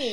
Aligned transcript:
ni. 0.00 0.12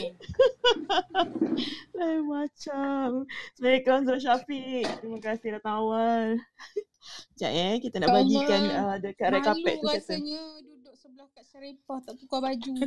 Lain 1.98 2.22
macam. 2.28 3.24
Assalamualaikum 3.56 3.98
Zul 4.04 4.20
Syafiq. 4.20 4.88
Terima 5.00 5.20
kasih 5.24 5.56
datang 5.58 5.88
awal. 5.88 6.36
Sekejap 7.34 7.52
eh, 7.56 7.80
kita 7.80 8.04
nak 8.04 8.12
bagikan 8.12 8.62
uh, 8.68 9.00
dekat 9.00 9.32
red 9.32 9.40
carpet 9.40 9.80
Malu 9.80 9.80
tu 9.80 9.88
kata. 9.88 9.96
rasanya 10.04 10.44
duduk 10.60 10.92
sebelah 11.00 11.28
Kak 11.32 11.46
Syarifah 11.48 11.98
tak 12.04 12.20
tukar 12.20 12.44
baju. 12.44 12.74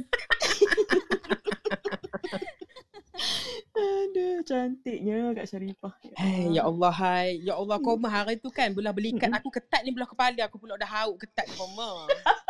Aduh, 3.81 4.45
cantiknya 4.45 5.33
Kak 5.33 5.49
Syarifah. 5.49 5.97
Hai, 6.21 6.53
ya 6.53 6.69
Allah 6.69 6.93
hai. 6.93 7.41
Ya 7.41 7.57
Allah 7.57 7.81
kau 7.81 7.97
mah 7.97 8.13
hari 8.13 8.37
tu 8.37 8.53
kan 8.53 8.77
belah 8.77 8.93
belikat 8.93 9.33
Mm-mm. 9.33 9.41
aku 9.41 9.49
ketat 9.49 9.81
ni 9.89 9.97
belah 9.97 10.05
kepala 10.05 10.37
aku 10.45 10.61
pula 10.61 10.77
dah 10.77 10.91
hauk 11.01 11.17
ketat 11.25 11.49
kau 11.57 11.65
mah. 11.73 12.05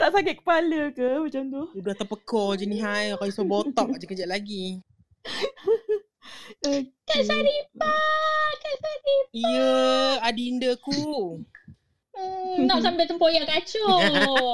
Tak 0.00 0.10
sakit 0.10 0.34
kepala 0.38 0.88
ke 0.90 1.08
macam 1.20 1.44
tu? 1.46 1.62
Dia 1.74 1.82
dah 1.84 1.96
terpekor 1.98 2.56
je 2.56 2.64
ni 2.64 2.80
hai. 2.80 3.12
Kau 3.14 3.28
iso 3.28 3.44
botak 3.44 3.92
je 3.94 4.06
kejap 4.06 4.28
lagi. 4.28 4.80
Okay. 6.52 6.92
Kak 7.04 7.22
Syarifah, 7.22 8.00
Kak 8.54 8.74
Syarifah. 8.76 9.32
Ya, 9.32 9.72
adinda 10.20 10.76
ku. 10.76 11.40
Hmm, 12.12 12.68
nak 12.68 12.82
sambil 12.82 13.04
tempoyak 13.04 13.48
kacau. 13.48 13.88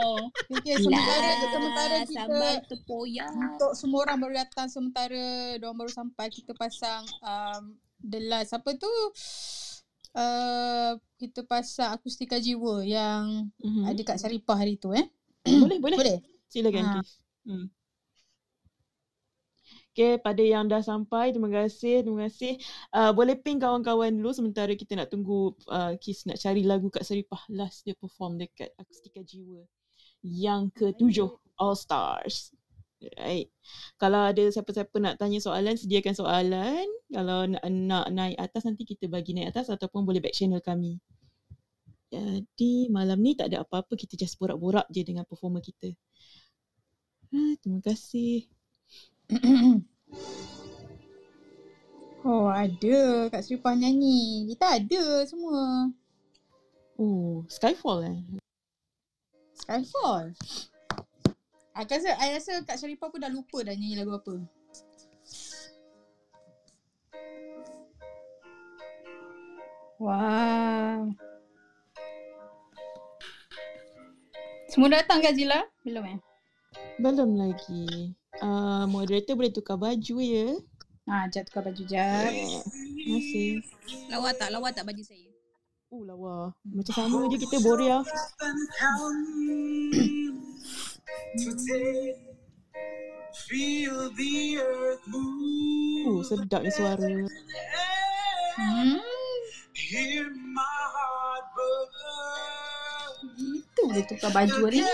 Okay, 0.54 0.78
sementara 0.78 1.26
Lah, 1.26 1.48
sementara 1.48 1.96
kita 2.06 2.40
tepoyak. 2.70 3.28
untuk 3.28 3.72
semua 3.74 4.04
orang 4.04 4.18
baru 4.18 4.34
datang 4.38 4.66
sementara 4.66 5.24
diorang 5.56 5.76
baru 5.76 5.90
sampai 5.90 6.26
kita 6.28 6.54
pasang 6.54 7.02
um, 7.20 7.74
the 7.98 8.22
last 8.22 8.54
apa 8.54 8.72
tu 8.72 8.92
uh, 10.14 10.90
kita 11.16 11.42
pasang 11.42 11.92
akustika 11.92 12.38
jiwa 12.38 12.80
yang 12.82 13.50
Mhm. 13.58 13.84
ada 13.86 14.00
kat 14.04 14.16
Syarifah 14.18 14.56
hari 14.56 14.76
tu 14.76 14.92
eh. 14.92 15.04
Boleh, 15.46 15.78
boleh. 15.78 15.98
Boleh? 15.98 16.18
Silakan 16.50 16.84
Ha. 16.84 16.92
Kis. 17.00 17.10
Hmm. 17.46 17.66
Okay, 19.96 20.20
pada 20.20 20.44
yang 20.44 20.68
dah 20.68 20.84
sampai, 20.84 21.32
terima 21.32 21.48
kasih, 21.48 22.04
terima 22.04 22.28
kasih. 22.28 22.60
Uh, 22.92 23.16
boleh 23.16 23.32
ping 23.32 23.56
kawan-kawan 23.56 24.12
dulu 24.12 24.28
sementara 24.28 24.68
kita 24.76 24.92
nak 24.92 25.08
tunggu 25.08 25.56
uh, 25.72 25.96
Kis 25.96 26.28
nak 26.28 26.36
cari 26.36 26.68
lagu 26.68 26.92
Kak 26.92 27.00
Seripah 27.00 27.40
last 27.48 27.80
dia 27.88 27.96
perform 27.96 28.36
dekat 28.36 28.76
Akustika 28.76 29.24
Jiwa 29.24 29.64
yang 30.20 30.68
ketujuh 30.76 31.32
All 31.56 31.72
Stars. 31.72 32.52
Right. 33.16 33.48
Kalau 33.96 34.28
ada 34.28 34.44
siapa-siapa 34.52 34.96
nak 35.00 35.16
tanya 35.16 35.40
soalan, 35.40 35.80
sediakan 35.80 36.12
soalan. 36.12 36.86
Kalau 37.08 37.48
nak, 37.48 37.64
nak 37.64 38.06
naik 38.12 38.36
atas 38.36 38.68
nanti 38.68 38.84
kita 38.84 39.08
bagi 39.08 39.32
naik 39.32 39.56
atas 39.56 39.72
ataupun 39.72 40.04
boleh 40.04 40.20
back 40.20 40.36
channel 40.36 40.60
kami. 40.60 41.00
Jadi 42.16 42.88
malam 42.88 43.18
ni 43.20 43.36
tak 43.36 43.52
ada 43.52 43.62
apa-apa, 43.66 43.94
kita 43.94 44.16
just 44.16 44.40
borak-borak 44.40 44.88
je 44.88 45.04
dengan 45.04 45.28
performer 45.28 45.60
kita. 45.60 45.92
Ha, 47.32 47.58
terima 47.60 47.80
kasih. 47.84 48.48
Oh 52.26 52.50
ada 52.50 53.30
Kak 53.30 53.46
Syarifah 53.46 53.78
nyanyi. 53.78 54.50
Kita 54.50 54.82
ada 54.82 55.22
semua. 55.30 55.94
Oh, 56.98 57.46
Skyfall 57.46 58.02
eh. 58.02 58.18
Skyfall. 59.54 60.34
Aku 61.78 61.86
rasa, 61.86 62.18
I 62.18 62.34
rasa 62.34 62.66
Kak 62.66 62.82
Syarifah 62.82 63.14
pun 63.14 63.22
dah 63.22 63.30
lupa 63.30 63.62
dah 63.62 63.78
nyanyi 63.78 64.02
lagu 64.02 64.18
apa. 64.18 64.42
Wow. 70.02 71.14
Semua 74.76 74.92
datang 74.92 75.24
ke 75.24 75.32
Zila? 75.32 75.56
Belum 75.88 76.04
eh? 76.04 76.20
Belum 77.00 77.32
lagi. 77.32 78.12
Uh, 78.44 78.84
moderator 78.84 79.32
boleh 79.32 79.48
tukar 79.48 79.80
baju 79.80 80.20
ya. 80.20 80.52
Ha, 81.08 81.32
jap 81.32 81.48
tukar 81.48 81.64
baju 81.64 81.80
jap. 81.88 82.28
Terima 82.28 82.60
kasih. 83.16 83.64
Lawa 84.12 84.36
tak? 84.36 84.52
Lawa 84.52 84.68
tak 84.76 84.84
baju 84.84 85.00
saya? 85.00 85.32
Oh 85.88 86.04
lawa. 86.04 86.52
Macam 86.68 86.92
sama 86.92 87.24
je 87.32 87.40
kita 87.40 87.56
Boria. 87.64 88.04
Oh, 96.04 96.20
sedap 96.20 96.60
ni 96.60 96.68
suara. 96.68 97.08
Hmm. 98.60 99.00
Boleh 103.96 104.12
tukar 104.12 104.28
baju 104.28 104.68
hari 104.68 104.84
ni. 104.84 104.92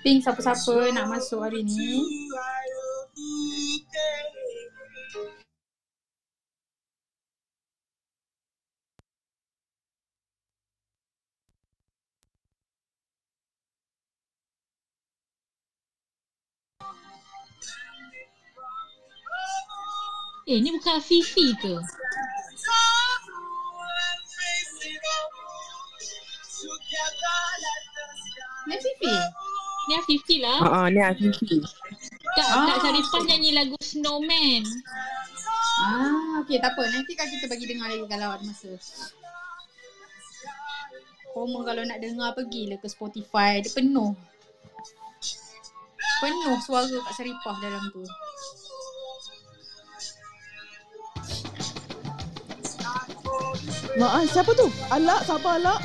Ping 0.00 0.24
siapa-siapa 0.24 0.96
nak 0.96 1.12
masuk 1.12 1.44
hari 1.44 1.60
ni. 1.60 2.00
Eh, 20.42 20.58
ni 20.58 20.74
bukan 20.74 20.98
Fifi 20.98 21.54
ke? 21.54 21.74
Ni 28.66 28.76
Fifi. 28.78 29.14
Ni 29.86 29.94
Fifi 30.02 30.36
lah. 30.42 30.58
Ha 30.66 30.68
ah, 30.82 30.86
ni 30.90 30.98
Afifi. 30.98 31.62
Kak, 32.34 32.48
Ah. 32.48 32.66
Kak 32.74 32.76
Syarifah 32.82 33.22
nyanyi 33.22 33.50
lagu 33.54 33.78
Snowman. 33.78 34.62
Ah, 35.82 36.42
okey 36.42 36.58
tak 36.58 36.74
apa. 36.74 36.90
Nanti 36.90 37.12
kan 37.14 37.30
kita 37.30 37.46
bagi 37.46 37.66
dengar 37.70 37.86
lagi 37.90 38.06
kalau 38.10 38.34
ada 38.34 38.42
masa. 38.42 38.74
Homo 41.38 41.62
kalau 41.62 41.86
nak 41.86 42.02
dengar 42.02 42.34
pergilah 42.34 42.82
ke 42.82 42.90
Spotify. 42.90 43.62
Dia 43.62 43.70
penuh. 43.70 44.18
Penuh 46.18 46.56
suara 46.66 46.90
Kak 46.90 47.14
Syarifah 47.14 47.56
dalam 47.62 47.94
tu. 47.94 48.02
Maaf, 53.92 54.24
siapa 54.26 54.56
tu? 54.56 54.66
Alak, 54.88 55.20
sabar 55.22 55.60
Alak. 55.60 55.80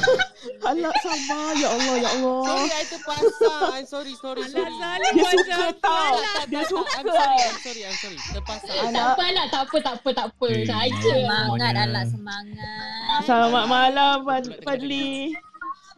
Alak, 0.70 0.94
sabar. 1.02 1.50
Ya 1.58 1.68
Allah, 1.68 1.94
ya 1.98 2.08
Allah. 2.14 2.40
Sorry, 2.46 2.70
I 2.70 2.84
terpasang. 2.86 3.70
I'm 3.74 3.86
sorry, 3.86 4.12
sorry, 4.14 4.44
sorry. 4.46 4.70
Dia 5.10 5.24
suka 5.34 5.66
tau. 5.82 6.14
Dia 6.46 6.62
I'm 6.62 6.70
suka. 6.70 6.94
sorry, 7.02 7.40
I'm 7.42 7.58
sorry, 7.58 7.82
I'm 7.82 7.96
sorry. 7.98 8.18
Terpasang. 8.30 8.70
Tak 8.70 8.86
Alak. 8.86 9.06
apa 9.10 9.24
lah, 9.34 9.46
tak 9.50 9.62
apa, 9.66 9.76
tak 9.82 9.94
apa, 9.98 10.08
tak 10.14 10.26
apa. 10.30 10.48
Saja. 10.62 10.94
Semangat. 11.02 11.72
Alat 11.74 12.06
semangat. 12.06 13.20
Selamat 13.26 13.64
malam 13.66 14.14
Fad- 14.22 14.58
Fadli. 14.62 15.34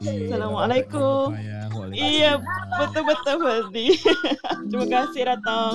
Assalamualaikum. 0.02 1.36
Iya, 1.92 2.41
betul-betul 2.80 3.36
Fadli. 3.38 3.88
Terima 4.72 4.86
kasih 4.88 5.22
datang. 5.28 5.74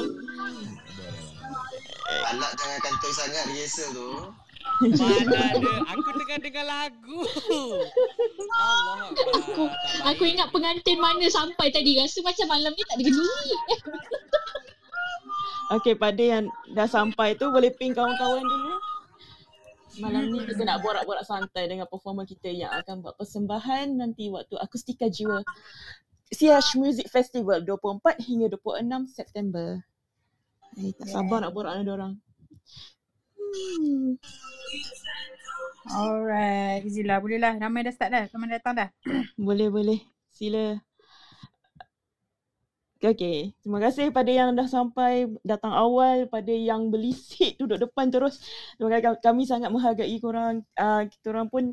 Alat 2.27 2.51
jangan 2.57 2.79
kantoi 2.81 3.13
sangat 3.13 3.43
rehearsal 3.45 3.87
tu. 3.93 4.11
Mana 4.77 5.37
ada. 5.57 5.73
Aku 5.89 6.09
tengah 6.13 6.37
dengar 6.37 6.65
lagu. 6.65 7.19
Allah. 8.53 9.09
Aku, 9.41 9.63
aku 10.05 10.23
ingat 10.27 10.53
pengantin 10.53 11.01
mana 11.01 11.25
sampai 11.27 11.73
tadi. 11.73 11.97
Rasa 11.97 12.21
macam 12.21 12.45
malam 12.51 12.71
ni 12.77 12.83
tak 12.85 12.95
ada 12.99 13.03
kenduri. 13.09 13.49
Okey, 15.75 15.99
pada 15.99 16.23
yang 16.23 16.47
dah 16.71 16.87
sampai 16.87 17.35
tu 17.35 17.51
boleh 17.51 17.73
ping 17.75 17.91
kawan-kawan 17.91 18.39
dulu. 18.39 18.75
Malam 19.97 20.29
ni 20.29 20.39
kita 20.45 20.61
nak 20.61 20.85
borak-borak 20.85 21.25
santai 21.25 21.65
dengan 21.65 21.89
performer 21.89 22.29
kita 22.29 22.53
yang 22.53 22.69
akan 22.69 23.01
buat 23.01 23.17
persembahan 23.17 23.97
nanti 23.97 24.29
waktu 24.29 24.53
Akustika 24.61 25.09
Jiwa 25.09 25.41
Siash 26.29 26.77
Music 26.77 27.09
Festival 27.09 27.65
24 27.65 28.19
hingga 28.21 28.47
26 28.53 29.09
September. 29.09 29.81
Eh, 30.77 30.93
tak 30.93 31.07
sabar 31.09 31.41
nak 31.41 31.55
borak 31.55 31.73
dengan 31.79 31.89
orang. 31.97 32.13
Alright. 35.87 36.83
Zila 36.91 37.19
boleh 37.23 37.39
lah. 37.39 37.55
Ramai 37.55 37.81
dah 37.87 37.93
start 37.95 38.11
dah. 38.11 38.23
Ramai 38.31 38.47
datang 38.59 38.73
dah. 38.75 38.89
Boleh, 39.39 39.67
boleh. 39.71 39.99
Sila. 40.35 40.77
Okay, 42.97 43.53
terima 43.61 43.77
kasih 43.77 44.09
pada 44.09 44.25
yang 44.33 44.57
dah 44.57 44.65
sampai 44.65 45.29
datang 45.45 45.69
awal, 45.69 46.25
pada 46.33 46.49
yang 46.49 46.89
beli 46.89 47.13
seat 47.13 47.53
duduk 47.61 47.77
depan 47.85 48.09
terus. 48.09 48.41
Terima 48.73 48.89
kasih 48.89 49.21
kami 49.21 49.45
sangat 49.45 49.69
menghargai 49.69 50.17
korang. 50.17 50.65
Uh, 50.73 51.05
kita 51.05 51.29
orang 51.29 51.45
pun 51.45 51.63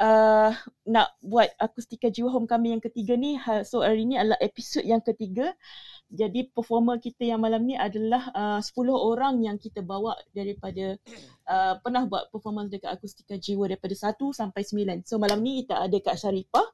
uh, 0.00 0.50
nak 0.88 1.12
buat 1.20 1.52
akustika 1.60 2.08
jiwa 2.08 2.32
homecoming 2.32 2.80
yang 2.80 2.84
ketiga 2.84 3.12
ni. 3.12 3.36
Ha- 3.36 3.60
So 3.68 3.84
hari 3.84 4.08
ni 4.08 4.16
adalah 4.16 4.40
episod 4.40 4.80
yang 4.88 5.04
ketiga. 5.04 5.52
Jadi 6.12 6.46
performer 6.52 7.00
kita 7.00 7.26
yang 7.26 7.40
malam 7.42 7.64
ni 7.64 7.74
adalah 7.74 8.28
uh, 8.36 8.60
10 8.60 8.70
orang 8.92 9.40
yang 9.42 9.56
kita 9.56 9.80
bawa 9.80 10.14
daripada 10.30 10.94
uh, 11.52 11.74
pernah 11.80 12.04
buat 12.06 12.28
performance 12.28 12.70
dekat 12.70 12.90
Akustika 12.94 13.34
Jiwa 13.40 13.66
daripada 13.70 13.96
1 13.96 14.14
sampai 14.32 14.62
9. 14.62 15.08
So 15.08 15.16
malam 15.16 15.40
ni 15.40 15.64
kita 15.64 15.80
ada 15.80 15.96
Kak 15.98 16.16
Syarifah, 16.20 16.66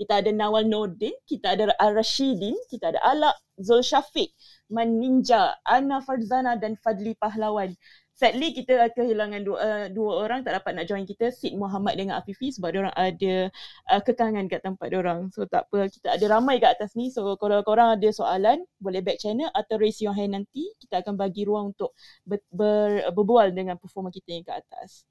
kita 0.00 0.22
ada 0.22 0.30
Nawal 0.34 0.66
Nordin, 0.66 1.14
kita 1.28 1.54
ada 1.54 1.70
Ar-Rashidin, 1.78 2.56
kita 2.70 2.94
ada 2.94 3.00
Alak, 3.04 3.36
Zul 3.60 3.82
Syafiq, 3.84 4.30
Man 4.70 4.98
Ninja, 4.98 5.54
Ana 5.62 6.02
Farzana 6.02 6.58
dan 6.58 6.74
Fadli 6.80 7.14
Pahlawan. 7.14 7.74
Sadly 8.14 8.54
kita 8.54 8.94
kehilangan 8.94 9.42
dua, 9.42 9.58
uh, 9.58 9.86
dua 9.90 10.22
orang 10.22 10.46
tak 10.46 10.54
dapat 10.54 10.78
nak 10.78 10.86
join 10.86 11.02
kita 11.02 11.34
Sid 11.34 11.58
Muhammad 11.58 11.98
dengan 11.98 12.22
Afifi 12.22 12.54
sebab 12.54 12.70
orang 12.70 12.94
ada 12.94 13.50
uh, 13.90 14.02
kekangan 14.06 14.46
kat 14.46 14.62
tempat 14.62 14.86
orang. 14.94 15.34
So 15.34 15.50
tak 15.50 15.66
apa 15.66 15.90
kita 15.90 16.14
ada 16.14 16.26
ramai 16.30 16.62
kat 16.62 16.78
atas 16.78 16.94
ni. 16.94 17.10
So 17.10 17.34
kalau 17.42 17.58
korang 17.66 17.98
ada 17.98 18.06
soalan 18.14 18.62
boleh 18.78 19.02
back 19.02 19.18
channel 19.18 19.50
atau 19.50 19.82
raise 19.82 19.98
your 19.98 20.14
hand 20.14 20.38
nanti 20.38 20.62
kita 20.78 21.02
akan 21.02 21.18
bagi 21.18 21.42
ruang 21.42 21.74
untuk 21.74 21.90
ber, 22.22 22.38
ber, 22.54 23.10
berbual 23.10 23.50
dengan 23.50 23.82
performer 23.82 24.14
kita 24.14 24.30
yang 24.30 24.46
kat 24.46 24.62
atas. 24.62 25.02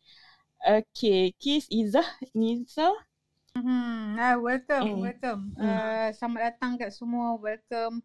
Okay, 0.63 1.35
Kiss 1.35 1.67
Izzah 1.67 2.07
Nisa. 2.31 2.87
Hmm, 3.53 4.17
ah, 4.17 4.33
welcome, 4.41 4.81
Hmm. 4.81 5.01
welcome. 5.05 5.41
Hmm. 5.53 5.61
Uh, 5.61 6.09
selamat 6.17 6.41
datang 6.41 6.73
kat 6.73 6.89
semua, 6.89 7.38
welcome. 7.38 8.01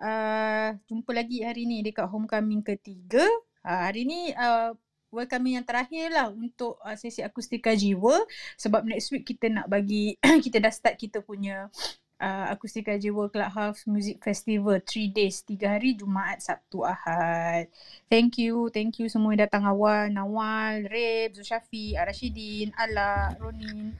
Uh, 0.00 0.72
jumpa 0.88 1.12
lagi 1.12 1.44
hari 1.44 1.68
ni 1.68 1.84
dekat 1.84 2.08
homecoming 2.08 2.64
ketiga. 2.64 3.20
Uh, 3.60 3.92
hari 3.92 4.08
ni 4.08 4.32
uh, 4.32 4.72
welcoming 5.12 5.60
yang 5.60 5.68
terakhir 5.68 6.08
lah 6.16 6.32
untuk 6.32 6.80
uh, 6.80 6.96
sesi 6.96 7.20
akustika 7.20 7.76
jiwa 7.76 8.24
sebab 8.56 8.88
next 8.88 9.12
week 9.12 9.28
kita 9.28 9.52
nak 9.52 9.68
bagi, 9.68 10.16
kita 10.44 10.64
dah 10.64 10.72
start 10.72 10.96
kita 10.96 11.20
punya 11.20 11.68
uh, 12.16 12.46
akustika 12.48 12.96
jiwa 12.96 13.28
Clubhouse 13.28 13.84
Music 13.84 14.16
Festival 14.24 14.80
3 14.80 15.12
days, 15.12 15.44
3 15.44 15.76
hari 15.76 15.92
Jumaat, 15.92 16.40
Sabtu, 16.40 16.88
Ahad. 16.88 17.68
Thank 18.08 18.40
you, 18.40 18.72
thank 18.72 18.96
you 18.96 19.12
semua 19.12 19.36
yang 19.36 19.44
datang 19.44 19.68
awal. 19.68 20.08
Nawal, 20.08 20.88
Reb, 20.88 21.36
Zushafi, 21.36 22.00
Arashidin, 22.00 22.72
Ala, 22.80 23.36
Ronin. 23.36 23.92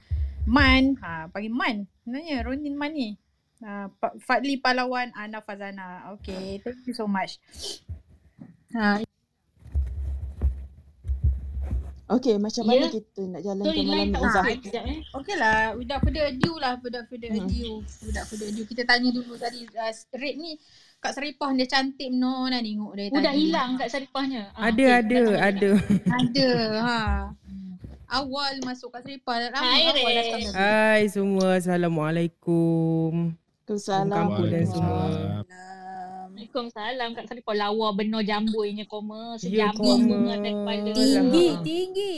Man, 0.47 0.95
ha, 0.97 1.27
panggil 1.27 1.51
Man. 1.51 1.75
Sebenarnya 1.99 2.39
Ronin 2.41 2.73
Man 2.73 2.91
ni. 2.91 3.09
Ha, 3.59 3.91
Pa- 3.91 4.15
Fadli 4.17 4.55
Pahlawan, 4.55 5.11
Ana 5.11 5.41
Fazana. 5.41 5.87
Okay, 6.15 6.61
thank 6.61 6.79
you 6.83 6.93
so 6.93 7.03
much. 7.05 7.35
Ha, 8.73 9.03
Okay, 12.07 12.39
macam 12.39 12.63
mana 12.63 12.87
kita 12.87 13.19
nak 13.27 13.43
jalankan 13.43 13.67
Sorry, 13.67 13.83
malam 13.83 14.07
ni 14.07 14.15
Izzah? 14.15 14.43
sekejap 14.47 14.83
eh. 14.87 14.99
okay 15.11 15.35
lah, 15.35 15.75
without 15.75 15.99
further 15.99 16.23
ado 16.25 16.53
lah, 16.55 16.79
without 16.79 17.03
further 17.03 17.27
Hmm. 17.27 17.43
ado. 17.43 17.83
Without 17.99 18.23
further 18.23 18.47
ado. 18.47 18.61
Kita 18.63 18.87
tanya 18.87 19.09
dulu 19.11 19.35
tadi, 19.35 19.67
uh, 19.67 19.91
rate 20.15 20.39
ni 20.39 20.55
Kak 20.97 21.11
Seripah 21.11 21.51
dia 21.51 21.67
cantik 21.67 22.07
no 22.09 22.47
dah 22.47 22.57
tengok 22.57 22.91
dia 22.95 23.11
Udah 23.11 23.21
tadi. 23.27 23.39
hilang 23.43 23.75
kat 23.75 23.91
saripahnya. 23.91 24.55
Ah, 24.55 24.71
Ada, 24.71 24.85
okey, 24.87 24.95
ada, 24.95 25.21
ada. 25.43 25.69
Ada, 26.09 26.49
ha. 26.79 26.97
Awal 28.07 28.63
masuk 28.63 28.95
Kak 28.95 29.03
Seripah, 29.03 29.51
lama 29.51 29.59
Hai, 29.59 29.83
awal 29.91 30.15
datang. 30.15 30.43
Hai 30.55 31.01
semua, 31.11 31.59
Assalamualaikum. 31.59 33.35
Waalaikumsalam. 33.35 34.15
Kampung 34.15 34.47
dan 34.47 34.63
semua. 34.63 35.03
Waalaikumsalam 36.31 37.09
Kak 37.19 37.27
Saripah 37.27 37.55
lawa 37.67 37.91
benar 37.91 38.23
jambuinya 38.23 38.87
koma 38.87 39.35
Ya, 39.43 39.75
sejam 39.75 39.75
koma. 39.75 40.39
Tinggi, 40.95 41.47
tinggi. 41.67 42.15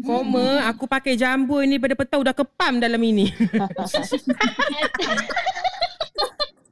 Koma, 0.00 0.64
aku 0.64 0.88
pakai 0.88 1.12
jambu 1.12 1.60
ni 1.60 1.76
pada 1.76 1.92
petang 1.92 2.24
dah 2.24 2.32
kepam 2.32 2.80
dalam 2.80 3.00
ini. 3.04 3.28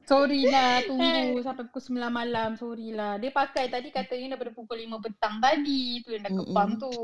Sorry 0.07 0.47
lah 0.47 0.81
tunggu 0.87 1.43
sampai 1.43 1.67
pukul 1.69 1.99
9 1.99 2.09
malam. 2.09 2.55
Sorry 2.57 2.95
lah. 2.95 3.21
Dia 3.21 3.29
pakai 3.29 3.69
tadi 3.69 3.93
katanya 3.93 4.33
daripada 4.33 4.55
pukul 4.55 4.81
5 4.81 5.03
petang 5.03 5.37
tadi. 5.37 5.99
Tu 6.01 6.15
yang 6.15 6.25
dah 6.25 6.33
kepam 6.33 6.69
Mm-mm. 6.73 6.81
tu. 6.81 6.95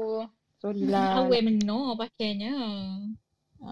Sorry 0.64 0.88
lah. 0.88 1.28
Awal 1.28 1.44
menor 1.44 2.00
pakainya. 2.00 2.56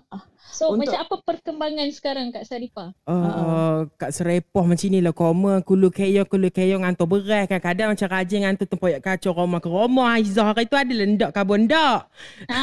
Ah, 0.08 0.24
So 0.52 0.72
Untuk- 0.72 0.88
macam 0.88 1.04
apa 1.04 1.16
perkembangan 1.20 1.88
sekarang 1.92 2.32
Kak 2.32 2.48
Saripah? 2.48 2.96
Uh, 3.04 3.92
Kak 4.00 4.16
Serepoh 4.16 4.64
macam 4.64 4.88
ni 4.88 5.04
lah 5.04 5.12
Koma 5.12 5.60
Kulu 5.60 5.92
keyong 5.92 6.24
Kulu 6.24 6.48
keyong 6.48 6.88
Ngantuk 6.88 7.12
beras 7.12 7.44
Kadang-kadang 7.52 7.92
macam 7.92 8.08
rajin 8.08 8.40
Ngantuk 8.48 8.72
tempoyak 8.72 9.04
kacau 9.04 9.36
Roma 9.36 9.60
ke 9.60 9.68
Roma 9.68 10.16
Aizah 10.16 10.48
hari 10.48 10.64
tu 10.64 10.80
ada 10.80 10.94
lendak 10.96 11.36
kabon 11.36 11.68
dak 11.68 12.08
Ha, 12.48 12.60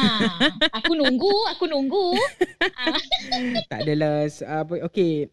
aku 0.73 0.97
nunggu, 0.97 1.33
aku 1.53 1.69
nunggu. 1.69 2.17
Tak 3.69 3.85
adalah 3.85 4.25
apa 4.25 4.73
Okay 4.89 5.29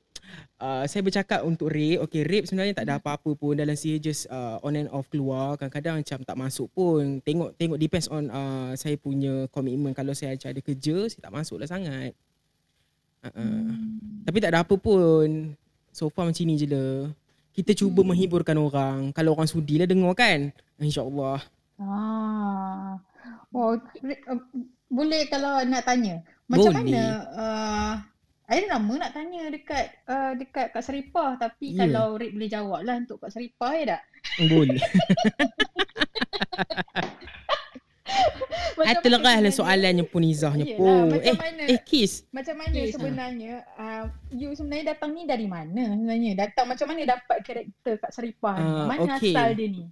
Uh, 0.56 0.88
saya 0.88 1.04
bercakap 1.04 1.44
untuk 1.44 1.68
rape 1.68 2.00
Okay 2.08 2.24
rape 2.24 2.48
sebenarnya 2.48 2.72
tak 2.72 2.88
ada 2.88 2.96
apa-apa 2.96 3.36
pun 3.36 3.52
Dalam 3.52 3.76
saya 3.76 4.00
just 4.00 4.24
uh, 4.32 4.56
on 4.64 4.72
and 4.72 4.88
off 4.88 5.04
keluar 5.12 5.60
Kadang-kadang 5.60 6.00
macam 6.00 6.18
tak 6.24 6.36
masuk 6.40 6.72
pun 6.72 7.20
Tengok 7.20 7.52
tengok 7.60 7.76
depends 7.76 8.08
on 8.08 8.32
uh, 8.32 8.72
Saya 8.72 8.96
punya 8.96 9.44
komitmen 9.52 9.92
Kalau 9.92 10.16
saya 10.16 10.32
macam 10.32 10.48
ada 10.48 10.60
kerja 10.64 10.96
Saya 11.12 11.20
tak 11.28 11.34
masuk 11.36 11.60
lah 11.60 11.68
sangat 11.68 12.16
uh-uh. 13.26 13.42
Hmm. 13.42 14.22
Tapi 14.26 14.36
tak 14.42 14.50
ada 14.54 14.62
apa 14.62 14.74
pun. 14.78 15.54
So 15.90 16.12
far 16.12 16.28
macam 16.28 16.44
ni 16.46 16.54
je 16.58 16.66
lah. 16.68 17.10
Kita 17.56 17.72
cuba 17.72 18.04
Hmm. 18.04 18.12
menghiburkan 18.12 18.56
orang. 18.60 18.98
Kalau 19.16 19.32
orang 19.34 19.48
sudi 19.48 19.80
lah 19.80 19.88
dengar 19.88 20.12
kan. 20.14 20.52
InsyaAllah. 20.78 21.40
Ah. 21.80 23.00
Oh, 23.56 23.72
uh, 23.72 24.40
boleh 24.92 25.22
kalau 25.32 25.64
nak 25.64 25.82
tanya. 25.88 26.20
Macam 26.46 26.70
Boleh. 26.70 26.84
mana 26.86 27.02
uh, 27.34 27.92
I 28.46 28.62
lama 28.64 28.94
nak 28.96 29.10
tanya 29.10 29.50
dekat 29.50 29.90
uh, 30.06 30.30
dekat 30.32 30.70
Kak 30.70 30.78
Seripah 30.80 31.34
tapi 31.34 31.74
Ya. 31.74 31.82
kalau 31.82 32.14
Rik 32.14 32.30
boleh 32.30 32.46
jawab 32.46 32.80
lah 32.82 32.94
untuk 32.96 33.18
Kak 33.18 33.30
Seripah 33.30 33.74
ya 33.74 33.84
tak? 33.92 34.02
Boleh. 34.46 34.78
Macam 38.76 38.92
Itu 38.92 39.08
mana 39.08 39.24
lah 39.24 39.36
lah 39.40 39.52
soalannya 39.52 40.04
pun 40.04 40.22
Izzahnya 40.22 40.64
Yelah, 40.64 40.78
pun. 40.78 41.08
macam 41.10 41.26
Eh, 41.26 41.34
mana? 41.34 41.62
eh 41.66 41.80
Kiss. 41.80 42.28
Macam 42.28 42.54
mana 42.54 42.74
Yes, 42.76 42.92
sebenarnya 42.92 43.54
uh, 43.74 44.04
you 44.30 44.52
sebenarnya 44.52 44.94
datang 44.94 45.10
ni 45.10 45.24
dari 45.24 45.48
mana 45.48 45.82
sebenarnya? 45.90 46.32
Datang 46.38 46.66
macam 46.68 46.86
mana 46.86 47.00
dapat 47.08 47.38
karakter 47.42 47.94
Kak 47.98 48.12
Seripah 48.12 48.54
ni? 48.54 48.68
Ah, 48.68 48.84
Mana 48.86 49.16
okey. 49.16 49.32
asal 49.32 49.48
dia 49.52 49.66
ni? 49.66 49.84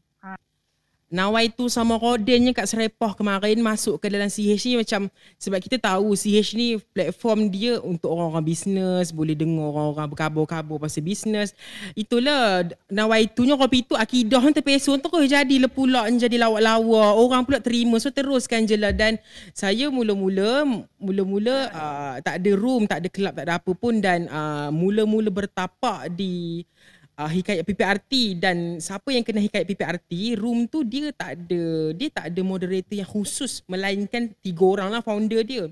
Nawai 1.14 1.46
tu 1.46 1.70
sama 1.70 1.94
Rodinnya 1.94 2.50
kat 2.50 2.66
Serepah 2.66 3.14
kemarin 3.14 3.62
masuk 3.62 4.02
ke 4.02 4.10
dalam 4.10 4.26
CH 4.26 4.66
ni 4.66 4.82
macam 4.82 5.06
sebab 5.38 5.62
kita 5.62 5.78
tahu 5.78 6.18
CH 6.18 6.58
ni 6.58 6.74
platform 6.90 7.54
dia 7.54 7.78
untuk 7.78 8.10
orang-orang 8.10 8.50
bisnes, 8.50 9.14
boleh 9.14 9.38
dengar 9.38 9.70
orang-orang 9.70 10.10
berkabur-kabur 10.10 10.82
pasal 10.82 11.06
bisnes. 11.06 11.54
Itulah 11.94 12.66
Nawai 12.90 13.30
tu 13.30 13.46
nya 13.46 13.54
kopi 13.54 13.86
tu 13.86 13.94
akidah 13.94 14.42
ni 14.42 14.58
terpesun 14.58 14.98
terus 14.98 15.30
jadi 15.30 15.54
le 15.62 15.70
pula 15.70 16.10
jadi 16.10 16.34
lawak-lawak. 16.34 17.12
Orang 17.14 17.46
pula 17.46 17.62
terima 17.62 18.02
so 18.02 18.10
teruskan 18.10 18.66
je 18.66 18.74
lah 18.74 18.90
dan 18.90 19.14
saya 19.54 19.86
mula-mula 19.94 20.66
mula-mula 20.98 21.70
uh, 21.70 22.14
tak 22.26 22.42
ada 22.42 22.50
room, 22.58 22.90
tak 22.90 23.06
ada 23.06 23.08
kelab, 23.14 23.38
tak 23.38 23.46
ada 23.46 23.62
apa 23.62 23.70
pun 23.70 24.02
dan 24.02 24.26
uh, 24.26 24.74
mula-mula 24.74 25.30
bertapak 25.30 26.10
di 26.10 26.66
uh, 27.18 27.30
hikayat 27.30 27.62
PPRT 27.62 28.38
dan 28.38 28.78
siapa 28.82 29.14
yang 29.14 29.22
kena 29.22 29.42
hikayat 29.42 29.66
PPRT 29.66 30.38
room 30.38 30.66
tu 30.66 30.82
dia 30.82 31.10
tak 31.14 31.38
ada 31.38 31.94
dia 31.94 32.08
tak 32.10 32.30
ada 32.30 32.40
moderator 32.42 32.94
yang 32.94 33.08
khusus 33.08 33.62
melainkan 33.70 34.30
tiga 34.42 34.64
orang 34.64 34.88
lah 34.90 35.02
founder 35.02 35.42
dia. 35.46 35.64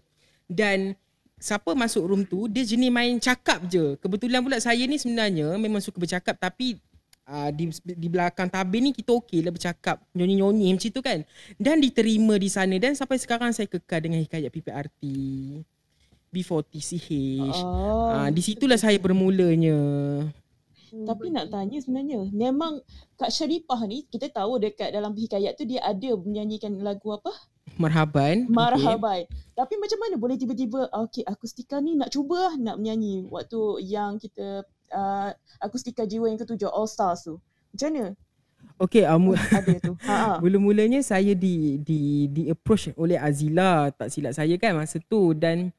Dan 0.46 0.94
siapa 1.42 1.74
masuk 1.74 2.02
room 2.06 2.22
tu 2.22 2.46
dia 2.46 2.62
jenis 2.62 2.90
main 2.92 3.18
cakap 3.18 3.62
je. 3.66 3.98
Kebetulan 3.98 4.42
pula 4.42 4.58
saya 4.62 4.82
ni 4.86 4.98
sebenarnya 4.98 5.58
memang 5.58 5.82
suka 5.82 5.98
bercakap 5.98 6.38
tapi 6.38 6.78
uh, 7.26 7.50
di, 7.50 7.70
di 7.98 8.08
belakang 8.08 8.46
tabir 8.46 8.78
ni 8.78 8.94
kita 8.94 9.10
okey 9.18 9.42
lah 9.42 9.50
bercakap 9.50 9.98
nyonyi-nyonyi 10.14 10.68
macam 10.70 10.90
tu 10.94 11.02
kan. 11.02 11.18
Dan 11.58 11.82
diterima 11.82 12.38
di 12.38 12.46
sana 12.46 12.78
dan 12.78 12.94
sampai 12.94 13.18
sekarang 13.18 13.50
saya 13.50 13.66
kekal 13.66 13.98
dengan 13.98 14.22
hikayat 14.22 14.50
PPRT 14.50 15.02
B40CH 16.32 17.08
Oh. 17.60 18.08
Ah, 18.08 18.28
di 18.32 18.40
situlah 18.40 18.80
saya 18.80 18.96
bermulanya. 18.96 19.76
Tapi 20.92 21.32
nak 21.32 21.48
tanya 21.48 21.80
sebenarnya, 21.80 22.28
memang 22.36 22.84
Kak 23.16 23.32
Syarifah 23.32 23.80
ni 23.88 24.04
kita 24.12 24.28
tahu 24.28 24.60
dekat 24.60 24.92
dalam 24.92 25.16
hikayat 25.16 25.56
tu 25.56 25.64
dia 25.64 25.80
ada 25.80 26.12
menyanyikan 26.20 26.76
lagu 26.84 27.16
apa? 27.16 27.32
Marhaban. 27.80 28.44
Marhabai. 28.52 29.24
Tapi 29.56 29.74
macam 29.80 29.98
mana 30.04 30.20
boleh 30.20 30.36
tiba-tiba 30.36 30.92
okey 30.92 31.24
akustika 31.24 31.80
ni 31.80 31.96
nak 31.96 32.12
cuba 32.12 32.52
lah 32.52 32.54
nak 32.60 32.76
menyanyi 32.76 33.24
waktu 33.32 33.60
yang 33.88 34.20
kita 34.20 34.68
uh, 34.92 35.32
akustika 35.64 36.04
jiwa 36.04 36.28
yang 36.28 36.36
ketujuh 36.36 36.68
All 36.68 36.84
Stars 36.84 37.24
tu. 37.24 37.40
Macam 37.72 37.88
mana? 37.88 38.06
Okey, 38.76 39.04
mu- 39.16 39.36
Ada 39.36 39.76
tu. 39.80 39.96
Ha 40.08 40.38
mula-mulanya 40.44 41.00
saya 41.00 41.32
di 41.32 41.80
di 41.80 42.28
di 42.28 42.42
approach 42.52 42.92
oleh 43.00 43.16
Azila 43.16 43.88
tak 43.94 44.12
silap 44.12 44.36
saya 44.36 44.54
kan 44.60 44.76
masa 44.76 45.00
tu 45.00 45.32
dan 45.32 45.72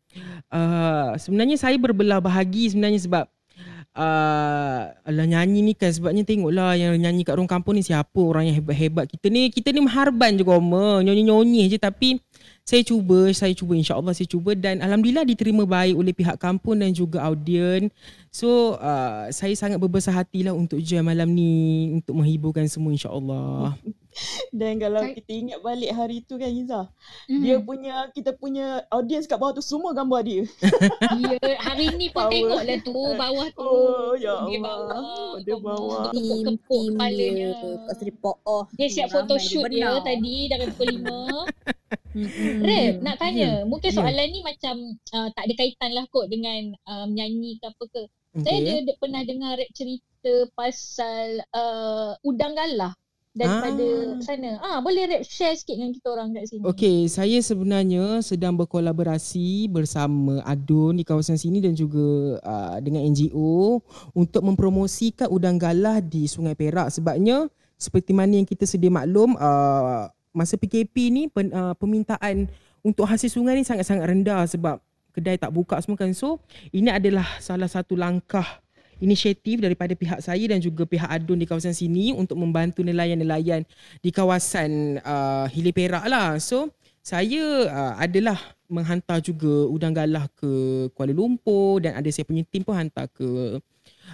uh, 0.50 1.14
sebenarnya 1.22 1.60
saya 1.60 1.78
berbelah 1.78 2.18
bahagi 2.18 2.74
sebenarnya 2.74 2.98
sebab 3.04 3.26
Uh, 3.94 4.90
alah 5.06 5.30
nyanyi 5.30 5.62
ni 5.62 5.74
kan 5.78 5.94
sebabnya 5.94 6.26
tengoklah 6.26 6.74
yang 6.74 6.98
nyanyi 6.98 7.22
kat 7.22 7.38
orang 7.38 7.46
kampung 7.46 7.78
ni 7.78 7.86
siapa 7.86 8.18
orang 8.18 8.50
yang 8.50 8.58
hebat-hebat 8.58 9.06
kita 9.06 9.30
ni. 9.30 9.54
Kita 9.54 9.70
ni 9.70 9.86
mengharban 9.86 10.34
je 10.34 10.42
koma 10.42 11.06
nyonyi-nyonyi 11.06 11.70
je. 11.70 11.78
Tapi 11.78 12.18
saya 12.66 12.82
cuba 12.82 13.30
saya 13.38 13.54
cuba 13.54 13.78
insyaallah 13.78 14.18
saya 14.18 14.26
cuba. 14.26 14.58
Dan 14.58 14.82
alhamdulillah 14.82 15.26
diterima 15.30 15.64
baik 15.70 15.94
oleh 15.94 16.10
pihak 16.10 16.42
kampung 16.42 16.82
dan 16.82 16.90
juga 16.90 17.22
audien 17.22 17.94
so 18.34 18.82
uh, 18.82 19.30
saya 19.30 19.54
sangat 19.54 19.78
berbesar 19.78 20.18
hatilah 20.18 20.58
untuk 20.58 20.82
jam 20.82 21.06
malam 21.06 21.30
ni 21.30 21.94
untuk 22.02 22.18
menghiburkan 22.18 22.66
semua 22.66 22.90
insyaallah 22.90 23.78
Dan 24.50 24.78
kalau 24.78 25.02
Saya- 25.02 25.16
kita 25.16 25.32
ingat 25.32 25.60
balik 25.60 25.92
hari 25.92 26.22
tu 26.22 26.36
kan 26.36 26.48
Iza, 26.48 26.82
Hmm. 27.26 27.42
dia 27.42 27.56
punya 27.58 27.96
kita 28.10 28.32
punya 28.34 28.66
audience 28.90 29.26
kat 29.26 29.36
bawah 29.36 29.54
tu 29.54 29.62
semua 29.62 29.92
gambar 29.92 30.22
dia. 30.22 30.44
Ya, 31.24 31.38
hari 31.58 31.94
ni 31.94 32.10
pun 32.10 32.26
Power. 32.26 32.32
tengok 32.32 32.62
lah 32.62 32.78
tu 32.80 32.94
bawah 33.22 33.48
tu. 33.50 33.64
Oh, 33.64 34.14
ya 34.14 34.44
Dia 34.44 34.60
Allah. 34.60 34.62
bawah. 34.62 35.34
Dia 35.40 35.56
bawah. 35.58 36.02
Kepuk-kepuk 36.10 36.82
kepalanya. 36.92 37.50
Kat 37.86 37.96
Seri 37.96 38.14
Pooh. 38.14 38.64
Dia 38.74 38.88
siap 38.88 39.08
photoshoot 39.10 39.68
dia 39.68 39.90
tadi 40.00 40.36
dari 40.48 40.66
pukul 40.70 40.88
5. 41.00 41.06
Mm-mm. 42.14 42.62
Rep, 42.62 43.02
nak 43.02 43.18
tanya. 43.18 43.66
Mungkin 43.66 43.90
Ya. 43.90 43.98
soalan 43.98 44.28
ni 44.28 44.40
macam 44.42 44.76
uh, 45.12 45.30
tak 45.32 45.44
ada 45.46 45.54
kaitan 45.56 45.92
lah 45.92 46.06
kot 46.08 46.28
dengan 46.28 46.78
uh, 46.84 47.06
menyanyi 47.06 47.58
ke 47.58 47.66
apa 47.66 47.84
ke. 47.88 48.02
Saya 48.36 48.58
ada, 48.60 48.72
ada 48.82 48.94
pernah 48.98 49.22
dengar 49.22 49.52
rap 49.56 49.70
cerita 49.72 50.34
pasal 50.54 51.42
uh, 51.50 52.18
udang 52.22 52.54
galah 52.54 52.94
daripada 53.34 53.86
Ah. 54.14 54.22
sana. 54.22 54.52
Ah, 54.62 54.78
boleh 54.80 55.10
rap 55.10 55.22
share 55.26 55.58
sikit 55.58 55.74
dengan 55.74 55.90
kita 55.92 56.08
orang 56.14 56.38
kat 56.38 56.54
sini. 56.54 56.62
Okey, 56.64 56.98
saya 57.10 57.38
sebenarnya 57.42 58.22
sedang 58.22 58.54
berkolaborasi 58.54 59.68
bersama 59.74 60.40
Adun 60.46 61.02
di 61.02 61.04
kawasan 61.04 61.42
sini 61.42 61.58
dan 61.58 61.74
juga 61.74 62.38
uh, 62.46 62.78
dengan 62.78 63.02
NGO 63.10 63.82
untuk 64.14 64.46
mempromosikan 64.46 65.34
udang 65.34 65.58
galah 65.58 65.98
di 65.98 66.30
Sungai 66.30 66.54
Perak 66.54 66.94
sebabnya 66.94 67.50
seperti 67.76 68.14
mana 68.14 68.38
yang 68.38 68.48
kita 68.48 68.70
sedia 68.70 68.94
maklum 68.94 69.34
uh, 69.36 70.08
masa 70.32 70.56
PKP 70.56 70.96
ni 71.10 71.24
pen, 71.28 71.50
uh, 71.52 71.74
permintaan 71.74 72.48
untuk 72.86 73.10
hasil 73.10 73.34
sungai 73.34 73.58
ni 73.58 73.66
sangat-sangat 73.66 74.06
rendah 74.08 74.46
sebab 74.46 74.78
kedai 75.14 75.38
tak 75.38 75.54
buka 75.54 75.78
semua 75.82 75.98
kan. 75.98 76.14
So, 76.14 76.42
ini 76.74 76.90
adalah 76.90 77.26
salah 77.38 77.70
satu 77.70 77.94
langkah 77.98 78.46
inisiatif 79.02 79.64
daripada 79.64 79.94
pihak 79.98 80.20
saya 80.22 80.46
dan 80.46 80.62
juga 80.62 80.84
pihak 80.86 81.10
Adun 81.10 81.42
di 81.42 81.48
kawasan 81.50 81.74
sini 81.74 82.12
untuk 82.14 82.38
membantu 82.38 82.86
nelayan-nelayan 82.86 83.66
di 84.04 84.10
kawasan 84.14 85.02
uh, 85.02 85.46
Hilir 85.50 85.74
Perak 85.74 86.06
lah. 86.06 86.38
So 86.38 86.70
saya 87.04 87.68
uh, 87.68 87.94
adalah 88.00 88.40
menghantar 88.72 89.20
juga 89.20 89.68
udang 89.68 89.92
galah 89.94 90.26
ke 90.34 90.88
Kuala 90.96 91.12
Lumpur 91.12 91.84
dan 91.84 92.00
ada 92.00 92.10
saya 92.10 92.24
punya 92.24 92.48
tim 92.48 92.64
pun 92.64 92.74
hantar 92.74 93.12
ke 93.12 93.60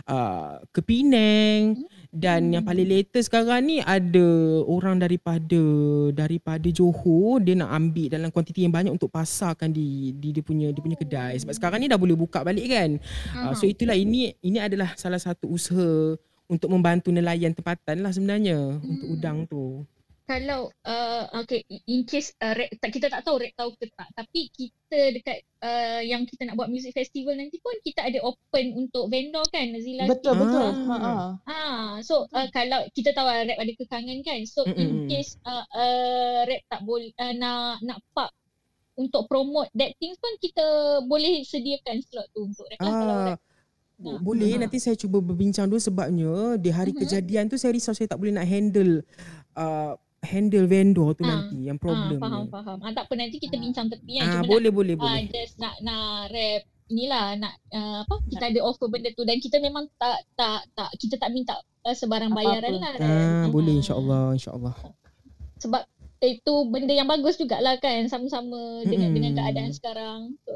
uh, 0.07 0.61
ke 0.71 0.79
Penang. 0.83 1.85
Dan 2.09 2.49
yang 2.49 2.65
paling 2.65 2.89
latest 2.89 3.29
sekarang 3.29 3.69
ni 3.69 3.77
ada 3.85 4.25
orang 4.65 4.97
daripada 4.97 5.61
daripada 6.09 6.65
Johor. 6.73 7.37
Dia 7.45 7.53
nak 7.53 7.69
ambil 7.69 8.09
dalam 8.09 8.29
kuantiti 8.33 8.65
yang 8.65 8.73
banyak 8.73 8.89
untuk 8.89 9.13
pasarkan 9.13 9.69
di 9.69 10.17
di 10.17 10.33
dia 10.33 10.41
punya 10.41 10.73
dia 10.73 10.81
punya 10.81 10.97
kedai. 10.97 11.37
Sebab 11.37 11.53
sekarang 11.53 11.85
ni 11.85 11.87
dah 11.87 12.01
boleh 12.01 12.17
buka 12.17 12.41
balik 12.41 12.65
kan. 12.65 12.97
Uh, 13.37 13.53
so 13.53 13.69
itulah 13.69 13.93
ini 13.93 14.33
ini 14.41 14.57
adalah 14.57 14.97
salah 14.97 15.21
satu 15.21 15.53
usaha 15.53 16.17
untuk 16.49 16.73
membantu 16.73 17.13
nelayan 17.13 17.53
tempatan 17.53 18.01
lah 18.01 18.09
sebenarnya. 18.09 18.81
Untuk 18.81 19.07
udang 19.13 19.45
tu. 19.45 19.85
Kalau 20.29 20.61
uh, 20.85 21.25
okay 21.35 21.65
in 21.83 22.05
case 22.05 22.37
uh, 22.37 22.53
rap, 22.53 22.69
tak, 22.77 22.93
kita 22.93 23.09
tak 23.09 23.25
tahu 23.25 23.41
rap 23.41 23.49
tahu 23.51 23.73
ke 23.73 23.89
tak 23.89 24.05
tapi 24.13 24.45
kita 24.47 25.09
dekat 25.09 25.41
uh, 25.59 26.01
yang 26.01 26.21
kita 26.23 26.45
nak 26.45 26.53
buat 26.53 26.69
music 26.69 26.93
festival 26.93 27.33
nanti 27.33 27.57
pun 27.57 27.73
kita 27.81 28.05
ada 28.05 28.21
open 28.21 28.77
untuk 28.77 29.09
vendor 29.09 29.41
kan 29.47 29.65
Nazila 29.67 30.05
Betul 30.05 30.29
Ah. 30.29 30.37
betul. 30.37 30.69
Ha 30.85 30.95
ah. 30.95 31.29
Ah, 31.43 31.89
so 31.99 32.29
uh, 32.29 32.47
kalau 32.49 32.85
kita 32.91 33.09
tahu 33.09 33.25
lah 33.25 33.41
rap 33.43 33.57
ada 33.57 33.73
kekangan 33.75 34.17
kan. 34.21 34.39
So 34.45 34.61
Mm-mm. 34.63 34.77
in 34.77 34.89
case 35.07 35.33
uh, 35.43 35.65
uh, 35.67 36.45
rap 36.45 36.61
tak 36.67 36.81
boleh 36.83 37.09
uh, 37.15 37.33
nak 37.33 37.81
nak 37.81 37.97
park 38.11 38.29
untuk 38.93 39.25
promote 39.25 39.73
that 39.73 39.97
things 39.97 40.15
pun 40.15 40.29
kita 40.37 40.61
boleh 41.03 41.41
sediakan 41.41 42.03
slot 42.03 42.29
tu 42.29 42.45
untuk 42.45 42.69
rap. 42.69 42.79
lah 42.79 42.93
kalau 42.93 43.15
Ah, 43.15 43.25
rap. 43.27 43.39
bo- 43.97 44.13
Ah. 44.13 44.19
boleh 44.21 44.51
nanti 44.57 44.77
saya 44.77 44.93
cuba 44.93 45.17
berbincang 45.19 45.65
dulu 45.65 45.81
sebabnya 45.81 46.31
di 46.55 46.69
hari 46.69 46.93
Mhm. 46.93 46.99
kejadian 46.99 47.45
tu 47.45 47.57
saya 47.57 47.73
risau 47.73 47.91
saya 47.91 48.05
tak 48.05 48.15
boleh 48.15 48.31
nak 48.31 48.45
handle 48.45 49.01
uh, 49.55 49.97
handle 50.21 50.65
vendor 50.65 51.13
tu 51.13 51.21
Ah, 51.21 51.29
nanti 51.41 51.63
yang 51.63 51.75
Ah, 51.75 51.81
problem 51.81 52.17
faham 52.17 52.43
ni. 52.43 52.49
faham. 52.49 52.77
Ah, 52.79 52.91
tak 52.91 53.03
apa 53.05 53.13
nanti 53.15 53.37
kita 53.37 53.53
Ah. 53.53 53.61
bincang 53.61 53.87
tepi 53.87 54.11
kan. 54.15 54.25
Ah, 54.25 54.33
Cuma 54.37 54.49
boleh 54.49 54.71
boleh 54.71 54.93
nak, 54.93 55.01
ah, 55.01 55.09
boleh. 55.09 55.25
just 55.29 55.55
nak 55.55 55.75
nak 55.79 56.03
rap 56.27 56.61
inilah 56.87 57.37
nak 57.37 57.53
uh, 57.69 57.97
apa 58.01 58.15
kita 58.25 58.43
ada 58.47 58.59
offer 58.61 58.87
benda 58.87 59.09
tu 59.11 59.21
dan 59.21 59.37
kita 59.37 59.57
memang 59.57 59.85
tak 59.95 60.25
tak 60.33 60.65
tak 60.73 60.89
kita 60.95 61.15
tak 61.15 61.29
minta 61.29 61.53
uh, 61.53 61.93
sebarang 61.93 62.29
Apa-apa. 62.29 62.49
bayaran 62.49 62.73
lah. 62.75 62.91
Ah, 62.91 62.99
Ran. 62.99 63.47
boleh 63.47 63.71
Ah. 63.71 63.79
insya-Allah 63.79 64.23
insya-Allah. 64.33 64.73
sebab 65.55 65.83
itu 66.19 66.53
benda 66.65 66.91
yang 66.91 67.05
bagus 67.05 67.35
jugalah 67.35 67.77
kan 67.77 68.03
sama-sama 68.05 68.57
dengan 68.83 69.07
Mm-mm. 69.07 69.15
dengan 69.15 69.31
keadaan 69.35 69.71
sekarang. 69.71 70.19
So, 70.41 70.51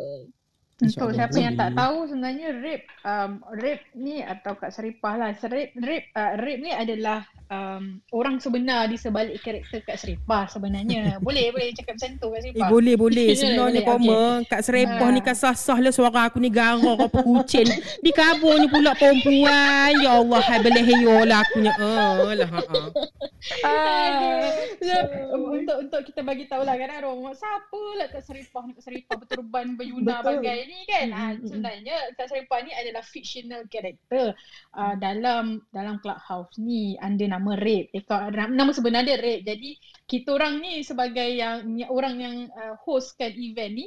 Untuk 0.76 0.90
InsyaAllah 0.90 1.16
siapa 1.16 1.38
yang 1.38 1.56
tak 1.56 1.70
boleh. 1.70 1.80
tahu 1.80 1.98
sebenarnya 2.06 2.48
rape 2.58 2.88
um, 3.04 3.32
rape 3.54 3.86
ni 3.94 4.16
atau 4.20 4.52
Kak 4.54 4.68
Seripah 4.70 5.14
lah. 5.14 5.30
Rape 5.38 5.72
rape 5.78 6.08
uh, 6.12 6.34
rape 6.36 6.60
ni 6.60 6.72
adalah 6.74 7.24
um, 7.54 7.84
orang 8.10 8.42
sebenar 8.42 8.90
di 8.90 8.98
sebalik 8.98 9.38
karakter 9.40 9.86
Kak 9.86 10.02
Seripah 10.02 10.50
sebenarnya. 10.50 11.18
boleh 11.26 11.54
boleh 11.54 11.70
cakap 11.78 12.02
macam 12.02 12.12
tu 12.18 12.28
Kak 12.28 12.34
Eh 12.34 12.44
Seripah. 12.50 12.68
boleh 12.70 12.96
boleh 12.98 13.28
sebenarnya 13.40 13.82
boleh, 13.86 13.86
koma 13.86 14.22
kat 14.50 14.62
serepah 14.66 15.02
Ah. 15.04 15.14
ni 15.14 15.22
kan 15.22 15.36
sah-sah 15.36 15.78
lah 15.78 15.94
suara 15.94 16.22
aku 16.26 16.42
ni 16.42 16.50
garang 16.50 16.82
apa 16.84 17.08
kucing. 17.14 17.70
Di 18.02 18.12
kabur 18.12 18.58
ni 18.58 18.68
pula 18.68 18.94
perempuan. 18.94 19.94
Ya 20.02 20.18
Allah 20.18 20.42
hai 20.42 20.60
boleh 20.60 20.84
heyo 20.84 21.16
lah 21.24 21.46
akunya. 21.46 21.72
Ah 21.78 22.34
lah 22.34 22.50
ha. 22.50 22.60
ah. 22.64 22.88
Ah, 23.60 24.56
so, 24.80 24.96
untuk 25.52 25.78
untuk 25.84 26.02
kita 26.08 26.24
bagi 26.24 26.48
tahu 26.48 26.64
lah 26.64 26.80
kadang 26.80 27.04
orang 27.04 27.36
siapa 27.36 27.82
lah 28.00 28.08
Kak 28.08 28.24
Seripah 28.24 28.64
ni 28.64 28.72
Kak 28.72 28.84
Seripah 28.84 29.16
berturban 29.20 29.76
beryuna 29.76 30.24
Betul. 30.24 30.40
bagai 30.40 30.60
ni 30.64 30.80
kan. 30.88 31.08
Mm. 31.12 31.44
sebenarnya 31.44 31.96
Kak 32.16 32.32
Seripah 32.32 32.60
ni 32.64 32.72
adalah 32.72 33.04
fictional 33.04 33.68
character 33.68 34.32
uh, 34.72 34.96
dalam 34.96 35.60
dalam 35.70 36.00
clubhouse 36.00 36.56
ni 36.56 36.96
under 37.00 37.28
nama 37.28 37.43
Rape. 37.66 37.88
Eh, 37.96 38.04
kau- 38.08 38.32
nama 38.32 38.72
sebenar 38.78 39.02
dia 39.08 39.18
Rape. 39.20 39.44
Jadi 39.44 39.70
kita 40.10 40.30
orang 40.38 40.54
ni 40.64 40.72
sebagai 40.90 41.28
yang 41.42 41.56
orang 41.92 42.16
yang 42.24 42.36
uh, 42.52 42.74
hostkan 42.86 43.32
event 43.36 43.74
ni 43.80 43.86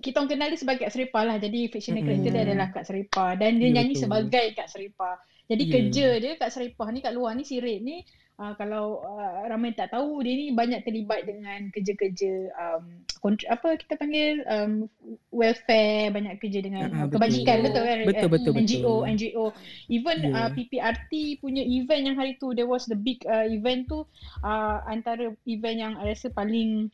kita 0.00 0.16
orang 0.18 0.30
kenal 0.32 0.48
dia 0.50 0.58
sebagai 0.60 0.82
Kak 0.88 0.92
Seripah 0.94 1.22
lah. 1.28 1.36
Jadi 1.38 1.58
fictional 1.70 2.02
Mm-mm. 2.02 2.06
character 2.06 2.30
dia 2.34 2.42
adalah 2.48 2.66
Kak 2.72 2.84
Seripah 2.88 3.30
dan 3.40 3.60
dia 3.60 3.68
Ya, 3.68 3.74
nyanyi 3.74 3.94
betul. 3.94 4.04
sebagai 4.04 4.54
Kak 4.56 4.66
Seripah. 4.72 5.14
Jadi 5.50 5.64
Ya. 5.68 5.68
kerja 5.68 6.06
dia 6.22 6.32
Kak 6.40 6.50
Seripah 6.54 6.88
ni 6.90 6.98
kat 7.04 7.12
luar 7.12 7.36
ni 7.36 7.44
si 7.44 7.60
Rape 7.60 7.84
ni 7.84 8.00
Uh, 8.34 8.50
kalau 8.58 8.98
uh, 9.06 9.46
ramai 9.46 9.70
tak 9.78 9.94
tahu 9.94 10.18
dia 10.26 10.34
ni 10.34 10.50
banyak 10.50 10.82
terlibat 10.82 11.22
dengan 11.22 11.70
kerja-kerja 11.70 12.50
um, 12.58 13.06
kontr- 13.22 13.46
apa 13.46 13.78
kita 13.78 13.94
panggil 13.94 14.42
um, 14.50 14.90
welfare 15.30 16.10
banyak 16.10 16.42
kerja 16.42 16.58
dengan 16.58 16.90
Ah, 16.90 17.06
uh, 17.06 17.14
betul. 17.14 17.14
kebajikan 17.14 17.58
betul 17.62 17.82
kan 17.86 17.98
Betul, 18.02 18.26
Uh, 18.26 18.32
betul, 18.34 18.52
NGO 18.58 18.94
betul. 18.98 18.98
NGO 19.14 19.44
even 19.86 20.18
Ya. 20.18 20.34
uh, 20.34 20.50
PPRT 20.50 21.12
punya 21.38 21.62
event 21.62 22.02
yang 22.10 22.16
hari 22.18 22.34
tu 22.42 22.50
there 22.58 22.66
was 22.66 22.90
the 22.90 22.98
big 22.98 23.22
uh, 23.30 23.46
event 23.46 23.86
tu 23.86 24.02
uh, 24.42 24.82
antara 24.90 25.30
event 25.46 25.78
yang 25.78 25.94
I 25.94 26.10
rasa 26.10 26.26
paling 26.34 26.90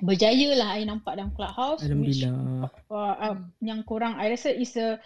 berjaya 0.00 0.56
lah 0.56 0.80
I 0.80 0.88
nampak 0.88 1.20
dalam 1.20 1.36
clubhouse 1.36 1.84
which 1.92 2.24
Alhamdulillah. 2.24 2.72
uh, 2.88 3.12
uh, 3.20 3.36
yang 3.60 3.84
korang 3.84 4.16
I 4.16 4.32
rasa 4.32 4.48
is 4.48 4.72
a 4.80 4.96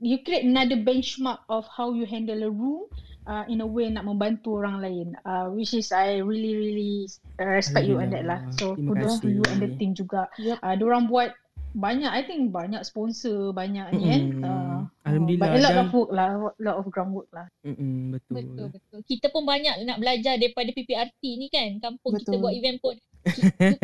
you 0.00 0.16
create 0.24 0.48
another 0.48 0.80
benchmark 0.80 1.44
of 1.52 1.68
how 1.68 1.92
you 1.92 2.08
handle 2.08 2.40
a 2.40 2.48
room 2.48 2.88
uh, 3.24 3.44
in 3.46 3.60
a 3.60 3.66
way 3.66 3.88
nak 3.88 4.04
membantu 4.04 4.56
orang 4.56 4.78
lain 4.78 5.06
uh, 5.22 5.48
which 5.48 5.72
is 5.72 5.90
I 5.90 6.20
really 6.20 6.54
really 6.54 6.94
uh, 7.36 7.50
respect 7.50 7.84
you 7.84 7.98
on 7.98 8.12
that 8.12 8.24
lah 8.24 8.40
so 8.54 8.72
kudos 8.74 9.20
to 9.20 9.28
you 9.28 9.42
and 9.48 9.58
the 9.58 9.70
team 9.74 9.92
juga 9.92 10.30
Yep. 10.36 10.60
uh, 10.60 10.74
diorang 10.76 11.06
buat 11.06 11.32
banyak 11.70 12.10
I 12.10 12.26
think 12.26 12.50
banyak 12.50 12.82
sponsor 12.82 13.54
banyak 13.54 13.94
ni 13.94 14.02
kan 14.02 14.22
uh, 14.42 14.78
Alhamdulillah, 15.06 15.46
but 15.46 15.54
a 15.54 15.60
lot 15.60 15.70
dan- 15.70 15.80
of 15.80 15.90
work 15.92 16.10
lah 16.10 16.28
a 16.34 16.58
lot 16.58 16.76
of 16.76 16.86
groundwork 16.90 17.30
lah 17.30 17.46
Mm-mm, 17.62 18.10
betul. 18.10 18.34
betul 18.34 18.66
betul. 18.74 18.98
Kita 19.06 19.26
pun 19.30 19.46
banyak 19.46 19.86
nak 19.86 20.02
belajar 20.02 20.34
daripada 20.34 20.66
PPRT 20.72 21.22
ni 21.38 21.46
kan. 21.46 21.78
Kampung 21.78 22.18
kita 22.18 22.34
Betul. 22.34 22.42
buat 22.42 22.54
event 22.56 22.78
pun 22.82 22.96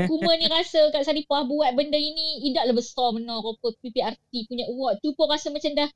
Kuma 0.08 0.32
ni 0.34 0.48
rasa 0.48 0.88
Kak 0.90 1.04
Saripah 1.04 1.44
buat 1.44 1.76
benda 1.76 1.94
ini 1.94 2.42
idaklah 2.42 2.74
besar 2.74 3.12
benar 3.12 3.38
rupa 3.38 3.68
PPRT 3.78 4.48
punya 4.48 4.64
award 4.66 4.98
tu 4.98 5.12
pun 5.12 5.28
rasa 5.28 5.52
macam 5.52 5.70
dah 5.76 5.86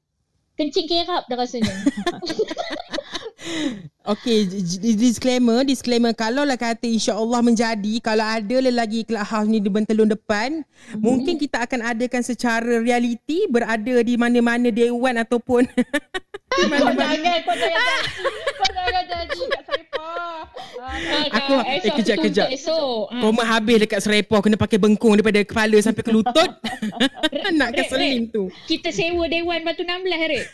kencing 0.54 0.86
kerap 0.86 1.24
dah 1.26 1.34
rasanya. 1.34 1.72
J- 4.10 4.96
disclaimer, 4.96 5.62
disclaimer 5.62 6.10
kalau 6.10 6.42
lah 6.42 6.56
kata 6.56 6.82
insya-Allah 6.82 7.40
menjadi, 7.40 8.00
kalau 8.00 8.22
ada 8.22 8.56
lelaki 8.58 9.04
clubhouse 9.04 9.46
ni 9.46 9.58
di 9.58 9.68
Bentelun 9.68 10.08
depan, 10.08 10.64
Mhm. 10.90 10.98
mungkin 10.98 11.34
kita 11.36 11.62
akan 11.62 11.84
adakan 11.86 12.20
secara 12.20 12.80
reality 12.80 13.46
berada 13.46 14.00
di 14.00 14.14
mana-mana 14.16 14.68
dewan 14.68 15.14
ataupun 15.16 15.62
di 16.50 16.58
kau 16.58 16.66
mana-mana. 16.66 17.12
jangan 17.14 17.38
kau 17.40 17.54
jangan 17.54 18.00
kau 18.50 18.70
jangan 18.72 19.04
janji 19.10 19.42
kat 19.46 19.62
Saripah 19.62 20.42
uh, 20.80 21.26
Aku- 21.30 21.62
eh, 21.62 21.76
esok 21.78 21.94
kejap, 22.00 22.16
kejap. 22.20 22.48
Esok. 22.50 23.04
Ha. 23.06 23.20
Koma 23.20 23.42
habis 23.44 23.76
dekat 23.78 24.00
serepah 24.00 24.40
kena 24.40 24.56
pakai 24.56 24.80
bengkung 24.80 25.14
daripada 25.14 25.38
kepala 25.40 25.76
sampai 25.78 26.02
ke 26.02 26.10
lutut. 26.10 26.50
Nak 27.60 27.70
Rek, 27.70 27.86
keseling 27.86 28.26
tu. 28.28 28.48
Kita 28.64 28.88
sewa 28.90 29.28
Dewan 29.28 29.60
Batu 29.60 29.84
16 29.84 30.02
Rek. 30.26 30.44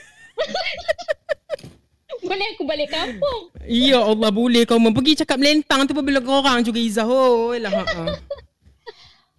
Boleh 2.23 2.47
aku 2.55 2.63
balik 2.63 2.89
kampung. 2.89 3.51
Ya 3.67 3.99
Allah 3.99 4.31
boleh 4.31 4.63
kau 4.63 4.79
mau 4.79 4.91
pergi 4.91 5.19
cakap 5.19 5.37
melentang 5.37 5.85
tu 5.85 5.93
pun 5.93 6.03
bila 6.03 6.23
kau 6.23 6.39
orang 6.39 6.63
juga 6.63 6.79
Izzah. 6.79 7.05
Oh 7.05 7.51
lah. 7.53 7.73
Ha. 7.73 8.05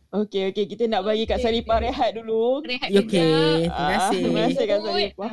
Okey, 0.17 0.50
okey. 0.50 0.65
Kita 0.67 0.88
nak 0.88 1.03
bagi 1.03 1.27
Kak 1.27 1.38
Saripah 1.38 1.83
rehat 1.83 2.15
dulu. 2.15 2.63
Rehat 2.63 2.88
Ya, 2.88 3.03
sekejap. 3.03 3.12
Okey, 3.12 3.67
terima 3.67 3.75
Ah, 3.75 3.89
kasih. 3.91 4.19
Terima 4.24 4.39
kasih 4.47 4.65
Kak. 4.65 4.79
Saripah. 4.81 5.31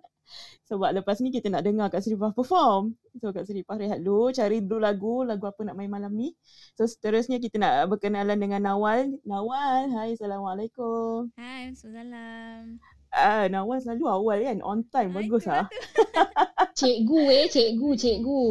Sebab 0.68 0.90
lepas 0.92 1.16
ni 1.20 1.28
kita 1.28 1.48
nak 1.48 1.62
dengar 1.62 1.88
Kak 1.88 2.00
Saripah 2.00 2.32
perform. 2.32 2.96
So 3.16 3.32
Kak 3.32 3.44
Saripah 3.44 3.76
rehat 3.76 4.00
dulu, 4.00 4.32
cari 4.32 4.60
dulu 4.60 4.80
lagu, 4.80 5.24
lagu 5.24 5.44
apa 5.44 5.60
nak 5.60 5.76
main 5.76 5.88
malam 5.88 6.12
ni. 6.12 6.32
So 6.72 6.84
seterusnya 6.84 7.36
kita 7.36 7.56
nak 7.56 7.88
berkenalan 7.88 8.36
dengan 8.36 8.64
Nawal. 8.64 9.12
Nawal, 9.24 9.92
hai 9.92 10.16
Assalamualaikum. 10.16 11.28
Hai, 11.36 11.72
Salam. 11.72 12.80
Ah, 13.08 13.48
Nawal 13.48 13.80
selalu 13.80 14.04
awal 14.04 14.38
kan, 14.44 14.58
on 14.60 14.84
time, 14.92 15.10
Ah, 15.12 15.16
bagus 15.16 15.44
itu 15.44 15.50
ah. 15.50 15.66
Cikgu 16.78 17.20
eh, 17.26 17.46
cikgu, 17.50 17.88
cikgu. 17.98 18.42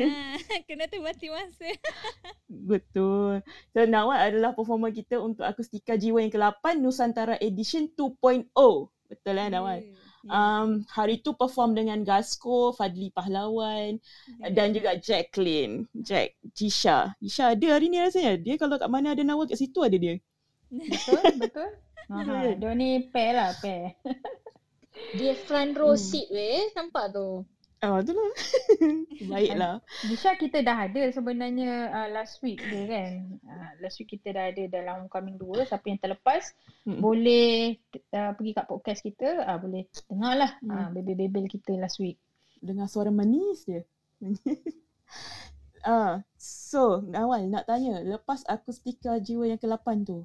Ah, 0.00 0.38
Kena 0.64 0.86
terbati 0.88 1.28
masa. 1.28 1.68
Betul. 2.70 3.42
So 3.74 3.84
Nawal 3.84 4.32
adalah 4.32 4.54
performer 4.56 4.94
kita 4.94 5.18
untuk 5.20 5.44
Akustika 5.44 5.98
Jiwa 5.98 6.22
yang 6.22 6.32
ke-8 6.32 6.78
Nusantara 6.80 7.36
Edition 7.42 7.90
2.0. 7.92 8.48
Betul 9.06 9.34
eh 9.38 9.48
Nawal? 9.52 9.78
Um, 10.26 10.82
hari 10.90 11.22
tu 11.22 11.38
perform 11.38 11.78
dengan 11.78 12.02
Gasko, 12.02 12.74
Fadli 12.74 13.14
Pahlawan 13.14 14.02
dan 14.42 14.74
juga 14.74 14.98
Jacqueline, 14.98 15.86
Jack, 15.94 16.34
Jisha. 16.50 17.14
Jisha 17.22 17.54
ada 17.54 17.66
hari 17.78 17.86
ni 17.86 18.02
rasanya. 18.02 18.34
Dia 18.34 18.58
kalau 18.58 18.74
kat 18.74 18.90
mana 18.90 19.14
ada 19.14 19.22
Nawal 19.22 19.46
kat 19.46 19.58
situ 19.58 19.82
ada 19.86 19.94
dia. 19.94 20.18
Betul, 20.70 21.22
betul. 21.38 21.70
Aha, 22.06 22.54
dia 22.54 22.70
ni 22.72 23.02
pair 23.04 23.34
lah, 23.34 23.50
pair. 23.58 23.94
Dia 25.12 25.36
front 25.36 25.76
row 25.76 25.92
Hmm. 25.92 26.00
seat 26.00 26.26
weh, 26.30 26.72
nampak 26.72 27.12
tu. 27.12 27.44
Ah, 27.78 28.00
tu 28.00 28.16
lah. 28.16 28.32
Baiklah. 29.30 29.84
Disha 30.02 30.32
kita 30.34 30.64
dah 30.64 30.88
ada 30.88 31.02
sebenarnya 31.12 31.92
uh, 31.92 32.08
last 32.08 32.40
week 32.40 32.64
dia 32.64 32.88
kan. 32.88 33.10
Uh, 33.44 33.70
last 33.84 34.00
week 34.00 34.08
kita 34.08 34.32
dah 34.32 34.48
ada 34.48 34.64
dalam 34.66 35.04
coming 35.06 35.36
2. 35.36 35.68
Siapa 35.68 35.84
yang 35.84 36.00
terlepas 36.00 36.56
Hmm. 36.88 37.02
boleh 37.02 37.76
uh, 38.14 38.32
pergi 38.32 38.52
kat 38.54 38.66
podcast 38.66 39.00
kita. 39.02 39.28
Uh, 39.44 39.58
boleh 39.60 39.84
dengar 40.08 40.34
lah 40.34 40.52
Hmm. 40.64 40.72
uh, 40.72 40.88
bebel-bebel 40.90 41.44
kita 41.44 41.76
last 41.76 42.00
week. 42.00 42.16
Dengar 42.64 42.88
suara 42.88 43.12
manis 43.12 43.68
dia. 43.68 43.84
ah, 45.84 46.24
so 46.34 47.04
Nawal 47.04 47.46
nak 47.46 47.68
tanya, 47.68 48.00
lepas 48.00 48.42
Akustika 48.44 49.20
Jiwa 49.20 49.44
yang 49.46 49.60
ke-8 49.60 49.86
tu, 50.02 50.24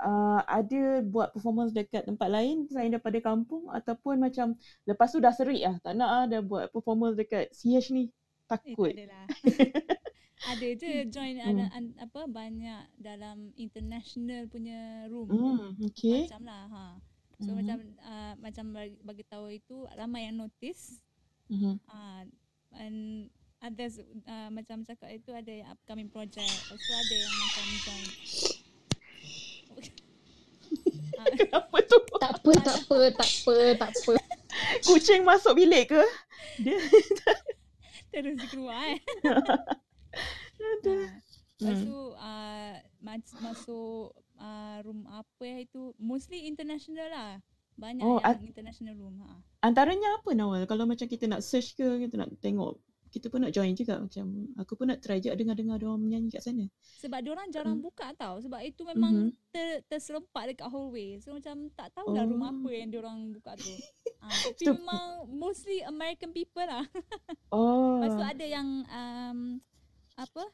uh, 0.00 0.40
ada 0.46 1.00
buat 1.04 1.32
performance 1.34 1.72
dekat 1.72 2.04
tempat 2.08 2.28
lain 2.28 2.66
selain 2.68 2.90
daripada 2.92 3.18
kampung 3.22 3.68
ataupun 3.70 4.20
macam 4.20 4.56
lepas 4.84 5.08
tu 5.12 5.18
dah 5.22 5.32
serik 5.32 5.62
lah, 5.64 5.76
tak 5.84 5.92
nak 5.96 6.08
ah 6.08 6.24
dah 6.28 6.40
buat 6.44 6.70
performance 6.74 7.16
dekat 7.16 7.52
CH 7.52 7.92
ni. 7.92 8.04
Eh, 8.64 8.76
tak 8.76 8.76
Takut. 8.76 8.90
adalah. 8.92 9.26
ada 10.52 10.66
je 10.78 10.92
join 11.10 11.36
Hmm. 11.40 11.48
ada 11.50 11.64
an, 11.74 11.84
apa 11.98 12.20
banyak 12.30 12.82
dalam 13.00 13.50
international 13.56 14.46
punya 14.46 15.08
room. 15.10 15.28
Hmm, 15.30 15.74
okay. 15.82 16.28
Macam 16.28 16.42
lah 16.46 16.62
ha. 16.70 16.86
So 17.42 17.52
Mhm. 17.52 17.56
macam 17.60 17.78
uh, 18.00 18.34
macam 18.40 18.64
bagi, 18.72 18.96
bagi 19.04 19.24
tahu 19.28 19.46
itu 19.52 19.76
ramai 19.98 20.28
yang 20.28 20.40
notice 20.40 21.00
Mhm. 21.50 21.78
uh, 21.88 22.22
and 22.78 23.30
ada 23.60 23.88
uh, 24.28 24.50
macam 24.52 24.84
cakap 24.84 25.10
itu 25.10 25.32
ada 25.32 25.50
yang 25.50 25.68
upcoming 25.72 26.08
project. 26.12 26.52
Tu 26.68 26.92
ada 26.92 27.14
yang 27.16 27.34
macam 27.34 27.66
join. 27.82 28.06
Apa 31.58 31.78
tu? 31.82 31.98
Tak 32.16 32.32
apa, 32.36 32.50
tak 32.58 32.76
apa, 32.78 32.98
tak 33.12 33.28
apa, 33.28 33.54
tak 33.76 33.90
apa. 33.92 34.12
Kucing 34.82 35.22
masuk 35.22 35.52
bilik 35.54 35.90
ke? 35.90 36.02
Dia 36.58 36.76
terus 38.12 38.40
keluar 38.46 38.80
eh. 38.86 39.00
ada. 40.56 40.94
Ah, 40.94 41.10
Lepas 41.56 41.72
Hmm. 41.74 41.88
tu 41.88 41.98
uh, 42.14 42.72
mas- 43.00 43.36
masuk 43.38 44.12
uh, 44.36 44.76
room 44.80 45.04
apa 45.06 45.42
yang 45.42 45.60
itu 45.62 45.96
mostly 45.96 46.44
international 46.44 47.08
lah. 47.08 47.32
Banyak 47.76 48.04
Oh, 48.04 48.16
yang 48.18 48.36
at- 48.36 48.40
international 48.40 48.94
room 48.96 49.20
ha. 49.20 49.40
Antaranya 49.60 50.16
apa 50.16 50.32
Nawal? 50.32 50.64
Kalau 50.64 50.84
macam 50.84 51.04
kita 51.04 51.24
nak 51.24 51.40
search 51.40 51.74
ke, 51.74 52.06
kita 52.06 52.16
nak 52.16 52.32
tengok 52.38 52.76
kita 53.16 53.26
pun 53.26 53.40
nak 53.40 53.50
join 53.50 53.72
juga 53.72 53.96
macam 53.96 54.28
aku 54.54 54.76
pun 54.76 54.86
nak 54.86 55.00
try 55.00 55.16
je 55.16 55.32
dengar-dengar 55.32 55.80
dia 55.80 55.88
orang 55.88 56.04
menyanyi 56.04 56.28
kat 56.28 56.44
sana. 56.44 56.68
Sebab 57.00 57.18
dia 57.18 57.32
orang 57.32 57.48
jarang 57.48 57.80
Hmm. 57.80 57.84
buka 57.84 58.12
tau. 58.12 58.36
Sebab 58.38 58.60
itu 58.60 58.84
memang 58.84 59.12
Mhm. 59.12 59.30
ter, 59.48 59.80
terserempak 59.86 60.52
dekat 60.52 60.68
hallway. 60.68 61.16
So 61.18 61.32
macam 61.32 61.72
tak 61.72 61.90
tahulah 61.90 62.22
room 62.22 62.40
Oh. 62.40 62.52
apa 62.52 62.68
yang 62.70 62.88
dia 62.88 63.00
orang 63.00 63.32
buka 63.32 63.56
tu. 63.56 63.72
ha, 64.20 64.28
tapi 64.52 64.62
So- 64.62 64.76
memang 64.76 65.04
mostly 65.30 65.80
American 65.82 66.30
people 66.30 66.60
lah. 66.62 66.84
Oh. 67.48 67.98
Lepas 67.98 68.12
tu 68.12 68.26
ada 68.26 68.44
yang 68.44 68.68
um, 68.84 69.38
apa? 70.14 70.44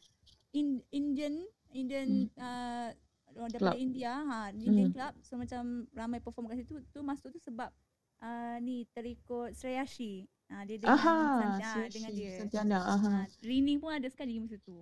In, 0.52 0.84
Indian 0.90 1.42
Indian 1.72 2.28
uh, 2.37 2.92
orang 3.32 3.48
daripada 3.48 3.72
Club. 3.72 3.80
India 3.80 4.12
ha 4.12 4.52
Indian 4.52 4.87
Hmm. 4.87 4.92
club 4.92 5.12
so 5.18 5.34
macam 5.34 5.62
ramai 5.90 6.20
perform 6.20 6.44
kat 6.46 6.60
situ 6.60 6.84
tu 6.87 7.00
masuk 7.00 7.32
tu 7.32 7.40
sebab 7.40 7.72
uh, 8.20 8.56
ni 8.60 8.84
terikut 8.92 9.56
Sreyashi 9.56 10.28
ha 10.52 10.62
dia 10.62 10.76
dengan 10.76 10.94
Aha, 10.94 11.16
ah, 11.16 11.56
Syashi, 11.56 11.90
dengan 11.96 12.10
dia 12.12 12.32
Santiana. 12.38 12.78
Aha. 12.84 13.10
ha, 13.24 13.26
Rini 13.40 13.80
pun 13.80 13.90
ada 13.90 14.06
sekali 14.06 14.36
masa 14.36 14.60
tu 14.60 14.76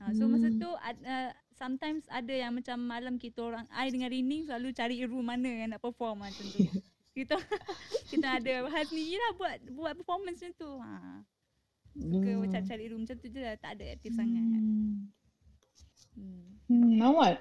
ha, 0.00 0.08
so 0.16 0.24
masa 0.26 0.48
Hmm. 0.48 0.58
tu 0.58 0.68
ad- 0.80 1.04
uh, 1.04 1.30
sometimes 1.52 2.02
ada 2.08 2.32
yang 2.32 2.56
macam 2.56 2.80
malam 2.80 3.20
kita 3.20 3.44
orang 3.44 3.68
I 3.70 3.92
dengan 3.92 4.08
Rini 4.08 4.48
selalu 4.48 4.72
cari 4.72 4.96
room 5.04 5.28
mana 5.28 5.46
yang 5.46 5.70
nak 5.70 5.84
perform 5.84 6.24
macam 6.24 6.42
tu 6.48 6.58
kita 7.16 7.36
kita 8.08 8.40
ada 8.40 8.64
hal 8.66 8.84
sendiri 8.88 9.20
lah 9.20 9.32
buat 9.36 9.54
buat 9.70 9.92
performance 9.94 10.40
macam 10.40 10.54
tu 10.56 10.70
ha 10.80 11.20
suka 11.92 12.30
Hmm. 12.32 12.48
cari-cari 12.48 12.84
room 12.88 13.04
macam 13.04 13.20
tu 13.20 13.28
je 13.28 13.36
lah. 13.36 13.52
Tak 13.60 13.76
ada 13.76 13.84
aktif 13.92 14.16
sangat. 14.16 14.40
Hmm. 14.40 15.12
Hmm. 16.16 16.40
Hmm, 16.72 16.92
Nawal. 16.96 17.36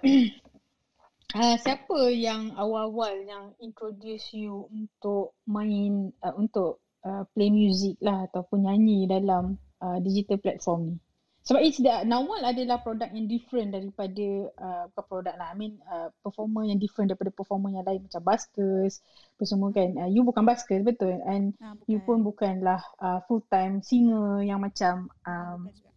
Uh, 1.32 1.56
siapa 1.64 2.12
yang 2.12 2.52
awal-awal 2.60 3.16
yang 3.24 3.56
introduce 3.64 4.28
you 4.36 4.68
untuk 4.68 5.40
main 5.48 6.12
uh, 6.20 6.36
untuk 6.36 6.84
uh, 7.04 7.24
play 7.34 7.50
music 7.50 7.98
lah 8.02 8.26
ataupun 8.30 8.66
nyanyi 8.66 9.06
dalam 9.10 9.58
uh, 9.80 9.98
digital 10.02 10.38
platform 10.38 10.82
ni? 10.94 10.96
Sebab 11.42 11.58
it's 11.66 11.82
the, 11.82 12.06
Nawal 12.06 12.46
adalah 12.46 12.86
produk 12.86 13.10
yang 13.18 13.26
different 13.26 13.74
daripada 13.74 14.26
uh, 14.62 14.86
bukan 14.94 15.06
produk 15.10 15.34
lah, 15.42 15.50
I 15.50 15.58
mean 15.58 15.82
uh, 15.90 16.14
performer 16.22 16.70
yang 16.70 16.78
different 16.78 17.10
daripada 17.10 17.34
performer 17.34 17.74
yang 17.74 17.82
lain 17.82 18.06
macam 18.06 18.22
buskers, 18.22 19.02
apa 19.02 19.44
semua 19.50 19.74
kan. 19.74 19.98
Uh, 19.98 20.06
you 20.06 20.22
bukan 20.22 20.46
buskers 20.46 20.86
betul 20.86 21.18
and 21.26 21.58
Ha, 21.58 21.74
bukan. 21.74 21.90
you 21.90 21.98
pun 22.06 22.22
bukanlah 22.22 22.86
uh, 23.02 23.26
full 23.26 23.42
time 23.50 23.82
singer 23.82 24.46
yang 24.46 24.62
macam 24.62 25.10
um, 25.26 25.66
juga. 25.66 25.90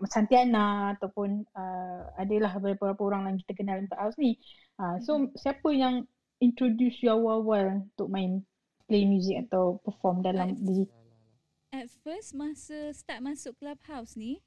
uh, 0.00 0.08
Santiana 0.08 0.96
ataupun 0.96 1.44
uh, 1.52 2.16
adalah 2.16 2.56
beberapa 2.56 2.96
orang 3.04 3.28
yang 3.28 3.36
kita 3.44 3.52
kenal 3.52 3.76
untuk 3.76 4.00
house 4.00 4.16
ni. 4.16 4.40
Uh, 4.80 4.96
so 5.04 5.20
Mhm. 5.20 5.36
siapa 5.36 5.68
yang 5.76 6.08
introduce 6.40 7.04
you 7.04 7.12
awal-awal 7.12 7.84
untuk 7.84 8.08
main 8.08 8.40
play 8.86 9.02
music 9.04 9.46
atau 9.46 9.82
perform 9.82 10.22
dalam 10.22 10.54
At- 10.54 10.62
digital? 10.62 11.02
At 11.74 11.90
first 12.00 12.32
masa 12.32 12.94
start 12.94 13.20
masuk 13.20 13.58
clubhouse 13.58 14.14
ni, 14.16 14.40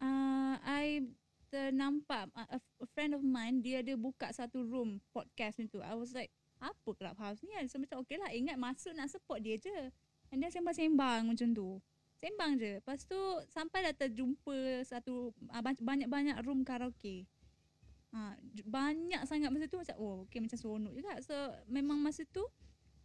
uh, 0.00 0.56
I 0.64 1.06
ternampak 1.48 2.28
uh, 2.36 2.48
a, 2.48 2.58
a 2.60 2.86
friend 2.92 3.16
of 3.16 3.24
mine 3.24 3.64
dia 3.64 3.80
ada 3.80 3.96
buka 3.96 4.28
satu 4.32 4.64
room 4.64 5.00
podcast 5.12 5.60
macam 5.60 5.70
tu. 5.70 5.80
I 5.84 5.94
was 5.94 6.12
like, 6.12 6.32
apa 6.58 6.90
clubhouse 6.96 7.40
ni 7.44 7.54
kan? 7.54 7.64
So 7.70 7.78
macam 7.78 8.02
okay 8.02 8.18
lah, 8.18 8.32
ingat 8.34 8.58
masuk 8.58 8.92
nak 8.96 9.12
support 9.12 9.44
dia 9.44 9.56
je. 9.60 9.92
And 10.28 10.44
dia 10.44 10.52
sembang-sembang 10.52 11.30
macam 11.30 11.48
tu. 11.56 11.78
Sembang 12.18 12.58
je. 12.58 12.82
Lepas 12.82 13.06
tu 13.06 13.16
sampai 13.48 13.86
dah 13.86 13.94
terjumpa 13.94 14.82
satu 14.84 15.30
uh, 15.54 15.62
ba- 15.62 15.78
banyak-banyak 15.84 16.36
room 16.42 16.66
karaoke. 16.66 17.24
Ha, 18.08 18.34
banyak 18.64 19.20
sangat 19.28 19.52
masa 19.52 19.68
tu 19.68 19.76
macam 19.76 19.96
oh 20.00 20.24
okay 20.24 20.40
macam 20.40 20.56
seronok 20.56 20.92
juga. 20.96 21.12
So 21.22 21.36
memang 21.68 22.00
masa 22.00 22.24
tu 22.28 22.42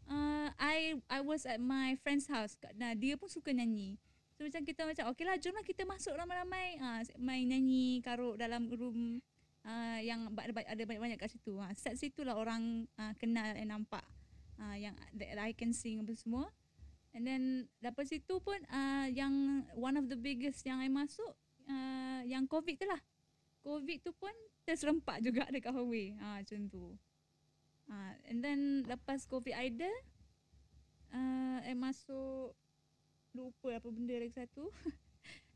uh, 0.10 0.50
I 0.58 0.98
I 1.08 1.20
was 1.24 1.46
at 1.48 1.62
my 1.62 1.96
friend's 2.02 2.28
house. 2.28 2.58
Nah, 2.76 2.98
dia 2.98 3.16
pun 3.16 3.30
suka 3.30 3.52
nyanyi. 3.52 4.00
So 4.34 4.42
macam 4.50 4.66
kita 4.66 4.82
macam 4.90 5.04
okay 5.14 5.26
lah 5.30 5.38
jomlah 5.38 5.62
kita 5.62 5.86
masuk 5.86 6.18
ramai-ramai 6.18 6.82
ha, 6.82 7.06
main 7.22 7.46
nyanyi 7.46 8.02
karuk 8.02 8.34
dalam 8.34 8.66
room 8.74 9.22
uh, 9.62 10.00
yang 10.02 10.26
ada, 10.34 10.50
ba- 10.50 10.66
ada 10.66 10.84
banyak-banyak 10.84 11.20
kat 11.22 11.30
situ. 11.30 11.62
Ha, 11.62 11.70
start 11.78 12.02
situ 12.02 12.26
lah 12.26 12.34
orang 12.34 12.90
uh, 12.98 13.14
kenal 13.22 13.54
and 13.54 13.70
nampak 13.70 14.02
uh, 14.58 14.74
yang 14.74 14.98
that 15.14 15.38
I 15.38 15.54
can 15.54 15.70
sing 15.70 16.02
apa 16.02 16.18
semua. 16.18 16.50
And 17.14 17.30
then 17.30 17.70
dapat 17.78 18.10
situ 18.10 18.42
pun 18.42 18.58
uh, 18.74 19.06
yang 19.14 19.66
one 19.78 20.02
of 20.02 20.10
the 20.10 20.18
biggest 20.18 20.66
yang 20.66 20.82
I 20.82 20.90
masuk 20.90 21.38
uh, 21.70 22.22
yang 22.26 22.50
COVID 22.50 22.82
tu 22.82 22.90
lah. 22.90 22.98
COVID 23.62 24.02
tu 24.02 24.12
pun 24.18 24.34
terserempak 24.66 25.22
juga 25.22 25.46
dekat 25.54 25.78
hallway. 25.78 26.18
Ha, 26.18 26.42
macam 26.42 26.66
tu. 26.74 26.98
Ha, 27.92 27.96
and 28.32 28.40
then 28.40 28.88
lepas 28.88 29.28
COVID 29.28 29.54
ada, 29.54 29.92
uh, 31.14 31.58
I 31.64 31.74
masuk 31.76 32.56
lupa 33.34 33.76
apa 33.76 33.90
benda 33.90 34.16
lagi 34.16 34.34
satu. 34.34 34.70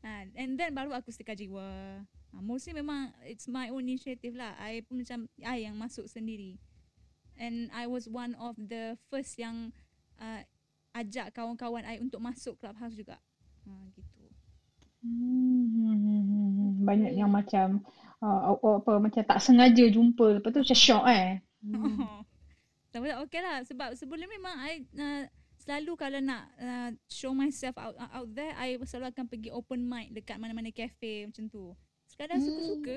ha, 0.02 0.26
and 0.40 0.58
then 0.58 0.74
baru 0.74 0.92
aku 0.92 1.08
setika 1.14 1.32
jiwa. 1.32 2.02
Ha, 2.04 2.36
mostly 2.42 2.76
memang 2.76 3.14
it's 3.24 3.48
my 3.48 3.70
own 3.72 3.86
initiative 3.86 4.36
lah. 4.36 4.54
I 4.58 4.84
pun 4.84 5.00
macam 5.00 5.30
I 5.40 5.64
yang 5.64 5.78
masuk 5.78 6.10
sendiri. 6.10 6.58
And 7.38 7.70
I 7.70 7.86
was 7.86 8.10
one 8.10 8.34
of 8.34 8.58
the 8.58 8.98
first 9.08 9.38
yang 9.38 9.70
uh, 10.18 10.42
ajak 10.98 11.30
kawan-kawan 11.32 11.86
I 11.86 12.02
untuk 12.02 12.18
masuk 12.18 12.58
clubhouse 12.58 12.98
juga. 12.98 13.22
Ha, 13.64 13.72
gitu. 13.94 14.18
Hmm, 14.98 16.82
banyak 16.82 17.14
yang 17.14 17.30
macam 17.30 17.86
uh, 18.18 18.58
apa 18.58 18.98
macam 18.98 19.22
tak 19.22 19.38
sengaja 19.38 19.86
jumpa 19.86 20.42
lepas 20.42 20.50
tu 20.50 20.60
macam 20.66 20.78
shock 20.78 21.04
eh. 21.06 21.38
Hmm. 21.68 22.24
Tapi 22.94 23.12
okay 23.20 23.40
lah 23.44 23.60
sebab 23.68 23.92
sebelum 24.00 24.24
memang 24.24 24.56
I 24.64 24.80
uh, 24.96 25.24
selalu 25.60 25.92
kalau 26.00 26.20
nak 26.24 26.48
uh, 26.56 26.90
show 27.12 27.36
myself 27.36 27.76
out 27.76 27.92
out 28.00 28.28
there 28.32 28.56
I 28.56 28.80
selalu 28.80 29.12
akan 29.12 29.26
pergi 29.28 29.52
open 29.52 29.84
mic 29.84 30.16
dekat 30.16 30.40
mana-mana 30.40 30.72
cafe 30.72 31.28
macam 31.28 31.44
tu. 31.52 31.76
Sekadar 32.08 32.40
suka-suka 32.40 32.96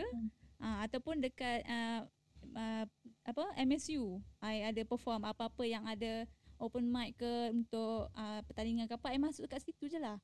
uh, 0.64 0.78
ataupun 0.88 1.20
dekat 1.20 1.68
uh, 1.68 2.08
uh, 2.56 2.86
apa 3.28 3.44
MSU 3.60 4.24
I 4.40 4.72
ada 4.72 4.82
perform 4.88 5.28
apa-apa 5.28 5.68
yang 5.68 5.84
ada 5.84 6.24
open 6.62 6.88
mic 6.88 7.20
ke 7.20 7.52
untuk 7.52 8.08
uh, 8.16 8.40
pertandingan 8.48 8.88
ke 8.88 8.96
apa 8.96 9.12
I 9.12 9.20
masuk 9.20 9.52
dekat 9.52 9.68
situ 9.68 9.92
je 9.92 10.00
lah. 10.00 10.16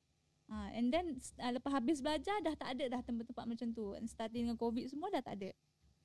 Uh, 0.47 0.71
and 0.71 0.87
then 0.95 1.19
uh, 1.43 1.51
lepas 1.51 1.75
habis 1.75 1.99
belajar 1.99 2.39
dah 2.39 2.55
tak 2.55 2.79
ada 2.79 2.87
dah 2.87 3.01
tempat-tempat 3.03 3.43
macam 3.43 3.67
tu. 3.75 3.91
And 3.99 4.07
starting 4.07 4.47
dengan 4.47 4.55
COVID 4.55 4.87
semua 4.87 5.11
dah 5.11 5.19
tak 5.19 5.35
ada. 5.43 5.51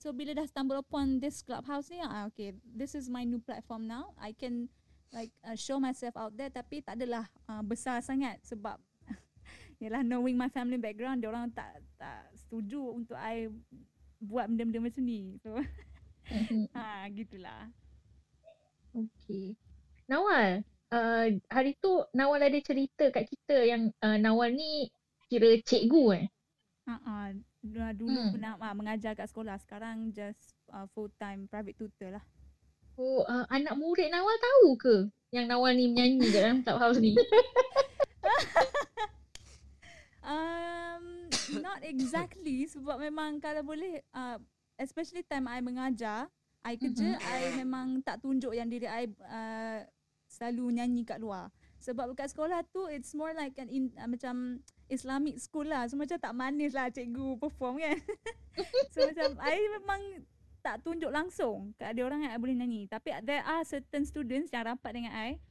So 0.03 0.11
bila 0.11 0.35
dah 0.35 0.51
stumble 0.51 0.83
upon 0.83 1.23
this 1.23 1.47
clubhouse 1.47 1.87
ni, 1.87 2.03
ah 2.03 2.27
okay, 2.27 2.51
this 2.67 2.99
is 2.99 3.07
my 3.07 3.23
new 3.23 3.39
platform 3.39 3.87
now. 3.87 4.11
I 4.19 4.35
can 4.35 4.67
like 5.15 5.31
uh, 5.47 5.55
show 5.55 5.79
myself 5.79 6.19
out 6.19 6.35
there 6.35 6.51
tapi 6.51 6.83
tak 6.83 6.99
adalah 6.99 7.31
uh, 7.47 7.63
besar 7.63 8.03
sangat 8.03 8.43
sebab 8.43 8.83
yalah 9.83 10.03
knowing 10.03 10.35
my 10.35 10.51
family 10.51 10.75
background, 10.75 11.23
dia 11.23 11.31
orang 11.31 11.55
tak 11.55 11.79
tak 12.03 12.27
setuju 12.35 12.99
untuk 12.99 13.15
I 13.15 13.47
buat 14.19 14.51
benda-benda 14.51 14.91
macam 14.91 15.07
ni. 15.07 15.39
So 15.39 15.55
ha 16.75 17.07
gitulah. 17.15 17.71
Okay. 18.91 19.55
Nawal, 20.11 20.67
uh, 20.91 21.27
hari 21.47 21.79
tu 21.79 22.03
Nawal 22.11 22.43
ada 22.43 22.59
cerita 22.59 23.07
kat 23.15 23.31
kita 23.31 23.55
yang 23.71 23.95
uh, 24.03 24.19
Nawal 24.19 24.51
ni 24.51 24.91
kira 25.31 25.63
cikgu 25.63 26.27
eh. 26.27 26.27
Ha 26.91 26.99
uh, 26.99 27.31
dulu 27.95 28.11
Hmm. 28.11 28.31
pernah 28.35 28.59
uh, 28.59 28.75
mengajar 28.75 29.15
kat 29.15 29.31
sekolah, 29.31 29.55
sekarang 29.63 30.11
just 30.11 30.59
uh, 30.75 30.85
full 30.93 31.09
time 31.17 31.47
private 31.47 31.79
tutor 31.79 32.19
lah. 32.19 32.25
Oh, 32.99 33.25
uh, 33.25 33.47
anak 33.49 33.73
murid 33.79 34.13
Nawal 34.13 34.37
tahu 34.37 34.77
ke 34.77 34.95
yang 35.33 35.49
Nawal 35.49 35.73
ni 35.73 35.89
menyanyi 35.89 36.29
kat 36.29 36.43
dalam 36.45 36.59
clubhouse 36.61 37.01
ni? 37.01 37.17
Um, 40.23 41.27
not 41.59 41.83
exactly 41.83 42.63
sebab 42.71 43.03
memang 43.03 43.43
kalau 43.43 43.67
boleh 43.67 44.07
uh, 44.15 44.39
especially 44.79 45.27
time 45.27 45.51
I 45.51 45.59
mengajar, 45.59 46.31
I 46.63 46.79
kerja, 46.79 47.19
Mhm. 47.19 47.27
I 47.27 47.41
memang 47.59 47.87
tak 48.07 48.23
tunjuk 48.23 48.55
yang 48.55 48.71
diri 48.71 48.87
I 48.87 49.11
uh, 49.11 49.83
selalu 50.31 50.79
nyanyi 50.79 51.03
kat 51.03 51.19
luar. 51.19 51.51
Sebab 51.83 52.15
kat 52.15 52.31
sekolah 52.31 52.63
tu 52.71 52.87
it's 52.87 53.11
more 53.13 53.35
like 53.35 53.59
an 53.59 53.67
in, 53.67 53.91
uh, 53.99 54.07
macam 54.07 54.63
Islamic 54.87 55.43
school 55.43 55.67
lah. 55.67 55.91
So 55.91 55.99
macam 55.99 56.17
tak 56.23 56.33
manis 56.33 56.73
lah 56.73 56.89
cikgu 56.89 57.43
perform 57.43 57.83
kan. 57.83 57.99
so 58.95 59.03
macam 59.03 59.35
I 59.43 59.59
memang 59.83 60.03
tak 60.63 60.79
tunjuk 60.87 61.11
langsung 61.11 61.75
kat 61.75 61.91
ada 61.91 62.01
orang 62.07 62.23
yang 62.23 62.33
I 62.33 62.39
boleh 62.39 62.55
nyanyi. 62.55 62.87
Tapi 62.87 63.19
there 63.27 63.43
are 63.43 63.67
certain 63.67 64.07
students 64.07 64.55
yang 64.55 64.63
rapat 64.63 64.95
dengan 64.95 65.11
I. 65.11 65.43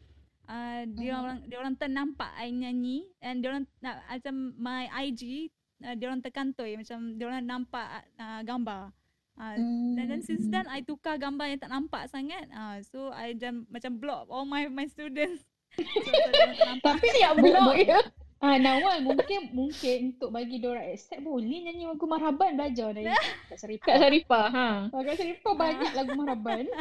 Uh, 0.48 0.84
dia 0.98 1.14
Mhm. 1.16 1.22
orang 1.22 1.38
dia 1.48 1.58
orang 1.60 1.76
ternampak 1.78 2.32
I 2.40 2.50
nyanyi 2.50 3.08
and 3.22 3.44
dia 3.44 3.54
orang 3.54 3.64
nak 3.80 4.04
macam 4.10 4.36
my 4.58 4.90
IG 5.12 5.52
uh, 5.84 5.96
dia 5.96 6.06
orang 6.10 6.24
terkantoi 6.24 6.76
macam 6.80 7.16
dia 7.20 7.26
orang 7.28 7.44
nampak 7.44 7.88
uh, 8.16 8.42
gambar. 8.48 8.96
Uh, 9.42 9.58
and 9.98 10.06
then 10.12 10.22
since 10.22 10.46
then 10.52 10.68
I 10.70 10.84
tukar 10.84 11.18
gambar 11.18 11.56
yang 11.56 11.60
tak 11.60 11.72
nampak 11.72 12.08
sangat. 12.08 12.46
Uh, 12.52 12.78
so 12.84 13.10
I 13.12 13.34
macam 13.68 13.98
block 14.00 14.32
all 14.32 14.48
my 14.48 14.70
my 14.72 14.88
students. 14.88 15.44
Dia. 15.78 16.72
Tapi 16.84 17.08
yang 17.20 17.36
blog 17.40 17.76
ya. 17.78 18.00
Ah 18.42 18.58
Nawal 18.58 19.06
mungkin 19.06 19.54
mungkin 19.54 20.18
untuk 20.18 20.34
bagi 20.34 20.58
dia 20.58 20.74
orang 20.74 20.90
accept 20.98 21.22
boleh 21.22 21.62
nyanyi 21.62 21.86
lagu 21.86 22.10
Marhaban 22.10 22.58
belajar 22.58 22.90
dari 22.90 23.14
Kak 23.46 23.54
Saripah. 23.54 23.86
Kat 23.86 23.98
Saripah, 24.02 24.46
ha. 24.50 24.68
Ah, 24.90 25.02
Kak 25.06 25.14
Saripah 25.14 25.54
banyak 25.54 25.92
lagu 25.94 26.12
Marhaban. 26.18 26.66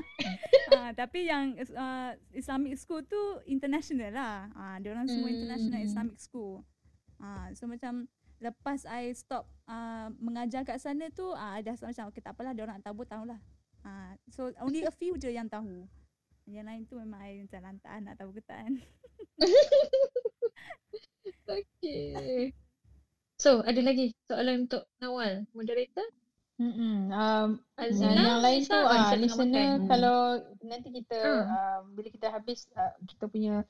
Ah, 0.70 0.94
tapi 0.94 1.26
yang 1.26 1.58
uh, 1.74 2.14
Islamic 2.30 2.78
school 2.78 3.02
tu 3.02 3.18
international 3.44 4.14
lah. 4.14 4.46
Ah, 4.54 4.78
dia 4.78 4.94
orang 4.94 5.10
semua 5.10 5.26
international 5.26 5.82
Hmm. 5.82 5.88
Islamic 5.90 6.18
school. 6.22 6.62
Ah, 7.18 7.50
so 7.52 7.66
macam 7.66 8.06
lepas 8.38 8.86
I 8.86 9.10
stop 9.12 9.50
uh, 9.66 10.08
mengajar 10.16 10.62
kat 10.62 10.78
sana 10.78 11.10
tu, 11.10 11.26
ah, 11.34 11.58
I 11.58 11.66
dah 11.66 11.74
macam 11.76 12.08
okay 12.08 12.22
tak 12.22 12.38
apalah 12.38 12.54
dia 12.54 12.62
orang 12.64 12.78
nak 12.80 12.86
tahu 12.86 13.02
tahulah. 13.02 13.42
Ah, 13.82 14.14
so 14.30 14.48
only 14.62 14.86
a 14.86 14.94
few 14.94 15.18
je 15.18 15.28
yang 15.28 15.50
tahu. 15.50 15.84
Yang 16.50 16.66
lain 16.66 16.82
tu 16.90 16.94
memang 16.98 17.20
I 17.22 17.46
macam 17.46 17.60
lantak 17.62 17.92
nak 18.02 18.14
tahu 18.18 18.30
ke 18.34 18.42
tak 18.44 18.58
kan. 18.66 18.74
Okay. 21.50 22.54
So, 23.40 23.64
ada 23.66 23.80
lagi 23.82 24.14
soalan 24.30 24.70
untuk 24.70 24.86
Nawal, 25.02 25.48
moderator? 25.50 26.06
Mm-mm. 26.60 27.08
Um, 27.08 27.48
Azina, 27.80 28.12
yang, 28.12 28.20
yang 28.20 28.40
lain 28.44 28.60
tu 28.68 28.76
ah 28.76 29.16
listener 29.16 29.80
makan. 29.80 29.88
kalau 29.88 30.18
nanti 30.60 30.92
kita 30.92 31.16
Hmm. 31.16 31.48
uh, 31.48 31.78
bila 31.96 32.08
kita 32.12 32.28
habis 32.28 32.68
uh, 32.76 32.92
kita 33.08 33.32
punya 33.32 33.64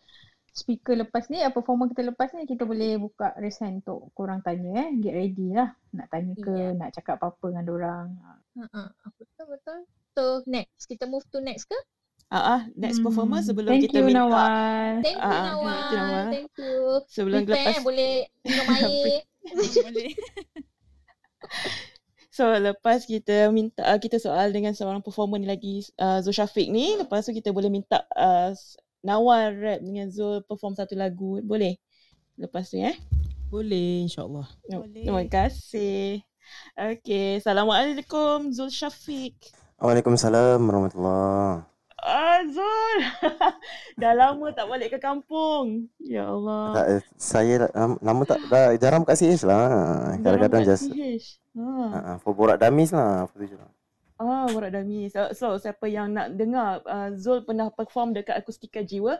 speaker 0.51 0.99
lepas 0.99 1.31
ni 1.31 1.39
uh, 1.39 1.55
performer 1.55 1.87
kita 1.95 2.11
lepas 2.11 2.35
ni 2.35 2.51
kita 2.51 2.67
boleh 2.67 2.99
buka 2.99 3.31
raise 3.39 3.63
hand 3.63 3.87
untuk 3.87 4.11
korang 4.19 4.43
tanya 4.43 4.91
eh 4.91 4.99
get 4.99 5.15
ready 5.15 5.55
lah 5.55 5.71
nak 5.95 6.11
tanya 6.11 6.35
ke 6.35 6.51
Ya. 6.51 6.75
nak 6.75 6.91
cakap 6.91 7.23
apa-apa 7.23 7.55
dengan 7.55 7.65
dorang 7.71 8.09
Ha 8.59 8.67
ah, 8.75 8.91
betul 9.15 9.47
betul. 9.55 9.79
So, 10.19 10.43
next. 10.51 10.91
Kita 10.91 11.07
move 11.07 11.23
to 11.31 11.39
next 11.39 11.71
ke? 11.71 11.79
Ah, 12.31 12.43
ah, 12.49 12.61
next 12.73 13.03
performer 13.03 13.39
Hmm. 13.39 13.49
sebelum 13.51 13.75
Thank 13.75 13.85
kita 13.85 13.99
you, 13.99 14.07
minta 14.07 14.23
Nawal 14.23 15.03
Thank 15.03 15.19
you, 15.19 15.21
Ah, 15.21 15.27
ah, 15.29 15.43
Nawal. 15.51 15.67
thank 15.67 15.91
you, 15.91 15.99
Nawal. 15.99 16.27
Thank 16.31 16.51
you. 16.55 16.75
sebelum 17.05 17.41
Prepare, 17.43 17.59
lepas 17.59 17.77
boleh 17.83 18.13
minum 18.47 18.67
air. 18.71 19.19
Boleh. 19.83 20.11
So 22.31 22.47
lepas 22.47 23.05
kita 23.05 23.51
minta 23.51 23.83
uh, 23.85 23.99
kita 23.99 24.17
soal 24.17 24.49
dengan 24.49 24.71
seorang 24.71 25.03
performer 25.03 25.37
ni 25.37 25.45
lagi 25.45 25.83
uh, 25.99 26.23
Zul 26.23 26.33
Syafiq 26.33 26.71
ni 26.71 26.95
lepas 26.95 27.27
tu 27.27 27.35
kita 27.35 27.51
boleh 27.51 27.67
minta 27.69 28.07
uh, 28.15 28.55
Nawal 29.03 29.59
rap 29.59 29.81
dengan 29.83 30.09
Zul 30.09 30.41
perform 30.47 30.73
satu 30.73 30.95
lagu 30.95 31.43
boleh 31.43 31.77
lepas 32.37 32.65
tu 32.65 32.79
eh 32.79 32.95
Boleh 33.51 34.07
insyaAllah. 34.07 34.47
Boleh. 34.63 35.03
terima 35.05 35.27
kasih 35.27 36.23
Okay, 36.73 37.43
Assalamualaikum 37.43 38.55
Zul 38.55 38.71
Syafiq 38.71 39.35
Waalaikumsalam 39.77 40.63
warahmatullahi 40.63 41.67
Ah 42.01 42.41
Zul 42.49 42.97
Dah 44.01 44.13
lama 44.17 44.49
tak 44.57 44.67
balik 44.73 44.97
ke 44.97 44.99
kampung 44.99 45.93
Ya 46.01 46.29
Allah 46.29 46.73
Tak, 46.73 46.87
eh, 46.97 47.03
saya 47.21 47.69
um, 47.77 48.01
nama 48.01 48.23
tak 48.25 48.41
dah 48.49 48.73
jarang 48.81 49.05
kat 49.05 49.21
CH 49.21 49.45
lah. 49.45 49.69
Kadang-kadang 50.25 50.63
just 50.65 50.89
CH. 50.89 51.41
Ha. 51.61 51.67
uh, 52.15 52.17
for 52.25 52.33
borak 52.33 52.57
damis 52.57 52.95
lah. 52.95 53.29
Apa 53.29 53.35
tu 53.37 53.45
je 53.45 53.57
lah. 53.59 53.71
Ah, 54.21 54.45
Warak 54.53 54.77
Dami. 54.77 55.09
So, 55.09 55.33
so 55.33 55.57
siapa 55.57 55.89
yang 55.89 56.13
nak 56.13 56.37
dengar 56.37 56.85
uh, 56.85 57.09
Zul 57.17 57.41
pernah 57.41 57.73
perform 57.73 58.13
dekat 58.13 58.37
Akustika 58.37 58.85
Jiwa 58.85 59.17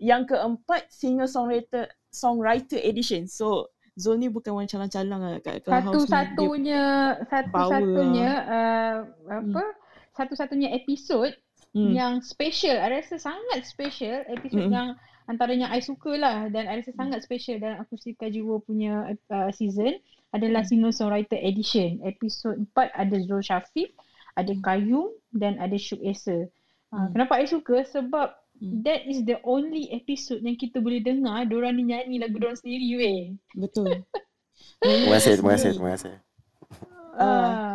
yang 0.00 0.24
keempat 0.24 0.88
singer 0.88 1.28
songwriter 1.28 1.84
songwriter 2.08 2.80
edition. 2.80 3.28
So 3.28 3.68
Zul 3.92 4.16
ni 4.16 4.32
bukan 4.32 4.56
orang 4.56 4.64
calang-calang 4.64 5.20
lah 5.20 5.40
kat 5.44 5.60
Clubhouse 5.68 5.84
ni. 5.84 5.84
Dia- 5.84 5.92
satu-satunya 5.92 6.82
satu-satunya 7.28 8.30
uh, 8.48 8.96
apa 9.28 9.64
satu-satunya 10.16 10.68
episod 10.72 11.28
Hmm. 11.76 11.92
yang 11.92 12.24
special 12.24 12.80
I 12.80 12.88
rasa 12.98 13.20
sangat 13.20 13.60
special 13.62 14.24
episod 14.32 14.66
Mm-mm. 14.66 14.72
yang 14.72 14.88
antaranya 15.28 15.68
I 15.68 15.84
suka 15.84 16.16
lah 16.16 16.48
dan 16.48 16.64
I 16.64 16.80
rasa 16.80 16.96
sangat 16.96 17.20
special 17.20 17.60
dalam 17.60 17.84
Akustika 17.84 18.24
Jiwa 18.26 18.64
punya 18.64 19.12
uh, 19.28 19.52
season 19.52 20.00
adalah 20.32 20.64
singer 20.64 20.88
songwriter 20.90 21.36
edition 21.36 22.00
episod 22.02 22.56
4 22.72 22.88
ada 22.94 23.16
Zul 23.20 23.44
Syafiq 23.44 23.92
ada 24.32 24.52
Kayum 24.64 25.12
dan 25.30 25.60
ada 25.60 25.76
Syuk 25.76 26.00
Esa 26.00 26.32
uh, 26.34 26.48
Mm. 26.88 27.12
kenapa 27.12 27.36
I 27.36 27.44
suka 27.44 27.84
sebab 27.84 28.32
Mm. 28.58 28.82
that 28.82 29.06
is 29.06 29.22
the 29.22 29.36
only 29.44 29.86
episode 29.92 30.40
yang 30.40 30.56
kita 30.56 30.80
boleh 30.80 30.98
dengar 30.98 31.46
diorang 31.46 31.76
ni 31.76 31.92
nyanyi 31.92 32.18
lagu 32.18 32.40
diorang 32.40 32.56
sendiri 32.56 32.88
weh 32.96 33.20
Betul. 33.54 34.02
Terima 34.82 35.14
kasih, 35.14 35.32
terima 35.36 35.52
kasih, 35.54 35.70
terima 35.74 35.90
kasih. 35.94 36.14
Ah, 37.14 37.67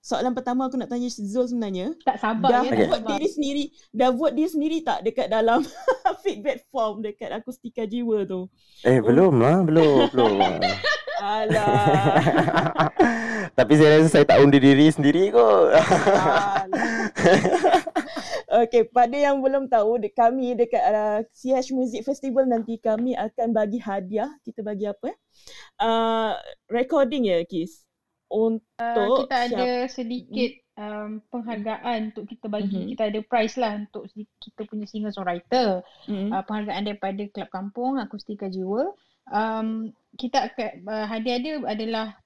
Soalan 0.00 0.32
pertama 0.32 0.64
aku 0.64 0.74
nak 0.74 0.88
tanya 0.88 1.06
Zul 1.06 1.44
sebenarnya. 1.44 1.92
tak 2.00 2.16
sabar 2.16 2.48
Dah 2.50 2.62
ya 2.62 2.72
Okay. 2.72 2.72
tak 2.72 2.88
buat 2.88 2.98
sabar 2.98 3.10
diri 3.12 3.28
sendiri, 3.28 3.64
dah 3.90 4.08
buat 4.10 4.32
diri 4.32 4.48
sendiri 4.48 4.76
tak 4.80 4.98
dekat 5.04 5.28
dalam 5.28 5.60
feedback 6.24 6.64
form 6.68 7.00
dekat 7.00 7.28
Akustika 7.30 7.84
Jiwa 7.84 8.24
tu? 8.24 8.48
Eh, 8.82 8.96
belum 8.98 9.36
lah, 9.36 9.60
belum, 9.60 10.08
belum. 10.08 10.40
Alah. 11.20 12.16
Tapi 13.60 13.72
saya 13.76 14.00
rasa 14.00 14.08
saya 14.08 14.24
tak 14.24 14.40
undi 14.40 14.56
diri 14.56 14.88
sendiri 14.88 15.28
kot. 15.28 15.68
okay, 18.48 18.88
pada 18.88 19.12
yang 19.12 19.44
belum 19.44 19.68
tahu, 19.68 20.00
de- 20.00 20.08
kami 20.08 20.56
dekat 20.56 20.80
uh, 20.80 21.20
CH 21.30 21.76
Music 21.76 22.02
Festival 22.02 22.48
nanti 22.48 22.80
kami 22.80 23.12
akan 23.12 23.52
bagi 23.52 23.76
hadiah. 23.76 24.32
Kita 24.40 24.64
bagi 24.64 24.88
apa 24.88 25.12
eh? 25.12 25.16
Uh, 25.76 26.32
recording 26.68 27.28
ya, 27.28 27.44
Kis? 27.44 27.84
Untuk 28.30 28.62
Uh, 28.78 29.18
kita 29.20 29.36
ada 29.44 29.68
siap- 29.84 29.90
sedikit 29.92 30.50
um, 30.74 31.20
penghargaan 31.28 32.14
untuk 32.14 32.24
kita 32.24 32.46
bagi. 32.46 32.80
Mhm. 32.80 32.88
kita 32.94 33.02
ada 33.10 33.20
prize 33.20 33.58
lah 33.58 33.76
untuk 33.76 34.06
kita 34.38 34.60
punya 34.64 34.86
singer 34.86 35.10
songwriter 35.10 35.82
Mm. 36.06 36.30
uh, 36.30 36.40
penghargaan 36.40 36.86
daripada 36.86 37.22
Kelab 37.28 37.50
Kampung 37.50 37.98
Akustika 37.98 38.46
Jiwa. 38.46 38.94
Um, 39.28 39.90
kita 40.14 40.48
akan 40.48 40.70
uh, 40.86 41.06
hadiah 41.06 41.38
dia 41.38 41.54
adalah 41.60 42.16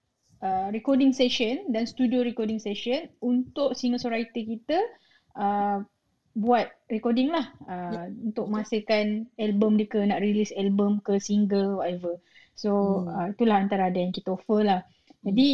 uh, 0.40 0.68
recording 0.70 1.10
session 1.10 1.68
dan 1.68 1.84
studio 1.84 2.20
recording 2.20 2.56
session 2.56 3.08
untuk 3.18 3.72
singer 3.72 3.98
songwriter 3.98 4.40
kita 4.40 4.78
uh, 5.34 5.80
buat 6.34 6.66
recording 6.88 7.30
lah. 7.30 7.48
Uh, 7.64 8.12
untuk 8.22 8.46
menghasilkan 8.46 9.24
album 9.36 9.76
dia 9.76 9.86
ke 9.86 10.00
nak 10.00 10.20
release 10.20 10.52
album 10.54 11.00
ke 11.00 11.16
single 11.18 11.80
whatever. 11.80 12.20
So 12.54 13.02
Hmm. 13.02 13.08
uh, 13.08 13.26
itulah 13.32 13.58
antara 13.58 13.88
ada 13.88 13.98
yang 13.98 14.12
kita 14.12 14.30
offer 14.30 14.62
lah 14.62 14.80
jadi 15.24 15.48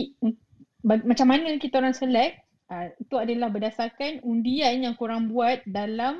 macam 0.82 1.26
mana 1.28 1.54
kita 1.56 1.78
orang 1.78 1.94
select 1.94 2.40
uh, 2.68 2.90
itu 2.96 3.14
adalah 3.14 3.48
berdasarkan 3.48 4.20
undian 4.22 4.82
yang 4.82 4.96
korang 4.96 5.28
buat 5.28 5.62
dalam 5.64 6.18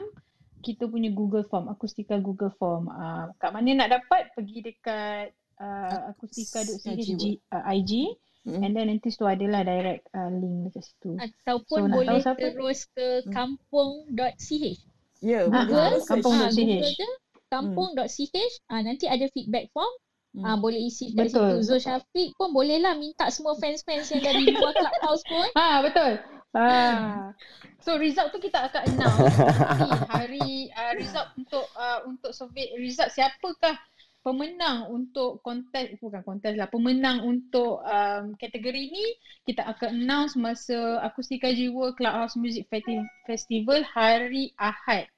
kita 0.61 0.85
punya 0.87 1.09
Google 1.09 1.49
Form, 1.49 1.67
Akustika 1.67 2.21
Google 2.21 2.53
Form. 2.55 2.87
Uh, 2.87 3.33
kat 3.41 3.49
mana 3.51 3.73
nak 3.75 3.97
dapat? 3.97 4.29
Pergi 4.37 4.61
dekat 4.61 5.33
uh, 5.57 6.13
akustika.ch 6.13 7.25
uh, 7.49 7.65
IG 7.71 7.93
Mm. 8.41 8.65
and 8.65 8.73
then 8.73 8.89
nanti 8.89 9.13
tu 9.13 9.29
adalah 9.29 9.61
direct 9.61 10.09
uh, 10.17 10.33
link 10.33 10.65
dekat 10.65 10.81
situ. 10.81 11.13
Ataupun 11.13 11.77
So, 11.77 11.93
boleh 11.93 12.09
tahu 12.09 12.25
siapa? 12.25 12.41
terus 12.41 12.79
ke 12.89 13.09
kampung.ch. 13.29 14.81
Ya, 15.21 15.45
Ah, 15.45 15.69
boleh 15.69 15.77
ah, 15.77 15.89
terus 15.93 16.09
kampung 16.09 16.33
search. 16.33 16.41
dot 16.41 16.49
Ah, 16.49 16.57
CH. 16.57 16.57
Google 16.57 16.93
je 16.97 17.09
kampung.ch. 17.53 18.37
Ah, 18.65 18.81
nanti 18.81 19.05
ada 19.05 19.29
feedback 19.29 19.69
form. 19.77 19.93
Hmm. 20.31 20.47
Ah, 20.47 20.57
boleh 20.57 20.79
isi 20.79 21.11
kat 21.11 21.27
Betul. 21.27 21.59
situ. 21.59 21.75
Zul 21.75 21.81
Syafiq 21.83 22.29
pun 22.39 22.55
boleh 22.55 22.79
lah 22.79 22.95
minta 22.95 23.27
semua 23.35 23.59
fans-fans 23.59 24.15
yang 24.15 24.23
dari 24.23 24.47
luar 24.55 24.71
clubhouse 24.79 25.25
pun. 25.27 25.49
Ha 25.59 25.83
betul. 25.83 26.13
Ha. 26.55 26.67
So 27.85 27.97
result 27.97 28.29
tu 28.31 28.39
kita 28.39 28.69
akan 28.69 28.83
announce 28.93 29.33
hari 30.13 30.69
uh, 30.77 30.93
result 31.01 31.33
untuk 31.33 31.65
uh, 31.73 32.05
untuk 32.05 32.37
survey 32.37 32.69
result 32.77 33.09
siapakah 33.09 33.73
pemenang 34.21 34.93
untuk 34.93 35.41
kontes 35.41 35.97
bukan 35.97 36.21
kontes 36.21 36.53
lah 36.61 36.69
pemenang 36.69 37.25
untuk 37.25 37.81
um, 37.81 38.37
kategori 38.37 38.93
ni 38.93 39.07
kita 39.49 39.65
akan 39.65 39.97
announce 40.05 40.37
masa 40.37 41.01
Akustika 41.01 41.49
Jiwa 41.49 41.97
Clubhouse 41.97 42.37
Music 42.37 42.69
Festi- 42.69 43.09
Festival 43.25 43.81
hari 43.89 44.53
Ahad. 44.61 45.09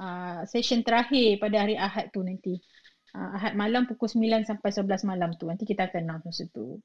Uh, 0.00 0.44
session 0.48 0.80
terakhir 0.80 1.40
pada 1.40 1.60
hari 1.60 1.76
Ahad 1.76 2.12
tu 2.12 2.20
nanti. 2.20 2.60
Uh, 3.10 3.30
Ahad 3.34 3.58
malam 3.58 3.90
pukul 3.90 4.06
9 4.06 4.46
sampai 4.46 4.70
11 4.70 5.02
malam 5.02 5.34
tu. 5.34 5.50
Nanti 5.50 5.66
kita 5.66 5.90
akan 5.90 6.00
announce 6.06 6.24
masa 6.30 6.44
tu. 6.54 6.78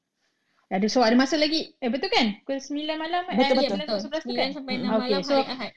Ada 0.73 0.89
so 0.89 1.05
ada 1.05 1.13
masa 1.13 1.37
lagi. 1.37 1.77
Eh 1.77 1.89
betul 1.93 2.09
kan? 2.09 2.41
Pukul 2.41 2.57
9 2.57 2.97
malam 2.97 3.21
eh 3.29 3.37
Betul, 3.37 3.61
9 3.69 3.85
betul. 3.85 3.99
sampai 4.01 4.19
11 4.19 4.25
tu 4.25 4.33
9 4.33 4.37
kan? 4.41 4.49
sampai 4.57 4.73
Hmm, 4.75 4.83
6 4.83 4.89
okay, 4.89 4.99
malam 5.05 5.21
so- 5.21 5.37
hari 5.37 5.53
Ahad. 5.53 5.73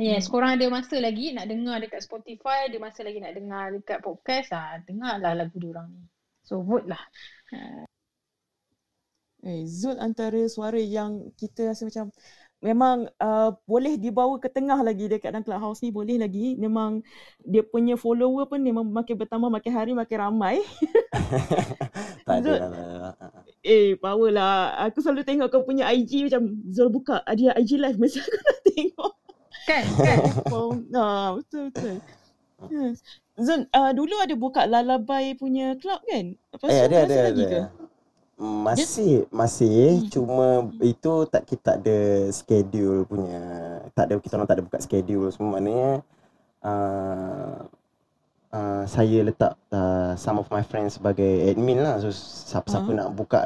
Yes, 0.00 0.24
Hmm. 0.26 0.32
korang 0.32 0.50
ada 0.56 0.66
masa 0.72 0.96
lagi 0.98 1.26
nak 1.36 1.46
dengar 1.46 1.76
dekat 1.78 2.00
Spotify, 2.02 2.66
ada 2.66 2.76
masa 2.80 3.00
lagi 3.04 3.20
nak 3.20 3.32
dengar 3.36 3.64
dekat 3.70 3.98
podcast, 4.00 4.48
ah 4.50 4.80
dengarlah 4.88 5.32
lagu 5.36 5.56
diorang 5.56 5.88
ni. 5.92 6.02
So 6.42 6.64
vote 6.64 6.88
lah. 6.88 7.00
Eh, 9.42 9.66
Zul 9.66 9.98
antara 9.98 10.38
suara 10.46 10.78
yang 10.78 11.34
kita 11.34 11.70
rasa 11.70 11.82
macam 11.86 12.14
memang 12.62 13.10
uh, 13.18 13.50
boleh 13.66 13.98
dibawa 13.98 14.38
ke 14.38 14.46
tengah 14.46 14.78
lagi 14.80 15.10
dekat 15.10 15.34
dalam 15.34 15.42
clubhouse 15.42 15.82
ni 15.82 15.90
boleh 15.90 16.14
lagi 16.14 16.54
memang 16.54 17.02
dia 17.42 17.66
punya 17.66 17.98
follower 17.98 18.46
pun 18.46 18.62
memang 18.62 18.86
makin 18.86 19.18
bertambah 19.18 19.50
makin 19.50 19.72
hari 19.74 19.92
makin 19.92 20.18
ramai 20.22 20.56
Tak 22.26 22.38
ada 22.38 22.46
Zul. 22.46 22.54
lah. 22.54 22.70
tak 22.70 22.70
ada 22.70 22.96
lah. 23.02 23.42
eh 23.66 23.98
power 23.98 24.30
lah 24.30 24.54
aku 24.86 25.02
selalu 25.02 25.26
tengok 25.26 25.50
kau 25.50 25.66
punya 25.66 25.90
IG 25.90 26.30
macam 26.30 26.54
Zul 26.70 26.86
buka 26.86 27.18
ada 27.26 27.50
IG 27.58 27.82
live 27.82 27.98
mesti 28.02 28.22
aku 28.22 28.38
nak 28.38 28.58
tengok 28.64 29.12
Kan? 29.62 29.84
Kan? 29.98 30.18
oh, 30.54 30.72
nah, 30.88 31.34
betul 31.36 31.68
betul 31.74 31.98
Hmm. 32.62 32.94
Zul 33.42 33.66
uh, 33.74 33.90
dulu 33.90 34.22
ada 34.22 34.38
buka 34.38 34.70
Lullaby 34.70 35.34
punya 35.34 35.74
club 35.82 35.98
kan 36.06 36.38
Lepas 36.54 36.70
Eh 36.70 36.78
tu 36.78 36.86
ada 36.86 36.96
ada 37.02 37.16
lagi 37.26 37.42
ke? 37.42 37.60
Masih 38.38 39.28
masih 39.30 40.08
cuma 40.10 40.66
itu 40.82 41.12
tak 41.30 41.46
kita 41.46 41.62
tak 41.62 41.76
ada 41.84 41.98
schedule 42.32 43.04
punya. 43.06 43.42
Tak 43.92 44.04
ada 44.08 44.14
kita 44.18 44.34
orang 44.34 44.48
tak 44.48 44.56
ada 44.58 44.64
buka 44.66 44.78
schedule 44.82 45.28
semua 45.30 45.58
maknanya 45.60 46.02
uh, 46.64 47.56
uh, 48.50 48.82
saya 48.88 49.18
letak 49.22 49.54
uh, 49.70 50.16
some 50.16 50.40
of 50.40 50.48
my 50.50 50.64
friends 50.64 50.98
sebagai 50.98 51.50
admin 51.50 51.82
lah. 51.82 52.00
So 52.00 52.10
siapa-siapa 52.10 52.88
Ah. 52.90 52.96
nak 53.04 53.08
buka 53.14 53.38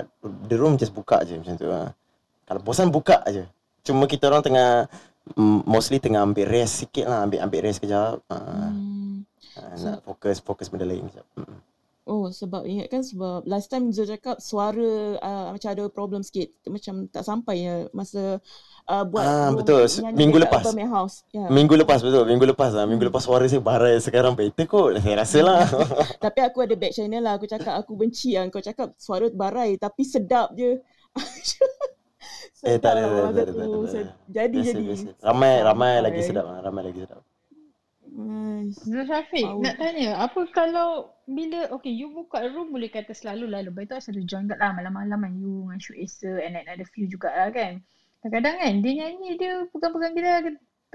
the 0.49 0.57
room 0.57 0.79
just 0.79 0.95
buka 0.95 1.21
je 1.27 1.37
macam 1.37 1.55
tu. 1.57 1.67
lah. 1.69 1.93
Kalau 2.47 2.61
bosan 2.63 2.89
buka 2.89 3.21
aje. 3.27 3.45
Cuma 3.83 4.07
kita 4.07 4.31
orang 4.31 4.43
tengah 4.43 4.87
mm, 5.35 5.67
mostly 5.67 5.99
tengah 5.99 6.23
ambil 6.23 6.47
rest 6.47 6.87
sikit 6.87 7.11
lah, 7.11 7.27
ambil 7.27 7.43
ambil 7.43 7.61
rest 7.67 7.83
kejap. 7.83 8.23
Uh, 8.31 8.71
Hmm. 8.71 9.25
uh, 9.57 9.75
nak 9.83 9.99
fokus 10.05 10.39
fokus 10.41 10.69
benda 10.71 10.87
lain 10.87 11.05
kejap. 11.11 11.27
Mm. 11.37 11.59
Oh 12.07 12.31
sebab 12.31 12.63
ingat 12.71 12.87
kan 12.87 13.03
sebab 13.03 13.43
last 13.51 13.67
time 13.67 13.91
Zul 13.91 14.07
cakap 14.07 14.39
suara 14.39 15.19
uh, 15.19 15.51
macam 15.51 15.71
ada 15.75 15.91
problem 15.91 16.23
sikit 16.23 16.55
macam 16.71 17.11
tak 17.11 17.27
sampai 17.27 17.67
ya 17.67 17.75
masa 17.91 18.39
uh, 18.87 19.03
buat 19.03 19.27
Ah, 19.27 19.51
betul. 19.51 19.83
Minggu 20.15 20.39
lepas. 20.39 20.63
House. 20.87 21.27
Ya. 21.35 21.51
Minggu 21.51 21.75
lepas 21.75 22.07
betul, 22.07 22.23
minggu 22.31 22.47
lepas 22.47 22.71
lah. 22.79 22.87
Minggu 22.87 23.11
lepas 23.11 23.27
suara 23.27 23.43
saya 23.51 23.59
barai 23.59 23.99
sekarang 23.99 24.39
better 24.39 24.71
kot. 24.71 24.95
Saya 25.03 25.19
rasa 25.19 25.39
lah. 25.43 25.67
Tapi 26.25 26.47
aku 26.47 26.63
ada 26.63 26.79
back 26.79 26.95
channel 26.95 27.27
lah. 27.27 27.43
Aku 27.43 27.51
cakap 27.51 27.75
aku 27.75 27.99
benci 27.99 28.39
lah. 28.39 28.47
Kau 28.55 28.63
cakap 28.63 28.95
suara 29.03 29.27
barai 29.35 29.75
tapi 29.75 30.03
sedap 30.07 30.55
je. 30.55 30.79
Eh, 32.67 32.83
tak 32.83 32.99
ada, 32.99 33.03
tak 33.07 33.31
ada, 33.31 33.43
tak 33.47 33.55
tak 33.55 34.07
Jadi 34.27 34.59
Biasa, 34.59 34.71
jadi. 34.75 34.83
biasa. 34.91 35.09
Ramai 35.23 35.53
ramai 35.63 35.93
lagi 36.03 36.21
sedap 36.25 36.45
lah. 36.51 36.59
Ramai 36.67 36.83
lagi 36.91 36.99
sedap. 37.05 37.23
Nice. 38.17 38.81
Zul 38.81 39.05
Syafiq, 39.05 39.45
Power. 39.45 39.61
nak 39.61 39.77
tanya, 39.77 40.17
apa 40.17 40.49
kalau 40.49 41.13
bila, 41.29 41.69
okay, 41.69 41.93
you 41.93 42.09
buka 42.09 42.49
room 42.49 42.73
boleh 42.73 42.89
kata 42.89 43.13
selalu 43.13 43.45
lah, 43.53 43.61
lepas 43.61 43.85
tu 43.85 43.93
asal 43.93 44.17
join 44.25 44.49
kat 44.49 44.57
lah 44.57 44.73
malam-malam 44.73 45.21
kan, 45.21 45.33
you 45.37 45.69
dengan 45.69 45.77
Shu 45.77 45.93
Acer 46.01 46.41
and 46.41 46.57
then 46.57 46.65
ada 46.65 46.81
few 46.89 47.05
jugalah 47.13 47.53
kan. 47.53 47.85
Kadang-kadang 48.25 48.57
kan, 48.57 48.75
dia 48.81 48.93
nyanyi, 49.05 49.37
dia 49.37 49.69
pegang-pegang 49.69 50.17
kita, 50.17 50.31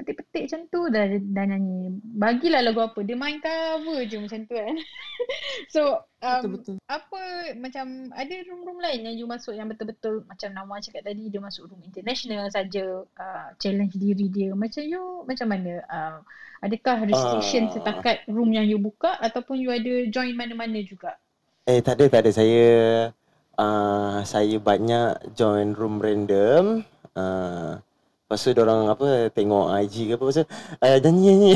petik-petik 0.02 0.50
macam 0.50 0.62
tu 0.74 0.82
dah, 0.90 1.06
dah 1.06 1.46
nyanyi. 1.46 2.02
Bagilah 2.18 2.66
lagu 2.66 2.82
apa, 2.82 3.06
dia 3.06 3.14
main 3.14 3.38
cover 3.38 4.02
je 4.10 4.18
macam 4.18 4.42
tu 4.50 4.58
kan. 4.58 4.76
so, 5.74 6.02
um, 6.26 6.58
apa 6.90 7.22
macam 7.62 8.10
ada 8.18 8.36
room-room 8.50 8.82
lain 8.82 9.06
yang 9.06 9.16
you 9.22 9.30
masuk 9.30 9.54
yang 9.54 9.70
betul-betul 9.70 10.26
macam 10.26 10.50
Nawa 10.58 10.82
cakap 10.82 11.06
tadi 11.06 11.30
dia 11.30 11.38
masuk 11.38 11.70
room 11.70 11.86
international 11.86 12.50
saja 12.50 13.06
uh, 13.06 13.48
challenge 13.62 13.94
diri 13.96 14.28
dia 14.28 14.50
macam 14.58 14.82
you 14.82 15.24
macam 15.30 15.48
mana 15.50 15.82
uh, 15.88 16.18
adakah 16.66 17.06
restriction 17.06 17.70
Ah. 17.70 17.74
setakat 17.74 18.26
room 18.26 18.54
yang 18.54 18.66
you 18.66 18.82
buka 18.82 19.14
ataupun 19.22 19.62
you 19.62 19.70
ada 19.70 20.10
join 20.10 20.34
mana-mana 20.34 20.82
juga 20.82 21.18
Eh 21.70 21.78
tak 21.86 22.02
ada 22.02 22.06
tak 22.10 22.22
ada. 22.26 22.32
Saya 22.34 22.66
uh, 23.62 24.18
saya 24.26 24.58
banyak 24.58 25.38
join 25.38 25.78
room 25.78 26.02
random. 26.02 26.82
Uh, 27.14 27.78
lepas 28.32 28.48
tu 28.48 28.56
orang 28.56 28.88
apa 28.88 29.28
tengok 29.36 29.76
IG 29.84 29.96
ke 30.08 30.13
apa 30.15 30.24
pasal 30.24 30.46
uh, 30.80 30.98
nyanyi 31.04 31.20
nyanyi. 31.36 31.54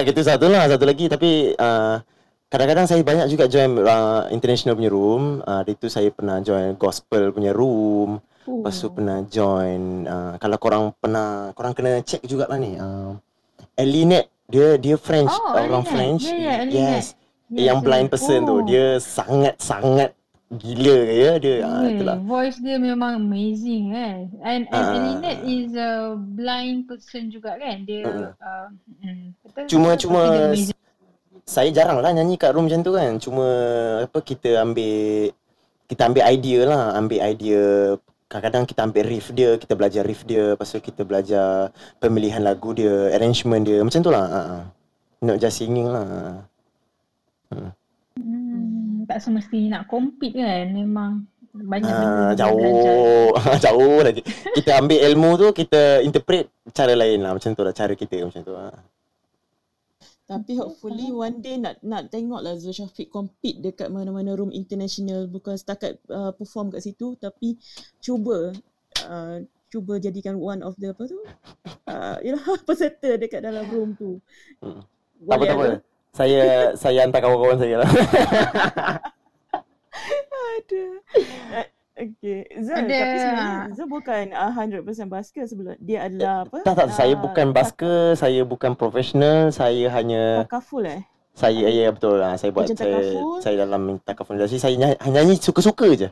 Itu 0.08 0.22
satu 0.24 0.48
lah 0.48 0.64
satu 0.64 0.88
lagi 0.88 1.12
tapi 1.12 1.52
uh, 1.52 2.00
kadang-kadang 2.48 2.88
saya 2.88 3.04
banyak 3.04 3.28
juga 3.28 3.44
join 3.44 3.76
uh, 3.84 4.24
international 4.32 4.80
punya 4.80 4.88
room. 4.88 5.44
Uh, 5.44 5.60
hari 5.60 5.76
tu 5.76 5.92
saya 5.92 6.08
pernah 6.08 6.40
join 6.40 6.72
gospel 6.80 7.36
punya 7.36 7.52
room. 7.52 8.16
Lepas 8.48 8.80
tu 8.80 8.88
Oh. 8.88 8.92
pernah 8.96 9.20
join 9.28 10.08
uh, 10.08 10.40
kalau 10.40 10.56
korang 10.56 10.84
pernah 10.96 11.52
korang 11.52 11.76
kena 11.76 12.00
check 12.00 12.24
jugalah 12.24 12.56
ni. 12.56 12.80
Uh, 12.80 13.12
Elinet 13.76 14.32
dia 14.48 14.80
dia 14.80 14.96
French 14.96 15.28
Oh, 15.28 15.52
orang 15.52 15.84
Elinet. 15.84 15.92
French. 15.92 16.24
Ya, 16.24 16.32
ya, 16.32 16.54
Elinet. 16.64 17.04
Yes. 17.04 17.06
yang 17.52 17.84
blind 17.84 18.08
person 18.08 18.48
tu 18.48 18.56
Oh. 18.56 18.64
dia 18.64 18.96
sangat-sangat 18.96 20.16
gila 20.48 20.98
ya 21.12 21.32
dia 21.36 21.56
ah, 21.60 21.84
Yeah, 21.84 21.92
itulah. 22.00 22.16
voice 22.24 22.56
dia 22.56 22.80
memang 22.80 23.20
amazing 23.20 23.92
kan. 23.92 24.18
And, 24.40 24.62
and 24.72 24.84
Ah. 24.88 24.96
Elinet 24.96 25.38
is 25.44 25.76
a 25.76 26.16
blind 26.16 26.88
person 26.88 27.28
juga 27.28 27.60
kan. 27.60 27.84
Dia 27.84 28.08
Mm-mm. 28.08 28.32
uh, 28.32 28.66
mm, 29.04 29.24
betul. 29.44 29.64
Cuma 29.68 29.88
betul, 29.92 30.02
cuma 30.08 30.20
saya 31.44 31.68
jarang 31.72 32.00
lah 32.00 32.12
nyanyi 32.16 32.40
kat 32.40 32.56
room 32.56 32.64
macam 32.64 32.80
tu 32.80 32.92
kan. 32.96 33.12
Cuma 33.20 33.46
apa 34.08 34.18
kita 34.24 34.64
ambil 34.64 35.32
kita 35.88 36.02
ambil 36.08 36.24
idea 36.28 36.60
lah, 36.64 36.82
ambil 36.96 37.20
idea 37.24 37.64
kadang-kadang 38.28 38.64
kita 38.68 38.80
ambil 38.84 39.04
riff 39.08 39.32
dia, 39.32 39.56
kita 39.56 39.72
belajar 39.72 40.04
riff 40.04 40.20
dia, 40.28 40.52
lepas 40.52 40.68
tu 40.68 40.76
kita 40.84 41.00
belajar 41.00 41.72
pemilihan 41.96 42.44
lagu 42.44 42.76
dia, 42.76 43.08
arrangement 43.16 43.64
dia, 43.64 43.80
macam 43.80 44.04
tu 44.04 44.12
lah. 44.12 44.24
Uh, 44.28 44.62
not 45.24 45.40
just 45.40 45.56
singing 45.56 45.88
lah. 45.88 46.44
Hmm, 47.48 47.72
tak 49.08 49.24
semestinya 49.24 49.80
nak 49.80 49.84
compete 49.88 50.36
kan. 50.36 50.68
Memang 50.68 51.24
banyak 51.56 51.88
benda 51.88 52.36
dia 52.36 52.44
belajar. 52.44 52.44
jauh, 52.44 53.32
jauh 53.56 53.98
lagi. 54.04 54.22
Kita 54.52 54.84
ambil 54.84 54.98
ilmu 55.08 55.30
tu, 55.40 55.48
kita 55.56 56.04
interpret 56.04 56.52
cara 56.76 56.92
lain 56.92 57.24
lah. 57.24 57.32
Macam 57.32 57.56
tu 57.56 57.64
lah, 57.64 57.72
cara 57.72 57.96
kita 57.96 58.20
macam 58.22 58.42
tu 58.44 58.52
lah. 58.52 58.76
Tapi 60.28 60.60
hopefully 60.60 61.08
one 61.08 61.40
day 61.40 61.56
nak 61.56 61.80
nak 61.80 62.12
tengok 62.12 62.44
lah 62.44 62.52
Zul 62.60 62.76
Syafiq 62.76 63.08
compete 63.08 63.64
dekat 63.64 63.88
mana-mana 63.88 64.36
room 64.36 64.52
international 64.52 65.24
bukan 65.24 65.56
setakat 65.56 65.96
uh, 66.12 66.36
perform 66.36 66.68
kat 66.68 66.84
situ 66.84 67.16
tapi 67.16 67.56
cuba 67.96 68.52
uh, 69.08 69.40
cuba 69.72 69.96
jadikan 69.96 70.36
one 70.36 70.60
of 70.60 70.76
the 70.76 70.92
apa 70.92 71.00
tu 71.08 71.16
uh, 71.92 72.20
yalah 72.20 72.44
peserta 72.68 73.16
dekat 73.16 73.40
dalam 73.40 73.64
room 73.72 73.96
tu. 73.96 74.20
Hmm. 74.60 74.84
Tak 75.24 75.32
apa, 75.32 75.44
tak 75.48 75.56
apa. 75.56 75.66
Ada? 76.18 76.26
Saya 76.26 76.42
saya 76.74 76.98
hantar 77.06 77.20
kawan-kawan 77.22 77.58
saya 77.58 77.74
lah. 77.82 77.90
Ada. 80.58 80.84
Uh, 81.54 81.66
Okay. 81.98 82.46
Zul, 82.62 82.78
Ada. 82.78 82.94
tapi 82.94 83.16
sebenarnya 83.18 83.58
Zul 83.74 83.88
bukan 83.90 84.24
uh, 84.30 84.54
100% 84.54 85.10
basker 85.10 85.44
sebelum. 85.50 85.74
Dia 85.82 86.06
adalah 86.06 86.46
apa? 86.46 86.62
tak 86.62 86.74
tak, 86.78 86.88
saya 86.94 87.18
Ah, 87.18 87.22
bukan 87.26 87.46
basker, 87.50 88.14
saya 88.14 88.46
bukan 88.46 88.78
profesional, 88.78 89.50
saya 89.50 89.90
hanya 89.90 90.46
Takaful 90.46 90.86
eh? 90.86 91.02
saya 91.34 91.66
ya 91.66 91.90
betul. 91.90 92.22
Ha, 92.22 92.38
saya 92.38 92.54
buat 92.54 92.70
Macam 92.70 92.78
saya, 92.78 93.02
takaful? 93.02 93.38
saya 93.42 93.56
dalam 93.66 93.82
takaful 94.06 94.34
industri 94.38 94.62
saya 94.62 94.78
nyanyi, 94.78 94.94
nyanyi 95.10 95.34
suka-suka 95.42 95.86
je. 95.98 96.08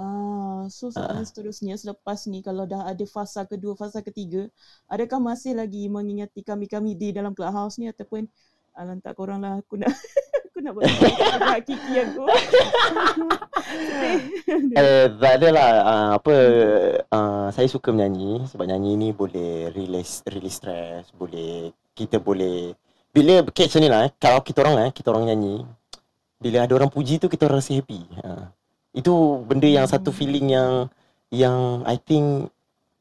Ah, 0.00 0.64
so 0.72 0.88
soalan 0.88 1.28
seterusnya 1.28 1.76
selepas 1.76 2.24
ni 2.32 2.40
kalau 2.40 2.64
dah 2.64 2.88
ada 2.88 3.04
fasa 3.04 3.44
kedua, 3.44 3.76
fasa 3.76 4.00
ketiga, 4.00 4.48
adakah 4.88 5.20
masih 5.20 5.52
lagi 5.52 5.92
mengingati 5.92 6.40
kami-kami 6.40 6.96
di 6.96 7.12
dalam 7.12 7.36
clubhouse 7.36 7.76
ni 7.76 7.92
ataupun 7.92 8.24
ah, 8.76 8.84
lantak 8.84 9.16
korang 9.16 9.40
lah 9.40 9.58
aku 9.58 9.80
nak 9.80 9.90
aku 10.52 10.58
nak 10.60 10.72
buat 10.76 10.84
hakiki 11.56 11.94
aku. 12.04 12.24
Eh, 14.76 15.06
tak 15.18 15.42
adalah 15.42 15.70
uh, 15.82 16.10
apa 16.22 16.34
uh, 17.10 17.48
saya 17.50 17.66
suka 17.66 17.90
menyanyi 17.90 18.46
sebab 18.46 18.68
nyanyi 18.68 18.94
ni 18.94 19.08
boleh 19.10 19.74
release 19.74 20.22
release 20.30 20.62
stress, 20.62 21.10
boleh 21.10 21.74
kita 21.98 22.22
boleh 22.22 22.76
bila 23.10 23.42
catch 23.50 23.80
ni 23.82 23.90
lah 23.90 24.06
eh, 24.06 24.12
kalau 24.20 24.44
kita 24.44 24.62
orang 24.62 24.86
eh 24.86 24.90
kita 24.94 25.10
orang 25.10 25.34
nyanyi 25.34 25.66
bila 26.36 26.68
ada 26.68 26.72
orang 26.76 26.92
puji 26.92 27.16
tu 27.16 27.32
kita 27.32 27.48
orang 27.48 27.64
rasa 27.64 27.72
happy. 27.72 28.00
Ha. 28.20 28.52
Itu 28.92 29.42
benda 29.44 29.66
yang 29.66 29.88
satu 29.88 30.12
feeling 30.12 30.52
yang 30.52 30.92
yang 31.32 31.82
I 31.88 31.96
think 31.96 32.52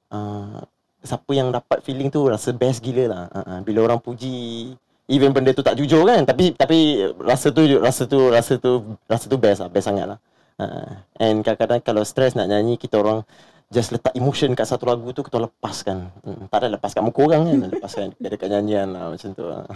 uh, 0.09 0.63
siapa 1.03 1.31
yang 1.35 1.51
dapat 1.51 1.83
feeling 1.83 2.07
tu 2.07 2.25
rasa 2.25 2.55
best 2.55 2.79
gila 2.79 3.05
lah. 3.11 3.23
Ha, 3.29 3.39
ha. 3.43 3.53
Bila 3.61 3.85
orang 3.85 3.99
puji 3.99 4.71
even 5.05 5.31
benda 5.31 5.53
tu 5.53 5.61
tak 5.61 5.77
jujur 5.77 6.05
kan 6.05 6.25
tapi 6.25 6.53
tapi 6.57 7.05
rasa 7.21 7.53
tu 7.53 7.61
rasa 7.77 8.03
tu 8.09 8.19
rasa 8.33 8.53
tu 8.57 8.71
rasa 9.05 9.25
tu 9.29 9.37
best 9.37 9.59
lah, 9.61 9.69
best 9.69 9.87
sangat 9.89 10.05
lah. 10.15 10.19
Uh, 10.55 11.03
and 11.19 11.43
kadang-kadang 11.43 11.83
kalau 11.83 12.01
stres 12.07 12.31
nak 12.31 12.47
nyanyi 12.47 12.79
kita 12.79 13.03
orang 13.03 13.27
just 13.73 13.91
letak 13.91 14.15
emotion 14.15 14.55
kat 14.55 14.63
satu 14.63 14.87
lagu 14.87 15.09
tu 15.11 15.25
kita 15.25 15.41
lepaskan. 15.41 16.07
Hmm, 16.23 16.47
tak 16.47 16.63
ada 16.63 16.79
lepas 16.79 16.95
kat 16.95 17.03
muka 17.03 17.21
orang 17.25 17.43
kan, 17.43 17.57
lepaskan 17.75 18.05
dekat 18.21 18.49
nyanyian 18.49 18.93
lah 18.93 19.11
macam 19.11 19.29
tu. 19.35 19.45
lah. 19.45 19.67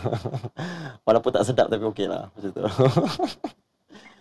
Walaupun 1.06 1.32
tak 1.36 1.44
sedap 1.46 1.68
tapi 1.68 1.84
okey 1.90 2.08
lah 2.08 2.30
macam 2.32 2.52
tu. 2.54 2.64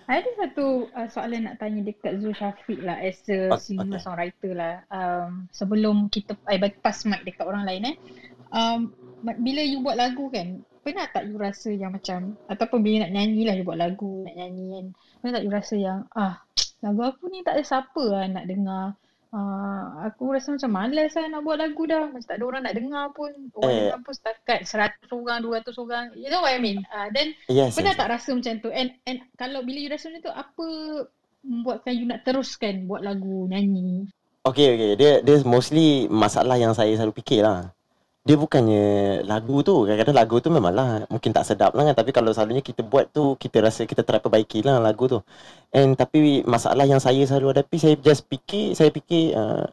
Ada 0.09 0.25
satu 0.41 0.89
uh, 0.97 1.05
soalan 1.13 1.45
nak 1.45 1.61
tanya 1.61 1.85
dekat 1.85 2.17
Zul 2.25 2.33
Syafiq 2.33 2.81
lah 2.81 2.97
as 2.97 3.21
a 3.29 3.53
Ok- 3.53 3.61
singer 3.61 3.93
okay. 3.93 4.01
songwriter 4.01 4.53
lah. 4.57 4.75
Um, 4.89 5.45
sebelum 5.53 6.09
kita 6.09 6.33
I 6.49 6.57
pass 6.81 7.05
mic 7.05 7.29
dekat 7.29 7.45
orang 7.45 7.69
lain 7.69 7.93
eh. 7.93 7.97
Um, 8.49 8.97
bila 9.21 9.61
you 9.61 9.85
buat 9.85 10.01
lagu 10.01 10.33
kan, 10.33 10.65
pernah 10.89 11.07
tak 11.13 11.29
you 11.29 11.37
rasa 11.37 11.69
yang 11.69 11.93
macam 11.93 12.33
ataupun 12.49 12.81
bila 12.81 13.05
nak 13.05 13.13
nyanyi 13.13 13.43
lah 13.45 13.55
you 13.55 13.65
buat 13.69 13.77
lagu, 13.77 14.25
nak 14.25 14.35
nyanyi 14.41 14.65
kan. 14.73 14.87
Pernah 15.21 15.35
tak 15.37 15.45
you 15.45 15.53
rasa 15.53 15.75
yang 15.77 16.01
ah 16.17 16.35
lagu 16.85 17.01
aku 17.05 17.29
ni 17.29 17.45
tak 17.45 17.61
ada 17.61 17.65
siapa 17.69 18.03
lah 18.09 18.25
nak 18.33 18.49
dengar. 18.49 18.97
Uh, 19.29 20.09
aku 20.09 20.33
rasa 20.33 20.57
macam 20.57 20.73
malas 20.73 21.13
lah 21.13 21.29
nak 21.29 21.45
buat 21.45 21.61
lagu 21.61 21.85
dah. 21.85 22.09
Macam 22.09 22.25
tak 22.25 22.41
ada 22.41 22.45
orang 22.49 22.63
nak 22.65 22.75
dengar 22.81 23.05
pun. 23.13 23.33
Orang 23.61 23.73
Eh. 23.77 23.79
dengar 23.85 23.99
pun 24.01 24.13
setakat 24.17 24.61
100 24.65 25.13
orang, 25.13 25.39
200 25.45 25.85
orang. 25.85 26.05
You 26.17 26.33
know 26.33 26.41
what 26.41 26.57
I 26.57 26.61
mean? 26.65 26.81
Uh, 26.89 27.13
then 27.13 27.37
yes, 27.53 27.77
Pernah 27.77 27.93
yes. 27.93 28.01
tak 28.01 28.09
rasa 28.09 28.31
macam 28.33 28.55
tu? 28.65 28.73
And 28.73 28.97
and 29.05 29.21
kalau 29.37 29.61
bila 29.61 29.77
you 29.77 29.93
rasa 29.93 30.09
macam 30.09 30.25
tu, 30.25 30.33
apa 30.33 30.67
membuatkan 31.45 31.93
you 31.93 32.09
nak 32.09 32.25
teruskan 32.25 32.89
buat 32.89 33.05
lagu, 33.05 33.45
nyanyi? 33.53 34.09
Okay, 34.49 34.69
okay. 34.75 34.93
Dia, 34.97 35.21
dia 35.21 35.37
mostly 35.45 36.09
masalah 36.09 36.57
yang 36.57 36.73
saya 36.73 36.97
selalu 36.97 37.21
fikir 37.21 37.45
lah. 37.45 37.69
Dia 38.29 38.37
bukannya 38.37 38.85
lagu 39.25 39.65
tu. 39.65 39.89
Kadang-kadang 39.89 40.17
lagu 40.21 40.37
tu 40.45 40.53
memanglah 40.53 41.09
mungkin 41.09 41.33
tak 41.33 41.49
sedap 41.49 41.73
lah 41.73 41.89
kan. 41.89 41.97
Tapi 41.97 42.13
kalau 42.13 42.29
selalunya 42.37 42.61
kita 42.61 42.85
buat 42.85 43.09
tu, 43.09 43.41
kita 43.41 43.65
rasa 43.65 43.89
kita 43.89 44.05
try 44.05 44.21
perbaiki 44.21 44.61
lah 44.61 44.77
lagu 44.77 45.09
tu. 45.09 45.25
And 45.73 45.97
tapi 45.97 46.45
masalah 46.45 46.85
yang 46.85 47.01
saya 47.01 47.25
selalu 47.25 47.57
hadapi, 47.57 47.81
saya 47.81 47.97
just 47.97 48.29
fikir, 48.29 48.77
saya 48.77 48.93
fikir, 48.93 49.33
uh, 49.33 49.65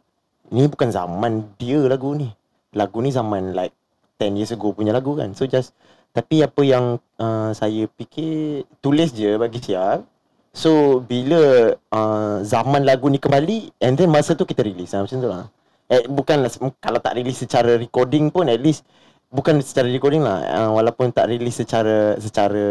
ni 0.55 0.71
bukan 0.71 0.87
zaman 0.87 1.51
dia 1.59 1.83
lagu 1.83 2.15
ni. 2.15 2.31
Lagu 2.71 3.03
ni 3.03 3.11
zaman 3.11 3.51
like 3.51 3.75
10 4.23 4.39
years 4.39 4.55
ago 4.55 4.71
punya 4.71 4.95
lagu 4.95 5.19
kan. 5.19 5.35
So 5.35 5.43
just, 5.43 5.75
tapi 6.15 6.39
apa 6.39 6.63
yang 6.63 7.03
uh, 7.19 7.51
saya 7.51 7.91
fikir, 7.91 8.63
tulis 8.79 9.11
je 9.11 9.35
bagi 9.35 9.59
siap. 9.59 10.07
So 10.55 11.03
bila 11.03 11.75
uh, 11.91 12.39
zaman 12.39 12.87
lagu 12.87 13.11
ni 13.11 13.19
kembali 13.19 13.83
and 13.83 13.99
then 13.99 14.07
masa 14.07 14.31
tu 14.39 14.47
kita 14.47 14.63
release 14.63 14.95
lah 14.95 15.03
macam 15.03 15.19
tu 15.19 15.27
lah. 15.27 15.51
Eh 15.85 16.03
bukanlah 16.07 16.49
se- 16.49 16.61
kalau 16.77 16.97
tak 16.97 17.13
release 17.13 17.45
secara 17.45 17.77
recording 17.77 18.33
pun 18.33 18.49
at 18.49 18.57
least 18.57 18.81
bukan 19.29 19.61
secara 19.61 19.85
recording 19.85 20.23
lah 20.23 20.41
uh, 20.41 20.71
walaupun 20.73 21.11
tak 21.11 21.27
release 21.27 21.59
secara 21.59 22.15
secara 22.17 22.65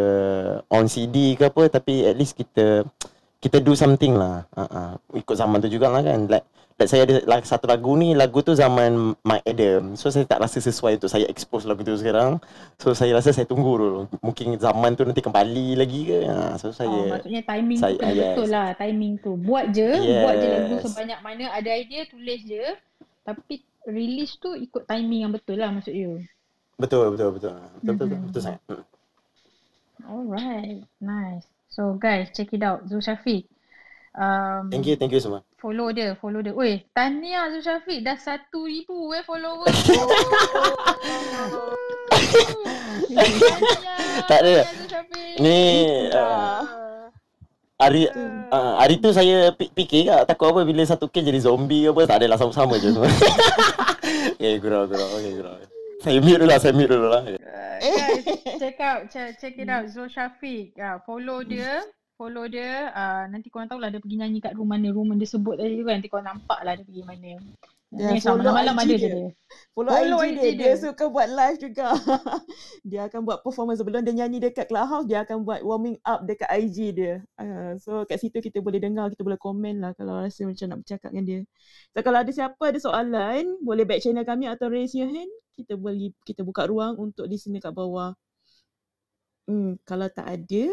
on 0.66 0.86
CD 0.86 1.36
ke 1.36 1.46
apa 1.46 1.68
tapi 1.68 2.02
at 2.02 2.16
least 2.16 2.34
kita 2.34 2.82
kita 3.38 3.60
do 3.60 3.76
something 3.76 4.16
lah. 4.16 4.48
Uh, 4.50 4.64
uh, 4.64 4.90
ikut 5.12 5.36
zaman 5.36 5.60
tu 5.60 5.68
jugalah 5.68 6.00
kan. 6.00 6.26
Like 6.26 6.46
Like 6.74 6.90
saya 6.90 7.06
ada 7.06 7.22
like, 7.22 7.46
satu 7.46 7.70
lagu 7.70 7.94
ni, 7.94 8.18
lagu 8.18 8.42
tu 8.42 8.50
zaman 8.50 9.14
Mike 9.22 9.46
Adam. 9.46 9.94
So 9.94 10.10
saya 10.10 10.26
tak 10.26 10.42
rasa 10.42 10.58
sesuai 10.58 10.98
untuk 10.98 11.06
saya 11.06 11.22
expose 11.30 11.70
lagu 11.70 11.86
tu 11.86 11.94
sekarang. 11.94 12.42
So 12.82 12.90
saya 12.98 13.14
rasa 13.14 13.30
saya 13.30 13.46
tunggu 13.46 13.78
dulu. 13.78 14.00
Mungkin 14.18 14.58
zaman 14.58 14.98
tu 14.98 15.06
nanti 15.06 15.22
kembali 15.22 15.78
lagi 15.78 16.00
ke. 16.02 16.26
Ha, 16.26 16.58
so 16.58 16.74
saya 16.74 16.90
oh, 16.90 17.06
maksudnya 17.06 17.46
timing 17.46 17.78
saya- 17.78 17.94
tu 17.94 18.02
kena 18.02 18.10
ah, 18.10 18.14
yes. 18.18 18.26
betul 18.34 18.48
lah, 18.50 18.66
timing 18.74 19.14
tu. 19.22 19.32
Buat 19.38 19.70
je, 19.70 19.86
buat 20.18 20.34
je 20.34 20.48
lagu 20.50 20.74
Yes. 20.74 20.82
sebanyak 20.82 21.18
mana, 21.22 21.44
ada 21.54 21.70
idea, 21.70 22.02
tulis 22.10 22.40
je. 22.42 22.64
Tapi 23.24 23.54
release 23.88 24.36
tu 24.36 24.52
ikut 24.52 24.84
timing 24.84 25.24
yang 25.24 25.32
betul 25.32 25.56
lah 25.56 25.72
maksud 25.72 25.96
you. 25.96 26.20
Betul, 26.76 27.10
betul, 27.14 27.32
betul. 27.32 27.56
Betul, 27.80 27.94
betul, 27.94 28.06
betul, 28.06 28.18
Mhm. 28.20 28.26
betul 28.28 28.42
sangat. 28.42 28.60
Hmm. 28.68 28.84
Alright, 30.04 30.84
nice. 31.00 31.46
So 31.72 31.96
guys, 31.96 32.28
check 32.30 32.52
it 32.52 32.60
out. 32.60 32.84
Zul 32.86 33.00
Syafiq. 33.00 33.48
Um, 34.14 34.70
Thank 34.70 34.86
you, 34.86 34.94
thank 34.94 35.10
you 35.10 35.18
semua. 35.18 35.42
Follow 35.58 35.90
dia, 35.90 36.14
follow 36.20 36.38
dia. 36.38 36.54
Weh, 36.54 36.84
tahniah 36.92 37.50
Zul 37.50 37.64
Syafiq. 37.64 38.04
Dah 38.04 38.14
1,000 38.14 38.86
eh 39.16 39.22
follower. 39.24 39.66
tahniah. 43.10 43.56
Tak 44.28 44.38
ada. 44.44 44.62
Ni 45.42 45.58
uh, 46.14 46.62
hari 47.74 48.06
uh, 48.06 48.78
hari 48.78 49.02
tu 49.02 49.10
saya 49.10 49.50
fikir 49.54 50.06
kat 50.06 50.22
takut 50.30 50.54
apa 50.54 50.62
bila 50.62 50.82
satu 50.86 51.10
case 51.10 51.26
jadi 51.26 51.40
zombie 51.42 51.84
ke 51.84 51.90
apa 51.90 52.00
tak 52.06 52.16
adalah 52.22 52.38
sama-sama 52.38 52.78
je 52.78 52.94
semua. 52.94 53.10
okay, 54.38 54.56
gurau, 54.62 54.86
gurau. 54.86 55.08
Okay, 55.18 55.32
gurau. 55.34 55.54
Saya 56.04 56.20
mute 56.20 56.36
dulu 56.36 56.52
lah, 56.52 56.58
saya 56.60 56.72
mute 56.76 56.92
dulu 56.92 57.08
lah. 57.08 57.22
Uh, 57.24 57.76
guys, 57.80 58.24
check 58.60 58.78
out, 58.84 59.08
check, 59.08 59.40
check 59.40 59.56
it 59.56 59.72
out. 59.72 59.88
Zul 59.88 60.12
Syafiq. 60.12 60.76
Uh, 60.76 61.00
follow 61.08 61.40
dia. 61.40 61.80
Follow 62.20 62.44
dia. 62.44 62.92
Uh, 62.92 63.24
nanti 63.32 63.48
korang 63.48 63.72
tahulah 63.72 63.88
dia 63.88 64.04
pergi 64.04 64.20
nyanyi 64.20 64.44
kat 64.44 64.52
room 64.52 64.68
mana. 64.68 64.92
Yang 64.92 65.16
dia 65.16 65.28
sebut 65.32 65.56
tadi 65.56 65.80
tu 65.80 65.84
kan. 65.88 65.96
Nanti 65.96 66.12
korang 66.12 66.28
nampak 66.28 66.60
lah 66.60 66.76
dia 66.76 66.84
pergi 66.84 67.02
mana. 67.08 67.40
Dan 67.94 68.10
Ni 68.10 68.18
sama 68.18 68.42
follow 68.42 68.50
malam 68.58 68.74
IG 68.74 68.82
ada 68.82 68.90
dia. 68.98 69.10
dia. 69.14 69.28
Follow, 69.70 69.90
Follow 69.94 70.20
IG, 70.26 70.34
IG 70.34 70.34
dia. 70.34 70.50
dia. 70.50 70.66
dia. 70.74 70.82
suka 70.82 71.04
buat 71.06 71.28
live 71.30 71.58
juga. 71.62 71.86
dia 72.90 73.00
akan 73.06 73.20
buat 73.22 73.38
performance 73.46 73.78
sebelum 73.78 74.02
dia 74.02 74.14
nyanyi 74.18 74.42
dekat 74.42 74.66
Clubhouse, 74.66 75.06
dia 75.06 75.22
akan 75.22 75.46
buat 75.46 75.62
warming 75.62 76.02
up 76.02 76.26
dekat 76.26 76.50
IG 76.50 76.78
dia. 76.98 77.22
Uh, 77.38 77.78
so 77.78 78.02
kat 78.02 78.18
situ 78.18 78.42
kita 78.42 78.58
boleh 78.58 78.82
dengar, 78.82 79.14
kita 79.14 79.22
boleh 79.22 79.38
komen 79.38 79.78
lah 79.78 79.94
kalau 79.94 80.18
rasa 80.18 80.42
macam 80.42 80.74
nak 80.74 80.78
bercakap 80.82 81.14
dengan 81.14 81.24
dia. 81.24 81.40
So 81.94 81.98
kalau 82.02 82.18
ada 82.18 82.30
siapa 82.34 82.62
ada 82.66 82.78
soalan, 82.82 83.62
boleh 83.62 83.86
back 83.86 84.02
channel 84.02 84.26
kami 84.26 84.50
atau 84.50 84.66
raise 84.66 84.90
your 84.98 85.06
hand. 85.06 85.30
Kita 85.54 85.78
boleh 85.78 86.10
kita 86.26 86.42
buka 86.42 86.66
ruang 86.66 86.98
untuk 86.98 87.30
listener 87.30 87.62
kat 87.62 87.70
bawah. 87.70 88.18
Hmm, 89.46 89.78
kalau 89.86 90.10
tak 90.10 90.26
ada, 90.26 90.64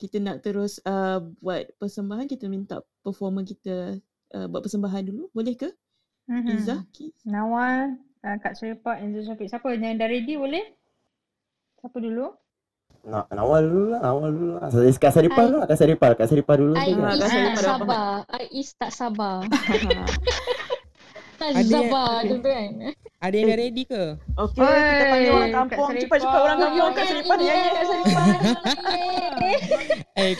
kita 0.00 0.24
nak 0.24 0.40
terus 0.40 0.80
uh, 0.88 1.20
buat 1.44 1.68
persembahan, 1.76 2.24
kita 2.32 2.48
minta 2.48 2.80
performer 3.04 3.44
kita 3.44 4.00
uh, 4.32 4.46
buat 4.48 4.64
persembahan 4.64 5.04
dulu. 5.12 5.28
Boleh 5.36 5.52
ke? 5.52 5.68
Mhm. 6.26 6.58
Izzah? 6.58 6.80
Ki? 6.90 7.14
Nawal, 7.22 7.98
uh, 8.26 8.36
Kak 8.42 8.58
Seripak 8.58 8.98
Zul 9.02 9.22
Syafiq. 9.22 9.46
Siapa 9.50 9.66
yang 9.74 9.98
dah 9.98 10.10
ready 10.10 10.34
boleh? 10.34 10.64
Siapa 11.78 11.96
dulu? 12.02 12.34
Nak 13.06 13.30
awal 13.38 13.70
dulu 13.70 13.86
lah, 13.94 14.00
awal 14.02 14.30
dulu 14.34 14.52
lah. 14.58 14.66
Kak 14.98 15.14
Saripah 15.14 15.46
dulu 15.46 15.58
lah, 15.62 15.66
Kak 15.70 15.78
Saripah, 15.78 16.08
Kak 16.18 16.26
Saripah 16.26 16.56
dulu. 16.58 16.74
Ais 16.74 16.90
tu 16.90 16.98
kan. 16.98 17.06
Ah, 17.06 17.14
tak 17.14 17.22
Kak 17.22 17.30
Saripah 17.30 17.62
sabar. 17.62 18.10
Ais 18.34 18.68
tak 18.74 18.90
sabar. 18.90 19.38
Tak 21.36 21.52
sabar 21.68 22.24
tu 22.24 22.40
kan. 22.40 22.68
Ada 23.20 23.34
yang 23.36 23.48
dah 23.52 23.58
ready 23.60 23.84
ke? 23.84 24.04
Okey, 24.40 24.64
kita 24.64 25.04
panggil 25.12 25.30
orang 25.36 25.52
Oi, 25.52 25.56
kampung. 25.56 25.88
Kak 25.92 26.00
Cepat-cepat 26.00 26.40
orang 26.40 26.56
kampung. 26.56 26.80
Kak 26.80 26.96
Yeay, 26.96 27.08
Saripah 27.12 27.36
dia 27.36 27.44
yeay, 27.44 27.56
nyanyi. 27.60 27.68
Kak 27.76 27.84
Saripah. 27.84 28.24
Yeay. 28.96 29.54
Eh, 30.16 30.32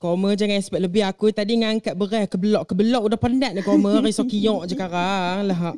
koma 0.00 0.32
jangan 0.32 0.56
expect 0.56 0.80
lebih. 0.80 1.04
Aku 1.04 1.28
tadi 1.28 1.60
ngangkat 1.60 1.92
beras 1.92 2.24
ke 2.26 2.40
belok 2.40 2.64
ke 2.64 2.74
belok 2.74 3.12
udah 3.12 3.18
penat 3.20 3.52
dah 3.52 3.62
koma. 3.62 4.00
Risau 4.00 4.24
kiok 4.24 4.64
je 4.64 4.74
sekarang. 4.74 5.44
Lah, 5.44 5.58
ha. 5.60 5.70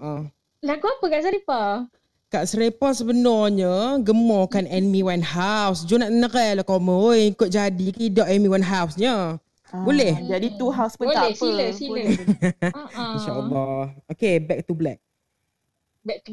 Lagu 0.63 0.87
apa 0.87 1.05
Kak 1.11 1.23
Saripah? 1.27 1.91
Kak 2.33 2.49
Serepah 2.49 2.97
sebenarnya 2.97 4.01
gemorkan 4.01 4.65
Amy 4.71 5.05
Winehouse. 5.05 5.85
Jo 5.85 6.01
nak 6.01 6.09
nerai 6.09 6.57
lah 6.57 6.65
kau 6.65 6.81
oi. 6.81 7.37
Ikut 7.37 7.53
jadi 7.53 7.87
kidak 7.93 8.25
Amy 8.25 8.49
Winehouse-nya. 8.49 9.37
Ah, 9.69 9.85
Boleh? 9.85 10.17
Jadi 10.25 10.57
two 10.57 10.73
house 10.73 10.97
pun 10.97 11.13
Boleh, 11.13 11.17
tak 11.19 11.29
apa. 11.29 11.37
sila, 11.37 11.67
sila. 11.77 11.91
Boleh. 11.93 12.07
Uh-uh. 12.81 13.13
InsyaAllah. 13.21 13.85
Okay, 14.17 14.41
back 14.41 14.65
to 14.65 14.73
black. 14.73 14.97
Back 16.09 16.25
to 16.25 16.33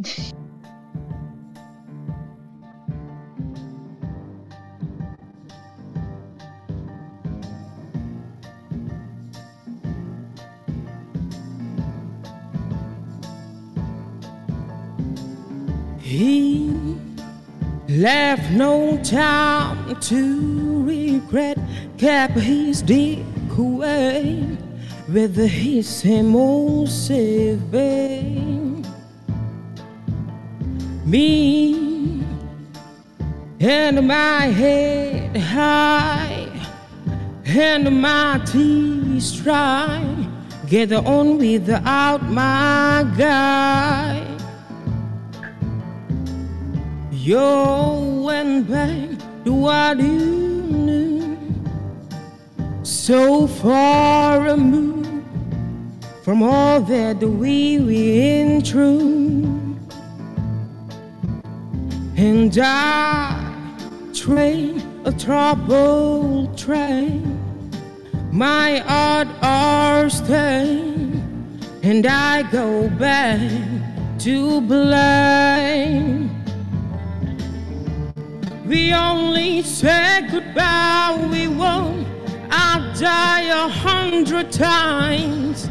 He 16.10 16.74
left 17.88 18.50
no 18.50 18.98
time 19.04 19.96
to 20.02 20.84
regret, 20.84 21.60
kept 22.00 22.34
his 22.34 22.82
dick 22.82 23.20
away 23.56 24.44
with 25.08 25.36
his 25.36 26.04
emotive 26.04 27.60
vein. 27.70 28.84
Me 31.06 32.24
and 33.60 34.08
my 34.08 34.48
head 34.48 35.38
high 35.38 36.50
and 37.46 38.02
my 38.02 38.42
teeth 38.48 39.44
dry, 39.44 40.28
get 40.66 40.92
on 40.92 41.38
without 41.38 42.24
my 42.24 43.06
guy. 43.16 44.39
You 47.22 48.24
went 48.24 48.70
back 48.70 49.10
to 49.44 49.52
what 49.52 49.98
you 50.00 50.20
knew, 50.88 51.38
so 52.84 53.46
far 53.46 54.40
removed 54.40 55.26
from 56.24 56.42
all 56.42 56.80
that 56.80 57.18
we 57.18 57.78
went 57.78 58.66
through. 58.66 59.78
And 62.16 62.58
I 62.58 63.36
train 64.14 64.82
a 65.04 65.12
troubled 65.12 66.58
train, 66.58 67.38
my 68.32 68.78
heart 68.78 69.28
are 69.42 70.10
stained, 70.10 71.22
and 71.84 72.08
I 72.08 72.44
go 72.44 72.88
back 72.92 73.42
to 74.20 74.62
blame. 74.62 76.39
We 78.70 78.94
only 78.94 79.64
said 79.64 80.30
goodbye, 80.30 81.28
we 81.32 81.48
won't. 81.48 82.08
I'll 82.52 82.94
die 82.94 83.46
a 83.46 83.68
hundred 83.68 84.52
times. 84.52 85.68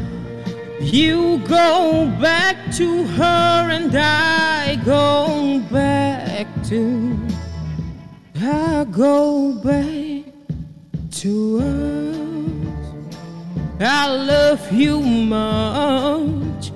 You 0.81 1.37
go 1.47 2.13
back 2.19 2.57
to 2.75 3.05
her, 3.05 3.69
and 3.71 3.95
I 3.95 4.75
go 4.83 5.61
back 5.71 6.45
to. 6.65 7.17
I 8.35 8.85
go 8.91 9.53
back 9.53 10.25
to 11.21 11.33
us. 11.61 12.93
I 13.79 14.07
love 14.13 14.73
you 14.73 14.99
much. 14.99 16.73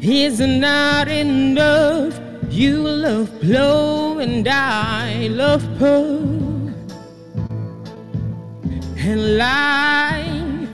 It's 0.00 0.40
not 0.40 1.06
enough. 1.06 2.23
You 2.54 2.86
love 2.86 3.40
blow 3.40 4.20
and 4.20 4.46
I 4.46 5.26
love 5.26 5.66
pearl. 5.76 6.22
And 8.96 9.36
life 9.36 10.68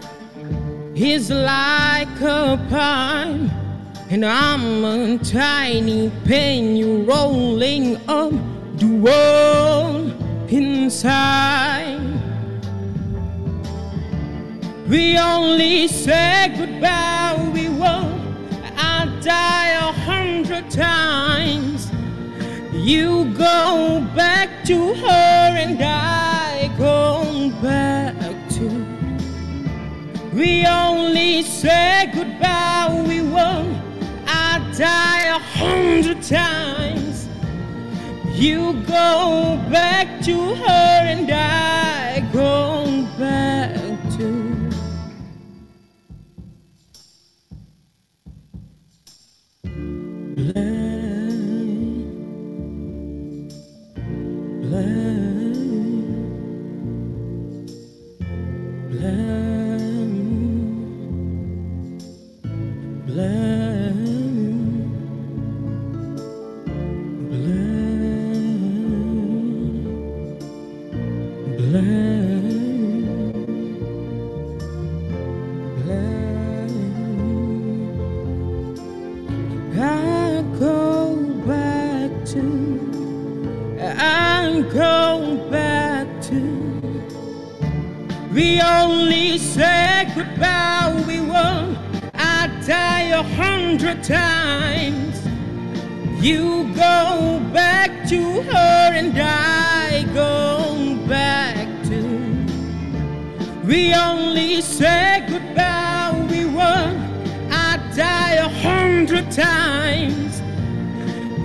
is 0.94 1.30
like 1.30 2.20
a 2.20 2.60
pine, 2.68 3.48
and 4.10 4.26
I'm 4.26 4.84
a 4.84 5.18
tiny 5.24 6.12
penny 6.26 6.84
rolling 6.84 7.96
up 8.06 8.34
the 8.76 9.00
world 9.00 10.12
inside. 10.52 11.98
We 14.86 15.16
only 15.16 15.88
say 15.88 16.52
goodbye, 16.58 17.50
we 17.54 17.70
won't. 17.70 18.09
I'll 18.82 19.20
die 19.20 19.72
a 19.72 19.92
hundred 19.92 20.70
times. 20.70 21.90
You 22.72 23.30
go 23.34 24.00
back 24.16 24.64
to 24.64 24.94
her 24.94 25.56
and 25.64 25.82
I 25.82 26.74
go 26.78 27.50
back 27.60 28.14
to. 28.54 28.66
We 30.32 30.66
only 30.66 31.42
say 31.42 32.10
goodbye, 32.14 33.04
we 33.06 33.20
won't. 33.20 33.76
I 34.26 34.58
die 34.78 35.24
a 35.24 35.40
hundred 35.60 36.22
times. 36.22 37.28
You 38.32 38.82
go 38.84 39.62
back 39.70 40.22
to 40.24 40.54
her 40.54 41.00
and 41.14 41.30
I 41.30 42.20
go 42.32 43.06
back 43.18 43.79
I 50.56 50.79
say 89.40 90.06
goodbye, 90.14 91.02
we 91.06 91.18
won't. 91.20 91.78
I 92.14 92.48
die 92.66 93.08
a 93.08 93.22
hundred 93.22 94.04
times. 94.04 95.16
You 96.22 96.72
go 96.74 97.40
back 97.52 98.06
to 98.10 98.42
her 98.42 98.92
and 99.00 99.18
I 99.18 100.04
go 100.12 100.96
back 101.08 101.66
to. 101.84 102.00
We 103.66 103.94
only 103.94 104.60
say 104.60 105.24
goodbye, 105.26 106.26
we 106.30 106.44
won't. 106.44 107.00
I 107.50 107.78
die 107.96 108.34
a 108.34 108.48
hundred 108.48 109.30
times. 109.32 110.42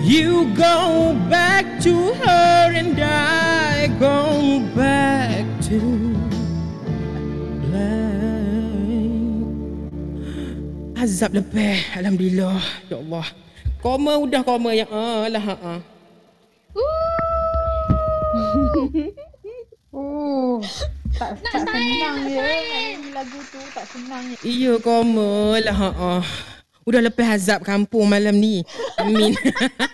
You 0.06 0.54
go 0.54 1.16
back 1.30 1.82
to 1.84 2.14
her 2.16 2.25
Azab 11.16 11.32
lebih, 11.32 11.80
Alhamdulillah. 11.96 12.60
Ya 12.92 13.00
Allah. 13.00 13.24
Koma 13.80 14.20
udah 14.20 14.44
koma 14.44 14.76
yang 14.76 14.92
ah 14.92 15.32
lah 15.32 15.44
ha. 15.48 15.56
ah. 15.64 15.80
Oh, 19.96 20.60
tak 21.16 21.40
Nak 21.40 21.56
tak 21.56 21.72
senang 21.72 22.20
ya. 22.28 22.44
nyanyi 22.44 23.16
lagu 23.16 23.40
tu 23.48 23.64
tak 23.72 23.88
senang 23.96 24.28
ya. 24.28 24.36
Iya 24.44 24.74
koma 24.84 25.56
lah 25.64 25.72
ha. 25.72 26.20
ah. 26.20 26.24
Udah 26.84 27.00
lepas 27.00 27.40
azab 27.40 27.64
kampung 27.64 28.12
malam 28.12 28.36
ni. 28.36 28.68
Amin. 29.00 29.40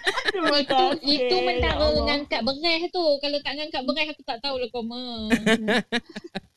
Itu, 0.58 0.86
Ya 1.06 1.38
mentara 1.38 2.02
ngangkat 2.02 2.42
beres 2.42 2.90
tu. 2.90 3.06
Kalau 3.22 3.38
tak 3.46 3.62
ngangkat 3.62 3.86
beres 3.86 4.10
aku 4.10 4.26
tak 4.26 4.42
tahu 4.42 4.58
lah 4.58 4.74
koma. 4.74 5.30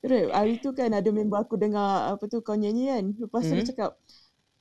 Rep, 0.00 0.28
hari 0.30 0.56
tu 0.56 0.72
kan 0.72 0.88
ada 0.90 1.08
member 1.08 1.36
aku 1.38 1.54
dengar 1.54 1.84
apa 2.10 2.24
tu 2.24 2.40
kau 2.40 2.54
nyanyi 2.54 2.88
kan. 2.88 3.04
Lepas 3.14 3.42
tu 3.42 3.52
dia 3.52 3.60
Hmm. 3.60 3.68
cakap, 3.68 3.92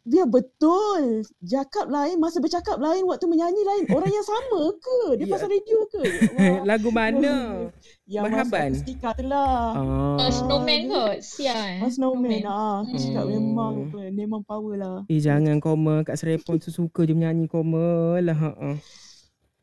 Ya 0.05 0.23
betul. 0.25 1.21
Cakap 1.39 1.85
lain, 1.87 2.17
masa 2.17 2.39
bercakap 2.39 2.75
lain, 2.77 3.03
waktu 3.05 3.29
menyanyi 3.29 3.61
lain. 3.61 3.83
Orang 3.89 4.09
yang 4.09 4.23
sama 4.23 4.73
ke? 4.73 4.99
Dia 5.13 5.27
Ya. 5.27 5.29
pasal 5.29 5.47
radio 5.47 5.79
ke? 5.85 6.01
Lagu 6.65 6.89
mana? 6.89 7.67
yang 8.07 8.25
Marhaban? 8.25 8.73
masuk 8.73 8.89
stika 8.89 9.13
tu 9.13 9.23
lah. 9.23 9.75
Ah. 9.75 10.17
Uh, 10.17 10.31
snowman 10.31 10.79
dia- 10.81 10.89
kot. 10.89 11.17
Sial. 11.21 11.77
Ah, 11.77 11.91
snowman. 11.91 12.31
Snowman. 12.31 12.41
Ah, 12.47 12.75
aku 12.81 12.95
cakap 12.97 13.23
Hmm. 13.23 13.33
memang 13.37 13.73
memang 14.09 14.41
power 14.41 14.73
lah. 14.75 14.97
Eh 15.05 15.19
jangan 15.19 15.59
koma 15.59 16.01
Kak 16.01 16.17
Serepon 16.17 16.57
tu 16.57 16.71
suka 16.71 17.05
je 17.05 17.13
menyanyi 17.13 17.45
koma 17.45 18.17
lah. 18.17 18.33
Ha. 18.33 18.49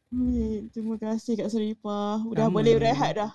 Hmm, 0.06 0.70
terima 0.70 0.94
kasih 0.96 1.34
Kak 1.34 1.50
Seripah. 1.50 2.22
Dah 2.30 2.46
boleh 2.46 2.78
rehat 2.78 3.18
dah. 3.18 3.32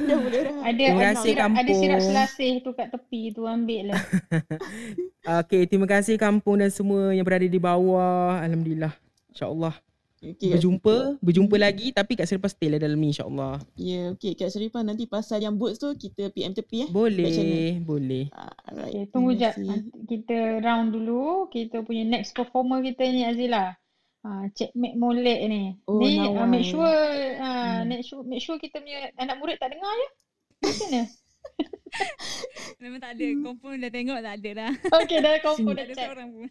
Ada 0.00 0.72
Terima 0.72 1.00
ada 1.02 1.06
kasih, 1.12 1.32
sirap, 1.34 1.50
ada 1.50 1.60
kampung. 1.60 1.80
sirap 1.82 2.00
selasih 2.00 2.52
tu 2.62 2.70
kat 2.72 2.88
tepi 2.88 3.22
tu 3.34 3.42
ambil 3.44 3.92
lah. 3.92 4.02
Okay, 5.20 5.68
terima 5.68 5.84
kasih 5.84 6.16
kampung 6.16 6.58
dan 6.58 6.72
semua 6.72 7.12
yang 7.12 7.22
berada 7.28 7.44
di 7.44 7.60
bawah. 7.60 8.40
Alhamdulillah. 8.40 8.96
InsyaAllah. 9.30 9.76
Okay, 10.20 10.52
Berjumpa. 10.52 11.16
Berjumpa 11.24 11.56
lagi 11.56 11.96
tapi 11.96 12.12
Kak 12.12 12.28
Serepon 12.28 12.52
stay 12.52 12.68
lah 12.68 12.76
dalam 12.76 13.00
ni 13.00 13.08
insyaAllah. 13.08 13.56
Ya, 13.72 14.12
okay. 14.12 14.36
Kak 14.36 14.52
Seripah 14.52 14.84
nanti 14.84 15.08
pasal 15.08 15.40
yang 15.40 15.56
boots 15.56 15.80
tu 15.80 15.88
kita 15.96 16.28
PM 16.28 16.52
tepi 16.52 16.84
eh. 16.84 16.88
Boleh. 16.92 17.80
Boleh. 17.80 18.28
Ah, 18.36 18.52
alright. 18.68 18.92
Okay, 18.92 19.04
tunggu 19.08 19.32
jap. 19.32 19.56
Kita 20.04 20.60
round 20.60 20.92
dulu. 20.92 21.48
Kita 21.48 21.80
punya 21.80 22.04
next 22.04 22.36
performer 22.36 22.84
kita 22.84 23.00
ni 23.08 23.24
Azila. 23.24 23.79
Ha, 24.20 24.28
Cik 24.52 24.76
Mek 24.76 24.94
Molek 25.00 25.40
ni. 25.48 25.80
Oh, 25.88 25.96
ni 25.96 26.20
uh, 26.20 26.44
make 26.44 26.68
sure 26.68 26.84
uh, 27.40 27.80
Hmm. 27.80 27.88
make 27.88 28.04
sure 28.04 28.20
make 28.20 28.44
sure 28.44 28.60
kita 28.60 28.84
punya 28.84 29.08
anak 29.16 29.40
murid 29.40 29.56
tak 29.56 29.72
dengar 29.72 29.88
ya. 29.88 30.08
Macam 30.60 30.76
mana? 30.86 31.02
Memang 32.84 33.00
tak 33.00 33.12
ada. 33.16 33.26
Confirm 33.40 33.74
dah 33.80 33.90
tengok 33.90 34.18
tak 34.20 34.34
ada 34.38 34.50
dah. 34.52 34.72
Okay, 35.02 35.18
dah 35.24 35.32
confirm 35.46 35.72
dah 35.72 35.84
ada 35.88 35.94
check. 35.96 36.04
seorang 36.04 36.28
pun. 36.30 36.48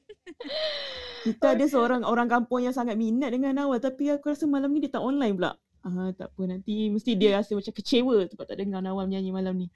Kita 1.29 1.45
ada 1.53 1.65
seorang 1.69 2.01
orang 2.01 2.27
kampung 2.27 2.61
yang 2.65 2.73
sangat 2.73 2.97
minat 2.97 3.29
dengan 3.29 3.53
Nawal 3.53 3.77
tapi 3.77 4.09
aku 4.09 4.33
rasa 4.33 4.49
malam 4.49 4.73
ni 4.73 4.81
dia 4.81 4.89
tak 4.89 5.05
online 5.05 5.37
pula. 5.37 5.53
Ah, 5.79 6.11
tak 6.11 6.33
apa 6.35 6.41
nanti 6.43 6.89
mesti 6.91 7.15
dia 7.15 7.39
rasa 7.39 7.55
macam 7.55 7.71
kecewa 7.71 8.27
sebab 8.27 8.45
tak 8.49 8.57
dengar 8.59 8.81
Nawal 8.81 9.05
menyanyi 9.05 9.29
malam 9.29 9.53
ni. 9.55 9.67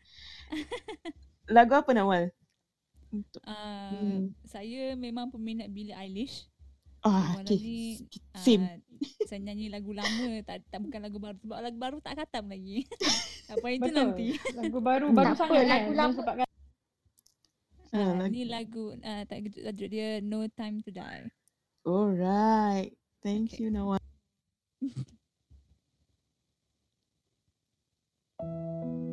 Lagu 1.56 1.78
apa 1.78 1.94
Nawal? 1.94 2.34
Untuk 3.14 3.42
Uh, 3.46 3.94
Hmm. 3.94 4.34
Saya 4.44 4.98
memang 4.98 5.30
peminat 5.30 5.70
Billie 5.70 5.94
Eilish. 5.94 6.50
Ah, 7.04 7.36
Malam 7.36 7.44
okay. 7.44 7.58
ni 7.60 7.78
Same. 8.36 8.64
uh, 8.64 8.78
saya 9.26 9.40
nyanyi 9.42 9.68
lagu 9.68 9.92
lama 9.92 10.40
tak, 10.42 10.64
tak 10.68 10.80
bukan 10.80 11.00
lagu 11.02 11.20
baru 11.20 11.36
sebab 11.38 11.58
lagu 11.60 11.78
baru 11.78 11.98
tak 12.00 12.16
khatam 12.16 12.48
lagi. 12.48 12.88
Apa 13.54 13.68
itu 13.70 13.84
Betul. 13.84 13.98
nanti. 14.00 14.28
Lagu 14.56 14.80
baru 14.80 15.06
Tak 15.10 15.16
baru 15.16 15.28
apa, 15.28 15.38
sangat 15.38 15.64
lagu 15.64 15.68
kan. 15.68 15.82
lama. 15.92 15.92
Belum 15.92 16.12
sempat 16.16 16.36
kata. 16.38 16.52
Ah, 16.52 16.58
Uh, 17.94 18.14
lagu. 18.18 18.32
ni 18.32 18.42
lagu 18.48 18.86
uh, 18.96 19.22
tak 19.28 19.38
tajuk 19.54 19.88
dia 19.88 20.18
No 20.20 20.50
Time 20.50 20.82
to 20.82 20.90
Die. 20.90 21.30
Alright. 21.84 22.90
Thank 23.22 23.54
Okay. 23.54 23.60
you 23.60 23.70
Nawal. 23.70 24.02
I 28.40 29.13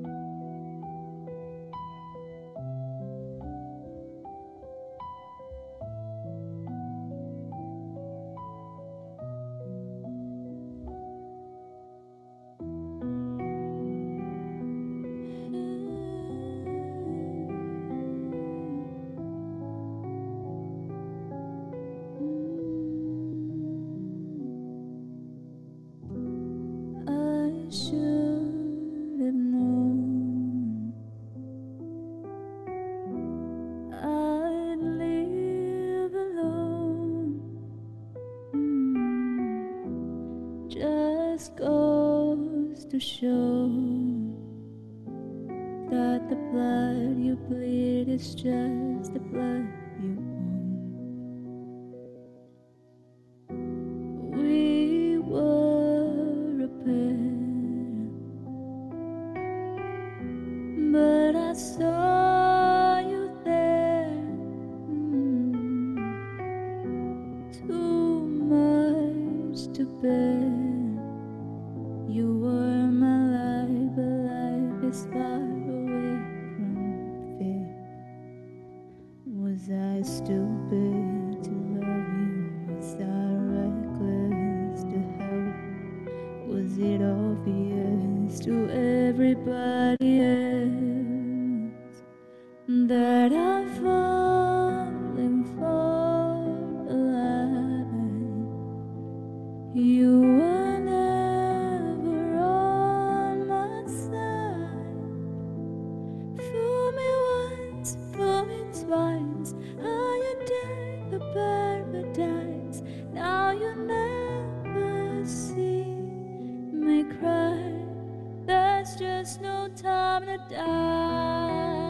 just 119.00 119.40
no 119.40 119.66
time 119.74 120.26
to 120.26 120.36
die. 120.50 121.89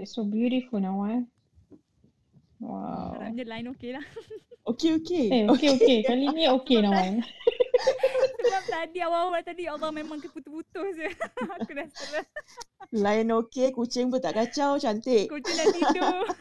That's 0.00 0.16
so 0.16 0.24
beautiful 0.24 0.80
now 0.80 1.04
eh. 1.04 1.20
Wow. 2.56 3.20
Harapnya 3.20 3.44
line 3.44 3.68
okey 3.76 3.92
lah. 3.92 4.04
Okay, 4.70 4.96
okay. 5.00 5.26
Eh, 5.32 5.44
okay, 5.48 5.76
okay. 5.76 5.98
Kali 6.04 6.28
ni 6.32 6.44
okay 6.48 6.84
Nawal. 6.84 7.24
Sebab 8.44 8.64
tadi 8.68 9.00
awal-awal 9.00 9.40
tadi 9.40 9.64
Allah 9.64 9.88
memang 9.88 10.20
keputus-putus 10.20 11.00
je. 11.00 11.08
Aku 11.56 11.72
dah 11.72 11.88
stress. 11.88 12.28
Lain 12.92 13.32
okay, 13.32 13.72
kucing 13.72 14.12
pun 14.12 14.20
tak 14.20 14.36
kacau, 14.36 14.76
cantik. 14.76 15.28
Kucing 15.28 15.56
dah 15.56 15.66
tidur. 15.72 16.24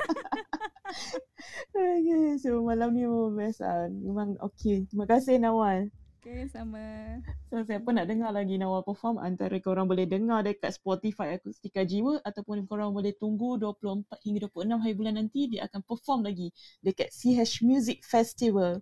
Okay, 1.70 2.36
so 2.42 2.66
malam 2.66 2.98
ni 2.98 3.06
memang 3.06 3.38
best 3.38 3.62
lah. 3.62 3.88
Memang 3.88 4.36
okay. 4.42 4.84
Terima 4.90 5.06
kasih 5.06 5.38
Nawal. 5.38 5.94
Okay, 6.30 6.46
sama. 6.54 6.86
So, 7.50 7.66
siapa 7.66 7.90
nak 7.90 8.06
dengar 8.06 8.30
lagi 8.30 8.62
Nawal 8.62 8.86
perform, 8.86 9.18
antara 9.18 9.58
korang 9.58 9.90
boleh 9.90 10.06
dengar 10.06 10.46
dekat 10.46 10.78
Spotify 10.78 11.34
Akustika 11.34 11.82
Jiwa 11.82 12.22
ataupun 12.22 12.70
korang 12.70 12.94
boleh 12.94 13.18
tunggu 13.18 13.58
24 13.58 14.06
hingga 14.22 14.46
26 14.46 14.78
hari 14.78 14.94
bulan 14.94 15.18
nanti, 15.18 15.50
dia 15.50 15.66
akan 15.66 15.82
perform 15.82 16.30
lagi 16.30 16.54
dekat 16.86 17.10
CH 17.10 17.66
Music 17.66 18.06
Festival. 18.06 18.78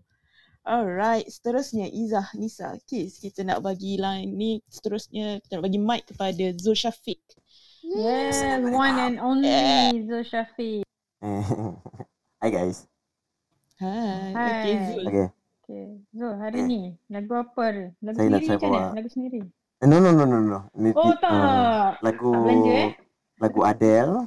Alright, 0.67 1.23
seterusnya 1.31 1.87
Izzah, 1.87 2.35
Nisa, 2.35 2.75
Kis, 2.83 3.23
kita 3.23 3.47
nak 3.47 3.63
bagi 3.63 3.95
line 3.95 4.27
ni, 4.27 4.59
seterusnya 4.67 5.39
kita 5.39 5.63
nak 5.63 5.71
bagi 5.71 5.79
mic 5.79 6.03
kepada 6.03 6.51
Zul 6.59 6.75
Syafiq. 6.75 7.23
Yes, 7.87 8.43
one 8.67 8.99
and 8.99 9.23
only 9.23 9.55
Zul 10.03 10.27
Syafiq. 10.27 10.83
Hi 12.43 12.49
guys. 12.51 12.83
Hai. 13.79 14.35
Hai. 14.35 14.51
Okay, 14.51 14.73
Zul. 14.91 15.05
Okay. 15.07 15.36
Okay, 15.67 15.99
Zul, 16.15 16.31
hari 16.39 16.63
ni 16.63 16.95
lagu 17.11 17.35
apa? 17.35 17.91
Lagu 17.99 18.15
Saya 18.15 18.39
sendiri 18.39 18.45
try 18.47 18.55
kan? 18.55 18.69
bawa- 18.71 18.79
eh? 18.79 18.91
Lagu 18.95 19.09
sendiri? 19.11 19.39
Eh, 19.77 19.85
No 19.85 19.95
no 19.99 20.09
no 20.15 20.23
no 20.23 20.37
no. 20.39 20.59
Ni, 20.73 20.95
Oh, 20.95 21.11
tak. 21.19 21.27
uh, 21.27 21.91
lagu 21.99 22.29
Tak 22.31 22.39
belanja, 22.39 22.71
eh? 22.71 22.91
lagu 23.37 23.59
Adele. 23.61 24.19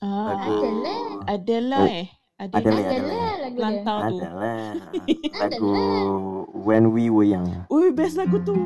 Ah, 0.00 0.26
Lagu 0.26 0.52
Adalah. 0.58 0.98
Adela 1.30 1.78
eh. 1.86 2.06
Adele 2.34 2.66
Adalah 2.66 2.82
Adele. 2.82 3.20
lagu 3.38 3.54
dia. 3.54 3.62
Lantau 3.62 3.98
tu. 4.00 4.16
Adele. 4.18 4.52
lagu 5.38 5.70
When 6.66 6.84
We 6.90 7.06
Were 7.06 7.28
Young. 7.30 7.46
Ui, 7.70 7.94
best 7.94 8.18
lagu 8.18 8.42
tu. 8.42 8.56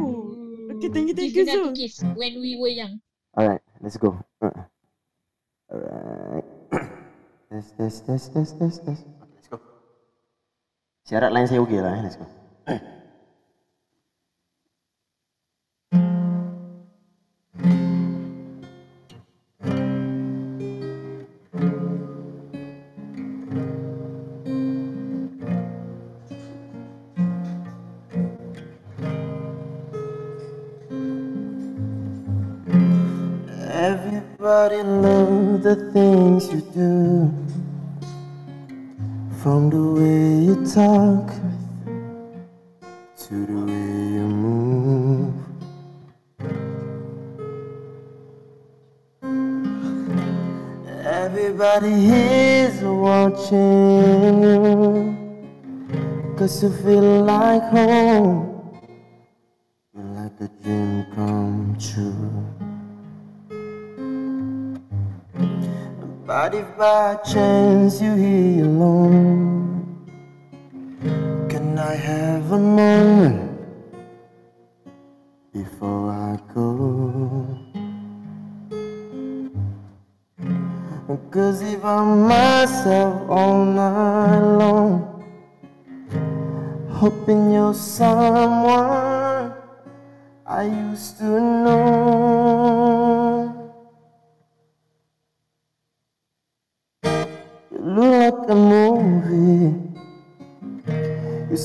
Okay, 0.72 0.88
thank 0.88 1.12
you, 1.12 1.14
thank 1.14 1.36
you, 1.36 1.44
Kiss 1.44 1.52
Zul. 1.52 1.68
kiss. 1.76 1.94
When 2.16 2.40
we 2.40 2.56
were 2.56 2.72
young. 2.72 2.96
Alright, 3.36 3.60
let's 3.84 4.00
go. 4.00 4.16
Uh. 4.40 4.56
Alright. 5.68 6.48
test, 7.52 7.76
test, 7.76 7.98
test, 8.08 8.26
test, 8.32 8.52
test, 8.56 8.78
test. 8.88 9.04
Syarat 11.04 11.30
lain 11.36 11.44
saya 11.44 11.60
okey 11.60 11.84
lah. 11.84 12.00
eh. 12.00 12.02
Let's 12.02 12.16
go. 12.16 12.24
Talk 40.74 41.30
To 43.16 43.46
the 43.46 43.58
way 43.66 43.94
you 44.16 44.26
move 44.26 45.34
Everybody 51.06 51.94
is 52.10 52.82
watching 52.82 54.42
you. 54.42 55.16
Cause 56.36 56.62
you 56.64 56.70
feel 56.82 57.22
like 57.22 57.62
home. 57.70 58.80
You're 59.94 60.04
like 60.04 60.40
a 60.40 60.48
dream 60.60 61.06
come 61.14 61.76
true. 61.78 62.44
But 66.26 66.54
if 66.54 66.76
by 66.76 67.14
chance 67.32 68.00
you 68.02 68.14
hear 68.16 68.64
alone, 68.64 69.53
I 71.94 71.96
have 71.96 72.50
a 72.50 72.58
moment 72.58 73.56
before 75.52 76.10
I 76.10 76.36
go? 76.52 77.56
Cause 81.30 81.62
if 81.62 81.84
I'm 81.84 82.26
myself 82.26 83.30
all 83.30 83.64
night 83.64 84.40
long, 84.58 85.22
hoping 86.90 87.52
you're 87.52 87.74
someone 87.74 88.83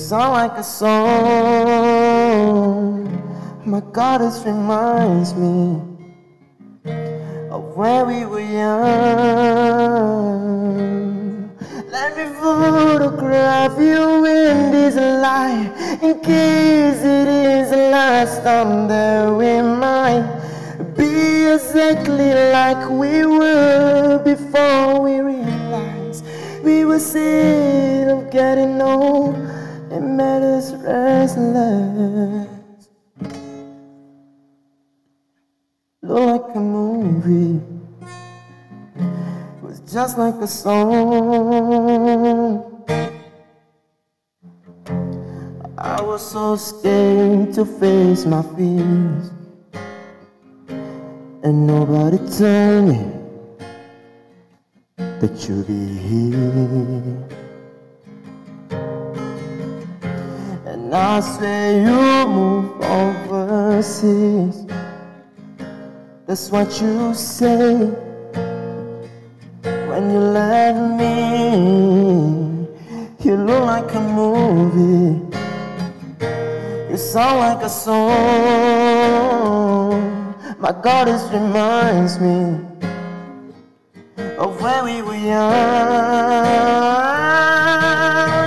sound 0.09 0.33
like 0.33 0.57
a 0.57 0.63
song. 0.63 0.95
My 3.63 3.79
goddess 3.93 4.43
reminds 4.43 5.35
me 5.35 5.79
of 7.51 7.75
when 7.77 8.07
we 8.07 8.25
were 8.25 8.39
young. 8.39 8.79
Let 11.91 12.17
me 12.17 12.25
photograph 12.41 13.77
you 13.77 14.25
in 14.25 14.71
this 14.71 14.95
light 14.95 15.71
in 16.01 16.19
case 16.21 17.03
it 17.03 17.27
is 17.27 17.69
the 17.69 17.91
last 17.91 18.41
time 18.41 18.87
that 18.87 19.29
we 19.31 19.61
might 19.61 20.25
be 20.97 21.45
exactly 21.53 22.33
like 22.51 22.89
we 22.89 23.27
were 23.27 24.17
before 24.25 25.01
we 25.01 25.19
realized 25.19 26.25
we 26.63 26.83
were 26.83 26.97
sick 26.97 28.07
of 28.07 28.31
getting 28.31 28.81
old 28.81 29.48
made 30.19 30.43
us 30.57 30.73
restless. 30.73 32.47
Look 36.01 36.47
like 36.47 36.55
a 36.55 36.59
movie, 36.59 37.61
it 38.97 39.63
was 39.63 39.79
just 39.95 40.17
like 40.17 40.35
a 40.41 40.47
song. 40.47 41.79
I 45.77 46.01
was 46.01 46.21
so 46.35 46.57
scared 46.57 47.53
to 47.53 47.63
face 47.63 48.25
my 48.25 48.43
fears. 48.55 49.31
And 51.45 51.65
nobody 51.65 52.17
told 52.37 52.89
me 52.91 53.01
that 55.21 55.33
you'd 55.47 55.67
be 55.67 55.83
here. 56.07 57.48
And 60.89 60.97
I 60.97 61.19
swear 61.19 61.83
you 61.85 62.27
move 62.27 62.81
overseas. 62.81 64.65
That's 66.25 66.49
what 66.49 66.81
you 66.81 67.13
say 67.13 67.75
when 69.85 70.09
you 70.09 70.17
left 70.17 70.79
me. 70.99 72.65
You 73.19 73.35
look 73.35 73.65
like 73.65 73.93
a 73.93 74.01
movie. 74.01 75.21
You 76.89 76.97
sound 76.97 77.37
like 77.37 77.61
a 77.63 77.69
song. 77.69 78.09
My 80.57 80.71
God, 80.71 81.05
this 81.07 81.21
reminds 81.31 82.19
me 82.19 82.57
of 84.39 84.59
when 84.59 84.85
we 84.85 85.03
were 85.03 85.13
young. 85.13 85.53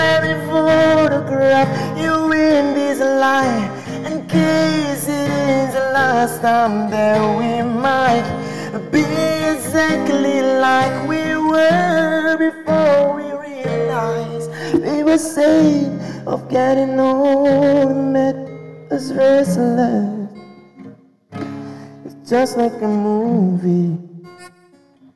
Let 0.03 0.25
me 0.25 0.35
photograph 0.51 1.82
in 3.33 4.27
case 4.29 5.09
it 5.09 5.31
is 5.31 5.73
the 5.73 5.91
last 5.95 6.43
time 6.43 6.91
that 6.91 7.19
we 7.39 7.63
might 7.63 8.29
be 8.91 9.01
exactly 9.01 10.43
like 10.43 11.09
we 11.09 11.37
were 11.37 12.37
before 12.37 13.15
we 13.17 13.33
realized 13.33 14.51
We 14.75 15.03
were 15.03 15.17
saying 15.17 15.99
of 16.27 16.51
getting 16.51 17.01
old 17.01 17.97
met 17.97 18.37
us 18.91 19.11
restless. 19.13 20.29
It's 22.05 22.29
just 22.29 22.59
like 22.59 22.83
a 22.83 22.89
movie. 22.89 23.97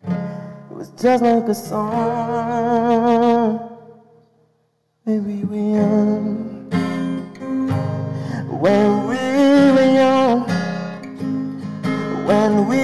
It 0.09 0.75
was 0.75 0.89
just 0.91 1.23
like 1.23 1.49
a 1.49 1.55
song. 1.55 2.81
Maybe 5.05 5.45
we 5.45 5.75
young. 5.75 6.46
When 8.67 9.07
we 9.07 9.23
were 9.77 9.91
young. 10.03 10.41
When 12.27 12.67
we 12.67 12.83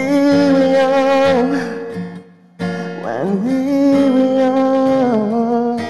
were 0.54 0.70
young. 0.80 1.50
When 3.02 3.26
we 3.44 3.58
were 4.14 4.32
young. 4.42 5.80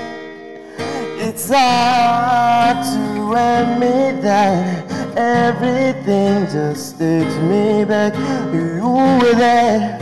It's 1.21 1.51
hard 1.51 2.79
to 2.95 3.35
admit 3.37 4.23
that 4.23 4.57
everything 5.15 6.47
just 6.47 6.99
takes 6.99 7.37
me 7.51 7.85
back. 7.85 8.15
You 8.51 8.97
were 9.21 9.35
there 9.35 9.99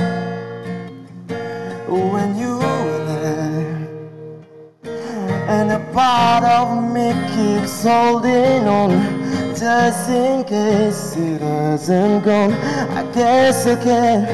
when 1.89 2.39
you 2.39 2.59
were 2.59 3.05
there, 3.07 3.89
and 5.49 5.73
a 5.73 5.81
part 5.93 6.45
of 6.45 6.93
me 6.95 7.13
keeps 7.35 7.83
holding 7.83 8.69
on 8.69 9.20
just 9.61 10.09
in 10.09 10.43
case 10.45 11.15
it 11.17 11.43
hasn't 11.43 12.25
gone. 12.25 12.55
I 12.55 13.03
guess 13.13 13.67
I 13.67 13.77
can. 13.77 14.27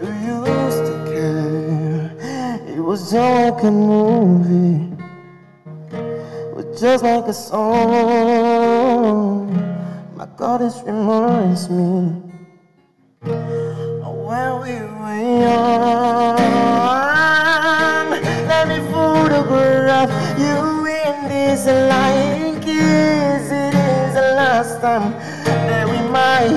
You 0.00 0.08
used 0.56 0.84
to 0.88 0.94
care. 1.12 2.08
It 2.66 2.80
was 2.80 3.12
just 3.12 3.14
like 3.14 3.62
a 3.62 3.70
movie. 3.70 4.96
It 5.92 6.54
was 6.56 6.80
just 6.80 7.04
like 7.04 7.26
a 7.26 7.34
song. 7.34 7.92
My 10.16 10.26
God, 10.38 10.62
this 10.62 10.80
reminds 10.86 11.68
me 11.68 12.22
of 13.20 14.14
when 14.28 14.50
we 14.62 14.72
were 14.96 15.20
young. 15.44 16.40
Let 18.48 18.64
me 18.66 18.78
photograph 18.90 20.10
you 20.38 20.86
in 20.86 21.28
this 21.28 21.66
light 21.66 22.49
kiss. 22.78 23.50
It 23.50 23.74
is 23.74 24.14
the 24.14 24.32
last 24.36 24.80
time 24.80 25.12
that 25.68 25.86
we 25.88 26.00
might 26.08 26.48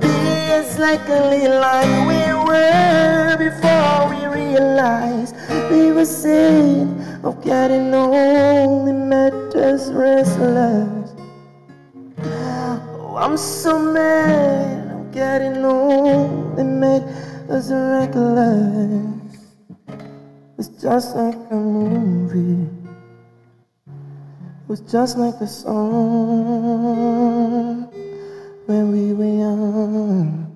be 0.00 0.16
as 0.52 0.78
likely 0.78 1.48
like 1.48 1.92
we 2.10 2.22
were 2.48 3.36
before 3.38 4.08
we 4.12 4.20
realized 4.26 5.34
we 5.70 5.92
were 5.92 6.04
sick 6.04 6.88
of 7.22 7.42
getting 7.44 7.94
old 7.94 8.88
and 8.88 9.08
made 9.08 9.54
us 9.56 9.90
restless. 9.90 11.14
Oh, 12.18 13.16
I'm 13.16 13.36
so 13.36 13.78
mad 13.78 14.90
I'm 14.90 15.10
getting 15.12 15.64
old 15.64 16.58
and 16.58 16.80
made 16.80 17.04
us 17.50 17.70
reckless. 17.70 19.16
It's 20.58 20.68
just 20.82 21.16
like 21.16 21.36
a 21.50 21.54
movie. 21.54 22.85
Was 24.66 24.82
just 24.82 25.14
like 25.16 25.38
a 25.38 25.46
song 25.46 25.86
when 28.66 28.90
we 28.90 29.14
were 29.14 29.38
young. 29.46 30.50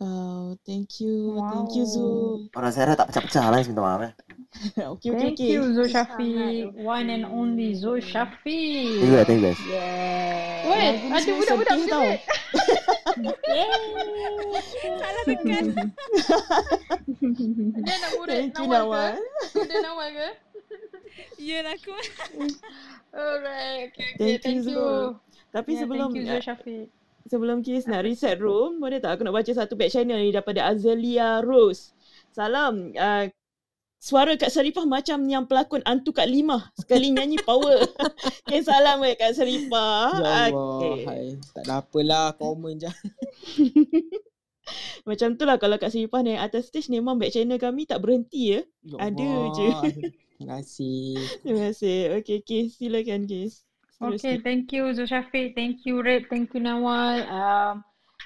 Wow, 0.00 0.56
thank 0.64 0.96
you. 0.96 1.36
Thank 1.52 1.76
you 1.76 1.84
Zul. 1.84 2.48
Orang 2.56 2.72
Sarah 2.72 2.96
tak 2.96 3.12
pecah-pecah 3.12 3.52
lah, 3.52 3.60
minta 3.60 3.84
maaf 3.84 4.00
eh. 4.00 4.16
okay, 4.96 5.12
okay, 5.12 5.12
Thank 5.12 5.36
okay. 5.36 5.52
you 5.52 5.68
Zul 5.76 5.84
Syafiq. 5.92 6.72
One 6.80 7.12
and 7.12 7.28
only 7.28 7.76
Zul 7.76 8.00
Syafiq. 8.00 8.96
Thank 8.96 9.12
you, 9.12 9.20
thank 9.28 9.44
you 9.44 9.52
guys. 9.52 9.60
Yeah. 9.68 10.72
Wait, 10.72 11.04
ada 11.12 11.30
budak-budak 11.36 11.76
sedih 11.84 11.92
tau. 11.92 12.08
Salah 14.98 15.22
tekan. 15.24 15.64
Dia 17.84 17.94
nak 18.02 18.10
murid 18.18 18.34
Thank 18.34 18.54
you 18.58 18.66
Nawal 18.66 19.14
ke? 19.14 19.62
Dia 19.64 19.78
Nawal 19.82 20.08
ke? 20.10 20.28
Ya 21.38 21.58
lah 21.62 21.74
aku. 21.78 21.94
Alright, 23.14 23.94
okay, 23.94 24.08
okay. 24.14 24.18
Thank 24.18 24.30
you, 24.34 24.40
Thank 24.42 24.62
you. 24.66 24.74
Zul. 24.74 25.04
Tapi 25.54 25.70
Yeah, 25.78 25.80
sebelum 25.86 26.08
Thank 26.10 26.18
you 26.18 26.26
Zul 26.26 26.42
Syafiq. 26.42 26.86
sebelum 27.24 27.56
Kis 27.62 27.86
nak 27.86 28.02
reset 28.04 28.36
room, 28.42 28.82
boleh 28.82 28.98
tak 28.98 29.14
aku 29.16 29.22
nak 29.22 29.34
baca 29.38 29.50
satu 29.54 29.78
back 29.78 29.94
channel 29.94 30.18
ni 30.18 30.34
daripada 30.34 30.66
Azelia 30.66 31.38
Rose. 31.40 31.94
Salam. 32.34 32.90
Uh, 32.98 33.30
suara 34.04 34.36
Kak 34.36 34.52
Sarifah 34.52 34.84
macam 34.84 35.24
yang 35.24 35.48
pelakon 35.48 35.80
Antu 35.88 36.12
Kak 36.12 36.28
Limah. 36.28 36.68
Sekali 36.76 37.08
nyanyi 37.08 37.40
power. 37.40 37.80
okay, 38.44 38.60
salam 38.60 39.00
eh 39.00 39.16
Kak 39.16 39.32
Sarifah. 39.32 40.20
Ya 40.20 40.52
Allah, 40.52 40.76
Okay. 40.76 40.94
hai. 41.08 41.26
Tak 41.56 41.64
ada 41.64 41.80
apalah, 41.80 42.36
komen 42.36 42.76
je. 42.76 42.92
Macam 45.08 45.36
tu 45.36 45.44
lah 45.44 45.56
kalau 45.56 45.76
Kak 45.80 45.88
Sarifah 45.88 46.20
naik 46.20 46.40
atas 46.40 46.68
stage 46.68 46.92
memang 46.92 47.16
back 47.16 47.32
channel 47.32 47.56
kami 47.56 47.88
tak 47.88 48.04
berhenti 48.04 48.56
ya. 48.56 48.60
Ya 48.84 49.08
Ada 49.08 49.24
Allah. 49.24 49.48
je. 49.56 49.68
Terima 50.36 50.60
kasih. 50.60 51.04
Terima 51.40 51.60
kasih. 51.72 51.96
Okay, 52.20 52.38
Kis. 52.44 52.76
Silakan 52.76 53.24
Kis. 53.24 53.64
Okay, 54.04 54.36
thank 54.44 54.68
you 54.72 54.92
Zul 54.92 55.08
Syafiq. 55.08 55.56
Thank 55.56 55.88
you 55.88 56.04
Rep. 56.04 56.28
Thank 56.28 56.52
you 56.52 56.60
Nawal. 56.60 57.24
Um, 57.24 57.74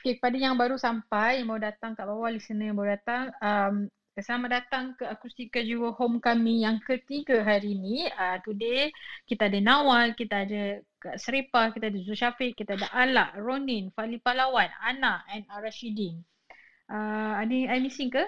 okay, 0.02 0.18
kepada 0.18 0.34
yang 0.34 0.58
baru 0.58 0.74
sampai, 0.74 1.42
yang 1.42 1.50
baru 1.50 1.70
datang 1.70 1.94
kat 1.94 2.06
bawah, 2.06 2.30
listener 2.30 2.70
yang 2.70 2.78
baru 2.78 2.98
datang. 2.98 3.24
Um, 3.38 3.74
selamat 4.18 4.50
datang 4.50 4.84
ke 4.98 5.06
Akustika 5.06 5.62
Jiwa 5.62 5.94
Homecoming 5.94 6.66
yang 6.66 6.82
ketiga 6.82 7.46
hari 7.46 7.78
ni. 7.78 8.10
Uh, 8.10 8.42
today, 8.42 8.90
kita 9.30 9.46
ada 9.46 9.62
Nawal, 9.62 10.18
kita 10.18 10.42
ada 10.42 10.82
Kak 10.98 11.22
Seripah, 11.22 11.70
kita 11.70 11.86
ada 11.86 11.98
Zul 12.02 12.18
Syafiq, 12.18 12.58
kita 12.58 12.74
ada 12.74 12.90
Alak, 12.90 13.38
Ronin, 13.38 13.94
Fali 13.94 14.18
Palawan, 14.18 14.66
Ana 14.82 15.22
and 15.30 15.46
Arashidin. 15.46 16.26
Uh, 16.90 17.38
ada 17.38 17.52
yang 17.52 17.70
I 17.70 17.78
missing 17.78 18.10
ke? 18.10 18.26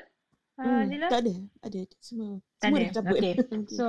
Uh, 0.61 0.63
Hmm, 0.63 0.93
Zila? 0.93 1.09
tak 1.11 1.21
ada. 1.27 1.35
Ada. 1.67 1.81
Semua. 1.99 2.39
Tak 2.61 2.69
Semua 2.71 2.79
ada. 2.85 3.11
Okay. 3.17 3.35
So 3.81 3.87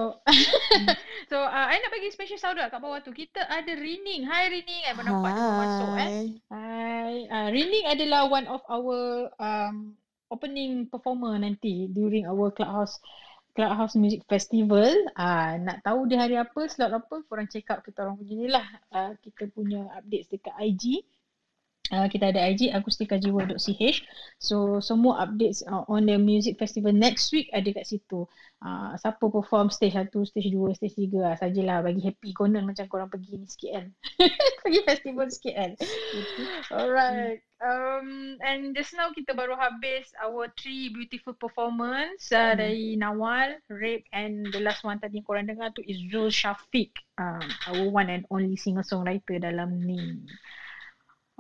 so 1.32 1.38
uh, 1.44 1.68
I 1.68 1.78
nak 1.84 1.92
bagi 1.92 2.10
special 2.16 2.40
shout 2.40 2.56
out 2.56 2.72
kat 2.72 2.80
bawah 2.80 3.04
tu. 3.04 3.12
Kita 3.12 3.44
ada 3.44 3.76
Rining. 3.76 4.24
Hai 4.24 4.48
Rining. 4.48 4.82
I 4.88 4.96
baru 4.96 5.12
nampak 5.12 5.36
baru 5.36 5.52
masuk 5.60 5.90
eh. 6.00 6.10
Hai. 6.48 7.14
Uh, 7.28 7.48
Rining 7.52 7.86
adalah 7.92 8.32
one 8.32 8.48
of 8.48 8.64
our 8.72 9.28
um, 9.36 10.00
opening 10.32 10.88
performer 10.88 11.36
nanti 11.36 11.92
during 11.92 12.24
our 12.26 12.50
Clubhouse 12.56 12.98
Clubhouse 13.52 14.00
Music 14.00 14.24
Festival. 14.26 14.88
Uh, 15.14 15.60
nak 15.60 15.84
tahu 15.84 16.08
dia 16.08 16.24
hari 16.24 16.40
apa, 16.40 16.72
slot 16.72 16.96
apa, 16.96 17.20
korang 17.28 17.52
check 17.52 17.68
out 17.68 17.84
kita 17.84 18.08
orang 18.08 18.16
punya 18.16 18.34
ni 18.40 18.48
lah. 18.48 18.68
Uh, 18.90 19.12
kita 19.20 19.52
punya 19.52 19.92
updates 20.00 20.32
dekat 20.32 20.56
IG. 20.56 21.04
Uh, 21.92 22.08
kita 22.08 22.32
ada 22.32 22.40
IG 22.48 22.72
akustikajiwa.ch 22.72 24.00
So 24.40 24.80
semua 24.80 25.28
updates 25.28 25.60
uh, 25.68 25.84
on 25.92 26.08
the 26.08 26.16
music 26.16 26.56
festival 26.56 26.96
next 26.96 27.36
week 27.36 27.52
ada 27.52 27.68
kat 27.76 27.84
situ. 27.84 28.24
Uh, 28.64 28.96
siapa 28.96 29.20
perform 29.28 29.68
stage 29.68 30.00
1, 30.00 30.08
stage 30.24 30.56
2, 30.56 30.78
stage 30.78 30.96
3 30.96 31.20
lah 31.20 31.36
sajalah 31.36 31.84
bagi 31.84 32.00
happy 32.00 32.32
konon 32.32 32.64
macam 32.64 32.88
korang 32.88 33.12
pergi 33.12 33.36
ni 33.36 33.48
sikit 33.50 33.72
kan. 33.76 33.86
pergi 34.64 34.80
festival 34.88 35.28
sikit 35.28 35.54
kan. 35.60 35.72
Alright. 36.72 37.44
Um, 37.62 38.42
and 38.42 38.74
just 38.74 38.96
now 38.98 39.14
kita 39.14 39.38
baru 39.38 39.54
habis 39.54 40.10
our 40.18 40.50
three 40.58 40.90
beautiful 40.90 41.38
performance 41.38 42.32
uh, 42.34 42.58
dari 42.58 42.98
Nawal, 42.98 43.62
Rape 43.70 44.10
and 44.16 44.50
the 44.50 44.64
last 44.64 44.82
one 44.82 44.98
tadi 44.98 45.22
yang 45.22 45.28
korang 45.28 45.46
dengar 45.46 45.70
tu 45.76 45.86
is 45.86 46.02
Zul 46.10 46.34
Syafiq. 46.34 46.90
Um, 47.22 47.44
our 47.70 47.86
one 47.92 48.10
and 48.10 48.26
only 48.34 48.58
singer-songwriter 48.58 49.44
dalam 49.44 49.78
ni. 49.78 50.26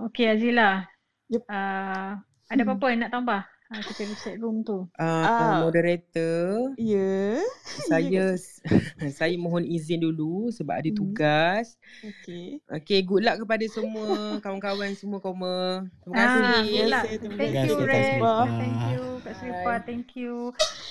Okay 0.09 0.25
Azila. 0.27 0.87
Yup. 1.27 1.43
Uh, 1.45 2.17
ada 2.47 2.61
apa-apa 2.61 2.85
yang 2.89 3.01
nak 3.01 3.11
tambah? 3.11 3.41
Uh, 3.71 3.79
kita 3.81 4.03
reset 4.03 4.35
room 4.35 4.61
tu. 4.61 4.83
Uh, 4.99 5.23
Ah. 5.23 5.63
moderator, 5.63 6.75
Ya. 6.75 7.39
saya 7.87 8.35
saya 9.15 9.31
mohon 9.35 9.63
izin 9.63 10.03
dulu 10.03 10.51
sebab 10.51 10.75
ada 10.75 10.89
Hmm. 10.91 10.99
tugas. 10.99 11.79
Okay. 12.03 12.59
Okay, 12.67 12.99
good 12.99 13.23
luck 13.23 13.39
kepada 13.39 13.63
semua 13.65 14.03
kawan-kawan 14.43 14.91
semua 14.91 15.17
koma. 15.17 15.87
Terima 16.03 16.13
Ah, 16.13 16.27
kasih. 16.27 16.67
good 16.67 16.89
luck. 16.89 17.05
Terima 17.07 17.35
Thank 17.37 17.53
kasih, 17.53 17.69
you, 17.69 17.77
Red. 17.79 17.95
Sarifah. 17.95 18.43
Thank 18.51 18.79
you, 18.91 19.03
Kak 19.23 19.33
Seripah. 19.37 19.63
Bye. 19.73 19.85
Thank 19.87 20.07
you. 20.13 20.35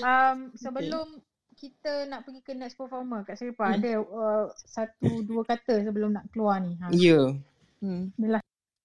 Um, 0.01 0.37
sebelum 0.55 1.07
kita 1.53 1.93
nak 2.09 2.25
pergi 2.25 2.41
ke 2.41 2.53
next 2.55 2.81
performer, 2.81 3.21
Kak 3.23 3.37
Seripah, 3.37 3.69
Hmm. 3.69 3.79
ada 3.79 3.91
uh, 4.01 4.45
satu, 4.57 5.21
dua 5.21 5.45
kata 5.45 5.85
sebelum 5.85 6.17
nak 6.17 6.33
keluar 6.33 6.57
ni. 6.57 6.81
Ha. 6.81 6.89
Ya. 6.91 7.37
Hmm. 7.79 8.09
Adalah. 8.17 8.41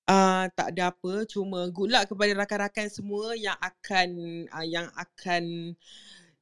Ah, 0.05 0.45
tak 0.53 0.77
ada 0.77 0.93
apa, 0.93 1.25
cuma 1.25 1.65
good 1.73 1.89
luck 1.89 2.05
kepada 2.05 2.37
rakan-rakan 2.37 2.93
semua 2.93 3.33
yang 3.33 3.57
akan 3.57 4.09
uh, 4.53 4.61
yang 4.61 4.85
akan 4.93 5.73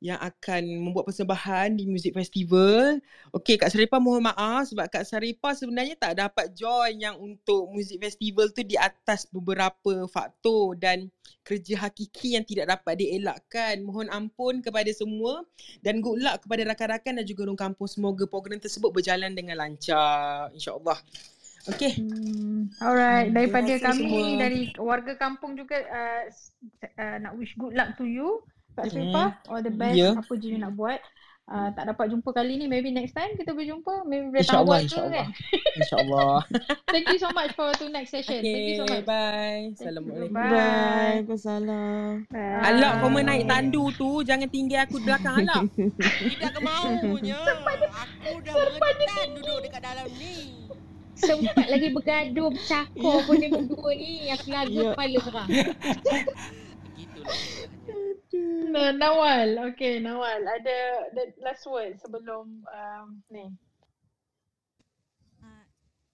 yang 0.03 0.19
akan 0.19 0.83
membuat 0.83 1.07
persembahan 1.07 1.79
di 1.79 1.87
Music 1.87 2.11
Festival. 2.11 2.99
Okey 3.31 3.55
Kak 3.55 3.71
Saripah 3.71 4.03
mohon 4.03 4.27
maaf 4.27 4.67
sebab 4.67 4.91
Kak 4.91 5.07
Saripah 5.07 5.55
sebenarnya 5.55 5.95
tak 5.95 6.19
dapat 6.19 6.51
join 6.51 6.99
yang 6.99 7.15
untuk 7.15 7.71
Music 7.71 8.03
Festival 8.03 8.51
tu 8.51 8.67
di 8.67 8.75
atas 8.75 9.31
beberapa 9.31 10.11
faktor 10.11 10.75
dan 10.75 11.07
kerja 11.47 11.87
hakiki 11.87 12.35
yang 12.35 12.43
tidak 12.43 12.67
dapat 12.67 12.99
dielakkan. 12.99 13.79
Mohon 13.79 14.11
ampun 14.11 14.59
kepada 14.59 14.91
semua 14.91 15.47
dan 15.79 16.03
good 16.03 16.19
luck 16.19 16.43
kepada 16.43 16.67
rakan-rakan 16.67 17.23
dan 17.23 17.25
juga 17.25 17.47
orang 17.47 17.71
kampung. 17.71 17.87
Semoga 17.87 18.27
program 18.27 18.59
tersebut 18.59 18.91
berjalan 18.91 19.31
dengan 19.31 19.55
lancar. 19.55 20.51
InsyaAllah. 20.51 20.99
Okay. 21.65 21.95
Hmm, 21.95 22.67
alright, 22.77 23.27
Hmm, 23.27 23.35
daripada 23.35 23.71
terima 23.71 23.85
kami 23.87 24.03
semua. 24.03 24.35
dari 24.37 24.61
warga 24.75 25.13
kampung 25.15 25.55
juga 25.55 25.79
uh, 25.79 26.23
uh, 26.93 27.17
nak 27.19 27.33
wish 27.35 27.55
good 27.55 27.71
luck 27.71 27.95
to 27.95 28.03
you. 28.03 28.43
Kak 28.73 28.85
Hmm. 28.85 28.93
Sripah, 29.05 29.29
all 29.47 29.61
the 29.61 29.71
best 29.71 29.95
Ya. 29.95 30.11
apa 30.11 30.33
je 30.35 30.47
you 30.49 30.57
nak 30.57 30.73
buat. 30.73 30.99
Uh, 31.43 31.67
tak 31.71 31.85
dapat 31.85 32.07
jumpa 32.07 32.31
kali 32.31 32.55
ni, 32.55 32.65
maybe 32.65 32.87
next 32.87 33.11
time 33.11 33.31
kita 33.33 33.51
boleh 33.51 33.67
jumpa. 33.69 34.03
Maybe 34.03 34.27
boleh 34.29 34.41
InsyaAllah, 34.41 34.63
tawar 34.65 34.79
ke 34.79 34.87
insyaAllah. 34.87 35.11
kan. 35.11 35.27
InsyaAllah. 35.77 36.35
Thank 36.87 37.05
you 37.05 37.19
so 37.21 37.29
much 37.31 37.51
for 37.51 37.67
tonight 37.75 38.07
session. 38.07 38.39
Thank 38.39 38.63
you 38.65 38.75
so 38.75 38.83
Okay, 38.83 38.99
much. 38.99 39.05
bye. 39.05 39.61
Assalamualaikum. 39.69 40.31
Bye. 40.33 40.49
Waalaikumsalam. 40.49 42.11
Alak 42.63 42.93
kau 42.97 43.09
menaik 43.09 43.43
tandu 43.45 43.83
tu 43.93 44.09
Jangan 44.21 44.47
tinggi 44.47 44.75
aku 44.75 44.97
di 44.97 45.05
belakang 45.05 45.35
alak 45.37 45.63
Tidak 46.31 46.51
kemaunya. 46.55 47.39
Aku 48.23 48.39
dah 48.41 48.55
meretan 48.73 49.27
duduk 49.33 49.57
dekat 49.61 49.81
dalam 49.81 50.07
ni. 50.15 50.35
Sempat 51.13 51.67
lagi 51.69 51.93
bergaduh 51.93 52.49
bercakap 52.51 52.89
pun 53.23 53.35
ni 53.37 53.47
berdua 53.47 53.91
ni. 53.93 54.13
Aku 54.33 54.47
lagu 54.49 54.73
Ya. 54.73 54.91
kepala 54.91 55.17
sekarang. 55.21 55.49
Begitulah. 56.83 57.39
Nah, 58.73 58.89
Nawal, 58.91 59.49
okay 59.69 60.01
Nawal, 60.01 60.41
ada 60.41 60.77
the 61.13 61.29
last 61.39 61.69
word 61.69 61.93
sebelum 62.01 62.65
um, 62.65 63.07
ni. 63.29 63.53
Ah, 65.39 65.65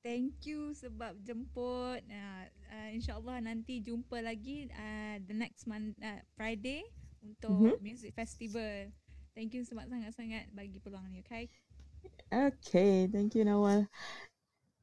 Thank 0.04 0.44
you 0.44 0.76
sebab 0.76 1.16
jemput. 1.24 2.04
Uh, 2.08 2.46
uh, 2.72 2.90
InsyaAllah 2.92 3.40
nanti 3.44 3.80
jumpa 3.80 4.20
lagi 4.20 4.68
uh, 4.72 5.20
the 5.24 5.36
next 5.36 5.68
month 5.68 5.96
uh, 6.04 6.20
Friday 6.36 6.84
untuk 7.24 7.80
Mhm. 7.80 7.84
music 7.84 8.12
festival. 8.16 8.92
Thank 9.36 9.56
you 9.56 9.64
sebab 9.64 9.88
sangat-sangat 9.88 10.52
bagi 10.52 10.80
peluang 10.84 11.08
ni, 11.12 11.24
okay? 11.24 11.48
Okay, 12.30 13.08
thank 13.08 13.34
you 13.36 13.44
Nawal. 13.44 13.88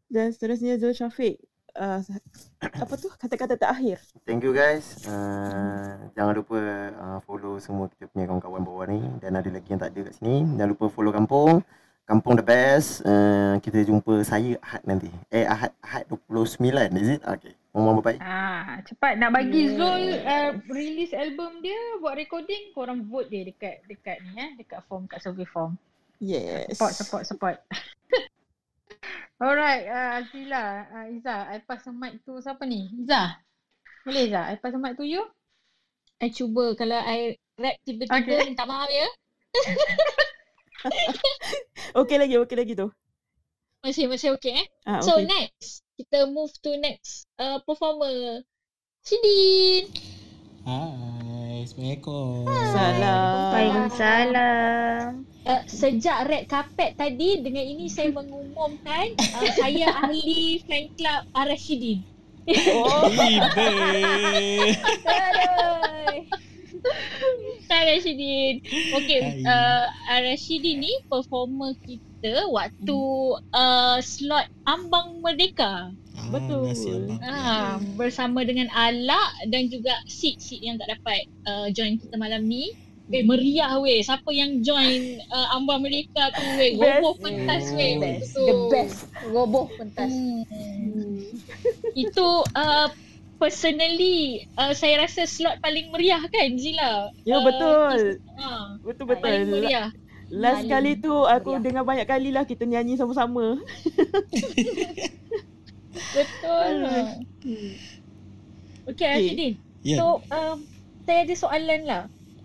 Dan 0.07 0.31
seterusnya 0.31 0.79
Zul 0.79 0.95
Syafiq. 0.95 1.43
Uh, 1.77 2.01
apa 2.83 2.95
tu 2.97 3.13
kata-kata 3.13 3.61
terakhir? 3.61 4.01
Thank 4.25 4.49
you 4.49 4.57
guys. 4.57 5.05
Uh, 5.05 6.09
jangan 6.17 6.41
lupa 6.41 6.59
uh, 6.97 7.19
follow 7.29 7.61
semua 7.61 7.93
kita 7.93 8.09
punya 8.09 8.25
kawan-kawan 8.33 8.63
bawah 8.65 8.87
ni 8.89 9.05
dan 9.21 9.37
ada 9.37 9.49
lagi 9.53 9.69
yang 9.69 9.81
tak 9.83 9.93
ada 9.93 10.09
kat 10.09 10.15
sini. 10.17 10.57
Jangan 10.57 10.71
lupa 10.73 10.89
follow 10.89 11.13
kampung. 11.13 11.61
Kampung 12.07 12.39
the 12.39 12.47
best. 12.47 13.05
Uh, 13.05 13.61
kita 13.61 13.83
jumpa 13.85 14.25
saya 14.25 14.57
Ahad 14.65 14.89
nanti. 14.89 15.13
Eh 15.29 15.45
Ahad 15.45 15.75
Ahad 15.85 16.09
29 16.09 16.65
is 16.97 17.19
it? 17.19 17.23
Okay. 17.27 17.53
Mohon 17.77 18.01
bye 18.01 18.17
bye. 18.17 18.19
Ah, 18.25 18.81
cepat 18.89 19.21
nak 19.21 19.37
bagi 19.37 19.69
Yeah. 19.69 19.77
Zul 19.77 20.05
uh, 20.25 20.51
release 20.73 21.13
album 21.13 21.61
dia, 21.61 21.77
buat 22.01 22.17
recording, 22.17 22.73
korang 22.73 23.05
vote 23.05 23.29
dia 23.29 23.45
dekat 23.45 23.85
dekat 23.85 24.17
ni 24.25 24.41
eh, 24.41 24.51
dekat 24.57 24.81
form 24.89 25.05
kat 25.05 25.21
survey 25.21 25.45
form. 25.45 25.77
Yes. 26.17 26.73
Support, 26.73 26.93
support, 26.97 27.23
support. 27.29 27.57
Alright, 29.37 29.85
uh, 29.85 30.25
Azila, 30.25 30.63
uh, 30.89 31.07
Iza, 31.13 31.45
I 31.53 31.61
pass 31.61 31.85
the 31.85 31.93
mic 31.93 32.25
to 32.25 32.41
siapa 32.41 32.65
ni? 32.65 32.89
Iza. 33.05 33.37
Boleh 34.09 34.33
Iza? 34.33 34.49
I 34.49 34.57
pass 34.57 34.73
the 34.73 34.81
mic 34.81 34.97
to 34.97 35.05
you? 35.05 35.29
I 36.25 36.33
cuba 36.33 36.73
kalau 36.73 36.97
I 36.97 37.37
rap 37.61 37.77
tiba-tiba 37.85 38.17
Okay. 38.25 38.49
minta 38.49 38.65
maaf 38.65 38.89
ya. 38.89 39.09
Okay 42.01 42.17
lagi, 42.17 42.37
okay 42.41 42.57
lagi 42.57 42.73
tu. 42.77 42.89
Masih 43.85 44.09
masih 44.09 44.33
okay 44.37 44.65
eh. 44.65 44.67
Ah, 44.89 45.01
So 45.05 45.21
okay. 45.21 45.29
next 45.29 45.85
kita 46.01 46.29
move 46.29 46.53
to 46.65 46.77
next 46.81 47.29
uh, 47.37 47.61
performer. 47.65 48.41
Sidin. 49.05 49.87
Hai, 50.67 51.26
Assalamualaikum. 51.57 52.45
Salam. 52.75 53.49
Waalaikumsalam. 53.57 55.25
Uh, 55.47 55.63
sejak 55.65 56.29
red 56.29 56.45
carpet 56.51 56.99
tadi 56.99 57.41
dengan 57.41 57.65
ini 57.65 57.89
saya 57.89 58.13
mengumumkan 58.13 59.15
uh, 59.17 59.49
saya 59.61 59.89
ahli 60.05 60.61
fan 60.69 60.93
club 60.99 61.23
Arashidin. 61.33 62.05
Oh. 62.77 63.09
Arashidin. 67.73 68.61
Okay, 69.01 69.19
Hai. 69.25 69.41
uh, 69.49 69.85
Arashidin 70.13 70.85
ni 70.85 70.93
performer 71.09 71.73
kita 71.81 72.06
waktu 72.51 72.99
uh, 73.53 73.99
slot 74.01 74.49
Ambang 74.65 75.21
Merdeka. 75.21 75.93
Ah, 76.17 76.29
Betul. 76.33 76.73
Ah, 77.23 77.77
bersama 77.95 78.43
dengan 78.43 78.67
Alak 78.73 79.47
dan 79.53 79.69
juga 79.69 79.93
Sid 80.09 80.41
Sid 80.41 80.65
yang 80.65 80.81
tak 80.81 80.97
dapat 80.97 81.29
uh, 81.45 81.69
join 81.71 82.01
kita 82.01 82.17
malam 82.17 82.49
ni. 82.49 82.73
Eh 83.07 83.23
meriah 83.23 83.79
weh. 83.79 84.03
Siapa 84.03 84.27
yang 84.35 84.67
join 84.67 85.23
uh, 85.31 85.55
Ambang 85.55 85.85
Merdeka 85.85 86.35
tu 86.35 86.43
weh. 86.59 86.75
Roboh 86.75 87.15
pentas 87.23 87.71
weh. 87.77 88.01
Betul. 88.01 88.47
The 88.49 88.55
best. 88.75 88.99
Roboh 89.31 89.71
pentas. 89.79 90.11
Hmm. 90.11 91.23
Itu 91.95 92.43
uh, 92.51 92.91
personally 93.39 94.49
uh, 94.57 94.73
saya 94.75 95.07
rasa 95.07 95.29
slot 95.29 95.61
paling 95.63 95.93
meriah 95.95 96.25
kan 96.27 96.57
Zila? 96.59 97.13
Ya 97.23 97.39
Uh, 97.39 97.43
betul. 97.45 97.99
Ah, 98.41 98.75
Betul 98.83 99.05
paling 99.21 99.47
betul. 99.47 99.63
meriah. 99.63 99.89
Last 100.27 100.67
Paling 100.67 100.71
kali 100.75 100.93
tu 100.99 101.15
aku 101.15 101.55
meriah. 101.55 101.63
dengar 101.63 101.83
banyak 101.87 102.07
kali 102.07 102.35
lah 102.35 102.43
kita 102.43 102.67
nyanyi 102.67 102.99
sama-sama. 102.99 103.63
Betul. 106.17 106.75
Hmm. 106.83 107.73
Okay, 108.87 109.03
Okay. 109.03 109.11
Arshidin. 109.19 109.55
Ya. 109.83 109.99
So, 109.99 110.23
um, 110.31 110.63
saya 111.03 111.27
ada 111.27 111.35
soalan 111.35 111.81
lah. 111.91 112.03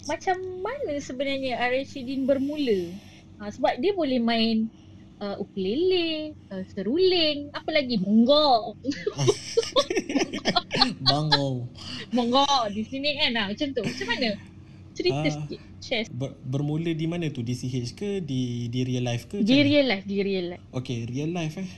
Macam 0.10 0.42
mana 0.66 0.98
sebenarnya 0.98 1.62
Arshidin 1.62 2.26
bermula? 2.26 2.90
Ha, 3.38 3.54
sebab 3.54 3.78
dia 3.78 3.94
boleh 3.94 4.18
main 4.18 4.66
uh, 5.22 5.38
ukulele, 5.38 6.34
uh, 6.50 6.66
seruling, 6.74 7.54
apa 7.54 7.70
lagi? 7.70 8.02
Monggok. 8.02 8.74
Bango. 11.06 11.70
Monggok 12.10 12.74
di 12.74 12.82
sini 12.90 13.22
kan. 13.22 13.38
Ha, 13.38 13.54
macam 13.54 13.68
tu. 13.70 13.86
Macam 13.86 14.08
mana? 14.10 14.30
Cerita 14.92 15.24
Ah. 15.24 15.32
sikit. 15.32 15.60
Share. 15.82 16.08
Ber, 16.12 16.36
bermula 16.44 16.92
di 16.92 17.06
mana 17.08 17.32
tu? 17.32 17.42
Di 17.42 17.56
CH 17.56 17.96
ke? 17.96 18.10
Di 18.22 18.68
di 18.70 18.80
real 18.86 19.08
life 19.08 19.26
ke? 19.26 19.42
Di 19.42 19.58
real 19.64 19.88
life, 19.88 20.06
di 20.06 20.18
real 20.22 20.46
life. 20.56 20.64
Okay, 20.72 21.08
real 21.08 21.32
life 21.32 21.58
eh. 21.58 21.70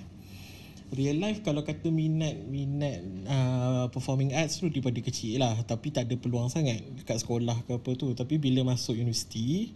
Real 0.93 1.17
life 1.17 1.41
kalau 1.41 1.65
kata 1.65 1.89
minat 1.89 2.37
minat 2.45 3.01
uh, 3.25 3.89
performing 3.89 4.37
arts 4.37 4.61
tu 4.61 4.69
daripada 4.69 5.01
kecil 5.01 5.41
lah 5.41 5.57
tapi 5.65 5.89
tak 5.89 6.05
ada 6.05 6.13
peluang 6.21 6.53
sangat 6.53 6.85
dekat 6.85 7.17
sekolah 7.17 7.65
ke 7.65 7.81
apa 7.81 7.91
tu 7.97 8.13
tapi 8.13 8.37
bila 8.37 8.61
masuk 8.61 8.93
universiti 9.01 9.73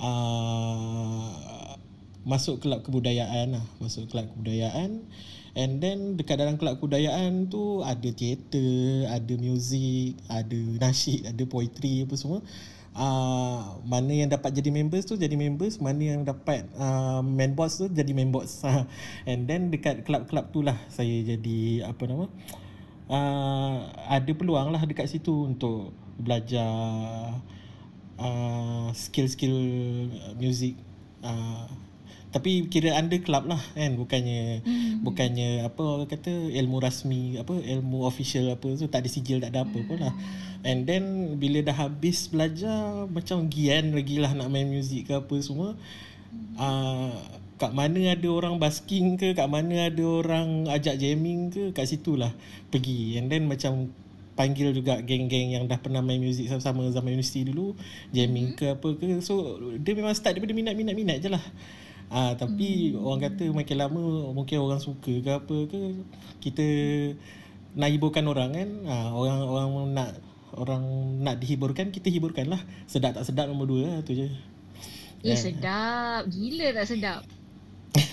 uh, 0.00 1.76
masuk 2.24 2.64
kelab 2.64 2.80
kebudayaan 2.88 3.60
lah 3.60 3.64
masuk 3.84 4.08
kelab 4.08 4.32
kebudayaan 4.32 5.04
and 5.56 5.80
then 5.80 6.14
dekat 6.20 6.36
dalam 6.36 6.60
kelab 6.60 6.78
kebudayaan 6.78 7.48
tu 7.48 7.80
ada 7.80 8.08
teater 8.12 9.08
ada 9.08 9.34
music 9.40 10.20
ada 10.28 10.60
nasyid 10.84 11.26
ada 11.32 11.42
poetry 11.48 12.04
apa 12.04 12.14
semua. 12.14 12.44
Uh, 12.96 13.76
mana 13.84 14.08
yang 14.08 14.32
dapat 14.32 14.56
jadi 14.56 14.72
members 14.72 15.04
tu 15.04 15.20
jadi 15.20 15.36
members. 15.36 15.80
Mana 15.80 16.16
yang 16.16 16.22
dapat 16.24 16.64
uh, 16.76 17.20
main 17.24 17.52
boss 17.56 17.80
tu 17.80 17.88
jadi 17.88 18.12
main 18.12 18.28
boss. 18.28 18.64
And 19.28 19.48
then 19.48 19.72
dekat 19.72 20.04
kelab-kelab 20.04 20.52
tu 20.52 20.60
lah 20.60 20.76
saya 20.92 21.24
jadi 21.24 21.88
apa 21.88 22.04
nama 22.08 22.28
uh, 23.10 23.76
ada 24.10 24.30
peluang 24.34 24.70
lah 24.74 24.82
dekat 24.84 25.10
situ 25.10 25.46
untuk 25.46 25.94
belajar 26.18 27.36
uh, 28.18 28.88
skill-skill 28.92 29.56
music. 30.38 30.76
Uh, 31.24 31.66
tapi 32.34 32.66
kira 32.68 32.92
under 32.98 33.22
club 33.22 33.46
lah 33.48 33.62
kan 33.72 33.94
bukannya 33.96 34.60
Hmm. 34.66 35.06
bukannya 35.06 35.62
apa 35.62 35.80
orang 35.80 36.10
kata 36.10 36.50
ilmu 36.52 36.82
rasmi 36.82 37.38
apa 37.38 37.54
ilmu 37.54 38.04
official 38.04 38.50
apa 38.50 38.66
tu 38.74 38.90
tak 38.90 39.06
ada 39.06 39.08
sijil 39.08 39.38
tak 39.38 39.54
ada 39.54 39.62
apa 39.64 39.78
pun 39.86 39.98
lah. 40.02 40.14
And 40.66 40.82
then 40.82 41.36
bila 41.38 41.62
dah 41.62 41.86
habis 41.86 42.26
belajar 42.26 43.06
macam 43.06 43.46
gian 43.46 43.94
lagi 43.94 44.18
lah 44.18 44.34
nak 44.34 44.50
main 44.50 44.66
muzik 44.66 45.06
ke 45.06 45.12
apa 45.14 45.36
semua 45.38 45.78
uh, 46.58 47.14
kat 47.56 47.72
mana 47.72 48.12
ada 48.12 48.28
orang 48.28 48.60
basking 48.60 49.16
ke 49.16 49.32
kat 49.32 49.48
mana 49.48 49.88
ada 49.88 50.04
orang 50.04 50.68
ajak 50.68 51.00
jamming 51.00 51.48
ke 51.48 51.70
kat 51.72 51.88
situ 51.88 52.18
lah 52.18 52.34
pergi. 52.68 53.16
And 53.16 53.30
then 53.30 53.48
macam 53.48 53.94
panggil 54.36 54.76
juga 54.76 55.00
geng-geng 55.00 55.56
yang 55.56 55.64
dah 55.64 55.80
pernah 55.80 56.04
main 56.04 56.20
muzik 56.20 56.52
sama-sama 56.52 56.84
zaman 56.92 57.16
universiti 57.16 57.48
dulu 57.48 57.72
jamming 58.12 58.52
ke 58.58 58.76
apa 58.76 58.88
ke. 58.98 59.24
So 59.24 59.56
dia 59.80 59.96
memang 59.96 60.12
start 60.12 60.36
daripada 60.36 60.52
minat-minat-minat 60.52 61.24
je 61.24 61.30
lah 61.32 61.40
Ah 62.06 62.38
tapi 62.38 62.94
hmm. 62.94 63.02
orang 63.02 63.20
kata 63.26 63.44
makin 63.50 63.76
lama 63.82 64.02
mungkin 64.30 64.62
orang 64.62 64.78
suka 64.78 65.20
ke 65.20 65.30
apa 65.30 65.56
ke 65.66 65.80
kita 66.38 66.66
nak 67.74 67.90
hiburkan 67.90 68.24
orang 68.30 68.50
kan. 68.54 68.70
Ah 68.86 69.10
orang 69.12 69.38
orang 69.42 69.68
nak 69.94 70.10
orang 70.56 70.84
nak 71.20 71.36
dihiburkan 71.42 71.92
kita 71.92 72.08
hiburkan 72.08 72.48
lah 72.48 72.62
sedap 72.88 73.18
tak 73.18 73.26
sedap 73.28 73.50
nombor 73.50 73.68
dua 73.68 73.80
lah 73.90 73.98
tu 74.06 74.16
je 74.16 74.30
Eh 75.26 75.34
Eh. 75.34 75.38
sedap. 75.38 76.30
Gila 76.30 76.66
tak 76.76 76.86
sedap. 76.86 77.22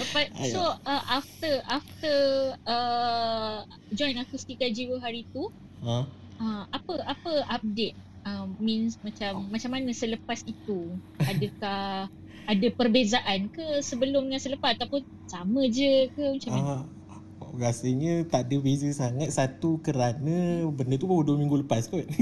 Lepas, 0.00 0.26
so 0.48 0.60
uh, 0.64 1.02
after 1.12 1.60
after 1.68 2.16
uh, 2.64 3.68
join 3.92 4.16
akustika 4.16 4.64
jiwa 4.72 4.96
hari 4.96 5.28
tu 5.28 5.52
ha? 5.84 6.08
uh, 6.40 6.64
apa 6.72 6.94
apa 7.04 7.32
update 7.52 7.92
uh, 8.24 8.48
means 8.56 8.96
macam 9.04 9.44
macam 9.52 9.70
mana 9.76 9.92
selepas 9.92 10.40
itu 10.48 10.96
adakah 11.20 12.08
ada 12.44 12.66
perbezaan 12.72 13.48
ke 13.50 13.80
sebelum 13.80 14.28
dengan 14.28 14.42
selepas 14.42 14.76
ataupun 14.76 15.02
sama 15.28 15.66
je 15.68 16.08
ke? 16.12 16.24
Macam 16.36 16.50
mana? 16.52 16.64
Ah, 16.64 16.82
rasanya 17.58 18.26
tak 18.26 18.50
ada 18.50 18.56
beza 18.58 18.90
sangat. 18.90 19.30
Satu 19.30 19.78
kerana 19.80 20.66
benda 20.70 20.98
tu 20.98 21.06
baru 21.06 21.22
dua 21.22 21.36
minggu 21.38 21.66
lepas 21.66 21.86
kot. 21.86 22.04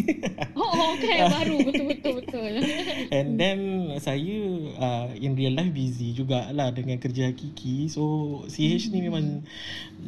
Oh, 0.72 0.96
kan 0.96 1.28
baru. 1.28 1.56
Betul-betul 1.68 2.12
betul. 2.24 2.52
And 3.16 3.36
then 3.36 3.58
saya 4.00 4.38
uh, 4.80 5.12
in 5.16 5.36
real 5.36 5.52
life 5.52 5.72
busy 5.72 6.16
jugalah 6.16 6.72
dengan 6.72 6.96
kerja 6.96 7.28
hakiki. 7.28 7.92
So 7.92 8.44
CH 8.48 8.88
ni 8.92 9.04
memang 9.04 9.44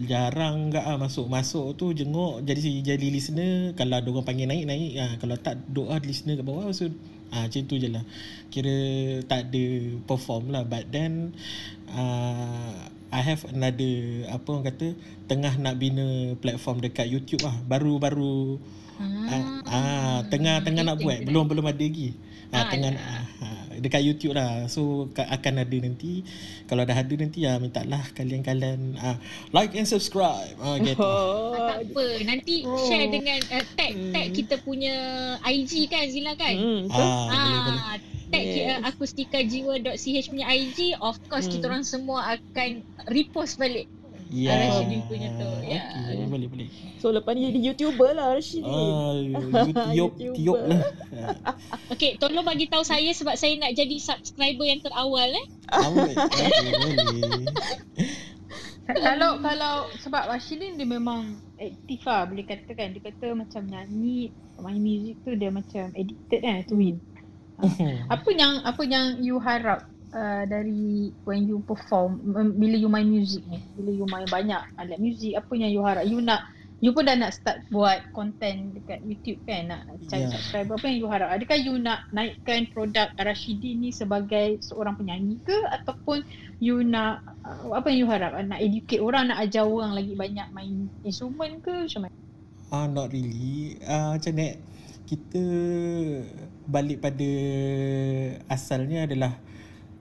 jarang 0.09 0.73
gak 0.73 0.85
ah 0.89 0.97
masuk-masuk 0.97 1.77
tu 1.77 1.93
jenguk. 1.93 2.45
Jadi 2.49 2.81
jadi 2.81 3.07
listener 3.13 3.77
kalau 3.77 4.01
ada 4.01 4.09
orang 4.09 4.25
panggil 4.25 4.49
naik 4.49 4.65
naik 4.65 4.93
ah 5.01 5.13
kalau 5.21 5.37
tak 5.37 5.61
doa 5.69 6.01
listener 6.01 6.41
kat 6.41 6.47
bawah. 6.49 6.73
So 6.73 6.89
ah 7.35 7.51
macam 7.51 7.63
tu 7.67 7.75
je 7.77 7.91
lah. 7.91 8.05
Kira 8.55 8.77
tak 9.27 9.51
ada 9.51 9.65
perform 10.07 10.55
lah. 10.55 10.63
But 10.63 10.95
then 10.95 11.35
uh, 11.91 12.87
I 13.11 13.21
have 13.23 13.43
another 13.51 14.27
apa 14.31 14.47
orang 14.47 14.67
kata 14.71 14.87
tengah 15.27 15.59
nak 15.59 15.79
bina 15.83 16.39
platform 16.39 16.79
dekat 16.79 17.11
YouTube 17.11 17.43
lah. 17.43 17.55
Baru-baru 17.67 18.63
ah, 19.03 19.43
ah 19.67 20.19
tengah 20.31 20.63
tengah 20.63 20.87
nak 20.87 21.03
buat. 21.03 21.27
belum 21.27 21.51
belum 21.51 21.67
ada 21.67 21.83
lagi. 21.83 22.15
Ah, 22.55 22.55
Ah, 22.55 22.71
tengah 22.71 22.95
ya. 22.95 23.03
ah, 23.03 23.23
dekat 23.77 24.03
YouTube 24.03 24.33
lah 24.33 24.67
so 24.67 24.83
ka- 25.11 25.27
akan 25.27 25.61
ada 25.61 25.77
nanti 25.77 26.23
kalau 26.65 26.83
dah 26.83 26.95
ada 26.95 27.15
nanti 27.15 27.43
ya 27.43 27.57
minta 27.57 27.83
lah 27.83 28.03
kalian-kalian 28.13 28.95
ah, 28.97 29.17
like 29.51 29.73
and 29.73 29.85
subscribe 29.85 30.55
ah, 30.59 30.77
gitu 30.77 31.01
Ah, 31.01 31.75
tak 31.75 31.87
apa. 31.87 32.05
Nanti 32.23 32.55
share 32.83 33.09
dengan 33.09 33.41
uh, 33.49 33.65
tag 33.75 33.93
tag 34.11 34.27
kita 34.31 34.55
punya 34.59 34.95
IG 35.41 35.87
kan 35.87 36.07
Zila 36.07 36.35
kan? 36.35 36.55
Hmm, 36.55 36.81
betul. 36.87 37.01
ah, 37.01 37.27
boleh 37.29 37.61
boleh 37.65 37.83
Ah, 37.85 37.97
tag 38.27 38.45
yes. 38.45 38.81
akustikajiwa.ch 38.85 39.97
punya 40.27 40.47
IG 40.49 40.79
of 40.99 41.17
course 41.25 41.47
Hmm. 41.47 41.55
kita 41.55 41.65
orang 41.67 41.85
semua 41.85 42.19
akan 42.33 42.71
repost 43.07 43.57
balik 43.57 43.87
ya 44.33 44.53
Rashidin 44.57 45.01
punya 45.05 45.29
tu. 45.37 45.49
Ya. 45.65 45.81
okay, 45.91 46.27
boleh 46.29 46.49
boleh 46.49 46.69
So 47.01 47.13
lepas 47.13 47.37
ni 47.37 47.53
jadi 47.53 47.61
YouTuber 47.73 48.17
lah 48.17 48.37
Rashid. 48.37 48.65
ah, 48.65 49.13
YouTube 49.99 50.33
tiup 50.37 50.61
lah 50.65 50.81
Ah, 51.45 51.57
Okay, 51.93 52.17
tolong 52.17 52.45
bagi 52.45 52.65
tahu 52.65 52.81
saya 52.81 53.13
sebab 53.13 53.37
saya 53.37 53.57
nak 53.61 53.77
jadi 53.77 53.97
subscriber 54.01 54.65
yang 54.65 54.81
terawal 54.81 55.29
eh. 55.29 55.47
kalau 58.85 59.41
kalau 59.41 59.89
sebab 59.97 60.29
Rashidin 60.29 60.77
dia 60.77 60.85
memang 60.85 61.41
aktif 61.57 62.05
lah 62.05 62.29
boleh 62.29 62.45
katakan 62.45 62.93
dia 62.93 63.01
kata 63.01 63.33
macam 63.33 63.65
nyanyi 63.65 64.29
main 64.61 64.77
music 64.77 65.17
tu 65.25 65.33
dia 65.33 65.49
macam 65.49 65.89
addicted 65.97 66.41
kan 66.41 66.61
to 66.69 66.77
it. 66.81 66.97
Apa 68.15 68.29
yang 68.35 68.67
apa 68.67 68.83
yang 68.83 69.23
you 69.23 69.39
harap 69.39 69.87
uh, 70.15 70.43
dari 70.47 71.11
when 71.27 71.45
you 71.45 71.61
perform 71.67 72.23
um, 72.33 72.55
bila 72.57 72.79
you 72.79 72.89
main 72.89 73.11
music 73.11 73.43
ni. 73.51 73.61
Bila 73.75 73.91
you 73.91 74.07
main 74.09 74.27
banyak 74.31 74.63
alat 74.79 74.99
music 75.03 75.35
apa 75.35 75.53
yang 75.59 75.71
you 75.75 75.83
harap. 75.83 76.07
You 76.07 76.23
nak 76.23 76.47
you 76.83 76.93
pun 76.93 77.09
dah 77.09 77.17
nak 77.17 77.33
start 77.33 77.65
buat 77.73 78.13
content 78.13 78.77
dekat 78.77 79.01
YouTube 79.09 79.41
kan 79.49 79.73
nak 79.73 79.81
cari 80.07 80.29
Ya. 80.29 80.33
subscriber 80.33 80.77
apa 80.77 80.87
yang 80.91 80.99
you 81.01 81.09
harap? 81.09 81.29
Adakah 81.33 81.59
you 81.59 81.75
nak 81.81 82.07
naikkan 82.13 82.69
produk 82.71 83.09
Rashidin 83.17 83.83
ni 83.83 83.91
sebagai 83.91 84.61
seorang 84.63 84.95
penyanyi 84.97 85.41
ke? 85.43 85.59
Ataupun 85.75 86.23
you 86.61 86.85
nak 86.85 87.25
uh, 87.43 87.73
apa 87.75 87.89
yang 87.91 87.99
you 88.05 88.09
harap? 88.09 88.37
Nak 88.37 88.61
educate 88.61 89.01
orang 89.01 89.33
nak 89.33 89.41
ajar 89.43 89.65
orang 89.65 89.97
lagi 89.97 90.13
banyak 90.13 90.49
main 90.53 90.89
instrumen 91.03 91.59
ke? 91.65 91.89
Macam 91.89 92.07
mana? 92.07 92.15
Ah, 92.73 92.91
not 92.91 93.13
really. 93.15 93.79
Ah, 93.87 94.19
macam 94.19 94.35
ni, 94.35 94.59
kita 95.05 95.43
balik 96.67 97.01
pada 97.05 97.31
asalnya 98.49 99.05
adalah 99.05 99.37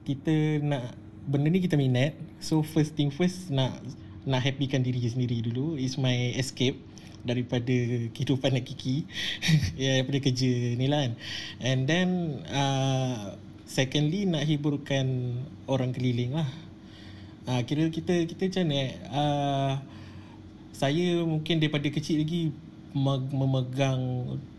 kita 0.04 0.60
nak 0.64 0.96
benda 1.28 1.48
ni 1.48 1.64
kita 1.64 1.80
minat. 1.80 2.16
So 2.44 2.62
first 2.62 2.96
thing 3.00 3.12
first 3.12 3.52
nak 3.52 3.80
nak 4.24 4.44
happykan 4.44 4.84
diri 4.84 5.04
sendiri 5.08 5.44
dulu. 5.44 5.76
Is 5.80 5.96
my 6.00 6.36
escape 6.36 6.80
daripada 7.24 7.76
kehidupan 8.12 8.56
nak 8.56 8.68
kiki. 8.68 9.08
ya, 9.80 10.04
daripada 10.04 10.20
kerja 10.20 10.52
ni 10.76 10.86
lah 10.92 11.08
kan. 11.08 11.14
And 11.64 11.80
then 11.88 12.08
uh, 12.52 13.40
secondly 13.64 14.28
nak 14.28 14.44
hiburkan 14.44 15.40
orang 15.66 15.96
keliling 15.96 16.36
lah. 16.36 16.48
Ah, 17.44 17.60
kira 17.68 17.92
kita 17.92 18.24
kita 18.24 18.48
macam 18.48 18.64
ni 18.72 18.96
uh, 19.12 19.76
saya 20.72 21.20
mungkin 21.28 21.60
daripada 21.60 21.92
kecil 21.92 22.24
lagi 22.24 22.56
me- 22.96 23.32
memegang 23.36 24.00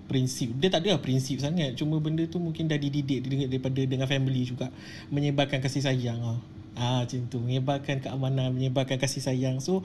prinsip. 0.04 0.52
Dia 0.60 0.68
tak 0.68 0.84
ada 0.84 0.96
lah 0.96 1.02
prinsip 1.02 1.40
sangat. 1.40 1.74
Cuma 1.76 1.98
benda 1.98 2.24
tu 2.28 2.38
mungkin 2.38 2.68
dah 2.68 2.76
dididik 2.76 3.24
dengan 3.24 3.48
daripada 3.48 3.80
dengan 3.84 4.06
family 4.08 4.42
juga. 4.44 4.68
Menyebarkan 5.08 5.60
kasih 5.64 5.84
sayang 5.84 6.20
ah 6.20 6.38
ah 6.74 7.06
macam 7.06 7.20
tu. 7.30 7.38
Menyebarkan 7.40 8.02
keamanan 8.04 8.52
menyebarkan 8.52 8.98
kasih 9.00 9.22
sayang. 9.24 9.58
So 9.62 9.82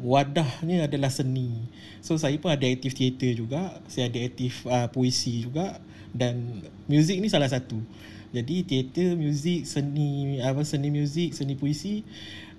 wadahnya 0.00 0.86
adalah 0.86 1.10
seni. 1.10 1.68
So 2.04 2.16
saya 2.16 2.36
pun 2.38 2.52
ada 2.52 2.64
aktif 2.68 2.94
teater 2.94 3.34
juga. 3.34 3.80
Saya 3.90 4.08
ada 4.12 4.18
aktif 4.22 4.64
uh, 4.68 4.86
puisi 4.92 5.44
juga. 5.44 5.80
Dan 6.14 6.64
muzik 6.88 7.20
ni 7.20 7.28
salah 7.28 7.50
satu. 7.52 7.80
Jadi 8.28 8.60
teater 8.68 9.16
muzik 9.16 9.64
seni 9.64 10.36
apa 10.44 10.60
seni 10.60 10.92
muzik 10.92 11.32
seni 11.32 11.56
puisi 11.56 12.04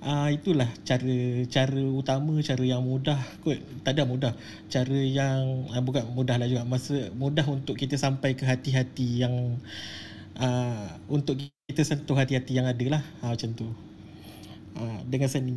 uh, 0.03 0.29
itulah 0.31 0.67
cara 0.87 1.45
cara 1.47 1.83
utama 1.83 2.39
cara 2.43 2.63
yang 2.63 2.83
mudah 2.83 3.19
kot. 3.43 3.59
Tak 3.83 3.95
ada 3.95 4.03
mudah. 4.07 4.33
Cara 4.71 4.99
yang 4.99 5.67
uh, 5.71 5.81
bukan 5.83 6.07
mudah 6.15 6.39
lah 6.39 6.47
juga. 6.47 6.63
Masa 6.67 7.11
mudah 7.15 7.45
untuk 7.47 7.75
kita 7.75 7.95
sampai 7.95 8.35
ke 8.35 8.43
hati-hati 8.47 9.23
yang 9.25 9.57
uh, 10.39 10.87
untuk 11.11 11.39
kita 11.69 11.83
sentuh 11.83 12.15
hati-hati 12.15 12.55
yang 12.55 12.67
ada 12.67 12.85
lah. 12.99 13.03
Uh, 13.23 13.35
macam 13.35 13.49
tu. 13.55 13.67
Uh, 14.79 14.99
dengan 15.07 15.27
seni. 15.27 15.55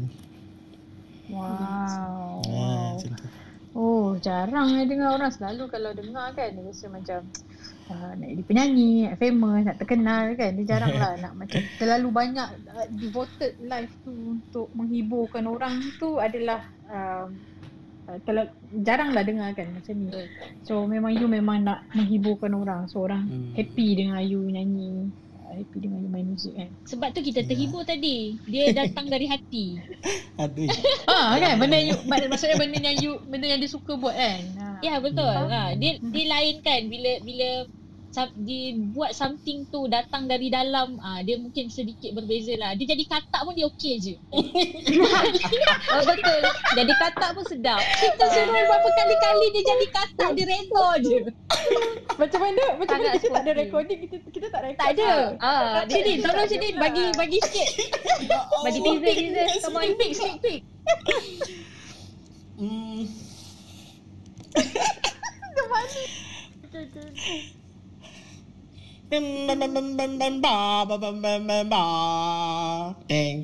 Wow. 1.30 2.42
Uh, 2.44 2.98
macam 2.98 3.12
tu. 3.16 3.26
Oh, 3.72 4.20
jarang 4.20 4.68
saya 4.68 4.84
dengar 4.84 5.16
orang 5.16 5.32
selalu 5.32 5.64
kalau 5.72 5.96
dengar 5.96 6.36
kan. 6.36 6.52
Dia 6.52 6.64
rasa 6.68 6.92
macam 6.92 7.24
uh, 7.92 8.12
nak 8.14 8.26
jadi 8.26 8.42
penyanyi, 8.42 8.92
nak 9.04 9.16
famous, 9.16 9.62
nak 9.62 9.76
terkenal 9.76 10.24
kan. 10.32 10.50
Dia 10.54 10.64
jarang 10.66 10.92
lah 10.92 11.12
nak 11.22 11.32
macam 11.36 11.60
terlalu 11.76 12.08
banyak 12.08 12.48
uh, 12.66 12.86
devoted 12.90 13.52
life 13.62 13.92
tu 14.00 14.10
untuk 14.10 14.72
menghiburkan 14.72 15.44
orang 15.44 15.78
tu 15.96 16.16
adalah 16.16 16.60
um, 16.88 17.36
uh, 18.06 18.18
terlalu, 18.22 18.50
jarang 18.80 19.12
lah 19.12 19.22
dengar 19.22 19.52
kan 19.52 19.68
macam 19.68 19.94
ni. 19.94 20.08
So 20.62 20.84
memang 20.84 21.12
you 21.12 21.26
memang 21.26 21.62
nak 21.62 21.84
menghiburkan 21.92 22.52
orang. 22.52 22.88
So 22.88 23.00
orang 23.00 23.22
Hmm. 23.22 23.52
happy 23.52 23.88
dengan 23.94 24.18
you 24.20 24.40
nyanyi, 24.42 25.12
uh, 25.42 25.52
happy 25.52 25.78
dengan 25.78 26.00
you 26.00 26.08
main 26.08 26.26
muzik 26.26 26.52
kan. 26.52 26.68
Sebab 26.84 27.12
tu 27.12 27.20
kita 27.20 27.44
terhibur 27.44 27.82
tadi. 27.82 28.40
Dia 28.44 28.72
datang 28.72 29.06
dari 29.06 29.26
hati. 29.26 29.76
ada 30.42 30.64
Ah 31.12 31.36
kan 31.36 31.54
benda 31.56 31.76
you 31.76 31.92
mak- 32.04 32.24
maksudnya 32.24 32.56
benda 32.56 32.80
yang 32.80 32.96
you 32.96 33.20
benda 33.22 33.46
yang 33.46 33.60
dia 33.60 33.68
suka 33.68 33.94
buat 33.94 34.14
kan. 34.14 34.40
Ha. 34.56 34.66
Ya 34.80 34.96
betul. 34.98 35.28
Ha, 35.28 35.76
dia 35.76 36.00
dia 36.00 36.24
lain 36.26 36.56
kan 36.60 36.80
bila 36.88 37.20
bila 37.20 37.48
dia 38.12 38.76
buat 38.92 39.16
something 39.16 39.64
tu 39.72 39.88
datang 39.88 40.28
dari 40.28 40.52
dalam 40.52 41.00
ah 41.00 41.24
dia 41.24 41.40
mungkin 41.40 41.72
sedikit 41.72 42.12
berbeza 42.12 42.52
lah. 42.60 42.76
Dia 42.76 42.92
jadi 42.92 43.04
katak 43.08 43.40
pun 43.40 43.56
dia 43.56 43.66
okey 43.72 43.94
je. 44.00 44.14
Oh, 45.92 46.00
betul. 46.08 46.40
Jadi 46.72 46.92
katak 46.96 47.30
pun 47.36 47.44
sedap. 47.44 47.80
Kita 47.80 48.24
suruh 48.32 48.52
berapa 48.52 48.88
kali-kali 48.96 49.46
dia 49.52 49.62
jadi 49.64 49.86
katak 49.92 50.30
dia 50.36 50.44
redha 50.48 50.88
je. 51.04 51.18
Macam 52.20 52.40
mana 52.44 52.62
macam 52.76 52.96
mana 53.00 53.16
kita 53.16 53.32
tak 53.32 53.42
ada 53.44 53.52
recording 53.56 53.98
kita 54.04 54.16
kita 54.28 54.46
tak 54.52 54.62
record. 54.62 54.80
Tak 54.80 54.88
ada. 54.96 55.12
Ah, 55.40 55.82
Sini 55.88 56.20
tolong 56.20 56.48
sini 56.48 56.68
bagi 56.76 57.04
bagi 57.16 57.38
sikit. 57.40 57.68
Bagi 58.64 58.78
teaser 58.78 59.14
teaser. 59.16 59.48
Come 59.66 59.74
on. 59.74 59.82
Sneak 59.82 59.98
peek 59.98 60.12
sneak 60.14 60.36
peek. 60.38 60.60
Hmm. 62.60 63.02
Bam, 66.72 67.58
ting, 69.12 69.44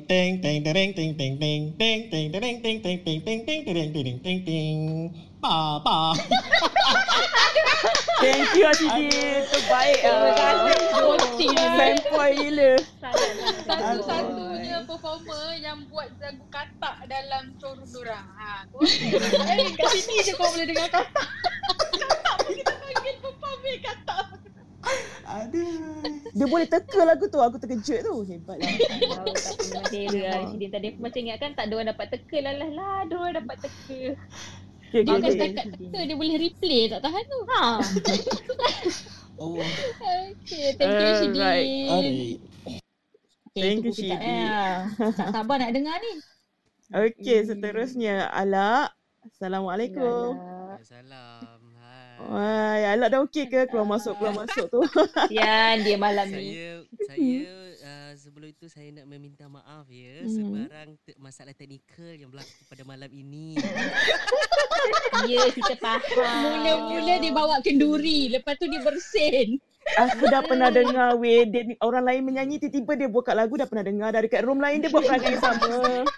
ting, 0.09 0.41
ting, 0.41 0.63
ting, 0.65 0.73
ting, 0.73 1.13
ting, 1.13 1.13
ting, 1.13 1.69
ting, 1.77 2.09
ting, 2.09 2.31
ting, 2.33 2.57
ting, 2.57 2.81
ting, 2.81 3.03
ting, 3.05 3.21
ting, 3.21 3.41
ting, 3.45 3.61
ting, 3.65 3.93
ting, 3.93 4.19
ting, 4.23 4.39
ting. 4.45 4.79
Ba, 5.39 5.77
ba. 5.85 6.17
Thank 8.19 8.51
you 8.51 8.65
Rashidin. 8.65 9.45
Terbaik. 9.47 10.03
Terima 10.03 10.27
ah. 10.27 10.33
kasih. 10.35 10.75
Sporting. 10.89 11.55
Sample 11.55 12.11
boy 12.11 12.31
gila. 12.35 12.71
Satu-satunya 13.63 14.77
performer 14.83 15.55
yang 15.61 15.85
buat 15.87 16.09
lagu 16.19 16.43
katak 16.51 17.07
dalam 17.07 17.55
showroom 17.61 17.85
diorang. 17.87 18.25
Ha, 18.35 18.67
kau 18.73 18.83
eh, 19.53 19.71
kat 19.77 19.87
sini 19.95 20.25
je 20.25 20.33
kau 20.35 20.49
boleh 20.51 20.65
dengar 20.67 20.89
katak 20.91 21.27
pun 22.43 22.51
kita 22.57 22.73
panggil 22.73 23.15
performer 23.23 23.75
katak. 23.85 24.25
Aduh. 25.29 26.01
Dia 26.33 26.45
boleh 26.49 26.65
teka 26.65 27.01
lagu 27.05 27.29
tu. 27.29 27.37
Aku 27.37 27.61
terkejut 27.61 28.01
tu. 28.01 28.13
Hebat 28.25 28.57
lah. 28.57 28.69
Tak 28.69 29.83
pernah 29.93 30.09
lah 30.25 30.33
Rashidin 30.41 30.69
tadi. 30.73 30.87
Aku 30.89 30.99
macam 31.05 31.19
ingatkan 31.21 31.51
tak 31.53 31.63
ada 31.69 31.73
orang 31.77 31.89
dapat 31.93 32.05
teka 32.09 32.37
lah 32.41 32.53
lah 32.57 32.69
lah. 32.73 32.93
Ada 33.05 33.13
orang 33.13 33.35
dapat 33.45 33.55
teka. 33.61 34.01
Okay, 34.89 35.05
Dia 35.05 35.13
okay, 35.13 35.21
kan 35.21 35.21
okay. 35.21 35.33
setakat 35.37 35.65
teka 35.77 35.99
dia 36.01 36.15
boleh 36.17 36.35
replay 36.41 36.83
tak 36.89 37.01
tahan 37.05 37.23
tu. 37.29 37.39
Ha. 37.45 37.63
Oh. 39.39 39.55
Okay, 39.55 40.75
thank 40.75 40.99
you. 40.99 41.31
Alright. 41.31 42.43
Okay, 43.55 43.61
Thank 43.63 43.87
you, 43.87 43.95
Syedi. 43.95 44.19
eh. 44.19 44.83
Tak 45.19 45.31
sabar 45.31 45.63
nak 45.63 45.71
dengar 45.71 45.95
ni. 46.03 46.19
Okay, 46.91 47.47
seterusnya. 47.47 48.27
Alak. 48.35 48.91
Assalamualaikum. 49.23 50.35
Salam. 50.83 51.58
Wah, 52.19 52.75
Alak 52.89 53.09
dah 53.09 53.19
okey 53.23 53.47
ke? 53.47 53.61
Keluar 53.65 53.87
masuk, 53.87 54.19
keluar 54.19 54.35
masuk 54.35 54.67
tu. 54.67 54.81
Sian 55.27 55.79
dia 55.87 55.95
malam 55.95 56.27
ni. 56.27 56.51
Saya 56.51 56.71
saya 57.07 57.39
uh, 57.79 58.11
sebelum 58.13 58.47
itu 58.49 58.65
saya 58.67 58.91
nak 58.91 59.05
meminta 59.07 59.47
maaf 59.47 59.87
ya 59.87 60.19
Hmm. 60.19 60.29
sebarang 60.29 60.89
te- 60.99 61.15
masalah 61.15 61.53
teknikal 61.53 62.11
yang 62.11 62.27
berlaku 62.27 62.51
pada 62.67 62.83
malam 62.83 63.09
ini. 63.09 63.55
Ya, 65.27 65.43
kita 65.51 65.75
faham. 65.75 65.99
Mula-mula 66.41 67.19
dia 67.19 67.31
bawa 67.31 67.59
kenduri. 67.59 68.31
Lepas 68.31 68.55
tu 68.55 68.65
dia 68.65 68.79
bersin. 68.79 69.59
Aku 69.97 70.23
dah 70.27 70.45
pernah 70.45 70.69
dengar 70.69 71.17
weh 71.17 71.43
dia, 71.43 71.65
ni- 71.65 71.79
orang 71.81 72.05
lain 72.05 72.21
menyanyi 72.21 72.59
tiba-tiba 72.59 72.93
dia 72.95 73.09
buka 73.09 73.33
lagu 73.33 73.55
dah 73.55 73.65
pernah 73.65 73.81
dengar 73.81 74.13
dari 74.13 74.29
kat 74.29 74.45
room 74.45 74.61
lain 74.61 74.79
dia 74.79 74.89
buat 74.89 75.01
perangai 75.01 75.33
yang 75.33 75.41
sama. 75.41 75.67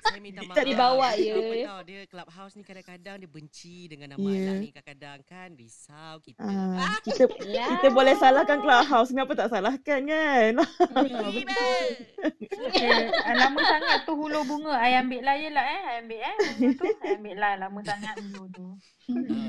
Saya 0.04 0.20
minta 0.20 0.42
maaf. 0.44 0.56
Tak 0.60 0.66
dibawa, 0.68 1.08
ya. 1.16 1.34
Apa 1.40 1.56
tahu 1.56 1.82
dia 1.88 2.00
clubhouse 2.06 2.54
ni 2.56 2.64
kadang-kadang 2.64 3.16
dia 3.22 3.30
benci 3.30 3.78
dengan 3.88 4.08
nama 4.14 4.28
Ya. 4.28 4.38
anak 4.44 4.56
ni 4.60 4.70
kadang-kadang 4.70 5.20
kan 5.24 5.50
risau 5.56 6.16
kita. 6.20 6.40
Ah, 6.42 6.98
kita 7.02 7.24
kita 7.48 7.88
boleh 7.90 8.14
salahkan 8.18 8.60
Clubhouse. 8.60 9.10
Kenapa 9.10 9.32
tak 9.34 9.48
salahkan 9.50 10.00
kan? 10.04 10.52
Eh, 12.72 13.34
lama 13.34 13.60
sangat 13.62 13.98
tu 14.06 14.14
hulu 14.14 14.40
bunga. 14.46 14.78
I 14.78 15.00
ambil 15.00 15.22
lah 15.24 15.36
je 15.38 15.50
lah 15.50 15.66
eh. 15.66 15.82
I 15.82 15.96
ambil 16.04 16.20
eh. 16.20 16.36
Tu. 16.76 16.84
Ambil 17.08 17.36
lah. 17.38 17.54
Lama 17.58 17.80
sangat 17.82 18.16
dulu 18.20 18.44
tu. 18.52 18.68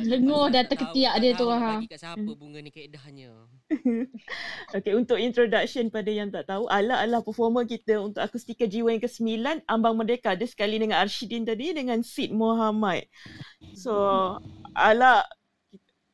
Lenguh 0.06 0.46
dah 0.50 0.62
terketiak 0.66 1.14
dia 1.20 1.32
tu. 1.34 1.46
Ha. 1.46 1.78
Bagi 1.78 1.88
kat 1.88 1.98
siapa 2.00 2.30
bunga 2.34 2.58
ni 2.58 2.70
keedahnya. 2.70 3.30
Okay, 4.76 4.92
untuk 4.96 5.18
introduction 5.20 5.88
pada 5.88 6.10
yang 6.10 6.28
tak 6.32 6.48
tahu, 6.48 6.68
Ala 6.68 7.04
adalah 7.04 7.22
performer 7.24 7.64
kita 7.64 8.00
untuk 8.00 8.20
Akustika 8.20 8.64
Jiwa 8.68 8.92
yang 8.92 9.02
ke-9 9.02 9.64
Ambang 9.68 9.96
Merdeka. 9.96 10.36
Dia 10.36 10.48
sekali 10.48 10.80
dengan 10.80 11.00
Arshidin 11.00 11.44
tadi 11.44 11.72
dengan 11.72 12.00
Sid 12.00 12.32
Muhammad. 12.32 13.08
So, 13.76 13.92
Ala 14.72 15.24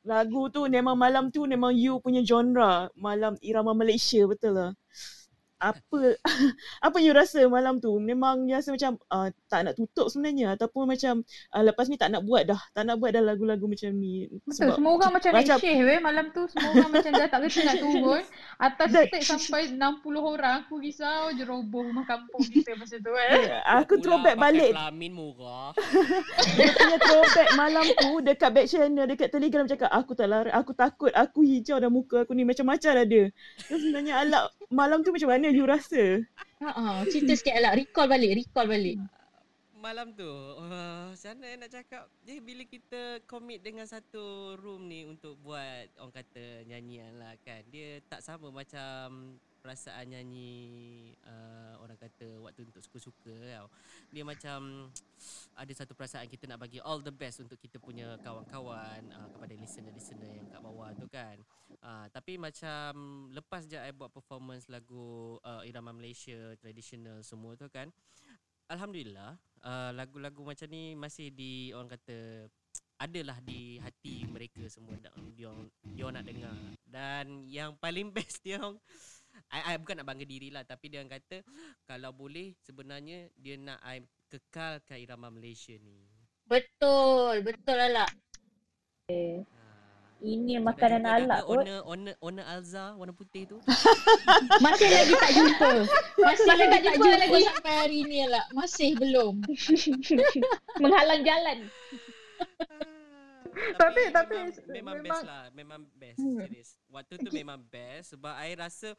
lagu 0.09 0.49
tu 0.49 0.65
memang 0.65 0.97
malam 0.97 1.29
tu 1.29 1.45
memang 1.45 1.75
you 1.75 2.01
punya 2.01 2.25
genre. 2.25 2.89
Malam 2.97 3.37
irama 3.45 3.77
Malaysia 3.77 4.25
betul 4.25 4.57
lah. 4.57 4.71
Apa 5.59 6.15
apa 6.87 6.97
you 6.99 7.11
rasa 7.11 7.43
malam 7.47 7.79
tu? 7.79 7.99
Memang 7.99 8.47
you 8.47 8.55
rasa 8.55 8.71
macam 8.71 8.95
uh, 9.11 9.29
tak 9.47 9.67
nak 9.67 9.75
tutup 9.75 10.07
sebenarnya 10.07 10.55
ataupun 10.55 10.87
macam 10.87 11.23
uh, 11.51 11.63
lepas 11.63 11.91
ni 11.91 11.99
tak 11.99 12.15
nak 12.15 12.23
buat 12.23 12.47
dah. 12.47 12.61
Tak 12.73 12.87
nak 12.87 12.97
buat 12.97 13.11
dah 13.11 13.23
lagu-lagu 13.23 13.67
macam 13.67 13.91
ni. 13.93 14.31
Betul, 14.47 14.71
semua 14.73 14.95
orang 14.95 15.11
macam 15.13 15.31
macam- 15.35 15.59
receh 15.59 15.79
weh 15.83 15.99
malam 15.99 16.31
tu. 16.31 16.47
Semua 16.47 16.71
orang 16.73 16.91
macam 16.91 17.11
dah 17.11 17.27
tak 17.27 17.39
kena 17.43 17.61
nak 17.67 17.77
turun. 17.85 18.23
Atas 18.59 18.89
stage 18.89 19.27
sampai 19.35 19.63
60 19.75 19.79
orang. 20.15 20.55
Aku 20.63 20.79
risau 20.79 21.35
je 21.35 21.43
roboh 21.43 21.83
rumah 21.83 22.07
kampung 22.07 22.43
kita 22.43 22.79
masa 22.79 22.99
tu 22.99 23.13
eh. 23.13 23.59
Aku 23.83 23.99
throwback 23.99 24.39
balik 24.39 24.73
Pelamin 24.73 25.13
murah. 25.13 25.75
Dia 26.55 26.71
punya 26.71 26.99
throwback 26.99 27.49
malam 27.55 27.87
tu 27.95 28.11
dekat 28.23 28.51
back 28.51 28.67
channel, 28.67 29.07
dekat 29.07 29.29
telegram 29.29 29.67
cakap 29.67 29.91
aku 29.91 30.13
tak 30.13 30.29
lari, 30.29 30.51
aku 30.51 30.73
takut, 30.73 31.11
aku 31.13 31.43
hijau 31.43 31.79
dah 31.79 31.89
muka 31.89 32.23
aku 32.23 32.33
ni 32.33 32.45
macam-macam 32.45 32.91
dah 32.95 33.07
dia. 33.07 33.25
Sebenarnya 33.67 34.23
Alak 34.23 34.45
malam 34.69 35.01
tu 35.01 35.11
macam 35.13 35.33
mana 35.33 35.49
you 35.49 35.65
rasa? 35.65 36.23
Ha 36.61 36.71
ah, 36.73 37.01
cerita 37.09 37.33
sikit 37.35 37.57
Alak. 37.57 37.85
Recall 37.85 38.09
balik, 38.09 38.33
recall 38.45 38.69
balik. 38.69 38.99
Malam 39.79 40.11
tu, 40.11 40.27
uh, 40.27 41.15
macam 41.15 41.39
mana 41.39 41.55
nak 41.55 41.71
cakap, 41.71 42.11
dia 42.27 42.43
bila 42.43 42.67
kita 42.67 43.23
commit 43.31 43.63
dengan 43.63 43.87
satu 43.87 44.59
room 44.59 44.91
ni 44.91 45.07
untuk 45.07 45.39
buat 45.39 45.87
orang 46.03 46.19
kata 46.19 46.67
nyanyian 46.67 47.15
lah 47.15 47.39
kan. 47.47 47.63
Dia 47.71 48.03
tak 48.11 48.27
sama 48.27 48.51
macam 48.51 49.39
perasaan 49.59 50.15
nyanyi 50.15 50.53
uh, 51.27 51.79
orang 51.83 51.99
kata 51.99 52.39
waktu 52.41 52.65
untuk 52.67 52.83
suka-suka 52.83 53.35
tau. 53.35 53.67
Dia 54.15 54.23
macam 54.23 54.91
ada 55.61 55.73
satu 55.75 55.93
perasaan 55.93 56.31
kita 56.31 56.47
nak 56.47 56.63
bagi 56.63 56.79
all 56.81 57.03
the 57.03 57.13
best 57.13 57.43
untuk 57.43 57.59
kita 57.59 57.77
punya 57.83 58.17
kawan-kawan 58.23 59.03
uh, 59.13 59.29
kepada 59.35 59.55
listener-listener 59.59 60.31
yang 60.41 60.47
kat 60.49 60.61
bawah 60.63 60.91
tu 60.95 61.07
kan. 61.11 61.37
Uh, 61.83 62.07
tapi 62.11 62.41
macam 62.41 62.93
lepas 63.35 63.67
je 63.67 63.77
I 63.77 63.93
buat 63.93 64.11
performance 64.11 64.67
lagu 64.73 65.37
uh, 65.43 65.63
Irama 65.67 65.93
Malaysia 65.93 66.55
traditional 66.59 67.21
semua 67.27 67.59
tu 67.59 67.67
kan. 67.69 67.91
Alhamdulillah 68.69 69.41
uh, 69.65 69.91
lagu-lagu 69.97 70.45
macam 70.45 70.69
ni 70.69 70.93
masih 70.93 71.33
di 71.33 71.73
orang 71.73 71.97
kata 71.97 72.49
adalah 73.05 73.39
di 73.47 73.79
hati 73.79 74.27
mereka 74.27 74.67
semua 74.67 74.99
dia 75.33 75.51
dia 75.95 76.07
nak 76.11 76.25
dengar. 76.27 76.57
Dan 76.83 77.47
yang 77.47 77.75
paling 77.79 78.11
best 78.17 78.43
dia 78.43 78.59
orang 78.59 78.79
I, 79.49 79.61
I 79.67 79.77
bukan 79.77 79.97
nak 79.97 80.07
bangga 80.07 80.25
diri 80.25 80.49
lah 80.49 80.63
tapi 80.63 80.89
dia 80.89 81.01
kata 81.03 81.41
kalau 81.83 82.13
boleh 82.13 82.53
sebenarnya 82.61 83.33
dia 83.35 83.57
nak 83.57 83.81
I 83.81 84.01
kekalkan 84.27 84.99
irama 84.99 85.29
Malaysia 85.29 85.73
ni. 85.75 86.05
Betul, 86.45 87.41
betul 87.41 87.77
Alak. 87.77 88.13
Eh, 89.09 89.41
ini 90.19 90.57
makanan 90.59 91.01
Alak 91.03 91.41
kot. 91.43 91.61
Owner 91.61 91.81
owner 91.83 92.15
owner 92.21 92.45
Alza 92.47 92.93
warna 92.93 93.13
putih 93.13 93.45
tu. 93.47 93.57
Masih 94.65 94.85
lagi 94.87 95.15
tak 95.15 95.31
jumpa. 95.31 95.69
Masih 96.19 96.45
Masih 96.45 96.47
lagi 96.47 96.69
tak 96.69 96.83
jumpa 96.83 96.97
jumpa 96.99 97.17
lagi. 97.19 97.41
sampai 97.47 97.75
hari 97.75 97.99
ni 98.03 98.17
Alak. 98.23 98.47
Masih 98.53 98.91
belum. 98.97 99.35
Menghalang 100.83 101.23
jalan. 101.23 101.59
tapi 103.75 104.03
tapi 104.09 104.35
memang, 104.39 104.55
memang, 104.71 104.95
best 104.95 105.03
memang- 105.03 105.25
lah 105.25 105.43
memang 105.51 105.81
best 105.93 106.19
Hmm. 106.19 106.39
serius 106.39 106.71
waktu 106.87 107.15
tu 107.19 107.31
memang 107.33 107.59
best 107.65 108.15
sebab 108.15 108.31
I 108.37 108.55
rasa 108.55 108.95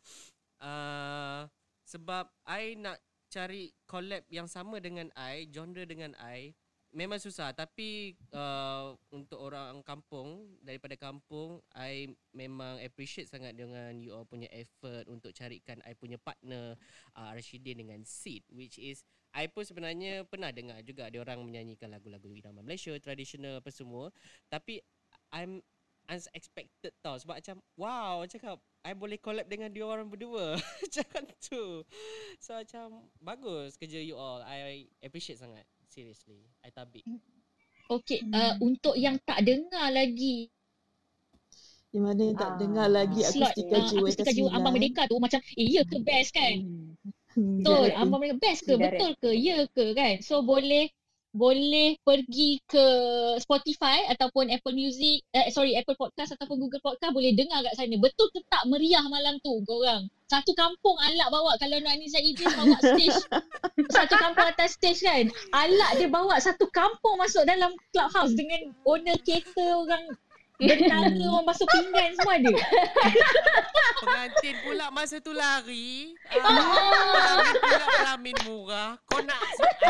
uh, 0.62 1.48
sebab 1.84 2.30
I 2.46 2.78
nak 2.78 3.00
cari 3.30 3.70
collab 3.86 4.26
yang 4.30 4.50
sama 4.50 4.82
dengan 4.82 5.14
I 5.14 5.46
genre 5.54 5.86
dengan 5.86 6.18
I 6.18 6.54
memang 6.90 7.22
susah. 7.22 7.54
Tapi 7.54 8.18
uh, 8.34 8.98
untuk 9.14 9.38
orang 9.38 9.86
kampung 9.86 10.58
daripada 10.66 10.98
kampung 10.98 11.62
I 11.78 12.10
memang 12.34 12.82
appreciate 12.82 13.30
sangat 13.30 13.54
dengan 13.54 13.94
you 14.02 14.14
all 14.14 14.26
punya 14.26 14.50
effort 14.50 15.06
untuk 15.06 15.34
carikan 15.34 15.82
I 15.86 15.94
punya 15.94 16.18
partner 16.18 16.74
uh, 17.14 17.32
Rashidin 17.34 17.86
dengan 17.86 18.02
Sid 18.02 18.50
which 18.50 18.82
is 18.82 19.06
I 19.30 19.46
pun 19.46 19.62
sebenarnya 19.62 20.26
pernah 20.26 20.50
dengar 20.50 20.82
juga 20.82 21.06
dia 21.14 21.22
orang 21.22 21.46
menyanyikan 21.46 21.94
lagu-lagu 21.94 22.34
irama 22.34 22.66
Malaysia 22.66 22.94
tradisional 22.98 23.62
apa 23.62 23.70
semua. 23.70 24.10
Tapi 24.50 24.82
I'm 25.30 25.62
unexpected 26.10 26.92
tau 27.06 27.16
sebab 27.22 27.38
macam 27.40 27.58
wow 27.78 28.26
cakap 28.26 28.58
I 28.84 28.94
boleh 28.98 29.20
collab 29.22 29.46
dengan 29.48 29.70
dia 29.70 29.86
orang 29.86 30.10
berdua 30.10 30.58
macam 30.82 31.24
tu 31.40 31.64
so 32.42 32.52
macam 32.58 33.06
bagus 33.22 33.78
kerja 33.78 34.00
you 34.02 34.18
all 34.18 34.42
I 34.44 34.90
appreciate 35.06 35.40
sangat 35.40 35.64
seriously 35.88 36.42
I 36.66 36.70
tabik 36.74 37.06
Okey, 37.96 38.20
uh, 38.40 38.54
untuk 38.68 38.96
yang 39.06 39.18
tak 39.28 39.40
dengar 39.50 39.88
lagi 39.92 40.38
Di 41.94 42.00
mana 42.06 42.22
yang 42.28 42.38
tak 42.38 42.52
Ah, 42.52 42.58
dengar 42.62 42.88
lagi 42.98 43.22
slot 43.32 43.54
Akustika 43.54 43.78
uh, 43.78 43.82
Jiwa 43.88 44.06
Akustika 44.06 44.30
Jiwa 44.36 44.50
Ambang 44.58 44.74
ke-9. 44.78 44.78
Merdeka 44.78 45.02
tu 45.10 45.16
macam 45.26 45.40
eh 45.62 45.68
ya 45.76 45.82
ke 45.90 45.98
best 46.08 46.32
kan? 46.38 46.56
Hmm, 46.62 46.96
Betul. 47.62 47.88
Ambang 48.02 48.20
Merdeka 48.22 48.38
best 48.46 48.62
ke? 48.68 48.74
Betul 48.78 49.12
ke? 49.22 49.30
Ya 49.34 49.58
ke 49.76 49.86
kan? 50.00 50.14
So 50.22 50.36
boleh 50.46 50.86
boleh 51.30 51.94
pergi 52.02 52.58
ke 52.66 52.86
Spotify 53.38 54.10
ataupun 54.10 54.50
Apple 54.50 54.74
Music, 54.74 55.22
eh, 55.30 55.54
sorry 55.54 55.78
Apple 55.78 55.94
Podcast 55.94 56.34
ataupun 56.34 56.58
Google 56.58 56.82
Podcast 56.82 57.14
boleh 57.14 57.38
dengar 57.38 57.62
kat 57.62 57.78
sana. 57.78 57.96
Betul 58.02 58.34
ke 58.34 58.42
tak 58.50 58.66
meriah 58.66 59.06
malam 59.06 59.38
tu 59.46 59.62
korang? 59.66 60.10
Satu 60.30 60.54
kampung 60.54 60.98
Alak 61.02 61.30
bawa 61.34 61.58
kalau 61.58 61.78
nak 61.82 61.98
Nisa 61.98 62.22
Idris 62.22 62.54
bawa 62.54 62.78
stage. 62.86 63.18
satu 63.90 64.16
kampung 64.18 64.46
atas 64.46 64.78
stage 64.78 65.02
kan. 65.06 65.26
Alak 65.54 65.92
dia 66.02 66.10
bawa 66.10 66.38
satu 66.42 66.66
kampung 66.70 67.18
masuk 67.22 67.46
dalam 67.46 67.74
clubhouse 67.94 68.34
dengan 68.34 68.74
owner 68.86 69.18
kereta 69.22 69.86
orang 69.86 70.06
bentara 70.60 71.08
orang 71.08 71.46
basuh 71.48 71.68
pinggan 71.72 72.12
semua 72.20 72.36
ada. 72.36 72.52
pengantin 74.04 74.56
pula 74.68 74.86
masa 74.92 75.24
tu 75.24 75.32
lari. 75.32 76.16
Ah, 76.28 77.40
pelamin 77.40 77.56
pula 77.56 77.86
pelamin 77.88 78.38
murah. 78.44 78.90
Kau 79.08 79.24
nak 79.24 79.40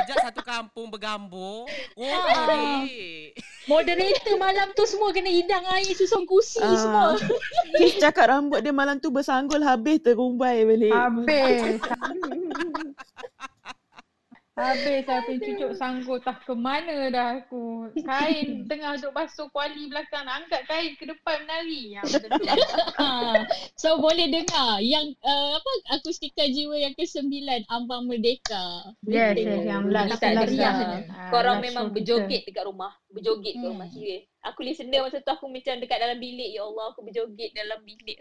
ajak 0.05 0.17
satu 0.29 0.41
kampung 0.45 0.93
bergambung. 0.93 1.65
Oh, 1.97 2.17
dek. 2.45 3.33
Moderator 3.65 4.37
malam 4.37 4.73
tu 4.73 4.85
semua 4.85 5.13
kena 5.13 5.29
hidang 5.29 5.61
air 5.77 5.93
susun 5.93 6.25
kursi 6.25 6.61
Ah. 6.61 6.73
semua. 6.77 7.17
Kiss 7.77 7.97
cakap 7.97 8.29
rambut 8.29 8.61
dia 8.61 8.73
malam 8.73 8.97
tu 8.97 9.09
bersanggul 9.09 9.61
habis 9.61 10.01
terumbai 10.01 10.65
balik. 10.65 10.93
Habis. 10.93 11.77
Habis 14.59 15.07
aku 15.07 15.31
cucuk 15.39 15.71
sanggul 15.79 16.19
tak 16.19 16.43
ke 16.43 16.51
mana 16.51 17.07
dah 17.07 17.39
aku. 17.39 17.87
Kain 18.03 18.47
tengah 18.69 18.99
duk 18.99 19.15
basuh 19.15 19.47
kuali 19.55 19.87
belakang 19.87 20.27
nak 20.27 20.43
angkat 20.43 20.67
kain 20.67 20.99
ke 20.99 21.07
depan 21.07 21.47
menari. 21.47 21.95
Ya. 21.95 22.03
Ha. 22.99 23.47
so 23.79 23.95
boleh 24.03 24.27
dengar 24.27 24.83
yang 24.83 25.15
uh, 25.23 25.55
apa 25.55 25.71
akustika 25.95 26.43
jiwa 26.51 26.75
yang 26.75 26.91
ke-9 26.99 27.31
Ambang 27.71 28.11
Merdeka. 28.11 28.91
Yes, 29.07 29.39
yes, 29.39 29.63
yang 29.63 29.87
Boleh 29.87 30.11
last 30.11 30.19
tak 30.19 30.35
last 30.35 30.51
Korang 31.31 31.63
last 31.63 31.65
memang 31.71 31.85
berjoget 31.95 32.43
dekat 32.43 32.67
rumah. 32.67 32.91
Berjoget 33.07 33.55
Hmm. 33.55 33.71
rumah 33.71 33.87
serius. 33.87 34.27
Aku 34.43 34.67
listener 34.67 34.99
masa 35.07 35.23
tu 35.23 35.31
aku 35.31 35.47
macam 35.47 35.79
dekat 35.79 35.97
dalam 36.03 36.19
bilik. 36.19 36.51
Ya 36.51 36.67
Allah 36.67 36.91
aku 36.91 37.07
berjoget 37.07 37.55
dalam 37.55 37.79
bilik. 37.87 38.19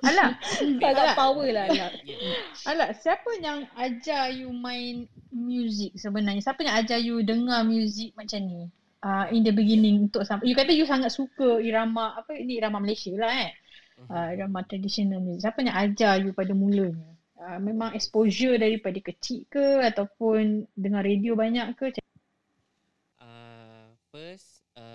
Alah, 0.00 0.30
Agak 0.92 1.14
power 1.16 1.48
lah 1.52 1.64
anak. 1.68 1.92
Alah, 2.70 2.90
siapa 2.96 3.30
yang 3.38 3.68
ajar 3.76 4.32
you 4.34 4.50
main 4.50 5.06
music 5.30 5.94
sebenarnya? 5.96 6.42
Siapa 6.42 6.64
yang 6.64 6.76
ajar 6.80 6.98
you 6.98 7.20
dengar 7.22 7.62
music 7.64 8.16
macam 8.16 8.40
ni? 8.44 8.62
Uh, 9.02 9.26
in 9.34 9.42
the 9.42 9.50
beginning 9.50 10.06
untuk 10.06 10.22
sampai 10.22 10.46
you 10.46 10.54
kata 10.54 10.70
you 10.70 10.86
sangat 10.86 11.10
suka 11.10 11.58
irama 11.58 12.14
apa 12.14 12.38
ini 12.38 12.62
irama 12.62 12.78
Malaysia 12.78 13.10
lah 13.18 13.34
eh. 13.34 13.52
Uh, 14.06 14.30
irama 14.34 14.62
traditional 14.62 15.18
music. 15.18 15.48
Siapa 15.48 15.58
yang 15.64 15.76
ajar 15.78 16.12
you 16.22 16.30
pada 16.36 16.54
mulanya? 16.54 17.10
Uh, 17.42 17.58
memang 17.58 17.96
exposure 17.98 18.54
daripada 18.54 19.02
kecil 19.02 19.42
ke 19.50 19.82
ataupun 19.82 20.70
dengar 20.78 21.02
radio 21.02 21.34
banyak 21.34 21.74
ke? 21.74 21.90
Uh, 23.18 23.90
first, 24.14 24.51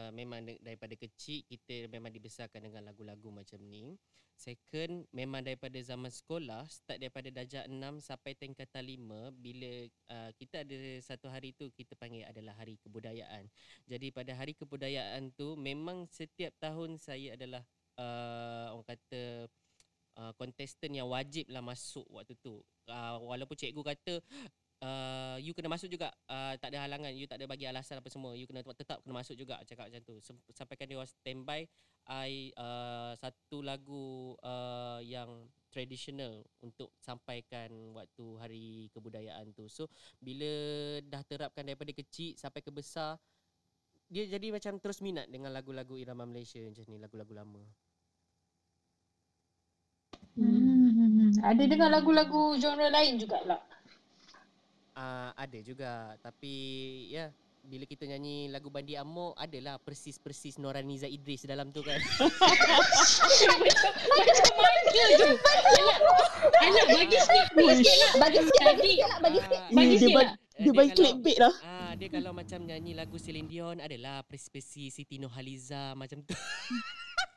uh, 0.08 0.12
memang 0.16 0.48
daripada 0.64 0.96
kecil 0.96 1.44
kita 1.44 1.92
memang 1.92 2.16
dibesarkan 2.16 2.64
dengan 2.64 2.88
lagu-lagu 2.88 3.28
macam 3.28 3.60
ni. 3.68 4.00
Second, 4.38 5.10
memang 5.10 5.42
daripada 5.42 5.82
zaman 5.82 6.14
sekolah, 6.14 6.70
start 6.70 7.02
daripada 7.02 7.34
darjah 7.34 7.66
6 7.66 8.06
sampai 8.06 8.38
tingkatan 8.38 8.86
5, 8.86 9.34
bila 9.34 9.90
uh, 10.14 10.30
kita 10.38 10.62
ada 10.62 10.78
satu 11.02 11.26
hari 11.26 11.58
tu 11.58 11.74
kita 11.74 11.98
panggil 11.98 12.22
adalah 12.22 12.54
hari 12.54 12.78
kebudayaan. 12.86 13.50
Jadi 13.90 14.14
pada 14.14 14.38
hari 14.38 14.54
kebudayaan 14.54 15.34
tu 15.34 15.58
memang 15.58 16.06
setiap 16.14 16.54
tahun 16.62 17.02
saya 17.02 17.34
adalah 17.34 17.66
uh, 17.98 18.78
orang 18.78 18.88
kata 18.94 19.50
uh, 20.22 20.32
contestant 20.38 20.94
yang 20.94 21.10
wajib 21.10 21.50
lah 21.50 21.66
masuk 21.66 22.06
waktu 22.14 22.38
tu. 22.38 22.62
Uh, 22.86 23.18
walaupun 23.26 23.58
cikgu 23.58 23.82
kata 23.82 24.22
uh, 24.82 25.38
you 25.42 25.54
kena 25.54 25.70
masuk 25.72 25.90
juga. 25.90 26.14
Uh, 26.30 26.54
tak 26.60 26.74
ada 26.74 26.86
halangan 26.86 27.12
you 27.14 27.26
tak 27.26 27.42
ada 27.42 27.46
bagi 27.50 27.66
alasan 27.66 28.02
apa 28.02 28.10
semua. 28.10 28.34
You 28.38 28.46
kena 28.46 28.62
tetap 28.62 29.02
kena 29.02 29.14
masuk 29.16 29.36
juga 29.38 29.62
cakap 29.66 29.90
macam 29.90 30.02
tu. 30.04 30.16
Sampaikan 30.54 30.86
dia 30.90 31.02
standby 31.06 31.66
I 32.08 32.56
uh, 32.56 33.14
satu 33.20 33.60
lagu 33.66 34.36
uh, 34.40 35.04
yang 35.04 35.50
traditional 35.68 36.48
untuk 36.64 36.96
sampaikan 37.04 37.70
waktu 37.92 38.26
hari 38.40 38.68
kebudayaan 38.96 39.52
tu. 39.52 39.68
So 39.68 39.92
bila 40.24 40.50
dah 41.04 41.22
terapkan 41.28 41.68
daripada 41.68 41.92
kecil 41.92 42.40
sampai 42.40 42.64
ke 42.64 42.72
besar 42.72 43.20
dia 44.08 44.24
jadi 44.24 44.56
macam 44.56 44.80
terus 44.80 45.04
minat 45.04 45.28
dengan 45.28 45.52
lagu-lagu 45.52 46.00
irama 46.00 46.24
Malaysia 46.24 46.64
macam 46.64 46.88
ni 46.88 46.96
lagu-lagu 46.96 47.34
lama. 47.36 47.64
Hmm. 50.38 51.34
Ada 51.44 51.64
dengar 51.68 51.90
lagu-lagu 51.92 52.56
genre 52.56 52.88
lain 52.88 53.20
jugalah. 53.20 53.60
Uh, 54.98 55.30
ada 55.38 55.60
juga 55.62 56.18
tapi 56.26 56.56
ya 57.14 57.30
bila 57.68 57.84
kita 57.84 58.08
nyanyi 58.08 58.48
lagu 58.48 58.72
Bandi 58.72 58.96
Amok 58.96 59.36
adalah 59.36 59.76
persis-persis 59.78 60.56
Noraniza 60.58 61.04
Idris 61.04 61.44
dalam 61.44 61.70
tu 61.70 61.84
kan. 61.84 62.00
Macam 64.08 64.54
mana 64.56 64.80
je? 64.88 65.06
Anak, 65.76 66.00
anak 66.64 66.86
bagi 66.96 67.18
sikit, 67.20 67.46
bagi 67.54 67.84
sikit. 67.84 68.12
Bagi 68.18 68.40
sikit, 68.40 68.64
bagi 68.64 68.90
sikit 68.96 69.14
bagi 69.20 69.40
sikit. 69.44 69.62
Bagi 69.76 69.92
dia, 69.92 70.00
sikit 70.00 70.16
bagi, 70.16 70.34
dia 70.64 70.72
bagi 70.72 70.90
kalau- 70.90 70.98
clickbait 70.98 71.38
lah. 71.44 71.54
Ah, 71.62 71.92
dia 72.00 72.08
kalau 72.08 72.32
macam 72.32 72.60
nyanyi 72.64 72.96
lagu 72.96 73.20
Celine 73.20 73.52
Dion 73.52 73.78
adalah 73.84 74.24
persis-persis 74.24 74.96
Siti 74.96 75.20
Nurhaliza 75.20 75.92
macam 75.94 76.24
tu. 76.24 76.34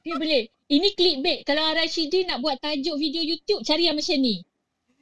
Dia 0.01 0.15
boleh. 0.17 0.49
Ini 0.71 0.89
clickbait. 0.97 1.45
Kalau 1.45 1.75
Rashidi 1.75 2.25
nak 2.25 2.41
buat 2.41 2.57
tajuk 2.63 2.97
video 2.97 3.21
YouTube, 3.21 3.61
cari 3.67 3.91
yang 3.91 3.99
macam 3.99 4.17
ni. 4.17 4.47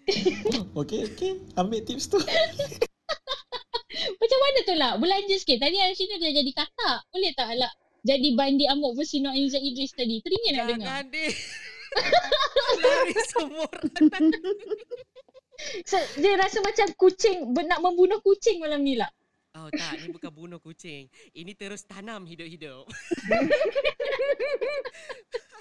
Okey, 0.81 1.05
okey. 1.13 1.33
Ambil 1.59 1.85
tips 1.85 2.09
tu. 2.09 2.19
Macam 4.21 4.39
mana 4.41 4.59
tu 4.65 4.75
lah? 4.77 4.93
Belanja 4.97 5.37
sikit. 5.37 5.59
Tadi 5.61 5.77
Rashidi 5.77 6.17
dah 6.17 6.33
jadi 6.33 6.53
kakak. 6.55 6.99
Boleh 7.13 7.33
tak 7.37 7.53
lah? 7.57 7.73
Jadi 8.07 8.29
bandi 8.39 8.65
amok 8.71 8.95
versi 8.97 9.21
Nur 9.21 9.35
Aizat 9.35 9.61
Idris 9.61 9.93
tadi. 9.93 10.23
Teringin 10.23 10.53
nak 10.55 10.65
dengar. 10.71 10.87
Jangan 10.87 11.05
deh. 11.13 11.33
Lari 12.85 13.15
semua 13.27 13.67
orang. 13.67 14.33
So, 15.83 15.99
dia 16.23 16.39
rasa 16.39 16.63
macam 16.63 16.87
kucing, 16.95 17.51
nak 17.51 17.83
membunuh 17.83 18.23
kucing 18.23 18.63
malam 18.63 18.87
ni 18.87 18.95
lah. 18.95 19.11
Oh 19.59 19.69
tak, 19.69 19.99
ni 19.99 20.07
bukan 20.09 20.31
bunuh 20.31 20.59
kucing. 20.59 21.07
Ini 21.33 21.53
terus 21.53 21.83
tanam 21.83 22.23
hidup-hidup. 22.23 22.87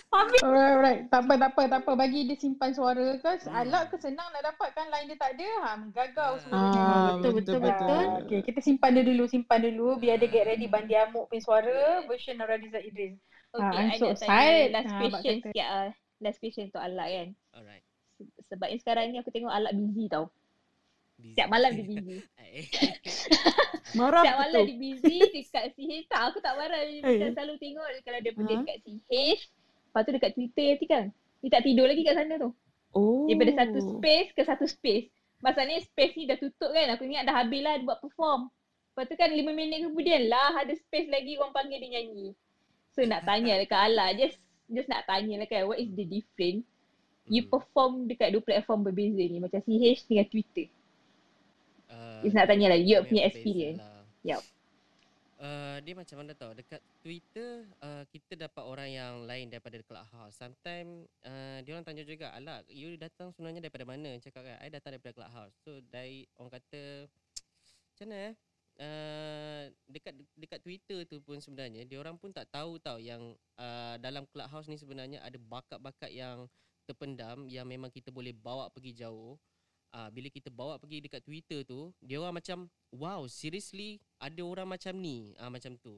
Alright, 0.08 0.40
alright. 0.40 1.02
Tak 1.12 1.28
apa, 1.28 1.34
tak 1.36 1.50
apa, 1.52 1.62
tak 1.68 1.80
apa. 1.84 1.92
Bagi 1.94 2.26
dia 2.26 2.38
simpan 2.40 2.72
suara 2.72 3.20
ke. 3.20 3.32
Alak 3.46 3.92
ke 3.92 3.98
senang 4.00 4.32
nak 4.32 4.40
dapatkan 4.46 4.88
line 4.88 5.08
dia 5.12 5.18
tak 5.20 5.36
ada. 5.36 5.50
Ha, 5.60 5.72
menggagau 5.76 6.32
semua. 6.40 6.58
Ah, 6.58 7.10
betul, 7.12 7.32
betul, 7.36 7.60
betul. 7.60 8.04
Okay, 8.24 8.40
kita 8.42 8.60
simpan 8.62 8.96
dia 8.96 9.04
dulu, 9.04 9.28
simpan 9.28 9.60
dulu. 9.60 10.00
Biar 10.00 10.16
dia 10.16 10.32
get 10.32 10.48
ready 10.48 10.66
bandi 10.66 10.96
amuk 10.96 11.28
punya 11.28 11.44
suara. 11.44 11.78
Version 12.08 12.40
Nurhaliza 12.40 12.80
Idris. 12.80 13.20
Okay, 13.52 13.68
Ah, 13.68 13.84
I 13.84 13.98
so 13.98 14.08
tanya 14.14 14.48
last 14.72 14.88
Ah, 14.88 15.00
question 15.02 15.36
sikit 15.40 15.68
ah. 15.68 15.90
Last 16.18 16.38
question 16.40 16.64
untuk 16.68 16.82
Alak 16.82 17.08
kan. 17.08 17.28
Alright. 17.52 17.84
Se- 18.16 18.34
Sebab 18.48 18.68
yang 18.70 18.82
sekarang 18.82 19.04
ni 19.12 19.18
aku 19.20 19.30
tengok 19.30 19.52
Alak 19.52 19.76
busy 19.76 20.08
tau. 20.08 20.32
Busy. 21.18 21.34
Setiap 21.34 21.50
malam 21.50 21.72
dia 21.74 21.84
busy. 21.84 22.18
Marah 23.98 24.22
Setiap 24.22 24.38
malam 24.38 24.62
dia 24.64 24.78
busy 24.78 25.18
dekat 25.34 25.64
CH. 25.74 26.06
Tak, 26.08 26.22
aku 26.30 26.38
tak 26.40 26.54
marah. 26.54 26.78
Dia 26.80 26.94
Eh. 26.94 27.02
macam 27.02 27.30
selalu 27.34 27.54
tengok 27.58 27.88
kalau 28.04 28.20
dia 28.22 28.32
pergi 28.32 28.54
Ha? 28.54 28.60
dekat 28.62 28.78
CH. 28.80 29.42
Lepas 29.88 30.02
tu 30.04 30.12
dekat 30.14 30.32
Twitter 30.34 30.68
nanti 30.70 30.86
kan. 30.86 31.06
Dia 31.38 31.50
tak 31.50 31.62
tidur 31.64 31.86
lagi 31.86 32.02
kat 32.02 32.16
sana 32.16 32.36
tu. 32.38 32.50
Oh. 32.94 33.26
Daripada 33.26 33.52
satu 33.56 33.80
space 33.92 34.30
ke 34.32 34.42
satu 34.44 34.66
space. 34.66 35.08
Masalahnya 35.38 35.82
space 35.84 36.14
ni 36.16 36.26
dah 36.26 36.38
tutup 36.38 36.70
kan. 36.70 36.88
Aku 36.94 37.04
ingat 37.04 37.26
dah 37.26 37.36
habis 37.36 37.62
lah 37.62 37.78
dia 37.78 37.86
buat 37.86 38.00
perform. 38.00 38.50
Lepas 38.92 39.06
tu 39.06 39.16
kan 39.16 39.30
5 39.30 39.42
minit 39.52 39.80
kemudian 39.84 40.22
lah 40.26 40.54
ada 40.56 40.74
space 40.74 41.06
lagi 41.08 41.38
orang 41.38 41.54
panggil 41.56 41.78
dia 41.80 41.90
nyanyi. 41.96 42.34
So 42.94 43.02
nak 43.02 43.24
tanya 43.24 43.58
dekat 43.58 43.78
Ala. 43.80 44.14
Just 44.14 44.38
just 44.68 44.86
nak 44.86 45.06
tanya 45.06 45.38
lah 45.38 45.48
kan. 45.48 45.66
What 45.66 45.78
is 45.78 45.90
the 45.92 46.06
difference? 46.06 46.66
You 47.26 47.42
Hmm. 47.44 47.52
perform 47.52 47.92
dekat 48.06 48.34
dua 48.34 48.42
platform 48.42 48.82
berbeza 48.84 49.20
ni. 49.20 49.38
Macam 49.38 49.60
CH 49.60 50.06
dengan 50.06 50.26
Twitter. 50.26 50.70
Uh, 51.92 52.22
nak 52.24 52.48
tanya 52.48 52.74
lah. 52.74 52.80
You 52.80 53.04
punya 53.04 53.28
experience. 53.28 53.82
lah. 53.82 54.04
Yup. 54.24 54.44
Uh, 55.38 55.78
dia 55.86 55.94
macam 55.94 56.18
mana 56.18 56.34
tau 56.34 56.50
dekat 56.50 56.82
Twitter 57.06 57.62
uh, 57.78 58.02
kita 58.10 58.34
dapat 58.34 58.64
orang 58.66 58.90
yang 58.90 59.14
lain 59.30 59.54
daripada 59.54 59.78
Clubhouse. 59.86 60.34
Sometimes 60.34 61.06
uh, 61.22 61.62
dia 61.62 61.78
orang 61.78 61.86
tanya 61.86 62.02
juga, 62.02 62.34
"Alak, 62.34 62.66
you 62.74 62.98
datang 62.98 63.30
sebenarnya 63.30 63.62
daripada 63.62 63.86
mana?" 63.86 64.18
Cakap 64.18 64.42
kan, 64.42 64.58
"I 64.58 64.74
datang 64.74 64.98
daripada 64.98 65.14
Clubhouse." 65.14 65.54
So 65.62 65.78
dari 65.94 66.26
orang 66.42 66.58
kata 66.58 67.06
macam 67.94 68.06
mana 68.10 68.18
eh? 68.18 68.34
Uh, 68.78 69.64
dekat 69.90 70.14
dekat 70.38 70.60
Twitter 70.62 71.02
tu 71.10 71.18
pun 71.26 71.42
sebenarnya 71.42 71.82
dia 71.82 71.98
orang 71.98 72.14
pun 72.14 72.30
tak 72.30 72.46
tahu 72.54 72.78
tau 72.78 73.02
yang 73.02 73.34
uh, 73.58 73.98
dalam 73.98 74.22
Clubhouse 74.30 74.70
ni 74.70 74.78
sebenarnya 74.78 75.18
ada 75.26 75.34
bakat-bakat 75.42 76.14
yang 76.14 76.46
terpendam 76.86 77.46
yang 77.46 77.66
memang 77.68 77.92
kita 77.94 78.10
boleh 78.10 78.34
bawa 78.34 78.74
pergi 78.74 79.06
jauh. 79.06 79.38
Uh, 79.98 80.14
bila 80.14 80.30
kita 80.30 80.54
bawa 80.54 80.78
pergi 80.78 81.02
dekat 81.02 81.26
Twitter 81.26 81.66
tu, 81.66 81.90
dia 82.06 82.22
orang 82.22 82.38
macam 82.38 82.70
wow, 82.94 83.26
seriously 83.26 83.98
ada 84.22 84.46
orang 84.46 84.70
macam 84.70 84.94
ni. 84.94 85.34
Uh, 85.42 85.50
macam 85.50 85.74
tu. 85.82 85.98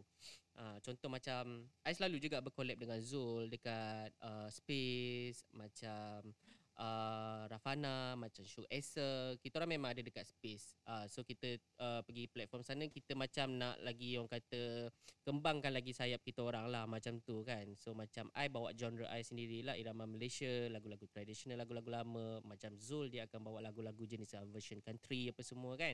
Uh, 0.55 0.79
contoh 0.79 1.11
macam 1.11 1.67
I 1.83 1.91
selalu 1.91 2.23
juga 2.23 2.39
berkolab 2.39 2.79
dengan 2.79 2.99
Zul 3.03 3.51
dekat 3.51 4.15
uh, 4.23 4.47
Space 4.47 5.43
macam 5.51 6.31
uh, 6.79 7.43
Rafana, 7.51 8.15
macam 8.15 8.41
Show 8.47 8.63
Esa. 8.71 9.35
Kita 9.43 9.59
orang 9.59 9.75
memang 9.75 9.91
ada 9.91 10.01
dekat 10.01 10.25
Space. 10.25 10.73
Ah 10.87 11.03
uh, 11.03 11.05
so 11.11 11.21
kita 11.27 11.59
uh, 11.77 12.01
pergi 12.07 12.31
platform 12.31 12.63
sana 12.63 12.87
kita 12.87 13.13
macam 13.13 13.59
nak 13.59 13.77
lagi 13.83 14.15
orang 14.15 14.31
kata 14.31 14.89
kembangkan 15.27 15.75
lagi 15.75 15.91
sayap 15.93 16.23
kita 16.23 16.41
orang 16.41 16.71
lah 16.71 16.87
macam 16.87 17.19
tu 17.21 17.43
kan. 17.43 17.67
So 17.75 17.91
macam 17.91 18.31
I 18.33 18.47
bawa 18.47 18.71
genre 18.73 19.05
I 19.11 19.21
sendirilah 19.21 19.75
irama 19.75 20.07
Malaysia, 20.07 20.71
lagu-lagu 20.71 21.05
tradisional, 21.11 21.59
lagu-lagu 21.59 21.91
lama. 21.91 22.39
Macam 22.47 22.73
Zul 22.79 23.11
dia 23.11 23.27
akan 23.27 23.39
bawa 23.43 23.59
lagu-lagu 23.61 24.01
jenis 24.07 24.33
uh, 24.39 24.47
version 24.49 24.79
country 24.79 25.29
apa 25.29 25.43
semua 25.43 25.75
kan. 25.75 25.93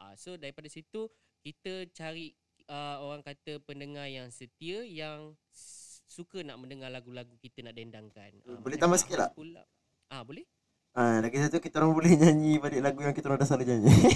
Uh, 0.00 0.16
so 0.16 0.34
daripada 0.40 0.66
situ 0.72 1.06
kita 1.44 1.86
cari 1.92 2.32
uh, 2.72 3.02
orang 3.04 3.20
kata 3.20 3.60
pendengar 3.62 4.08
yang 4.08 4.32
setia 4.32 4.82
yang 4.86 5.36
suka 6.12 6.44
nak 6.44 6.60
mendengar 6.60 6.92
lagu-lagu 6.92 7.32
kita 7.40 7.64
nak 7.64 7.76
dendangkan. 7.76 8.32
Uh, 8.44 8.60
Boleh 8.60 8.76
macam 8.76 8.80
tambah 8.80 8.98
Clubhouse 8.98 9.02
sikit 9.02 9.16
tak? 9.18 9.30
Pula. 9.32 9.64
Ah, 10.12 10.20
boleh? 10.20 10.44
Ah, 10.92 11.24
lagi 11.24 11.40
satu 11.40 11.56
kita 11.56 11.80
orang 11.80 11.96
boleh 11.96 12.12
nyanyi 12.12 12.60
balik 12.60 12.84
lagu 12.84 13.00
yang 13.00 13.16
kita 13.16 13.32
orang 13.32 13.40
dah 13.40 13.48
selalu 13.48 13.64
nyanyi. 13.64 13.88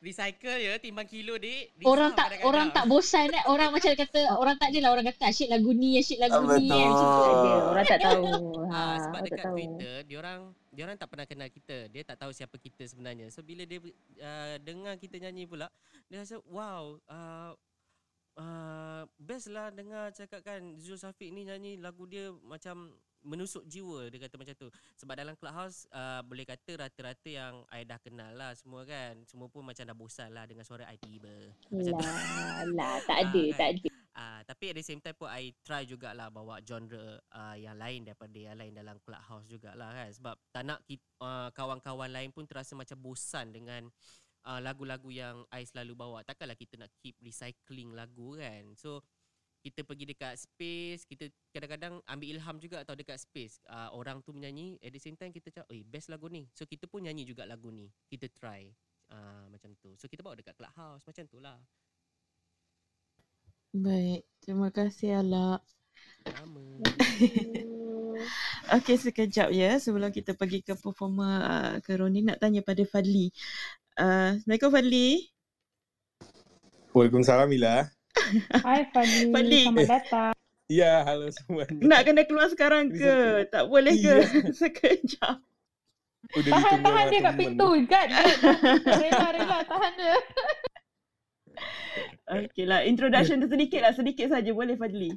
Recycle 0.00 0.56
ya 0.56 0.80
timbang 0.80 1.04
kilo 1.04 1.36
dik. 1.36 1.76
Orang 1.84 2.16
tak 2.16 2.32
kadang-kadang. 2.32 2.48
orang 2.48 2.66
tak 2.72 2.84
bosan 2.88 3.28
eh. 3.36 3.44
Orang 3.44 3.68
macam 3.68 3.92
kata 3.92 4.20
orang 4.32 4.56
tak 4.56 4.72
adalah 4.72 4.90
orang 4.96 5.04
kata 5.12 5.28
asyik 5.28 5.52
lagu 5.52 5.76
ni, 5.76 6.00
asyik 6.00 6.16
lagu 6.16 6.40
Ah, 6.40 6.56
ni. 6.56 6.72
Eh. 6.72 6.88
Macam 6.88 6.88
tu 6.88 7.04
betul. 7.04 7.28
ada. 7.28 7.52
Orang 7.68 7.84
tak 7.84 7.98
tahu. 8.00 8.24
Ha, 8.70 8.78
Ah, 8.80 8.96
sebab 8.96 9.10
orang 9.10 9.24
dekat 9.26 9.42
tahu. 9.42 9.52
Twitter 9.52 9.94
diorang 10.06 10.40
diorang 10.70 10.96
tak 10.96 11.08
pernah 11.10 11.26
kenal 11.28 11.48
kita. 11.50 11.76
Dia 11.90 12.02
tak 12.06 12.16
tahu 12.16 12.30
siapa 12.32 12.56
kita 12.56 12.86
sebenarnya. 12.86 13.28
So 13.28 13.42
bila 13.42 13.66
dia 13.66 13.76
uh, 13.76 14.56
dengar 14.62 14.94
kita 14.96 15.20
nyanyi 15.20 15.44
pula, 15.44 15.68
dia 16.06 16.22
rasa 16.22 16.40
wow, 16.48 16.96
uh, 17.04 17.52
uh, 18.40 19.02
best 19.20 19.52
lah 19.52 19.68
dengar 19.68 20.10
cakap 20.16 20.40
kan 20.40 20.80
Zul 20.80 20.96
Safiq 20.96 21.28
ni 21.30 21.44
nyanyi 21.44 21.76
lagu 21.76 22.08
dia 22.08 22.32
macam 22.48 22.96
menusuk 23.20 23.68
jiwa 23.68 24.08
dia 24.08 24.16
kata 24.16 24.40
macam 24.40 24.54
tu. 24.56 24.68
Sebab 24.96 25.12
dalam 25.12 25.36
clubhouse 25.36 25.84
uh, 25.92 26.24
boleh 26.24 26.48
kata 26.48 26.80
rata-rata 26.80 27.28
yang 27.28 27.60
I 27.68 27.84
dah 27.84 28.00
kenal 28.00 28.32
lah 28.32 28.56
semua 28.56 28.88
kan. 28.88 29.20
Semua 29.28 29.52
pun 29.52 29.60
macam 29.60 29.84
dah 29.84 29.96
bosan 29.96 30.32
lah 30.32 30.48
dengan 30.48 30.64
suara 30.64 30.88
I 30.88 30.96
tiba. 30.96 31.52
Macam 31.68 31.92
tu. 32.00 32.08
Lah, 32.08 32.64
lah, 32.72 32.94
tak 33.04 33.16
Ah, 33.20 33.24
ada, 33.28 33.42
kan? 33.52 33.58
tak 33.60 33.68
ada. 33.76 33.88
Ah, 34.20 34.40
tapi 34.44 34.72
at 34.72 34.76
the 34.76 34.84
same 34.84 35.00
time 35.00 35.16
pun 35.16 35.30
I 35.30 35.54
try 35.64 35.86
jugalah 35.86 36.28
bawa 36.28 36.60
genre 36.60 37.20
uh, 37.32 37.56
yang 37.56 37.78
lain 37.78 38.04
daripada 38.04 38.36
yang 38.36 38.58
lain 38.58 38.74
dalam 38.76 38.98
clubhouse 39.00 39.48
jugalah 39.48 39.96
kan 39.96 40.10
sebab 40.12 40.34
tak 40.52 40.62
nak 40.66 40.84
uh, 41.24 41.48
kawan-kawan 41.56 42.10
lain 42.10 42.28
pun 42.28 42.44
terasa 42.44 42.76
macam 42.76 43.00
bosan 43.00 43.48
dengan 43.54 43.86
uh, 43.88 44.29
lagu-lagu 44.46 45.12
yang 45.12 45.44
I 45.52 45.64
selalu 45.68 45.92
bawa. 45.92 46.18
Takkanlah 46.24 46.56
kita 46.56 46.80
nak 46.80 46.90
keep 47.00 47.16
recycling 47.20 47.92
lagu 47.92 48.36
kan. 48.40 48.72
So 48.76 49.04
kita 49.60 49.84
pergi 49.84 50.08
dekat 50.08 50.40
space, 50.40 51.04
kita 51.04 51.28
kadang-kadang 51.52 52.00
ambil 52.08 52.28
ilham 52.32 52.56
juga 52.56 52.80
atau 52.80 52.96
dekat 52.96 53.20
space. 53.20 53.60
Uh, 53.68 53.92
orang 53.92 54.24
tu 54.24 54.32
menyanyi, 54.32 54.80
at 54.80 54.88
the 54.88 55.02
same 55.02 55.20
time 55.20 55.28
kita 55.36 55.52
cakap, 55.52 55.68
eh 55.68 55.84
best 55.84 56.08
lagu 56.08 56.32
ni. 56.32 56.48
So 56.56 56.64
kita 56.64 56.88
pun 56.88 57.04
nyanyi 57.04 57.28
juga 57.28 57.44
lagu 57.44 57.68
ni. 57.68 57.92
Kita 58.08 58.32
try. 58.32 58.72
Uh, 59.12 59.52
macam 59.52 59.76
tu. 59.76 59.92
So 60.00 60.08
kita 60.08 60.24
bawa 60.24 60.40
dekat 60.40 60.56
clubhouse 60.56 61.04
macam 61.04 61.24
tu 61.28 61.38
lah. 61.44 61.60
Baik, 63.70 64.26
terima 64.42 64.72
kasih 64.72 65.20
Alak. 65.20 65.62
Sama. 66.24 66.64
Okey, 68.70 69.02
sekejap 69.02 69.50
ya 69.50 69.82
sebelum 69.82 70.14
kita 70.14 70.38
pergi 70.38 70.62
ke 70.62 70.78
performer 70.78 71.42
uh, 71.42 71.74
ke 71.82 71.98
Roni 71.98 72.22
nak 72.22 72.38
tanya 72.38 72.62
pada 72.62 72.86
Fadli. 72.86 73.34
Uh, 73.98 74.38
Assalamualaikum 74.38 74.70
Fadli. 74.70 75.08
Waalaikumsalam 76.94 77.50
Mila. 77.50 77.90
Hai 78.66 78.86
Fadli, 78.94 79.34
Fadli. 79.34 79.62
selamat 79.66 79.90
datang. 79.90 80.34
Ya, 80.70 81.02
halo 81.02 81.26
semuanya. 81.34 81.82
Nak 81.82 82.00
kena 82.06 82.22
keluar 82.30 82.46
sekarang 82.46 82.94
ke? 82.94 83.42
Tak 83.50 83.66
boleh 83.66 83.90
ke? 83.98 84.14
Iya. 84.22 84.54
Sekejap. 84.62 85.36
Udah 86.38 86.50
Tahan, 86.54 86.62
ditunggu 86.62 86.86
tahan 86.86 87.04
dia 87.10 87.20
kat 87.26 87.34
pintu. 87.34 87.68
Gad, 87.90 88.08
rela, 89.02 89.28
rela, 89.34 89.58
tahan 89.66 89.92
dia. 89.98 90.16
Okey 92.38 92.64
lah, 92.70 92.86
introduction 92.86 93.42
tu 93.42 93.50
sedikit 93.50 93.82
lah, 93.82 93.90
sedikit 93.98 94.30
saja 94.30 94.54
boleh 94.54 94.78
Fadli. 94.78 95.10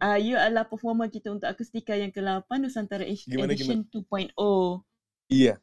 Uh, 0.00 0.16
you 0.16 0.34
adalah 0.40 0.64
performer 0.64 1.10
kita 1.12 1.28
untuk 1.28 1.50
akustika 1.50 1.92
yang 1.92 2.08
ke-8 2.08 2.48
Nusantara 2.56 3.04
Gimana, 3.04 3.52
Edition 3.52 3.84
2.0. 3.92 4.32
Iya. 5.28 5.60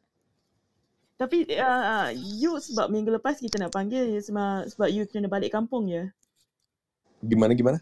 Tapi 1.20 1.44
uh, 1.52 2.08
you 2.14 2.56
sebab 2.56 2.88
minggu 2.88 3.12
lepas 3.12 3.36
kita 3.36 3.60
nak 3.60 3.74
panggil 3.74 4.16
sebab, 4.22 4.70
sebab 4.72 4.88
you 4.88 5.04
kena 5.04 5.28
balik 5.28 5.52
kampung 5.52 5.90
ya. 5.90 6.08
Gimana 7.20 7.52
gimana? 7.52 7.78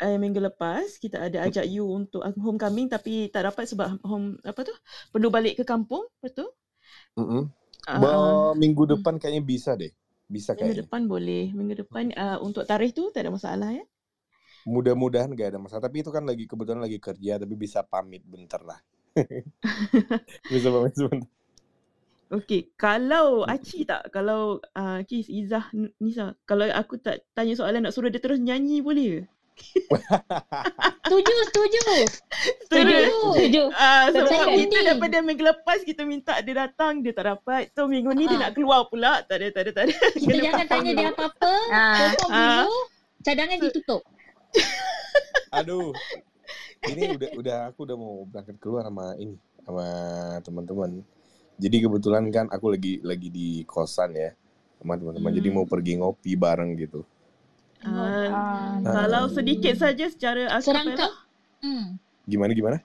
Uh, 0.00 0.16
minggu 0.16 0.40
lepas 0.40 0.96
kita 0.96 1.28
ada 1.28 1.44
ajak 1.46 1.68
you 1.68 1.84
untuk 1.84 2.24
homecoming 2.40 2.88
tapi 2.88 3.28
tak 3.28 3.46
dapat 3.46 3.68
sebab 3.68 4.00
home 4.02 4.40
apa 4.42 4.66
tu? 4.66 4.74
Perlu 5.12 5.28
balik 5.28 5.60
ke 5.60 5.64
kampung, 5.68 6.08
betul? 6.18 6.50
Mm-mm. 7.14 7.46
Ah, 7.86 8.00
Ba- 8.00 8.56
minggu 8.58 8.88
depan 8.88 9.20
kayaknya 9.20 9.44
bisa 9.44 9.76
deh. 9.78 9.92
Bisa 10.26 10.56
Minggu 10.56 10.74
kayaknya. 10.74 10.82
depan 10.82 11.02
boleh. 11.06 11.44
Minggu 11.54 11.74
depan 11.86 12.10
uh, 12.16 12.38
untuk 12.42 12.66
tarikh 12.66 12.96
tu 12.96 13.12
tak 13.14 13.28
ada 13.28 13.30
masalah 13.30 13.70
ya. 13.70 13.84
Mudah-mudahan 14.68 15.32
gak 15.32 15.56
ada 15.56 15.58
masalah. 15.60 15.86
Tapi 15.88 16.02
itu 16.04 16.10
kan 16.12 16.24
lagi 16.24 16.44
kebetulan 16.44 16.82
lagi 16.82 16.98
kerja 17.00 17.40
tapi 17.40 17.54
bisa 17.56 17.80
pamit 17.84 18.24
bentar 18.24 18.60
lah. 18.64 18.78
bisa 20.52 20.68
pamit 20.68 20.94
sebentar. 20.96 21.28
Okey, 22.30 22.70
kalau 22.78 23.42
Aci 23.42 23.82
tak, 23.82 24.14
kalau 24.14 24.62
uh, 24.78 25.02
Kis, 25.02 25.26
Izzah, 25.26 25.66
Nisa, 25.98 26.38
kalau 26.46 26.62
aku 26.70 26.94
tak 27.02 27.26
tanya 27.34 27.58
soalan 27.58 27.82
nak 27.82 27.90
suruh 27.90 28.06
dia 28.06 28.22
terus 28.22 28.38
nyanyi 28.38 28.78
boleh 28.78 29.18
ke? 29.18 29.22
Setuju, 31.10 31.34
setuju. 31.50 31.84
Setuju. 32.70 32.96
Setuju. 33.34 33.62
Ah, 33.74 34.06
sebab 34.14 34.30
Saya 34.30 34.56
kita 34.56 34.78
daripada 34.86 35.18
minggu 35.26 35.42
lepas 35.42 35.82
kita 35.82 36.06
minta 36.06 36.38
dia 36.38 36.54
datang, 36.54 37.02
dia 37.02 37.10
tak 37.10 37.26
dapat. 37.34 37.74
So 37.74 37.90
minggu 37.90 38.14
ni 38.14 38.30
dia 38.30 38.38
Ah. 38.38 38.42
nak 38.48 38.52
keluar 38.54 38.86
pula. 38.86 39.26
Tak 39.26 39.42
ada, 39.42 39.50
tak 39.50 39.62
ada, 39.66 39.70
tak 39.74 39.84
ada. 39.90 39.94
Kita 40.14 40.36
jangan 40.38 40.66
tanya 40.70 40.90
dia 40.94 41.08
apa-apa. 41.10 41.52
Ah. 41.74 42.14
dulu. 42.14 42.78
Cadangan 43.26 43.58
ditutup. 43.58 44.00
Aduh. 45.58 45.92
Ini 46.80 47.12
udah 47.12 47.30
udah 47.36 47.56
aku 47.68 47.84
udah 47.84 47.96
mau 47.96 48.24
berangkat 48.24 48.56
keluar 48.56 48.82
sama 48.82 49.12
ini 49.14 49.36
sama 49.60 49.86
teman-teman. 50.40 51.04
Jadi 51.56 51.76
kebetulan 51.78 52.24
kan 52.28 52.48
aku 52.48 52.72
lagi 52.72 52.98
lagi 53.02 53.28
di 53.28 53.48
kosan 53.64 54.16
ya 54.16 54.32
sama 54.78 54.96
teman-teman. 54.96 55.30
Jadi 55.30 55.48
Hmm. 55.48 55.56
mau 55.56 55.66
pergi 55.66 55.92
ngopi 55.96 56.32
bareng 56.34 56.72
gitu. 56.74 57.04
Ah, 57.80 58.28
Ah, 58.28 58.72
kalau 58.82 59.28
sedikit 59.28 59.72
saja 59.74 60.04
secara 60.06 60.48
Serangkap. 60.58 61.08
acapella, 61.08 61.08
Hmm. 61.60 61.86
Gimana 62.24 62.52
gimana? 62.52 62.78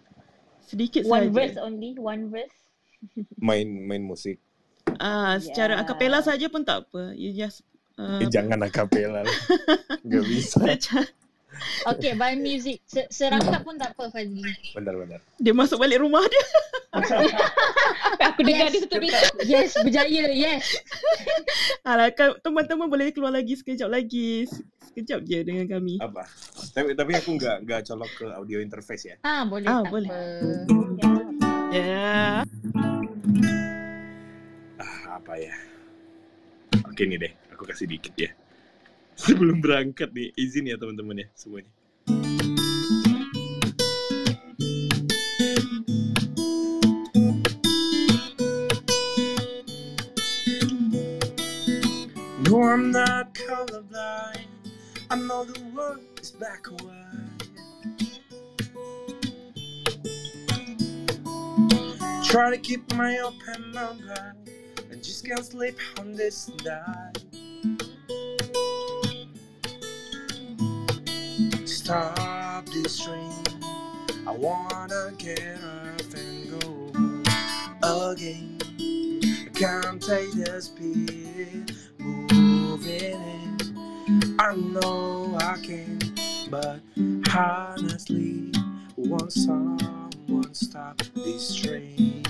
sedikit 0.62 1.06
one 1.06 1.30
saja. 1.30 1.32
verse 1.32 1.58
only, 1.58 1.96
one 1.96 2.28
verse. 2.28 2.56
Main 3.40 3.68
main 3.86 4.02
musik. 4.02 4.42
Ah, 4.98 5.38
secara 5.38 5.78
Ya. 5.78 5.82
acapella 5.82 6.20
saja 6.20 6.48
pun 6.48 6.62
tak 6.62 6.84
apa. 6.84 7.14
You 7.14 7.32
just 7.32 7.64
uh, 7.96 8.18
Eh, 8.18 8.28
jangan 8.28 8.60
akapela 8.60 9.22
lah. 9.22 9.38
Gak 10.06 10.24
bisa. 10.26 10.60
secara, 10.60 11.08
Okay, 11.88 12.14
by 12.14 12.34
music. 12.34 12.82
Se- 12.84 13.08
serangkap 13.08 13.62
pun 13.62 13.76
tak 13.76 13.94
apa, 13.94 14.08
Fazli. 14.08 14.42
Bentar-bentar. 14.72 15.20
dia 15.36 15.52
masuk 15.52 15.78
balik 15.78 16.00
rumah 16.00 16.24
dia. 16.24 16.46
Aku 18.28 18.40
dengar 18.42 18.68
Yes. 18.68 18.72
dia 18.72 18.82
tutup 18.82 19.00
pintu. 19.00 19.28
Yes, 19.44 19.72
berjaya. 19.78 20.24
Yes. 20.30 20.64
Alah, 21.82 22.10
teman-teman 22.40 22.88
boleh 22.88 23.12
keluar 23.12 23.32
lagi 23.32 23.54
sekejap 23.54 23.88
lagi. 23.88 24.46
Se- 24.46 24.64
Sekejap 24.88 25.22
je 25.22 25.44
dengan 25.44 25.68
kami. 25.68 26.00
Apa? 26.00 26.24
Tapi 26.72 26.96
tapi 26.96 27.12
aku 27.14 27.36
nggak 27.36 27.68
nggak 27.68 27.82
colok 27.84 28.12
ke 28.16 28.26
audio 28.32 28.58
interface 28.58 29.04
ya. 29.06 29.16
Ah, 29.22 29.44
boleh. 29.44 29.68
Ah, 29.68 29.82
tak 29.82 29.92
boleh. 29.92 30.08
Apa. 30.08 30.20
Ya. 31.70 32.16
Ah, 34.78 35.20
apa 35.20 35.34
ya? 35.36 35.52
Oke 36.86 37.04
nih 37.04 37.20
deh, 37.20 37.32
aku 37.52 37.68
kasih 37.68 37.86
dikit 37.86 38.16
ya. 38.16 38.32
Sebelum 39.16 39.64
berangkat 39.64 40.14
nih, 40.14 40.30
izin 40.38 40.70
ya 40.70 40.78
teman-teman 40.78 41.26
ya 41.26 41.28
semuanya. 41.34 41.72
No, 52.46 52.62
I'm 52.62 52.94
not 52.94 53.34
colorblind. 53.34 54.46
I 55.10 55.16
know 55.18 55.42
the 55.44 55.58
world 55.74 56.06
is 56.22 56.30
black 56.32 56.70
and 56.70 56.78
white. 56.86 57.04
Try 62.22 62.52
to 62.52 62.60
keep 62.62 62.84
my 62.94 63.18
open 63.26 63.74
mind 63.74 64.06
and 64.92 65.02
just 65.02 65.26
can't 65.26 65.42
sleep 65.42 65.80
on 65.98 66.14
this 66.14 66.52
night. 66.62 67.25
Stop 71.86 72.66
this 72.66 73.00
train. 73.00 73.32
I 74.26 74.32
wanna 74.32 75.14
get 75.20 75.60
off 75.64 76.16
and 76.16 76.60
go 77.84 78.10
again. 78.10 78.58
I 79.46 79.50
can't 79.54 80.02
take 80.02 80.32
the 80.32 80.60
speed 80.64 81.76
moving 82.00 83.22
in. 83.22 84.36
I 84.40 84.56
know 84.56 85.38
I 85.40 85.60
can, 85.62 86.00
but 86.50 86.80
honestly, 87.36 88.52
won't 88.96 89.32
someone 89.32 90.56
stop 90.56 91.00
this 91.14 91.54
train? 91.54 92.24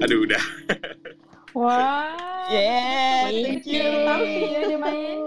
Aduh 0.00 0.24
udah. 0.24 0.42
Wah. 1.52 2.48
Yeah, 2.50 3.30
Thank 3.30 3.46
thank 3.46 3.66
you. 3.66 3.82
you. 3.82 3.90
Tahu 4.06 4.24
dia 4.26 4.60
dia 4.66 4.78
main. 4.78 5.18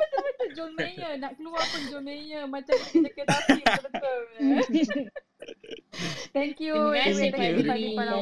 Betul-betul 0.00 0.48
John 0.54 0.72
Mayer. 0.78 1.12
Nak 1.18 1.32
keluar 1.38 1.62
pun 1.66 1.82
John 1.90 2.04
Mayer. 2.06 2.46
Macam 2.46 2.76
kita 2.94 3.22
tapi 3.26 3.62
betul-betul. 3.62 4.20
Thank 6.30 6.62
you. 6.62 6.74
Terima 6.74 7.02
kasih 7.10 7.30
Fadli. 7.34 7.94
Pada 7.98 8.14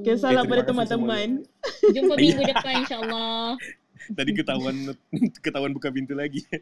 terima 0.00 0.08
kasih 0.08 0.64
teman-teman. 0.68 1.28
Jumpa 1.92 2.14
minggu 2.16 2.42
depan 2.48 2.74
insyaAllah. 2.84 3.56
Tadi 4.10 4.32
ketahuan 4.32 4.76
ketahuan 5.44 5.72
buka 5.76 5.92
pintu 5.92 6.16
lagi. 6.16 6.40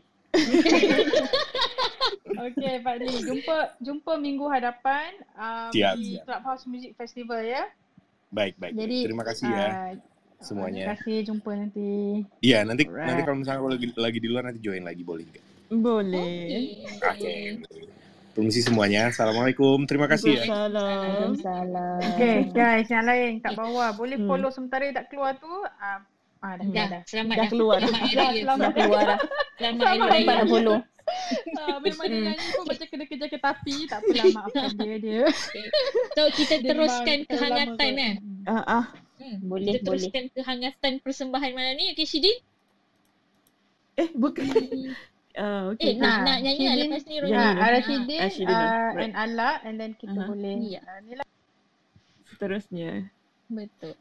Okay, 2.29 2.75
Fadli. 2.81 3.15
Jumpa 3.21 3.57
jumpa 3.79 4.13
minggu 4.17 4.47
hadapan 4.47 5.11
um, 5.35 5.71
Siap, 5.71 5.95
di 5.97 6.17
siap. 6.17 6.25
Clubhouse 6.25 6.65
Music 6.67 6.93
Festival 6.95 7.41
ya. 7.43 7.65
Baik, 8.29 8.55
baik. 8.61 8.77
Jadi 8.77 8.99
Terima 9.09 9.25
kasih 9.25 9.47
ya 9.49 9.57
uh, 9.57 9.67
Terima 9.97 10.45
semuanya. 10.45 10.85
kasih. 10.95 11.17
Jumpa 11.25 11.51
nanti. 11.57 11.89
Iya, 12.41 12.63
nanti 12.63 12.85
nanti 12.87 12.93
Alright. 12.95 13.25
kalau 13.25 13.39
misalnya 13.41 13.59
aku 13.59 13.69
lagi 13.73 13.87
lagi 13.97 14.19
di 14.21 14.29
luar 14.29 14.43
nanti 14.47 14.61
join 14.61 14.85
lagi 14.85 15.03
boleh 15.03 15.25
juga. 15.27 15.41
Boleh. 15.69 16.85
Oke. 17.03 17.35
Permisi 18.33 18.61
semuanya. 18.63 19.11
Assalamualaikum. 19.11 19.83
Terima 19.85 20.07
kasih 20.07 20.39
ya. 20.39 20.45
Salam. 20.47 20.79
Waalaikumsalam. 20.79 21.99
Okay, 22.15 22.37
guys, 22.55 22.87
yang 22.87 23.03
lain 23.03 23.43
kat 23.43 23.59
bawah 23.59 23.91
boleh 23.93 24.15
Hmm. 24.15 24.29
follow 24.31 24.51
sementara 24.55 24.87
tak 24.95 25.11
keluar 25.11 25.35
tu. 25.37 25.51
Uh, 25.51 25.99
ah, 26.39 26.55
dah, 26.55 26.67
dah, 26.71 26.87
dah. 26.87 27.01
Selamat 27.03 27.35
Dah 27.35 27.43
dah. 27.43 27.51
keluar 27.51 27.77
dah. 27.83 27.89
Selamat 27.91 28.15
Dah, 28.15 28.31
selamat. 28.31 28.63
Dah 28.63 28.73
keluar 28.79 29.03
dah. 29.03 29.19
Selamat 29.59 29.83
Hari 29.83 29.99
Selamat 29.99 30.07
Raya. 30.07 30.23
Hari 30.23 30.25
Raya. 30.39 30.47
follow. 30.47 30.79
Ah, 31.59 31.77
memang 31.79 32.07
dia 32.07 32.21
nyanyi 32.25 32.47
pun 32.53 32.65
macam 32.65 32.87
kena 32.87 33.05
kejar 33.05 33.29
ke 33.29 33.39
tapi. 33.39 33.75
Tak 33.85 33.99
apalah, 34.03 34.27
maafkan 34.33 34.71
dia. 34.77 34.95
dia. 34.97 35.23
So 36.15 36.23
kita 36.31 36.55
Dia 36.59 36.71
teruskan 36.71 37.19
lama 37.19 37.29
kehangatan 37.29 37.93
eh. 37.95 38.15
Ah, 38.45 38.63
ah. 38.65 38.85
Hmm, 39.19 39.37
boleh, 39.43 39.67
kita 39.67 39.79
teruskan 39.85 40.25
kehangatan 40.31 40.93
persembahan 41.01 41.51
malam 41.51 41.75
ni. 41.75 41.91
Okay, 41.93 42.05
Shidin? 42.05 42.39
Eh, 43.97 44.09
bukan. 44.13 44.47
Ah, 45.35 45.71
okay. 45.71 45.95
Eh, 45.95 46.03
nak, 46.03 46.27
nak 46.27 46.39
nyanyi 46.43 46.65
lah 46.67 46.75
Shidin- 46.75 46.91
lepas 46.91 47.03
ni. 47.05 47.15
Nyanyi 47.15 47.23
Rona. 47.23 47.39
Ah, 47.39 47.47
dulu. 47.47 47.63
Arashidin 47.63 48.19
Ah, 48.19 48.27
Shidin 48.29 48.49
dulu. 48.51 48.67
uh, 48.67 48.75
Right. 48.91 48.99
and 48.99 49.13
Ala 49.15 49.51
and 49.63 49.75
then 49.79 49.93
kita 49.95 50.19
Aha. 50.19 50.27
boleh. 50.27 50.55
Ya. 50.67 50.81
ah, 50.83 50.99
ni 50.99 51.13
lah. 51.15 51.27
Seterusnya. 52.27 52.91
Betul. 53.47 53.95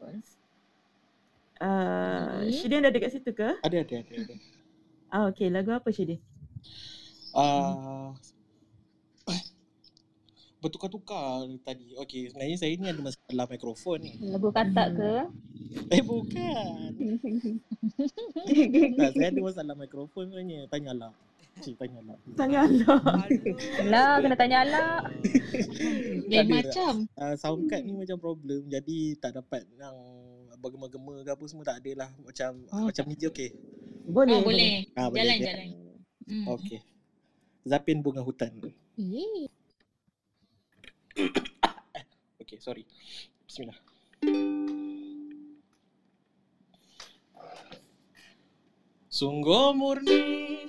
Uh, 1.58 2.42
Okay. 2.42 2.54
Shidin 2.56 2.82
dah 2.82 2.90
dekat 2.90 3.10
situ 3.12 3.30
ke? 3.30 3.54
Ada, 3.56 3.76
ada, 3.82 3.94
ada. 3.98 4.14
ada. 4.16 4.34
Ah, 5.08 5.22
okay. 5.26 5.46
Lagu 5.46 5.70
apa 5.70 5.86
Shidin? 5.88 6.18
Ah, 7.38 8.10
bertukar-tukar 10.58 11.46
tadi. 11.62 11.94
Okey, 11.94 12.34
sebenarnya 12.34 12.56
saya 12.58 12.74
ni 12.74 12.90
ada 12.90 12.98
masalah 12.98 13.46
mikrofon 13.46 13.98
ni. 14.02 14.12
Lagu 14.18 14.50
katak 14.50 14.88
ke? 14.98 15.12
Eh 15.94 16.02
bukan. 16.02 16.98
tak, 18.98 19.10
saya 19.14 19.28
ada 19.30 19.38
masalah 19.38 19.74
mikrofon 19.78 20.34
sebenarnya. 20.34 20.66
Tanyalah. 20.66 21.14
Cik, 21.58 21.74
tanyalah. 21.74 22.18
Tanya 22.34 22.66
Allah. 22.66 23.02
Lah, 23.86 24.12
kena 24.18 24.34
tanya 24.34 24.56
Ala. 24.62 24.86
Lain 26.30 26.46
macam. 26.46 27.06
Uh, 27.14 27.34
sound 27.34 27.66
card 27.66 27.82
ni 27.82 27.94
macam 27.94 28.18
problem. 28.18 28.66
Jadi 28.66 29.18
tak 29.18 29.34
dapat 29.34 29.66
yang 29.74 29.94
bergema-gema 30.58 31.22
ke 31.22 31.30
apa 31.30 31.44
semua 31.46 31.66
tak 31.66 31.82
ada 31.82 32.06
lah. 32.06 32.10
Macam 32.22 32.50
Oh. 32.70 32.86
macam 32.86 33.04
ni 33.06 33.14
je 33.14 33.26
okey. 33.30 33.50
Boleh. 34.06 34.34
Ah, 34.34 34.42
boleh. 34.42 34.70
Ah, 34.94 35.06
boleh 35.06 35.18
Jalan, 35.18 35.36
je. 35.36 35.46
jalan. 35.46 35.68
Hmm. 36.26 36.44
Okey. 36.54 36.78
Zapin 37.68 38.00
bunga 38.00 38.24
hutan. 38.24 38.72
Yeay. 38.96 39.52
Okey, 42.40 42.56
sorry. 42.64 42.88
Bismillah. 43.44 43.76
Sungguh 49.08 49.74
murni 49.74 50.62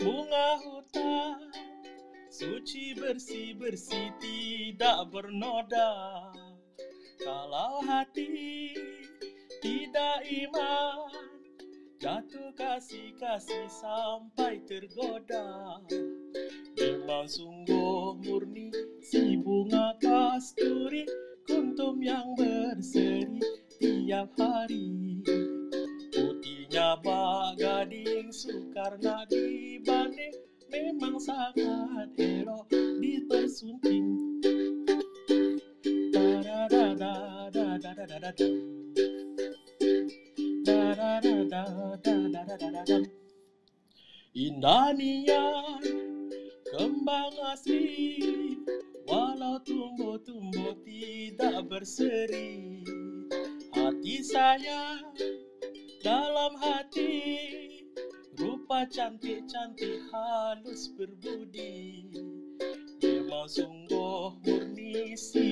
bunga 0.00 0.58
hutan 0.66 1.52
Suci 2.26 2.90
bersih-bersih 2.98 4.10
tidak 4.18 5.06
bernoda 5.14 6.32
Kalau 7.22 7.86
hati 7.86 8.74
tidak 9.62 10.26
iman 10.26 11.31
Jatuh 12.02 12.50
kasih-kasih 12.58 13.70
sampai 13.70 14.58
tergoda. 14.66 15.78
Memang 16.74 17.30
sungguh 17.30 18.18
murni 18.26 18.74
si 19.06 19.38
bunga 19.38 19.94
kasturi 20.02 21.06
Kuntum 21.46 22.02
yang 22.02 22.34
berseri 22.34 23.38
tiap 23.78 24.34
hari. 24.34 25.22
Putihnya 26.10 26.98
bak 27.06 27.62
gading 27.62 28.34
Soekarno 28.34 29.22
dibanding 29.30 30.34
Memang 30.74 31.22
sangat 31.22 32.10
elok 32.18 32.66
Indah 44.62 44.94
niat 44.94 45.82
kembang 46.70 47.34
asli 47.50 48.54
Walau 49.10 49.58
tumbuh-tumbuh 49.66 50.78
tidak 50.86 51.66
berseri. 51.66 52.86
Hati 53.74 54.22
saya 54.22 55.02
dalam 56.06 56.54
hati 56.62 57.26
Rupa 58.38 58.86
cantik-cantik 58.86 59.98
halus 60.14 60.94
berbudi. 60.94 62.06
Memang 63.02 63.50
sungguh 63.50 64.38
murni 64.46 65.18
si 65.18 65.51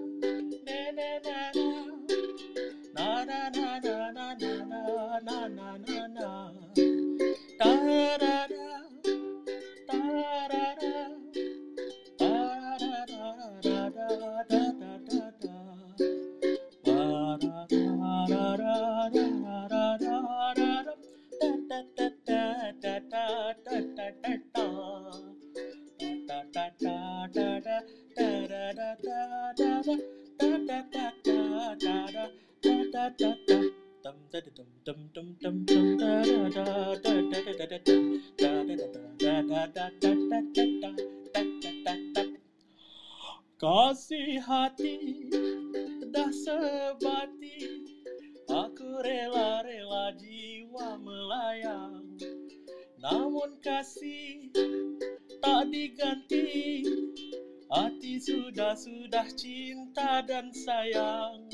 Hati 58.11 58.27
sudah-sudah 58.27 59.23
cinta 59.39 60.19
dan 60.27 60.51
sayang. 60.51 61.47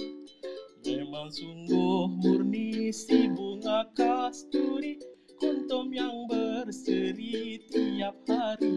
Memang 0.81 1.29
sungguh 1.29 2.17
murni 2.17 2.89
si 2.89 3.29
bunga 3.29 3.85
kasturi 3.93 4.97
Kuntum 5.37 5.93
yang 5.93 6.25
berseri 6.25 7.61
tiap 7.69 8.17
hari. 8.25 8.73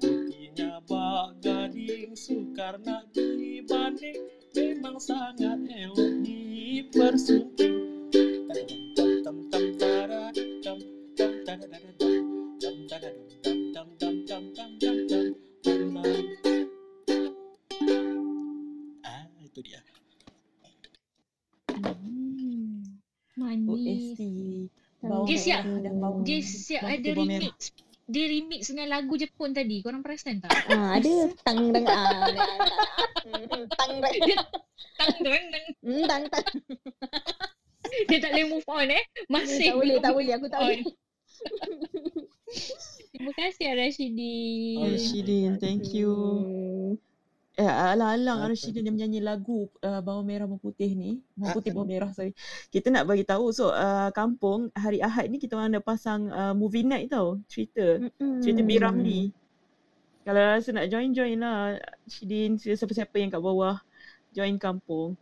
Putihnya 0.00 0.80
bak 0.88 1.44
gading 1.44 2.16
Soekarno 2.16 3.04
dibanding 3.12 4.16
Memang 4.56 4.96
sangat 4.96 5.60
elok 5.60 6.24
dipersunting 6.24 7.85
Dia 25.24 25.36
siap, 25.40 25.62
dia 26.26 26.38
siap 26.44 26.82
ada 26.84 27.08
remix. 27.16 27.72
Dia 28.06 28.24
remix 28.30 28.70
dengan 28.70 29.00
lagu 29.00 29.18
Jepun 29.18 29.50
tadi. 29.50 29.82
Korang 29.82 30.04
perasan 30.04 30.38
tak? 30.38 30.54
Ah, 30.70 30.94
ada 30.94 31.26
tang 31.42 31.74
dang 31.74 31.86
ah. 31.90 32.30
Tang 33.74 33.94
dang. 33.98 34.14
Tang 34.96 35.12
dang 35.20 35.46
dang. 35.52 35.66
Hmm, 35.84 36.04
tang 36.08 36.24
tang. 36.30 36.48
Dia 38.08 38.18
tak 38.22 38.32
boleh 38.32 38.46
move 38.48 38.66
on 38.70 38.88
eh. 38.88 39.04
Masih 39.28 39.72
tak 39.72 39.76
boleh, 39.76 39.96
tak 40.00 40.12
boleh. 40.14 40.32
Aku 40.38 40.46
tak 40.48 40.60
boleh. 40.64 40.80
Terima 43.12 43.32
kasih 43.36 43.76
Rashidin. 43.76 44.92
Rashidin, 44.92 45.52
thank 45.60 45.92
you. 45.92 46.12
Eh, 47.56 47.64
alang-alang 47.64 48.44
Apa? 48.44 48.52
Rashidin 48.52 48.84
dia 48.84 48.92
menyanyi 48.92 49.24
lagu 49.24 49.64
uh, 49.80 50.04
bawang 50.04 50.28
merah 50.28 50.44
bawang 50.44 50.60
putih 50.60 50.92
ni. 50.92 51.24
Bawang 51.32 51.56
putih 51.56 51.72
bawang 51.72 51.88
merah 51.88 52.12
sorry. 52.12 52.36
Kita 52.68 52.92
nak 52.92 53.08
bagi 53.08 53.24
tahu 53.24 53.48
so 53.48 53.72
uh, 53.72 54.12
kampung 54.12 54.68
hari 54.76 55.00
Ahad 55.00 55.32
ni 55.32 55.40
kita 55.40 55.56
orang 55.56 55.72
ada 55.72 55.80
pasang 55.80 56.28
uh, 56.28 56.52
movie 56.52 56.84
night 56.84 57.08
tau. 57.08 57.40
Cerita. 57.48 58.12
Cerita 58.44 58.60
B 58.60 58.76
Ramli. 58.76 59.32
Kalau 60.28 60.36
rasa 60.36 60.68
nak 60.76 60.92
join 60.92 61.16
join 61.16 61.40
lah 61.40 61.80
Rashidin 62.04 62.60
siapa-siapa 62.60 63.16
yang 63.16 63.32
kat 63.32 63.40
bawah 63.40 63.80
join 64.36 64.60
kampung. 64.60 65.16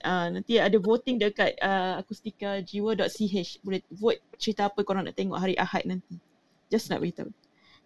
Uh, 0.00 0.40
nanti 0.40 0.56
ada 0.56 0.80
voting 0.80 1.20
dekat 1.20 1.52
uh, 1.60 2.00
akustika.jiwa.ch 2.00 3.60
boleh 3.60 3.84
vote 3.92 4.24
cerita 4.40 4.72
apa 4.72 4.80
korang 4.88 5.04
nak 5.04 5.20
tengok 5.20 5.36
hari 5.36 5.52
Ahad 5.60 5.84
nanti. 5.84 6.16
Just 6.72 6.88
nak 6.88 7.04
beritahu. 7.04 7.28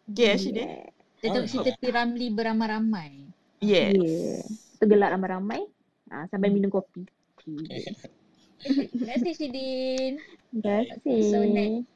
Okay 0.06 0.38
Rashidin. 0.38 0.86
Tengok 1.18 1.50
cerita 1.50 1.74
Piramli 1.82 2.30
beramai-ramai. 2.30 3.37
Yes. 3.58 3.94
Yeah. 3.94 4.42
Tergelak 4.78 5.10
ramai-ramai. 5.18 5.66
Ah, 6.08 6.24
sambil 6.30 6.54
minum 6.54 6.70
kopi. 6.70 7.04
Terima 7.42 9.14
kasih 9.14 9.32
Shidin. 9.34 10.22
Terima 10.54 10.82
kasih. 10.94 11.20
So 11.30 11.38
next. 11.42 11.86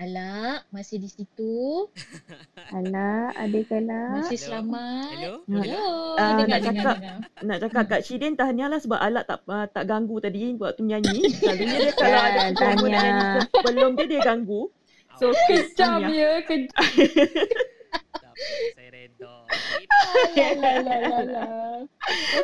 Alak 0.00 0.64
masih 0.72 0.96
di 0.96 1.12
situ. 1.12 1.84
Alah, 2.76 3.36
ada 3.36 3.60
kalah. 3.68 4.24
Masih 4.24 4.40
selamat. 4.40 5.12
Hello? 5.12 5.34
Hello. 5.44 6.16
Ah, 6.16 6.40
dengar, 6.40 6.48
nak 6.48 6.60
dengar, 6.64 6.64
cakap 6.64 6.96
dengar. 6.96 7.44
nak 7.44 7.58
cakap 7.60 7.84
Kak 7.84 8.02
Shidin 8.08 8.32
tahniah 8.32 8.72
lah 8.72 8.80
sebab 8.80 8.96
Alat 8.96 9.28
tak 9.28 9.44
uh, 9.44 9.68
tak 9.68 9.84
ganggu 9.84 10.16
tadi 10.24 10.56
waktu 10.56 10.80
menyanyi. 10.80 11.28
Selalunya 11.36 11.76
dia 11.84 11.92
kalau 12.00 12.16
ada 12.16 12.40
tahniah. 12.56 13.44
sebelum 13.52 13.92
dia 14.00 14.06
dia 14.08 14.20
ganggu. 14.24 14.72
So 15.20 15.36
Kejam 15.36 16.08
ya, 16.08 16.48
kejam. 16.48 16.80
Saya 18.76 18.90
reda. 18.92 19.34
Alah, 19.50 20.50
alah, 20.56 20.72
alah, 20.80 20.98
alah. 21.20 21.48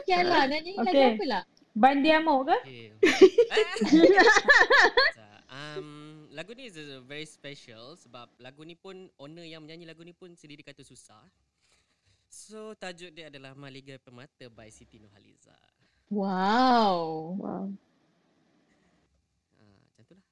Okey 0.01 0.20
nak 0.23 0.44
nyanyi 0.52 0.73
lagu 0.77 0.93
Okey. 0.93 1.09
apa 1.16 1.24
lah? 1.24 1.43
Bandiamo 1.77 2.35
ke? 2.44 2.56
Okay. 2.64 2.89
um, 5.52 5.89
lagu 6.32 6.56
ni 6.56 6.73
is 6.73 6.77
a 6.81 7.05
very 7.05 7.28
special 7.28 7.97
sebab 8.01 8.28
lagu 8.40 8.64
ni 8.64 8.77
pun 8.77 9.09
owner 9.20 9.44
yang 9.44 9.60
menyanyi 9.64 9.85
lagu 9.89 10.01
ni 10.01 10.16
pun 10.16 10.32
sendiri 10.32 10.64
kata 10.64 10.81
susah. 10.85 11.20
So 12.32 12.73
tajuk 12.77 13.12
dia 13.12 13.28
adalah 13.28 13.52
Maligai 13.56 14.01
Permata 14.01 14.48
by 14.52 14.68
Siti 14.73 15.01
Nurhaliza. 15.01 15.52
Wow. 16.12 17.36
Wow. 17.40 17.64
Ah, 19.59 19.78
macam 19.85 20.02
tu 20.06 20.14
lah. 20.16 20.24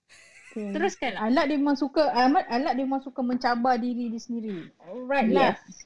Okay. 0.55 0.71
Teruskan. 0.71 1.19
Alat 1.19 1.51
dia 1.51 1.59
memang 1.59 1.75
suka 1.75 2.15
Ahmad 2.15 2.47
Alat 2.47 2.79
dia 2.79 2.87
memang 2.87 3.03
suka 3.03 3.27
mencabar 3.27 3.75
diri 3.75 4.07
dia 4.07 4.23
sendiri. 4.23 4.71
Alright 4.87 5.35
lah. 5.35 5.59
Yes. 5.59 5.83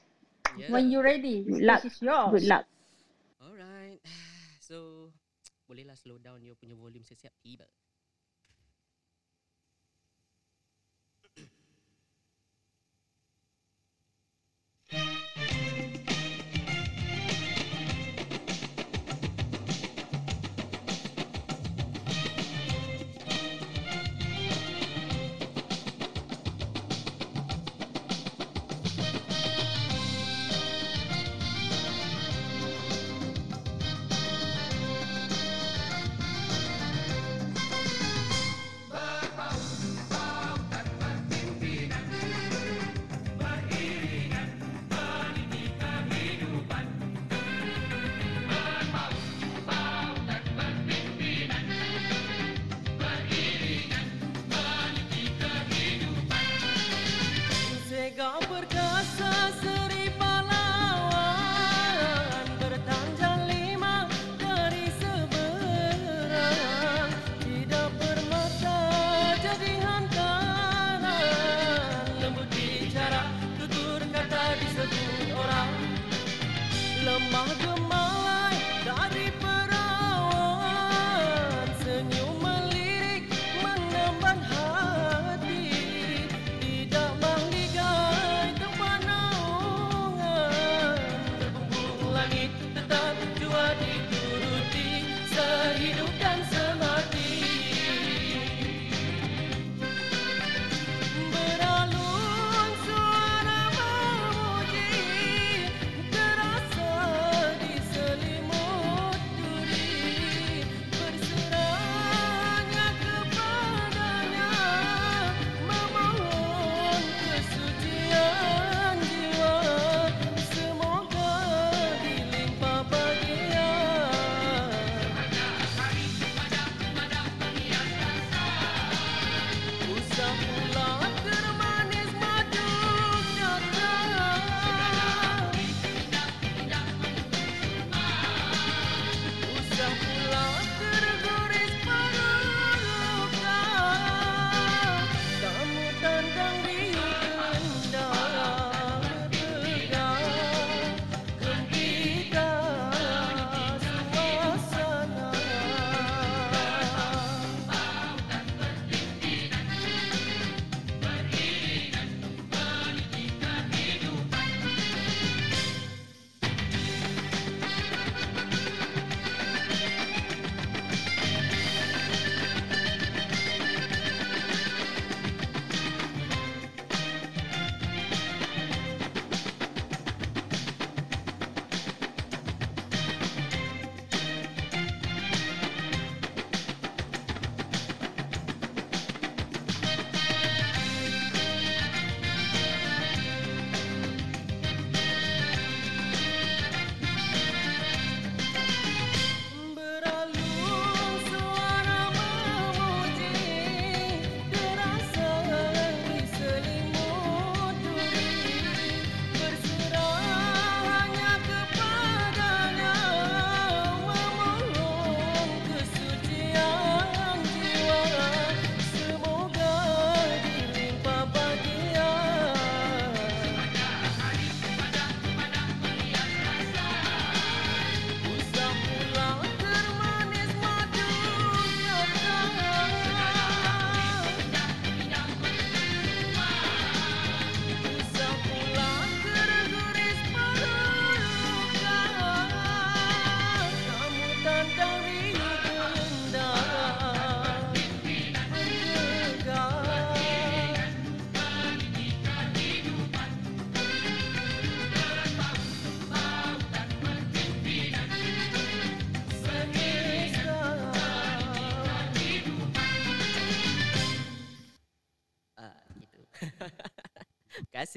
Yeah. 0.61 0.69
When 0.77 0.93
you 0.93 1.01
ready, 1.01 1.49
Good 1.49 1.65
luck. 1.65 1.89
is 1.89 1.97
yours. 2.05 2.37
Good 2.37 2.45
luck. 2.45 2.69
Alright. 3.41 3.97
So 4.69 5.09
bolehlah 5.65 5.97
slow 5.97 6.21
down 6.21 6.45
you 6.45 6.53
punya 6.61 6.77
volume 6.77 7.01
siap-siap 7.01 7.33
tiba. 7.41 7.65
Thank 14.93 15.28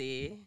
kasih. 0.01 0.41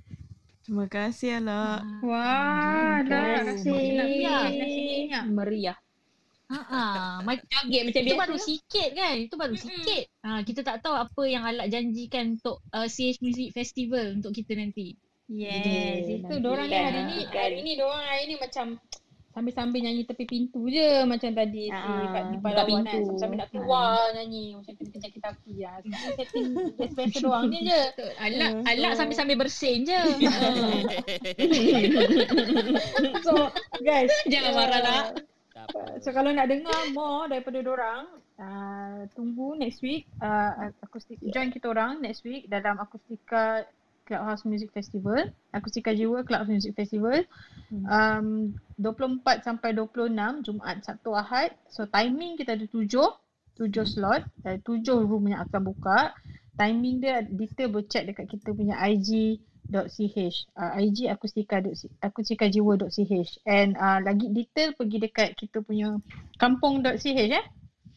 Terima 0.65 0.87
kasih 0.91 1.31
Alak. 1.39 1.81
Wah, 2.03 2.99
dah. 3.07 3.23
Terima 3.23 3.43
kasih. 3.55 3.71
Meriah. 3.95 5.25
Meriah. 5.31 5.79
Ha 6.45 6.61
macam 7.27 7.47
Joget 7.67 7.83
macam 7.89 8.03
itu 8.05 8.07
biasa. 8.11 8.23
baru 8.27 8.37
sikit 8.37 8.89
kan. 8.99 9.15
Itu 9.17 9.35
baru 9.39 9.55
sikit. 9.55 10.05
Ha, 10.27 10.43
kita 10.43 10.61
tak 10.67 10.83
tahu 10.83 10.95
apa 10.99 11.23
yang 11.31 11.47
Alak 11.47 11.71
janjikan 11.71 12.35
untuk 12.41 12.65
uh, 12.75 12.89
CH 12.91 13.23
Music 13.23 13.55
Festival 13.55 14.19
untuk 14.19 14.35
kita 14.35 14.59
nanti. 14.59 14.99
Yes, 15.25 16.05
Dia 16.05 16.21
itu 16.21 16.37
nanti 16.37 16.45
dorang 16.45 16.69
ni 16.69 16.77
kan, 16.77 16.85
hari 16.85 17.01
ni 17.09 17.19
kan. 17.25 17.41
hari 17.41 17.59
ni 17.65 17.73
dorang 17.81 18.05
hari 18.05 18.23
ni 18.29 18.37
macam 18.37 18.67
sambil-sambil 19.35 19.81
nyanyi 19.81 20.03
tepi 20.03 20.25
pintu 20.25 20.63
je 20.67 21.03
macam 21.03 21.27
tadi 21.29 21.67
si 21.67 21.75
Ah, 21.75 22.07
kat 22.09 22.23
di 22.25 22.37
buka 22.37 22.47
Palawan 22.55 22.71
kan 22.81 22.95
pintu. 22.95 23.03
sambil-sambil 23.11 23.37
nak 23.37 23.49
keluar 23.51 23.91
nyanyi 24.13 24.45
macam 24.55 24.73
kejap 24.77 25.11
kita 25.11 25.27
kaki 25.27 25.55
lah. 25.59 25.75
Sekarang 25.77 26.15
setting 26.15 26.45
biasa-biasa 26.79 27.19
doang 27.21 27.45
ni 27.49 27.59
je. 27.65 27.81
Alak, 28.17 28.51
Hmm, 28.53 28.63
Alak 28.65 28.91
so- 28.91 28.99
sambil-sambil 29.01 29.37
bersin 29.37 29.79
je. 29.83 30.01
so 33.21 33.33
guys 33.81 34.11
Jangan 34.33 34.51
uh, 34.51 34.57
marah 34.57 34.81
lah. 34.81 35.03
So 35.99 36.11
kalau 36.11 36.31
nak 36.31 36.47
dengar 36.47 36.77
more 36.91 37.27
daripada 37.27 37.59
dorang 37.59 38.05
uh, 38.37 39.09
tunggu 39.11 39.57
next 39.57 39.81
week 39.81 40.05
uh, 40.19 40.53
akustik 40.79 41.17
join 41.25 41.49
kita 41.49 41.67
orang 41.67 41.99
next 41.99 42.23
week 42.23 42.47
dalam 42.47 42.77
Akustika 42.77 43.65
Clubhouse 44.05 44.45
Music 44.45 44.71
Festival, 44.71 45.33
Akustika 45.53 45.97
Jiwa 45.97 46.23
Clubhouse 46.23 46.53
Music 46.53 46.77
Festival. 46.77 47.25
Um 47.73 48.55
24 48.79 49.43
sampai 49.43 49.73
26 49.75 50.45
Jumaat, 50.45 50.85
Sabtu, 50.85 51.11
Ahad. 51.17 51.57
So 51.73 51.89
timing 51.89 52.37
kita 52.39 52.55
ada 52.55 52.67
7, 52.69 52.87
7 53.59 53.87
slot, 53.87 54.23
uh, 54.45 54.59
7 54.61 55.09
room 55.09 55.31
yang 55.31 55.43
akan 55.47 55.61
buka. 55.73 56.13
Timing 56.55 57.03
dia 57.03 57.23
detail 57.27 57.67
boleh 57.73 57.87
check 57.91 58.07
dekat 58.07 58.31
kita 58.31 58.55
punya 58.55 58.79
IG.ch 58.79 60.17
uh, 60.55 60.73
IG 60.79 61.11
akustika 61.11 61.59
akustikajiwa.ch 61.99 63.43
and 63.43 63.75
uh, 63.75 63.99
lagi 64.05 64.31
detail 64.31 64.71
pergi 64.79 65.03
dekat 65.03 65.35
kita 65.35 65.59
punya 65.67 65.99
kampung.ch 66.39 67.07
eh 67.11 67.43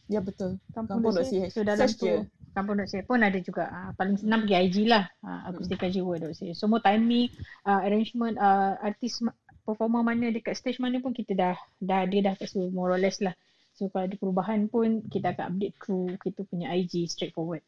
Ya 0.08 0.24
betul. 0.24 0.58
kampung.ch 0.74 1.52
so 1.54 1.62
dalam 1.62 1.86
Search 1.86 2.00
tu 2.00 2.06
je. 2.08 2.37
kampung.ch 2.56 3.04
pun 3.04 3.20
ada 3.20 3.38
juga 3.40 3.68
uh, 3.68 3.90
paling 3.96 4.16
senang 4.20 4.44
pergi 4.44 4.56
IG 4.68 4.76
lah 4.88 5.04
uh, 5.24 5.52
akustikajiwa.ch 5.52 6.54
semua 6.56 6.80
timing 6.80 7.28
uh, 7.68 7.80
arrangement 7.84 8.36
uh, 8.38 8.76
artis 8.80 9.20
performer 9.64 10.00
mana 10.00 10.32
dekat 10.32 10.56
stage 10.56 10.80
mana 10.80 11.00
pun 11.00 11.12
kita 11.12 11.36
dah 11.36 11.56
dah 11.78 12.08
ada 12.08 12.16
dah 12.20 12.34
kat 12.36 12.48
situ 12.48 12.72
more 12.72 12.92
or 12.94 13.00
less 13.00 13.20
lah 13.20 13.36
so 13.76 13.86
kalau 13.92 14.08
ada 14.08 14.16
perubahan 14.16 14.66
pun 14.66 15.04
kita 15.06 15.36
akan 15.36 15.54
update 15.54 15.76
through 15.80 16.08
kita 16.24 16.42
punya 16.48 16.72
IG 16.72 17.08
straightforward 17.08 17.64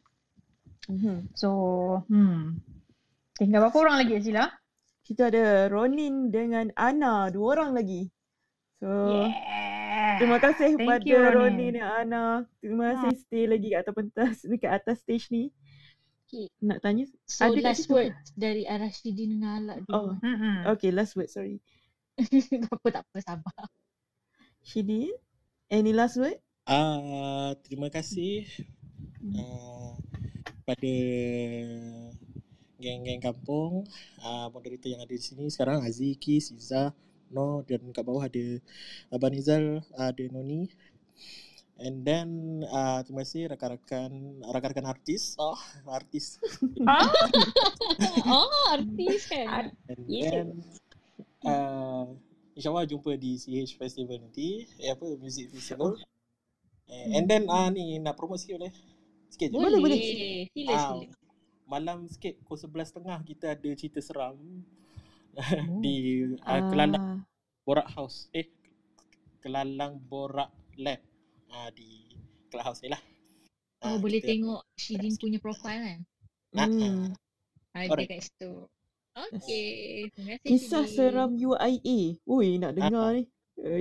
Mhm. 0.88 1.36
so 1.38 1.48
hmm 2.10 2.56
tinggal 3.40 3.64
berapa 3.64 3.78
orang 3.80 3.96
lagi 4.04 4.20
Azila? 4.20 4.44
Kita 5.00 5.32
ada 5.32 5.66
Ronin 5.72 6.28
dengan 6.28 6.68
Ana, 6.76 7.32
dua 7.32 7.56
orang 7.56 7.72
lagi. 7.72 8.04
So 8.76 8.86
Yeah. 8.86 9.79
Terima 10.20 10.38
kasih 10.38 10.76
Thank 10.76 10.86
kepada 10.86 11.06
you. 11.06 11.20
Ronin 11.34 11.72
dan 11.76 11.88
Ana. 12.06 12.24
Terima 12.60 12.84
kasih 12.94 13.12
stay 13.22 13.44
lagi 13.46 13.68
kat 13.72 13.80
atas 13.84 13.94
pentas 13.96 14.34
dekat 14.44 14.70
atas 14.76 14.96
stage 15.02 15.26
ni. 15.30 15.44
Okay. 16.24 16.46
Nak 16.62 16.78
tanya? 16.78 17.10
So 17.26 17.50
Ada 17.50 17.58
last 17.58 17.84
situ 17.84 17.94
word 17.96 18.14
dari 18.38 18.62
Arashidin 18.62 19.42
dengan 19.42 19.66
Alak 19.66 19.76
Oh, 19.90 20.14
dulu. 20.14 20.22
Mm-mm. 20.22 20.56
okay 20.70 20.90
last 20.94 21.18
word 21.18 21.26
sorry. 21.26 21.58
tak 22.14 22.70
apa 22.78 22.88
tak 22.92 23.02
apa 23.02 23.18
sabar. 23.18 23.64
Shidin, 24.60 25.10
any 25.72 25.90
last 25.90 26.20
word? 26.20 26.38
Ah, 26.68 27.56
terima 27.66 27.90
kasih 27.90 28.46
uh, 29.34 29.96
pada 30.62 30.94
geng-geng 32.78 33.20
kampung, 33.20 33.84
uh, 34.22 34.46
moderator 34.54 34.88
yang 34.88 35.02
ada 35.02 35.10
di 35.10 35.18
sini 35.18 35.50
sekarang 35.50 35.82
Aziki, 35.82 36.38
Siza, 36.38 36.94
No 37.30 37.62
dan 37.62 37.94
kat 37.94 38.02
bawah 38.02 38.26
ada 38.26 38.58
Abang 39.08 39.30
Nizal, 39.30 39.80
ada 39.94 40.24
Noni. 40.30 40.66
And 41.80 42.04
then 42.04 42.28
uh, 42.68 43.00
terima 43.00 43.24
kasih 43.24 43.48
rakan-rakan 43.48 44.10
rakan-rakan 44.44 44.84
artis. 44.84 45.32
Oh, 45.40 45.56
artis. 45.88 46.36
Ah, 46.84 47.08
oh, 48.36 48.52
artis 48.68 49.24
kan. 49.30 49.72
And 49.88 50.00
Yeah. 50.04 50.28
then 50.28 50.46
uh, 51.40 52.04
InsyaAllah 52.52 52.84
jumpa 52.84 53.16
di 53.16 53.40
CH 53.40 53.80
Festival 53.80 54.20
nanti 54.20 54.68
eh, 54.76 54.92
apa 54.92 55.08
Music 55.16 55.48
Festival 55.48 55.96
eh, 56.84 57.16
And 57.16 57.24
then 57.24 57.48
uh, 57.48 57.72
ni 57.72 57.96
nak 57.96 58.20
promote 58.20 58.44
sikit 58.44 58.60
boleh? 58.60 58.74
Sikit 59.32 59.48
je 59.48 59.56
Boleh, 59.56 59.78
boleh. 59.80 59.98
Sila 60.52 60.72
Ah, 60.76 60.92
sila. 61.00 61.06
Malam 61.64 62.10
sikit 62.10 62.34
pukul 62.44 62.60
11.30 62.66 63.24
kita 63.24 63.56
ada 63.56 63.70
cerita 63.72 64.02
seram 64.02 64.36
Oh. 65.32 65.78
Di 65.84 65.94
uh, 66.36 66.62
Kelalang 66.68 66.94
Ah, 66.98 67.18
Borak 67.62 67.88
House 67.92 68.26
Eh 68.30 68.50
Kelalang 69.38 70.00
Borak 70.00 70.50
Lab 70.76 71.00
uh, 71.48 71.70
Di 71.70 72.10
Clubhouse 72.48 72.82
ni 72.82 72.90
lah 72.90 73.00
Oh, 73.80 73.86
Ah, 73.86 73.96
boleh 73.96 74.20
kita- 74.20 74.36
tengok 74.36 74.60
Shidin 74.76 75.16
punya 75.16 75.38
profile 75.38 75.80
kan? 75.80 76.00
Ah, 76.52 76.68
hmm. 76.68 77.16
Ada 77.72 77.88
Alright. 77.88 78.08
kat 78.10 78.20
situ. 78.20 78.52
Okay, 79.10 79.68
terima 80.12 80.36
kasih 80.36 80.44
Kisah 80.44 80.84
Shidin. 80.84 80.96
seram 81.08 81.30
UIA. 81.32 81.98
Ui, 82.20 82.60
nak 82.60 82.76
dengar 82.76 83.08
Ah. 83.08 83.16
ni. 83.16 83.24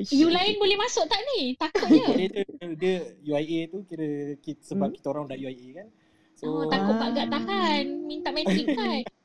You 0.07 0.27
lain 0.27 0.55
boleh 0.55 0.75
masuk 0.75 1.03
tak 1.03 1.19
ni? 1.27 1.51
Takutnya. 1.53 2.15
dia, 2.15 2.27
dia, 2.31 2.45
dia 2.75 2.95
UIA 3.27 3.59
tu 3.67 3.83
kira 3.83 4.07
kita, 4.37 4.63
sebab 4.65 4.87
Hmm. 4.87 4.95
kita 4.95 5.07
orang 5.09 5.25
dah 5.25 5.37
UIA 5.37 5.67
kan 5.75 5.87
So 6.33 6.45
Oh, 6.47 6.63
takut 6.65 6.95
Ah. 6.95 6.99
Pak 7.01 7.09
Gad 7.11 7.27
tahan. 7.29 7.83
Minta 8.01 8.29
matric 8.31 8.67
card. 8.71 9.03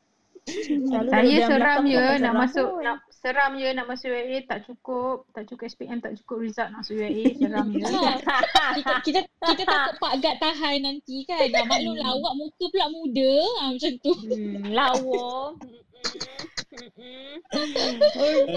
Selalu 0.85 1.09
Saya 1.09 1.37
seram 1.49 1.81
tak 1.81 1.89
nak 1.89 2.21
seram 2.21 2.35
masuk 2.37 2.69
pun. 2.69 2.83
nak 2.85 2.99
seram 3.09 3.51
je 3.57 3.69
nak 3.73 3.87
masuk 3.89 4.09
UAA 4.13 4.39
tak 4.45 4.59
cukup 4.69 5.25
tak 5.33 5.49
cukup 5.49 5.65
SPM 5.67 5.99
tak 6.05 6.13
cukup 6.21 6.37
result 6.45 6.69
nak 6.69 6.85
masuk 6.85 7.01
UAA 7.01 7.25
seram 7.41 7.67
je. 7.73 7.81
Ha, 7.81 8.37
kita, 8.77 8.93
kita 9.01 9.21
kita 9.25 9.63
takut 9.65 9.95
Pak 9.97 10.15
Gad 10.21 10.37
tahan 10.37 10.77
nanti 10.85 11.25
kan. 11.25 11.49
Dah 11.49 11.65
maklum 11.65 11.97
lah 11.97 12.13
awak 12.13 12.35
muka 12.37 12.65
pula 12.69 12.87
muda. 12.93 13.33
Ha, 13.41 13.63
macam 13.73 13.93
tu. 13.99 14.13
Hmm, 14.13 14.65
lawa. 14.69 15.25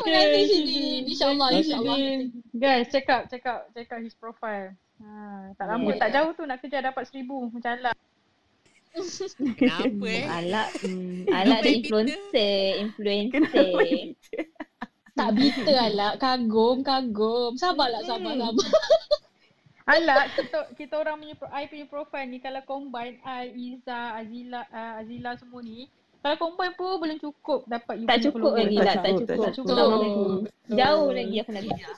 Kasih 0.03 0.43
Shidin. 0.49 1.01
InsyaAllah, 1.07 1.47
insyaAllah. 1.55 1.97
Guys 2.51 2.87
check 2.91 3.07
out 3.07 3.31
check 3.31 3.45
out 3.47 3.71
check 3.71 3.87
out 3.87 4.01
his 4.03 4.15
profile. 4.17 4.75
Ha, 4.97 5.07
tak 5.55 5.65
lama 5.69 5.87
Yeah. 5.87 5.99
tak 6.01 6.09
jauh 6.11 6.31
tu 6.33 6.43
nak 6.43 6.57
kerja 6.59 6.81
dapat 6.81 7.05
seribu 7.05 7.47
macam 7.47 7.77
Alak. 7.77 7.95
Kenapa 9.53 10.05
eh? 10.05 10.23
Alak, 10.25 10.69
hmm, 10.81 11.29
alak 11.37 11.59
ni 11.61 11.71
influencer, 11.79 12.59
influencer. 12.81 14.15
Tak 15.13 15.29
bitter 15.33 15.85
lah. 15.91 16.13
Kagum, 16.15 16.81
kagum. 16.81 17.57
Sabarlah, 17.57 18.01
sabar, 18.03 18.33
Hmm. 18.33 18.53
sabar. 18.53 18.67
Alak 19.87 20.35
kita 20.35 20.59
kita 20.75 20.95
orang 20.99 21.15
punya 21.15 21.31
I 21.47 21.63
punya 21.65 21.87
profile 21.87 22.27
ni 22.27 22.43
kalau 22.43 22.59
combine 22.61 23.23
I, 23.23 23.47
Iza, 23.55 24.19
Azila, 24.19 24.67
uh, 24.67 24.99
Azila 24.99 25.31
semua 25.39 25.63
ni 25.63 25.87
kalau 26.19 26.35
combine 26.35 26.75
pun 26.75 26.99
belum 26.99 27.15
cukup 27.17 27.63
dapat 27.63 27.95
you 27.95 28.03
Tak 28.03 28.19
cukup 28.19 28.51
lagi 28.51 28.75
Tak 28.75 28.83
lah, 28.83 28.95
tak 28.99 29.11
cukup, 29.15 29.39
tak 29.39 29.53
cukup. 29.55 29.71
Tak 29.71 29.79
Tak 29.79 29.87
cukup. 29.87 30.03
lagi. 30.03 30.75
Jauh 30.75 31.07
lagi 31.07 31.35
aku 31.39 31.51
nak 31.55 31.63
kejar. 31.63 31.93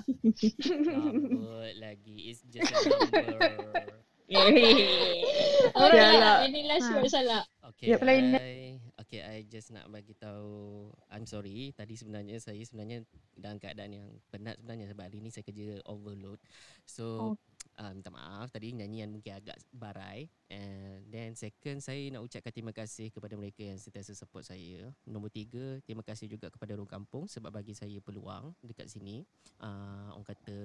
Rambut 0.85 1.73
lagi. 1.81 2.15
It's 2.29 2.41
just 2.45 2.69
a 2.69 2.77
number. 2.85 3.25
Ya, 5.75 5.85
Alak. 5.85 6.11
Alak. 6.15 6.37
Any 6.49 6.61
last 6.65 6.87
Ha. 6.89 7.19
Alak? 7.21 7.45
Okay, 7.69 7.85
Yep, 7.93 7.99
lain. 8.01 8.25
I, 8.33 8.81
okay, 9.05 9.21
I 9.21 9.45
just 9.45 9.69
nak 9.69 9.85
bagi 9.93 10.17
tahu 10.17 10.89
I'm 11.13 11.29
sorry. 11.29 11.71
Tadi 11.77 11.93
sebenarnya 11.93 12.41
saya 12.41 12.59
sebenarnya 12.65 13.05
dalam 13.37 13.61
keadaan 13.61 13.91
yang 13.93 14.07
penat 14.33 14.57
sebenarnya 14.57 14.89
sebab 14.91 15.05
hari 15.05 15.21
ni 15.21 15.29
saya 15.29 15.45
kerja 15.45 15.79
overload. 15.85 16.41
So, 16.89 17.37
uh, 17.79 17.91
minta 17.95 18.11
maaf 18.11 18.51
tadi 18.51 18.75
nyanyian 18.75 19.13
mungkin 19.13 19.39
agak 19.39 19.57
barai. 19.71 20.27
And 20.49 21.05
then 21.13 21.37
second 21.37 21.79
saya 21.79 22.09
nak 22.11 22.25
ucapkan 22.25 22.51
terima 22.51 22.73
kasih 22.73 23.13
kepada 23.13 23.37
mereka 23.37 23.63
yang 23.63 23.77
sentiasa 23.77 24.17
support 24.17 24.43
saya. 24.43 24.89
Nombor 25.05 25.29
tiga, 25.29 25.79
terima 25.85 26.01
kasih 26.01 26.27
juga 26.27 26.49
kepada 26.51 26.75
Rung 26.75 26.89
Kampung 26.89 27.29
sebab 27.29 27.53
bagi 27.53 27.77
saya 27.77 28.01
peluang 28.01 28.51
dekat 28.65 28.89
sini. 28.89 29.23
Uh, 29.61 30.11
orang 30.17 30.27
kata 30.27 30.57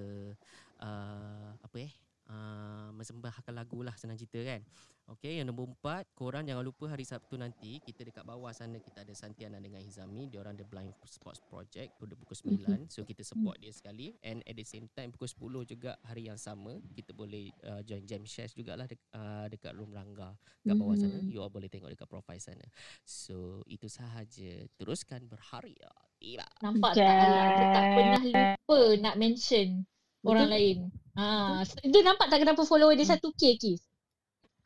uh, 0.81 1.49
apa 1.61 1.77
eh? 1.79 1.93
Uh, 2.25 2.89
mesembahkan 2.97 3.53
lagu 3.53 3.85
lah 3.85 3.93
senang 3.93 4.17
cerita 4.17 4.41
kan. 4.41 4.65
Okey, 5.05 5.37
yang 5.37 5.53
nombor 5.53 5.69
empat, 5.69 6.09
korang 6.17 6.49
jangan 6.49 6.65
lupa 6.65 6.89
hari 6.89 7.05
Sabtu 7.05 7.37
nanti 7.37 7.77
kita 7.85 8.01
dekat 8.09 8.25
bawah 8.25 8.49
sana 8.49 8.81
kita 8.81 9.05
ada 9.05 9.13
Santiana 9.13 9.61
dengan 9.61 9.77
Hizami, 9.77 10.25
dia 10.33 10.41
orang 10.41 10.57
ada 10.57 10.65
Blind 10.65 10.97
Sports 11.05 11.37
Project 11.45 11.93
pada 12.01 12.17
pukul 12.17 12.57
9. 12.57 12.89
So 12.89 13.05
kita 13.05 13.21
support 13.21 13.61
dia 13.61 13.69
sekali 13.69 14.17
and 14.25 14.41
at 14.49 14.57
the 14.57 14.65
same 14.65 14.89
time 14.97 15.13
pukul 15.13 15.29
10 15.61 15.77
juga 15.77 15.93
hari 16.01 16.25
yang 16.25 16.41
sama 16.41 16.81
kita 16.97 17.13
boleh 17.13 17.53
uh, 17.69 17.85
join 17.85 18.01
jam 18.09 18.25
shares 18.25 18.57
jugalah 18.57 18.89
dek, 18.89 18.97
uh, 19.13 19.45
dekat 19.45 19.77
room 19.77 19.93
Rangga 19.93 20.33
kat 20.65 20.73
bawah 20.73 20.97
sana. 20.97 21.21
Mhm. 21.21 21.29
You 21.29 21.45
all 21.45 21.53
boleh 21.53 21.69
tengok 21.69 21.93
dekat 21.93 22.09
profile 22.09 22.41
sana. 22.41 22.65
So 23.05 23.61
itu 23.69 23.85
sahaja. 23.85 24.65
Teruskan 24.73 25.29
berharya. 25.29 25.93
Tiba. 26.17 26.49
Nampak 26.65 26.97
tak? 26.97 27.05
Dia 27.05 27.65
tak 27.69 27.85
pernah 27.93 28.21
lupa 28.25 28.79
nak 29.05 29.15
mention 29.21 29.85
orang 30.25 30.49
lain. 30.49 30.77
Ha, 31.15 31.63
dia 31.63 32.01
nampak 32.03 32.27
tak 32.27 32.43
kenapa 32.43 32.67
follower 32.67 32.97
dia 32.97 33.07
1k 33.07 33.41
Kis? 33.55 33.81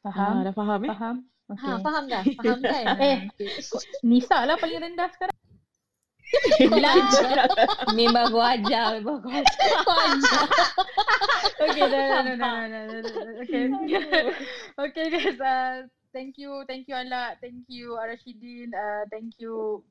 Faham? 0.01 0.41
Ah, 0.41 0.49
dah 0.49 0.53
faham 0.55 0.79
eh? 0.81 0.89
Faham? 0.89 1.15
Ha, 1.49 1.69
faham 1.81 2.03
dah? 2.05 2.23
Faham 2.39 2.59
kan? 2.61 2.85
Eh, 3.01 3.17
Nisa 4.05 4.45
lah 4.45 4.55
paling 4.57 4.81
rendah 4.81 5.09
sekarang. 5.13 5.37
Belajar. 6.73 7.49
Memang 7.97 8.29
gua 8.29 8.53
ajar, 8.53 9.01
memang 9.01 9.17
gua 9.17 9.41
ajar. 9.41 10.45
okay, 11.57 11.85
dah, 11.89 12.05
dah, 12.05 12.21
dah, 12.21 12.35
dah, 12.37 12.57
dah, 12.69 12.83
dah, 12.85 13.01
dah, 13.01 13.33
okay. 13.41 13.65
okay 14.77 15.05
guys, 15.09 15.41
uh, 15.41 15.89
thank 16.13 16.37
you, 16.37 16.61
thank 16.69 16.85
you 16.85 16.93
Ala, 16.93 17.33
thank 17.41 17.65
you 17.65 17.97
Arashidin, 17.97 18.69
uh, 18.77 19.09
thank 19.09 19.33
you 19.41 19.81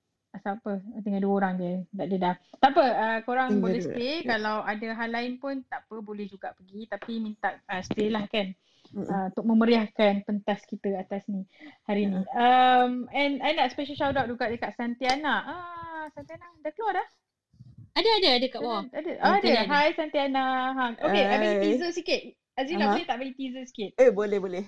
siapa? 0.40 0.82
Tinggal 1.02 1.22
dua 1.22 1.34
orang 1.42 1.54
je. 1.58 1.72
Tak 1.94 2.06
ada 2.06 2.16
dah. 2.16 2.34
Tak 2.58 2.70
apa, 2.74 2.84
uh, 2.84 3.18
korang 3.26 3.48
Tinggal 3.52 3.64
boleh 3.64 3.82
stay. 3.82 4.14
Ya. 4.22 4.36
Kalau 4.36 4.56
ada 4.64 4.88
hal 4.94 5.10
lain 5.10 5.32
pun 5.38 5.54
tak 5.66 5.86
apa, 5.86 5.96
boleh 6.00 6.26
juga 6.26 6.54
pergi. 6.54 6.86
Tapi 6.88 7.12
minta 7.20 7.54
uh, 7.68 7.82
stay 7.82 8.08
lah 8.08 8.24
kan. 8.30 8.54
Uh, 8.88 9.28
untuk 9.28 9.44
memeriahkan 9.44 10.24
pentas 10.24 10.64
kita 10.64 10.96
atas 10.96 11.20
ni 11.28 11.44
hari 11.84 12.08
ni. 12.08 12.24
Um, 12.32 13.04
and 13.12 13.44
I 13.44 13.52
nak 13.52 13.76
special 13.76 13.98
shout 14.00 14.16
out 14.16 14.24
juga 14.24 14.48
dekat 14.48 14.72
Santiana. 14.80 15.44
Ah, 15.44 16.04
Santiana 16.16 16.48
dah 16.64 16.72
keluar 16.72 16.96
dah? 16.96 17.08
Ada 17.98 18.10
ada 18.22 18.28
ada 18.40 18.46
kat 18.48 18.60
bawah. 18.64 18.84
Ada. 18.88 19.10
Ah, 19.20 19.36
ada. 19.36 19.44
Ada, 19.44 19.48
ada. 19.50 19.62
Hai 19.68 19.88
Santiana. 19.92 20.44
Ha. 20.72 20.84
Okay, 21.04 21.22
I 21.26 21.36
bagi 21.36 21.52
Hai. 21.52 21.62
teaser 21.68 21.90
sikit. 21.92 22.20
Azila 22.58 22.84
Aha. 22.88 22.90
boleh 22.96 23.06
tak 23.06 23.16
bagi 23.20 23.34
teaser 23.36 23.64
sikit? 23.68 23.90
Eh, 24.00 24.10
boleh, 24.10 24.38
boleh. 24.40 24.64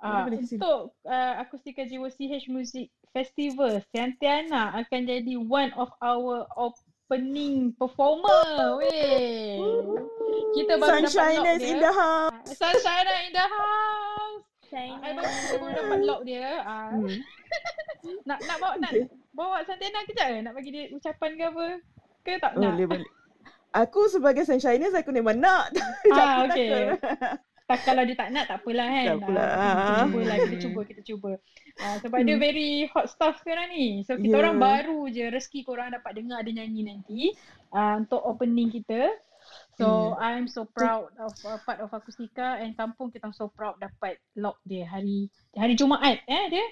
Ah, 0.00 0.24
boleh, 0.24 0.40
untuk 0.40 0.96
uh, 1.04 1.34
Akustika 1.44 1.84
Jiwa 1.84 2.08
CH 2.08 2.48
Music 2.48 2.88
Festival, 3.10 3.82
Santiana 3.90 4.70
akan 4.78 5.00
jadi 5.02 5.34
one 5.34 5.74
of 5.74 5.90
our 5.98 6.46
opening 6.54 7.74
performer. 7.74 8.78
Weh. 8.78 9.58
Kita 10.54 10.78
baru 10.78 11.02
dapat 11.02 11.02
lock 11.02 11.10
Sunshiners 11.10 11.58
dia. 11.58 11.70
in 11.70 11.78
the 11.82 11.90
house. 11.90 12.46
Sunshine 12.54 13.10
in 13.26 13.32
the 13.34 13.46
house. 13.46 14.42
I 14.70 15.10
baru, 15.10 15.26
kita 15.26 15.56
baru 15.58 15.72
dapat 15.74 15.98
lock 16.06 16.20
dia. 16.22 16.62
Ah. 16.62 16.94
Hmm. 16.94 17.10
Nak 18.30 18.38
nak 18.46 18.56
bawa 18.56 18.74
nak 18.78 18.92
bawa 19.34 19.58
Santiana 19.66 20.06
kejap 20.06 20.30
ke? 20.30 20.38
Nak 20.40 20.54
bagi 20.54 20.70
dia 20.70 20.88
ucapan 20.94 21.30
ke 21.34 21.44
apa? 21.50 21.66
Ke 22.22 22.32
tak 22.38 22.52
nak? 22.56 22.78
Boleh, 22.78 22.86
boleh. 22.86 23.08
Aku 23.72 24.06
sebagai 24.06 24.46
Sunshiners, 24.46 24.94
aku 24.94 25.10
memang 25.10 25.34
nak. 25.34 25.74
Ah, 26.14 26.46
okay. 26.46 26.94
Tak, 27.66 27.86
kalau 27.86 28.02
dia 28.02 28.18
tak 28.18 28.34
nak, 28.34 28.50
tak 28.50 28.58
apalah 28.58 28.82
kan. 28.82 29.06
Tak 29.06 29.16
apalah. 29.22 29.46
Ah, 29.46 29.54
kita 29.54 29.62
Ah. 29.62 30.02
cuba 30.02 30.20
lah, 30.20 30.36
kita 30.38 30.56
cuba, 30.58 30.80
kita 30.82 31.00
cuba. 31.06 31.30
Ah, 31.80 31.96
sebab 31.98 32.20
dia 32.22 32.36
Hmm. 32.36 32.42
very 32.42 32.70
hot 32.86 33.08
stuff 33.08 33.40
sekarang 33.40 33.70
ni. 33.70 34.04
So 34.04 34.14
kita 34.14 34.30
Yeah. 34.30 34.40
orang 34.42 34.56
baru 34.58 35.08
je 35.08 35.24
rezeki 35.26 35.64
korang 35.64 35.90
dapat 35.90 36.12
dengar 36.14 36.40
dia 36.42 36.52
nyanyi 36.54 36.82
nanti 36.86 37.32
ah, 37.70 37.96
untuk 37.96 38.20
opening 38.20 38.68
kita. 38.68 39.08
So 39.74 39.86
I'm 40.14 40.44
so 40.44 40.68
proud 40.68 41.08
of 41.16 41.32
uh, 41.42 41.56
part 41.58 41.80
of 41.80 41.88
Akustika 41.90 42.60
and 42.60 42.76
kampung 42.76 43.08
kita 43.08 43.32
so 43.32 43.48
proud 43.48 43.80
dapat 43.80 44.20
lock 44.34 44.60
dia 44.62 44.84
hari 44.84 45.26
hari 45.50 45.72
Jumaat 45.72 46.20
eh 46.22 46.44
dia. 46.48 46.66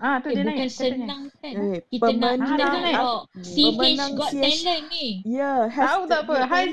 Ah 0.00 0.18
tu 0.18 0.26
Eh, 0.26 0.34
dia 0.34 0.42
bukan 0.42 0.58
naik 0.58 0.66
katanya. 0.66 1.06
senang 1.06 1.22
kan. 1.38 1.52
Eh, 1.54 1.78
Kita 1.86 2.10
nak 2.10 2.32
kita 2.34 2.50
Ah, 2.58 2.66
nak 2.66 2.80
naik. 2.82 2.98
oh, 2.98 3.20
CH 3.38 3.68
Pemenang 3.70 4.12
Got 4.16 4.30
CH. 4.32 4.42
Talent 4.42 4.84
ni. 4.90 5.06
Ya, 5.22 5.54
Tahu 5.62 5.70
hashtag 5.70 6.08
tak 6.08 6.20
apa. 6.24 6.34
Hai. 6.42 6.64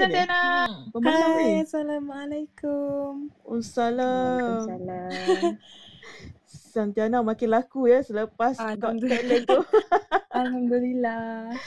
Pemenang 0.89 1.33
Hai. 1.37 1.61
Assalamualaikum. 1.61 3.11
Waalaikumsalam. 3.45 4.65
Waalaikumsalam. 4.65 5.53
Santiana 6.69 7.25
makin 7.25 7.49
laku 7.49 7.89
ya 7.89 8.05
selepas 8.05 8.55
Got 8.77 9.01
Talent 9.01 9.43
tu. 9.49 9.59
Alhamdulillah. 10.39 11.57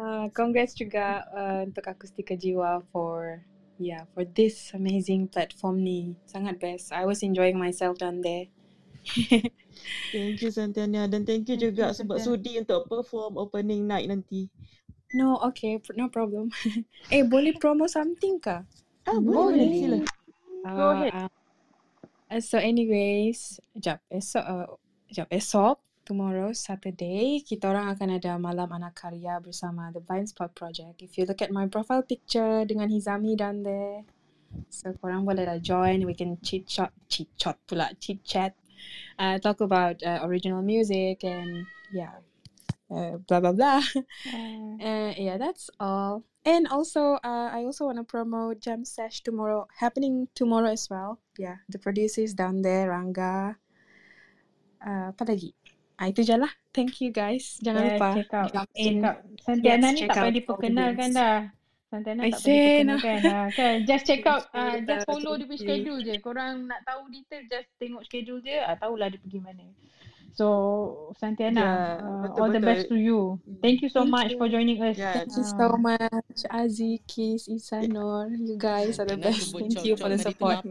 Uh, 0.00 0.26
congrats 0.38 0.72
juga 0.72 1.28
uh, 1.30 1.68
untuk 1.68 1.84
Akustika 1.84 2.32
Jiwa 2.32 2.80
for 2.88 3.44
yeah 3.76 4.08
for 4.16 4.24
this 4.24 4.72
amazing 4.72 5.28
platform 5.28 5.84
ni. 5.84 6.16
Sangat 6.24 6.56
best. 6.56 6.90
I 6.96 7.04
was 7.04 7.20
enjoying 7.20 7.60
myself 7.60 8.00
down 8.00 8.24
there. 8.24 8.48
Thank 10.12 10.42
you 10.42 10.50
Santiana 10.52 11.08
dan 11.08 11.24
thank 11.24 11.48
you 11.48 11.56
Thank 11.56 11.72
juga 11.72 11.92
you, 11.92 11.96
sebab 11.96 12.16
Santiana. 12.20 12.36
sudi 12.40 12.52
untuk 12.60 12.80
perform 12.90 13.38
opening 13.38 13.86
night 13.86 14.10
nanti. 14.10 14.50
No, 15.10 15.38
okay, 15.42 15.82
no 15.98 16.06
problem. 16.06 16.54
eh, 17.10 17.26
boleh 17.26 17.58
promo 17.58 17.90
something 17.90 18.38
kah? 18.38 18.62
Ah, 19.08 19.18
boleh, 19.18 19.66
boleh. 19.66 19.70
Sila. 19.74 19.98
Go 20.70 20.86
ahead. 20.94 21.12
Uh, 21.14 21.39
uh, 22.30 22.40
so 22.40 22.56
anyways, 22.58 23.60
jap, 23.76 24.00
esok, 24.08 24.44
uh, 24.46 24.66
jap, 25.10 25.28
esok, 25.34 25.82
tomorrow, 26.06 26.50
Saturday, 26.50 27.42
kita 27.42 27.70
orang 27.70 27.94
akan 27.94 28.18
ada 28.18 28.34
Malam 28.34 28.70
Anak 28.74 28.98
Karya 28.98 29.38
bersama 29.38 29.94
The 29.94 30.02
Blind 30.02 30.30
Spot 30.30 30.50
Project. 30.50 31.02
If 31.02 31.14
you 31.18 31.26
look 31.26 31.42
at 31.42 31.54
my 31.54 31.70
profile 31.70 32.02
picture 32.02 32.66
dengan 32.66 32.90
Hizami 32.90 33.38
down 33.38 33.62
there, 33.62 34.02
so 34.70 34.90
korang 34.98 35.22
boleh 35.22 35.46
lah 35.46 35.62
join, 35.62 36.02
we 36.06 36.14
can 36.14 36.34
chit 36.42 36.66
chat, 36.66 36.90
chit 37.06 37.30
chat 37.38 37.54
pula, 37.66 37.94
chit 38.02 38.22
chat, 38.26 38.58
uh, 39.18 39.38
talk 39.38 39.60
about 39.62 40.02
uh, 40.02 40.24
original 40.26 40.62
music 40.66 41.22
and 41.22 41.66
yeah, 41.94 42.18
uh, 42.90 43.22
blah 43.26 43.38
blah 43.38 43.54
blah. 43.54 43.82
Uh, 44.80 45.12
yeah, 45.20 45.36
that's 45.36 45.68
all. 45.78 46.24
And 46.40 46.64
also, 46.68 47.20
uh, 47.20 47.52
I 47.52 47.68
also 47.68 47.84
want 47.84 48.00
to 48.00 48.04
promote 48.04 48.64
Jam 48.64 48.84
Sesh 48.84 49.20
tomorrow, 49.20 49.68
happening 49.76 50.28
tomorrow 50.32 50.72
as 50.72 50.88
well. 50.88 51.20
Yeah, 51.36 51.60
the 51.68 51.76
producers 51.78 52.32
down 52.32 52.64
there, 52.64 52.88
Ranga. 52.88 53.60
Uh, 54.80 55.12
apa 55.12 55.28
lagi? 55.28 55.52
Ah, 56.00 56.08
itu 56.08 56.24
je 56.24 56.32
lah. 56.32 56.48
Thank 56.72 57.04
you 57.04 57.12
guys. 57.12 57.60
Jangan 57.60 57.84
Yes, 57.84 57.92
lupa. 58.00 58.08
check 58.16 58.32
out. 58.32 58.48
Check 58.72 59.04
out. 59.04 59.18
Santiana 59.44 59.92
Yes, 59.92 59.96
ni 60.00 60.00
tak 60.08 60.16
payah 60.16 60.32
diperkenalkan 60.32 61.08
links. 61.12 61.20
dah. 61.20 61.38
Santiana 61.92 62.20
I 62.24 62.30
tak 62.32 62.40
no. 62.40 62.48
diperkenalkan. 62.48 63.18
Ha, 63.20 63.40
kan? 63.52 63.76
Just 63.84 64.04
check 64.08 64.24
out. 64.24 64.42
Uh, 64.56 64.80
just 64.88 65.04
follow 65.04 65.36
dia 65.36 65.44
punya 65.44 65.60
schedule 65.60 66.00
je. 66.00 66.14
Korang 66.24 66.64
nak 66.64 66.80
tahu 66.88 67.12
detail, 67.12 67.44
just 67.52 67.68
tengok 67.76 68.00
schedule 68.08 68.40
dia. 68.40 68.64
Ah, 68.64 68.80
tahulah 68.80 69.12
dia 69.12 69.20
pergi 69.20 69.44
mana. 69.44 69.68
So, 70.34 71.12
Santiana, 71.18 71.60
Ya, 71.60 71.70
uh, 71.98 72.22
betul, 72.24 72.40
all 72.40 72.50
the 72.54 72.62
best 72.62 72.88
to 72.88 72.96
you. 72.96 73.36
Thank 73.60 73.82
you 73.82 73.90
so 73.90 74.06
Thank 74.06 74.14
much 74.14 74.30
you. 74.32 74.38
for 74.38 74.46
joining 74.48 74.78
us. 74.80 74.94
Ya, 74.96 75.26
Thank 75.26 75.34
you 75.36 75.44
so 75.44 75.74
much, 75.76 76.38
Aziz, 76.48 77.02
Kiss, 77.04 77.50
Isanor. 77.50 78.30
You 78.32 78.56
guys 78.56 79.02
are 79.02 79.08
the 79.08 79.18
best. 79.18 79.52
Thank 79.52 79.84
you 79.84 79.98
for 79.98 80.08
the 80.08 80.18
support. 80.18 80.62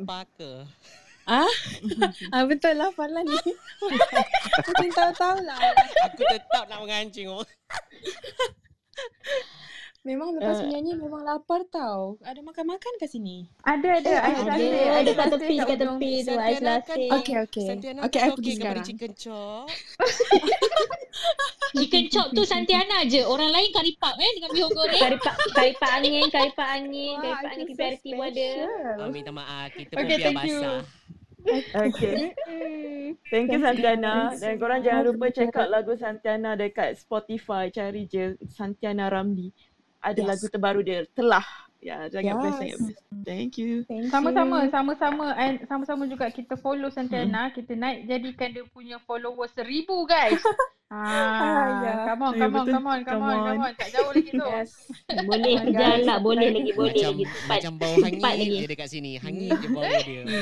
Ah, 1.29 1.45
ah 2.33 2.43
betul 2.49 2.73
lah 2.73 2.89
Farlan 2.89 3.21
ni. 3.21 3.37
Mungkin 4.65 4.89
tahu-tahu 4.97 5.37
lah. 5.45 5.61
Aku 6.09 6.25
tetap 6.25 6.65
nak 6.65 6.81
mengancing 6.81 7.29
orang. 7.29 7.45
Memang 9.99 10.31
lepas 10.31 10.63
Uh, 10.63 10.71
menyanyi 10.71 10.95
memang 10.95 11.27
lapar 11.27 11.67
tau. 11.67 12.15
Ada 12.23 12.39
makan-makan 12.39 12.93
kat 12.95 13.11
sini? 13.11 13.51
Ada, 13.67 13.99
ada. 13.99 14.07
Eh, 14.07 14.19
Ais 14.23 14.39
ada. 14.39 14.47
lasih. 14.47 14.71
Ada 14.71 14.95
Ais 14.95 15.11
kat 15.11 15.27
tepi, 15.35 15.55
kat 15.59 15.77
tepi 15.77 16.11
tu 16.23 16.33
ais 16.33 16.55
Santiana 16.55 16.73
kan. 16.87 16.97
Okay, 17.19 17.35
okay. 17.43 17.67
Santiana 17.67 17.99
Okay, 18.07 18.19
I 18.19 18.23
okey 18.23 18.35
pergi 18.39 18.51
ke 18.55 18.55
beli 18.55 18.55
sekarang. 18.55 18.85
chicken 18.87 19.11
chop? 19.13 19.67
Chicken 21.69 22.05
chop 22.09 22.27
tu 22.31 22.41
Santiana 22.43 23.03
je. 23.05 23.21
Orang 23.21 23.51
lain 23.51 23.69
kari 23.69 23.91
pap 23.99 24.15
eh 24.15 24.31
dengan 24.33 24.49
bihun 24.49 24.71
goreng. 24.71 25.03
Kari 25.51 25.71
pak 25.75 25.91
angin, 25.93 26.25
kari 26.31 26.49
pak 26.55 26.69
angin, 26.71 27.13
Wah, 27.13 27.21
kari 27.21 27.43
pak 27.43 27.51
I 27.51 27.53
angin 27.53 27.65
so 27.67 27.73
PPRT 27.75 28.05
pun 28.09 28.23
ada. 28.25 28.49
Ah, 28.49 28.65
special. 28.95 29.09
minta 29.11 29.31
maaf, 29.31 29.69
kita 29.75 29.91
Okay, 29.93 29.99
pun 29.99 30.07
biar 30.09 30.19
thank 30.23 30.43
you. 30.47 30.59
basah. 30.63 30.79
Okay. 31.71 32.15
Thank 33.31 33.47
you 33.49 33.59
Santiana. 33.59 34.35
Dan 34.35 34.59
korang 34.59 34.83
jangan 34.83 35.03
lupa 35.07 35.31
check 35.31 35.55
out 35.55 35.69
lagu 35.69 35.95
Santiana 35.95 36.53
dekat 36.53 36.97
Spotify. 36.97 37.69
Cari 37.69 38.05
je 38.05 38.35
Santiana 38.45 39.07
Ramli. 39.07 39.49
Ada 39.99 40.19
Yes. 40.23 40.27
lagu 40.27 40.45
terbaru 40.47 40.79
dia. 40.81 41.03
Telah. 41.11 41.43
Ya, 41.79 42.11
sangat 42.11 42.35
best, 42.43 42.57
sangat 42.59 42.75
Yes. 42.75 42.81
best. 42.91 43.03
Thank 43.23 43.53
you. 43.55 43.87
Thank 43.87 44.11
Sama-sama, 44.11 44.67
you. 44.67 44.71
sama-sama 44.71 45.25
and 45.39 45.63
sama-sama 45.63 46.03
juga 46.07 46.27
kita 46.27 46.59
follow 46.59 46.91
Santiana, 46.91 47.51
kita 47.51 47.71
naik 47.75 48.03
jadikan 48.07 48.51
dia 48.51 48.67
punya 48.67 48.99
follower 49.07 49.47
seribu 49.51 50.03
guys. 50.03 50.39
Ah, 50.89 51.85
ya. 51.85 51.93
Come 52.09 52.21
on, 52.25 52.33
Ya, 52.33 52.49
come 52.49 52.55
on, 52.57 52.65
come 52.65 52.87
on, 52.89 52.99
come 53.05 53.05
Come 53.05 53.21
on, 53.21 53.37
come 53.45 53.61
on. 53.61 53.71
Tak 53.77 53.89
jauh 53.93 54.09
lagi 54.09 54.31
tu. 54.33 54.41
Yes. 54.57 54.71
Boleh 55.29 55.53
kejar 55.61 56.01
lah, 56.01 56.17
boleh 56.17 56.49
lagi, 56.49 56.71
boleh 56.73 56.93
Macam 56.97 57.13
lagi. 57.13 57.23
Tepat. 57.29 57.45
macam 57.45 57.73
bau 57.77 57.95
hangit 58.01 58.21
lagi. 58.25 58.57
je 58.57 58.65
dekat 58.65 58.87
sini. 58.89 59.11
Hangit 59.21 59.53
je 59.53 59.67
bau 59.69 59.85
dia. 59.85 60.21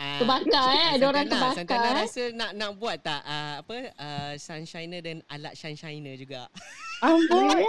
Ah, 0.00 0.24
Terbakar 0.24 0.66
eh. 0.72 0.86
Ada 0.96 1.04
orang 1.04 1.26
Santana, 1.28 1.52
terbakar 1.52 1.58
Santana 1.60 1.84
eh. 1.84 1.94
rasa 2.00 2.22
nak 2.32 2.50
nak 2.56 2.70
buat 2.80 2.96
tak 2.96 3.20
uh, 3.28 3.54
apa 3.60 3.76
uh, 3.92 4.32
sunshiner 4.40 5.04
dan 5.04 5.20
alat 5.28 5.52
sunshiner 5.52 6.16
juga. 6.16 6.48
Amboi. 7.04 7.60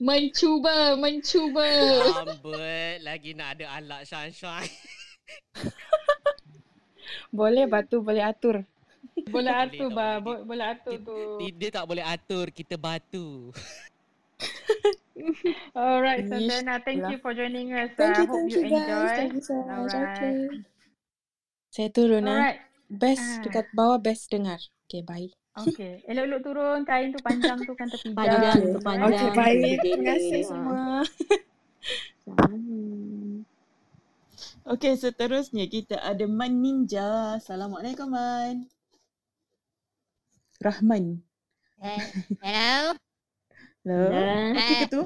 Mencuba, 0.00 0.96
mencuba. 0.96 1.68
Ambet 2.24 3.04
lagi 3.04 3.36
nak 3.36 3.60
ada 3.60 3.76
alat 3.76 4.02
sunshine. 4.08 4.72
Boleh 7.30 7.64
batu 7.64 7.98
boleh 7.98 8.22
atur. 8.22 8.62
Boleh 9.30 9.52
atur 9.52 9.88
tak 9.88 9.94
boleh. 9.94 10.16
bo- 10.18 10.44
boleh 10.44 10.66
atur 10.66 10.96
tu. 10.98 11.16
Dia, 11.38 11.50
dia 11.52 11.70
tak 11.70 11.84
boleh 11.84 12.02
atur, 12.02 12.48
kita 12.48 12.74
batu. 12.74 13.52
Alright, 15.76 16.24
Ish, 16.24 16.28
Santana, 16.28 16.80
thank 16.80 17.04
you 17.04 17.18
for 17.18 17.30
joining 17.30 17.70
us. 17.70 17.92
Thank 17.94 18.16
I 18.16 18.20
you, 18.20 18.26
hope 18.26 18.34
thank 18.34 18.50
you 18.50 18.58
you 18.58 18.64
guys. 18.66 18.80
enjoy. 18.80 19.06
Thank 19.14 19.32
you 19.32 19.42
so 19.42 19.54
much. 19.56 19.92
Alright. 19.92 20.16
Okay. 20.16 20.34
Saya 21.70 21.88
turun 21.90 22.24
ah. 22.24 22.32
Alright. 22.32 22.58
Best 22.86 23.22
Ah. 23.24 23.40
dekat 23.40 23.66
bawah 23.72 23.98
best 23.98 24.28
dengar. 24.28 24.58
Okay, 24.84 25.00
bye. 25.00 25.28
Okay. 25.56 26.02
Elok-elok 26.08 26.40
turun, 26.42 26.78
kain 26.82 27.08
tu 27.10 27.20
panjang 27.20 27.58
tu 27.60 27.72
kan 27.72 27.86
terpijak. 27.86 28.16
Panjang 28.16 28.42
Okay. 28.58 28.80
panjang 28.80 29.06
Okay, 29.06 29.30
baik. 29.32 29.76
Terima 29.80 30.02
kasih 30.08 30.42
semua. 30.42 30.82
Okey, 34.64 34.96
seterusnya 34.96 35.68
kita 35.68 36.00
ada 36.00 36.24
Man 36.24 36.64
Ninja. 36.64 37.36
Assalamualaikum 37.36 38.08
Man. 38.08 38.64
Rahman. 40.64 41.20
Uh, 41.76 42.00
hello. 42.40 42.96
Hello. 43.84 44.08
Ke 44.56 44.88
tu? 44.88 45.02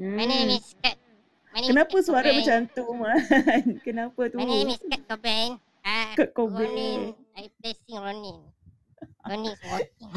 My 0.00 0.24
name 0.24 0.56
is. 0.56 0.72
My 1.52 1.60
name 1.60 1.68
Kenapa 1.76 1.92
is 2.00 2.08
suara 2.08 2.24
Cobain. 2.32 2.40
macam 2.40 2.58
tu 2.72 2.84
Man? 2.96 3.20
Kenapa 3.84 4.20
tu? 4.32 4.40
My 4.40 4.48
name 4.48 4.72
is 4.72 4.80
Kurt 4.80 5.04
Cobain. 5.04 5.50
Uh, 5.84 6.12
Kurt 6.16 6.32
Cobain. 6.32 6.72
Ronin. 6.72 7.00
I 7.36 7.52
placing 7.60 8.00
Ronin. 8.00 8.38
Ronin 9.28 9.52
is 9.52 9.60
walking. 9.68 10.08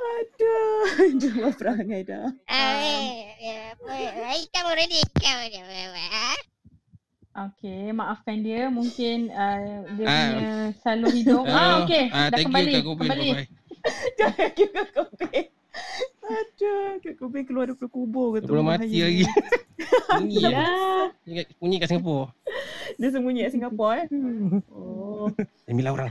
Aduh, 0.00 0.80
jumpa 1.20 1.52
perangai 1.60 2.08
dah. 2.08 2.24
Ah, 2.48 2.72
eh, 2.80 3.36
eh, 3.36 3.58
apa, 3.76 3.92
I 4.32 4.48
come 4.48 4.72
already. 4.72 4.96
Come 5.20 5.44
already. 5.44 5.60
Okay, 7.30 7.90
maafkan 7.90 8.40
dia. 8.40 8.66
Mungkin 8.68 9.30
uh, 9.30 9.60
dia 9.94 10.04
Ah. 10.04 10.18
punya 10.26 10.52
salur 10.80 11.10
hidung. 11.10 11.46
ah, 11.46 11.80
okay. 11.80 12.10
Ah, 12.10 12.26
Dah 12.26 12.36
thank 12.36 12.50
kembali. 12.50 12.68
you 12.68 12.76
Kak 12.76 12.86
Kobe. 12.86 13.02
kembali. 13.04 13.28
Bye-bye. 13.30 13.48
Jangan 14.18 14.48
kira 14.52 14.80
Kurt 14.84 15.08
Cobain. 15.14 15.46
Aduh, 16.20 16.82
Kurt 16.98 17.16
Cobain 17.16 17.44
keluar 17.44 17.64
daripada 17.64 17.88
kubur 17.88 18.26
ke 18.32 18.38
tu. 18.40 18.50
Belum 18.50 18.66
mati 18.66 18.98
lagi. 18.98 19.24
Bunyi. 20.12 20.42
Ya. 20.42 20.66
Bunyi 21.56 21.76
kat- 21.78 21.88
Singapura. 21.88 22.34
Dia 22.98 23.08
sembunyi 23.08 23.40
kat 23.42 23.52
Singapura 23.54 23.92
eh. 23.96 24.06
Oh. 24.68 25.30
Sembilan 25.64 25.92
orang. 25.92 26.10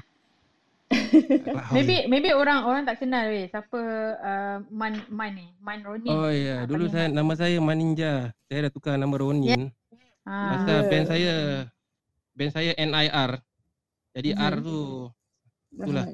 Maybe 1.70 2.10
maybe 2.10 2.34
orang 2.34 2.66
orang 2.66 2.82
tak 2.82 2.98
kenal 2.98 3.30
weh 3.30 3.46
siapa 3.46 3.78
uh, 4.18 4.58
Man 4.70 4.98
Man 5.06 5.38
ni. 5.38 5.46
Man 5.60 5.86
Ronin. 5.86 6.10
Oh 6.10 6.26
ya, 6.28 6.66
dulu 6.66 6.90
paling 6.90 6.94
saya 6.96 7.08
nama 7.12 7.34
saya 7.36 7.58
Maninja. 7.60 8.14
Saya 8.48 8.66
dah 8.66 8.72
tukar 8.72 8.98
nama 8.98 9.14
Ronin. 9.14 9.70
Ah. 10.30 10.50
Pasal 10.54 10.78
band 10.86 11.06
saya 11.08 11.34
band 12.32 12.52
saya 12.54 12.72
NIR. 12.78 13.32
Jadi 14.14 14.30
R 14.32 14.56
Mhm. 14.56 14.64
tu 14.64 14.78
itulah 15.72 16.06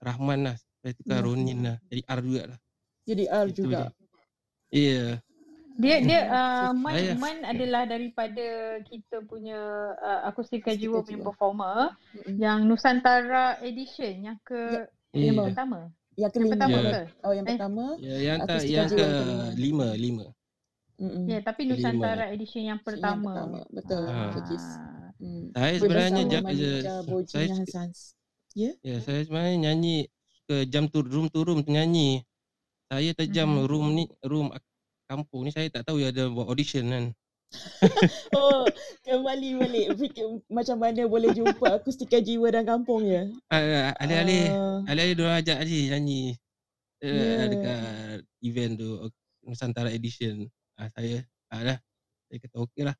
Rahman 0.00 0.38
lah. 0.42 0.56
Saya 0.80 0.92
tukar 0.94 1.18
Hmm. 1.18 1.26
Ronin 1.26 1.58
lah. 1.62 1.76
Jadi 1.86 2.00
R 2.02 2.20
juga 2.20 2.42
lah. 2.48 2.58
Jadi 3.04 3.24
R 3.26 3.46
Itu 3.46 3.60
juga. 3.60 3.76
dia. 3.76 3.88
Iya. 4.72 5.06
Dia 5.76 5.96
dia 6.00 6.20
uh, 6.26 6.70
Man 6.72 6.92
Saya- 6.96 7.18
Man 7.20 7.38
adalah 7.44 7.82
daripada 7.84 8.46
kita 8.82 9.20
punya 9.22 9.60
uh, 9.94 10.20
akustika 10.24 10.72
jiwa 10.72 11.04
punya 11.04 11.20
performer 11.20 11.92
yang 12.26 12.64
Nusantara 12.64 13.60
edition 13.60 14.24
yang 14.24 14.38
ke 14.40 14.88
Iya. 15.12 15.30
yang 15.30 15.44
pertama. 15.44 15.92
Yang 16.16 16.32
Yang 16.32 16.48
pertama 16.48 16.76
Ya. 16.78 16.88
ke? 16.88 17.00
Oh, 17.20 17.32
yang 17.32 17.44
Eh, 17.44 17.50
pertama. 17.52 17.84
Ya, 18.00 18.16
yang 18.24 18.38
Akustika 18.40 18.72
yang 18.72 18.88
ke 18.88 19.06
lima, 19.54 19.88
lima. 19.94 20.26
Mm-mm. 20.96 21.24
Ya, 21.28 21.38
tapi. 21.44 21.68
Nusantara 21.68 22.32
edition 22.32 22.62
yang 22.64 22.80
Yang 22.80 22.86
pertama. 22.86 23.30
pertama. 23.32 23.58
Betul. 23.68 24.02
Kis. 24.48 24.66
Hmm. 25.16 25.44
Saya 25.56 25.74
sebenarnya 25.80 26.10
Bersama 26.12 26.32
ja, 26.32 26.40
Man 26.44 26.52
je, 26.52 26.70
Ninja, 26.76 26.94
Boji 27.08 27.32
saya 27.32 27.46
dengan 27.48 27.64
Sans. 27.64 27.98
Ya? 28.56 28.72
ya 28.80 28.96
saya 29.00 29.20
sebenarnya 29.24 29.56
nyanyi 29.68 29.96
ke 30.44 30.56
jam 30.68 30.84
tu 30.88 31.00
room 31.04 31.28
to 31.28 31.40
room 31.44 31.60
tu 31.64 31.72
nyanyi. 31.72 32.20
Saya 32.92 33.10
terjam 33.16 33.48
Mhm. 33.48 33.64
room 33.64 33.86
ni 33.96 34.04
room 34.24 34.52
kampung 35.08 35.48
ni 35.48 35.50
saya 35.52 35.72
tak 35.72 35.88
tahu 35.88 36.00
ya 36.04 36.12
ada 36.12 36.28
buat 36.28 36.48
audition 36.48 36.84
kan. 36.88 37.04
Oh, 38.36 38.66
kembali 39.06 39.56
balik. 39.56 39.86
Fikir 39.96 40.26
macam 40.52 40.76
mana 40.76 41.08
boleh 41.08 41.32
jumpa 41.32 41.80
akustika 41.80 42.20
jiwa 42.20 42.52
dan 42.52 42.68
kampung 42.68 43.06
ya? 43.06 43.24
Ah, 43.48 43.96
alih-alih 43.96 44.44
Ah. 44.52 44.78
alih-alih 44.92 45.14
dia 45.16 45.28
ajak 45.40 45.58
je 45.64 45.78
nyanyi 45.94 46.20
uh, 47.00 47.08
Ya. 47.08 47.44
dekat 47.48 47.80
event 48.44 48.72
tu 48.76 48.88
Nusantara 49.46 49.88
edition. 49.94 50.44
Ah 50.76 50.88
saya 50.90 51.24
ah 51.48 51.60
dah 51.62 51.78
saya 52.26 52.38
kata 52.38 52.56
okey 52.62 52.82
lah. 52.84 52.96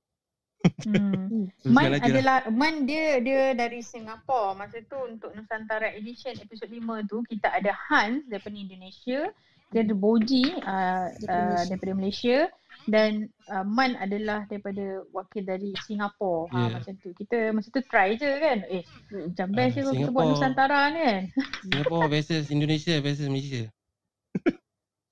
Hmm. 0.82 1.46
Teruskan 1.60 1.70
Man 1.70 1.90
lah. 1.92 2.00
adalah 2.02 2.38
Man 2.48 2.74
dia 2.84 3.20
dia 3.20 3.52
dari 3.52 3.80
Singapura. 3.80 4.52
Masa 4.52 4.80
tu 4.82 4.96
untuk 4.98 5.30
Nusantara 5.30 5.92
edition 5.92 6.34
episod 6.36 6.66
5 6.66 6.80
tu 7.04 7.20
kita 7.24 7.52
ada 7.52 7.70
Hans 7.86 8.24
daripada 8.26 8.56
Indonesia, 8.56 9.28
kita 9.68 9.78
ada 9.82 9.94
Boji 9.94 10.56
uh, 10.58 11.06
Daripada 11.12 11.28
uh, 11.28 11.44
Malaysia. 11.44 11.66
daripada 11.68 11.92
Malaysia 11.94 12.38
dan 12.86 13.10
uh, 13.46 13.62
Man 13.62 13.92
adalah 13.96 14.46
daripada 14.46 14.84
wakil 15.10 15.42
dari 15.44 15.70
Singapura. 15.82 16.48
Ha 16.48 16.56
Yeah. 16.56 16.70
macam 16.72 16.92
tu. 16.96 17.08
Kita 17.12 17.36
masa 17.50 17.68
tu 17.68 17.82
try 17.84 18.14
je 18.14 18.30
kan. 18.30 18.58
Eh 18.66 18.82
macam 19.12 19.46
best 19.52 19.72
je 19.72 19.80
Ah, 19.80 19.84
kalau 19.84 19.94
kita 19.94 20.10
buat 20.10 20.24
Singapore- 20.24 20.28
Nusantara 20.32 20.78
ni 20.88 21.00
kan. 21.02 21.22
Singapore 21.62 22.06
versus 22.08 22.44
Indonesia 22.48 22.94
versus 22.98 23.26
Malaysia. 23.26 23.68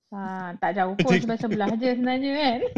Ha, 0.09 0.53
tak 0.57 0.75
jauh 0.75 0.95
pun 0.95 1.13
sebelah-sebelah 1.17 1.69
je 1.75 1.89
sebenarnya 1.93 2.31
kan. 2.33 2.59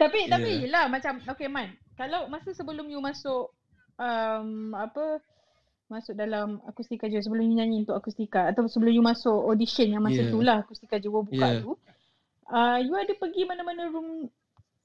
tapi 0.00 0.26
Ya. 0.26 0.30
tapi 0.34 0.50
yelah 0.66 0.84
macam 0.86 1.18
okay 1.24 1.46
Man, 1.46 1.70
kalau 1.94 2.26
masa 2.26 2.50
sebelum 2.50 2.88
you 2.88 2.98
masuk 2.98 3.52
um, 3.96 4.72
apa 4.74 5.20
masuk 5.86 6.16
dalam 6.16 6.56
akustika 6.64 7.04
jiwa 7.04 7.20
sebelum 7.20 7.44
you 7.44 7.54
nyanyi 7.54 7.84
untuk 7.84 7.94
akustika 7.94 8.48
atau 8.48 8.64
sebelum 8.64 8.92
you 8.92 9.04
masuk 9.04 9.44
audition 9.44 9.88
yang 9.88 10.02
masa 10.02 10.24
Yeah. 10.24 10.32
tu 10.32 10.38
lah 10.40 10.56
akustika 10.60 10.96
jiwa 10.96 11.22
buka 11.22 11.46
Yeah. 11.48 11.62
tu. 11.62 11.70
Uh, 12.48 12.76
you 12.80 12.92
ada 12.92 13.12
pergi 13.14 13.44
mana-mana 13.44 13.88
room 13.88 14.28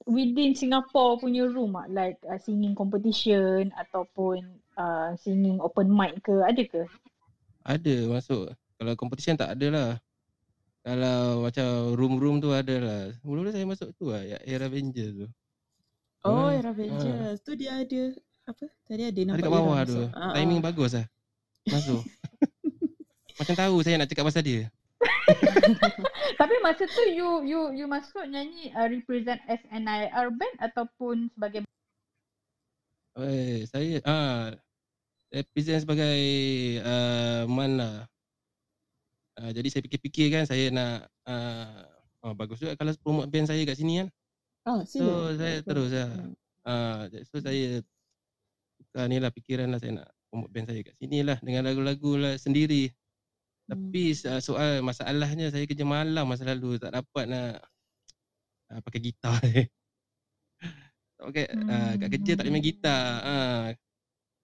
within 0.05 0.53
Singapore 0.53 1.17
punya 1.17 1.43
room 1.43 1.75
tak? 1.75 1.87
Like 1.89 2.17
uh, 2.23 2.37
singing 2.37 2.71
competition 2.71 3.73
ataupun 3.73 4.61
uh, 4.73 5.11
singing 5.17 5.57
open 5.59 5.89
mic 5.89 6.21
ke? 6.21 6.43
Ada 6.43 6.61
ke? 6.63 6.81
Ada 7.63 7.95
masuk. 8.07 8.53
Kalau 8.77 8.93
competition 8.95 9.35
tak 9.35 9.57
ada 9.57 9.67
lah. 9.67 9.89
Kalau 10.87 11.43
macam 11.43 11.67
room-room 11.99 12.39
tu 12.39 12.55
ada 12.55 12.75
lah. 12.79 13.01
Mula-mula 13.27 13.51
saya 13.51 13.67
masuk 13.67 13.91
tu 13.99 14.07
lah. 14.07 14.23
Ya, 14.23 14.39
Air 14.47 14.63
Avenger 14.63 15.11
tu. 15.11 15.27
Oh, 16.23 16.47
Ah, 16.47 16.55
Era 16.55 16.71
Avengers. 16.71 17.43
Tu 17.43 17.59
dia 17.59 17.83
ada 17.83 18.01
apa? 18.47 18.65
Tadi 18.87 19.03
ada 19.03 19.11
Ada 19.11 19.21
nampak 19.27 19.43
kat 19.43 19.51
Era 19.51 19.55
bawah 19.59 19.79
tu. 19.83 19.99
masuk. 19.99 20.07
Ah, 20.15 20.31
Timing 20.31 20.59
ah. 20.59 20.65
bagus 20.71 20.91
lah. 20.95 21.05
Masuk. 21.67 22.01
macam 23.39 23.55
tahu 23.59 23.75
saya 23.83 23.95
nak 23.99 24.07
cakap 24.07 24.25
pasal 24.31 24.43
dia. 24.47 24.61
Tapi 26.39 26.55
masa 26.63 26.87
tu 26.87 27.03
you 27.11 27.43
you 27.43 27.61
you 27.75 27.85
masuk 27.85 28.23
nyanyi 28.23 28.71
uh, 28.71 28.87
represent 28.87 29.43
SNIR 29.45 30.31
band 30.31 30.55
ataupun 30.63 31.27
sebagai 31.35 31.67
Eh, 33.17 33.65
saya 33.67 33.97
ah 34.05 34.53
represent 35.33 35.83
sebagai 35.83 36.17
uh, 36.79 37.43
man 37.49 37.71
lah. 37.75 37.95
Uh, 39.37 39.51
jadi 39.53 39.67
saya 39.69 39.81
fikir-fikir 39.85 40.33
kan 40.33 40.43
saya 40.49 40.73
nak 40.73 41.05
uh, 41.29 41.85
oh, 42.25 42.33
bagus 42.33 42.57
juga 42.57 42.73
kalau 42.73 42.89
promote 43.05 43.29
band 43.29 43.45
saya 43.45 43.61
kat 43.69 43.77
sini 43.77 44.01
kan. 44.01 44.07
Ah, 44.65 44.81
So 44.83 45.31
saya 45.37 45.61
terus 45.61 45.93
lah. 45.93 46.09
Uh, 46.67 47.01
so 47.23 47.37
saya 47.39 47.85
tukar 48.81 49.05
ni 49.07 49.21
lah 49.21 49.29
fikiran 49.29 49.69
lah 49.69 49.79
saya 49.79 50.01
nak 50.01 50.09
promote 50.27 50.49
band 50.49 50.67
saya 50.73 50.81
kat 50.81 50.95
sini 50.97 51.21
lah 51.21 51.37
dengan 51.45 51.69
lagu-lagu 51.69 52.17
lah 52.17 52.33
sendiri. 52.41 52.89
Tapi 53.69 54.17
uh, 54.25 54.41
soal 54.41 54.81
masalahnya 54.81 55.53
saya 55.53 55.69
kerja 55.69 55.85
malam 55.85 56.25
masa 56.25 56.41
lalu 56.49 56.81
tak 56.81 56.97
dapat 56.97 57.25
nak 57.29 57.61
uh, 58.73 58.79
pakai 58.81 59.01
gitar. 59.01 59.41
Okay, 61.17 61.49
uh, 61.49 61.97
kat 61.97 62.13
kerja 62.13 62.37
tak 62.37 62.45
boleh 62.45 62.61
main 62.61 62.61
gitar. 62.61 63.01
Uh, 63.25 63.65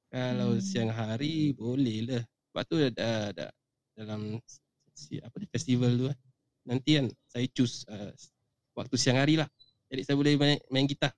kalau 0.09 0.57
siang 0.57 0.89
hari 0.89 1.53
boleh 1.53 2.01
lah. 2.09 2.23
Sebab 2.49 2.63
tu 2.65 2.75
dah, 2.81 3.29
dah 3.29 3.49
dalam 3.93 4.41
si, 4.93 5.19
apa 5.19 5.35
ni, 5.37 5.45
festival 5.49 5.91
tu 5.97 6.05
kan. 6.09 6.17
Nanti 6.63 6.89
kan 6.95 7.05
saya 7.27 7.45
choose 7.51 7.83
uh, 7.91 8.13
waktu 8.73 8.95
siang 8.95 9.19
hari 9.19 9.35
lah. 9.35 9.49
Jadi 9.91 10.01
saya 10.07 10.15
boleh 10.15 10.33
main, 10.39 10.57
main 10.71 10.87
gitar. 10.87 11.11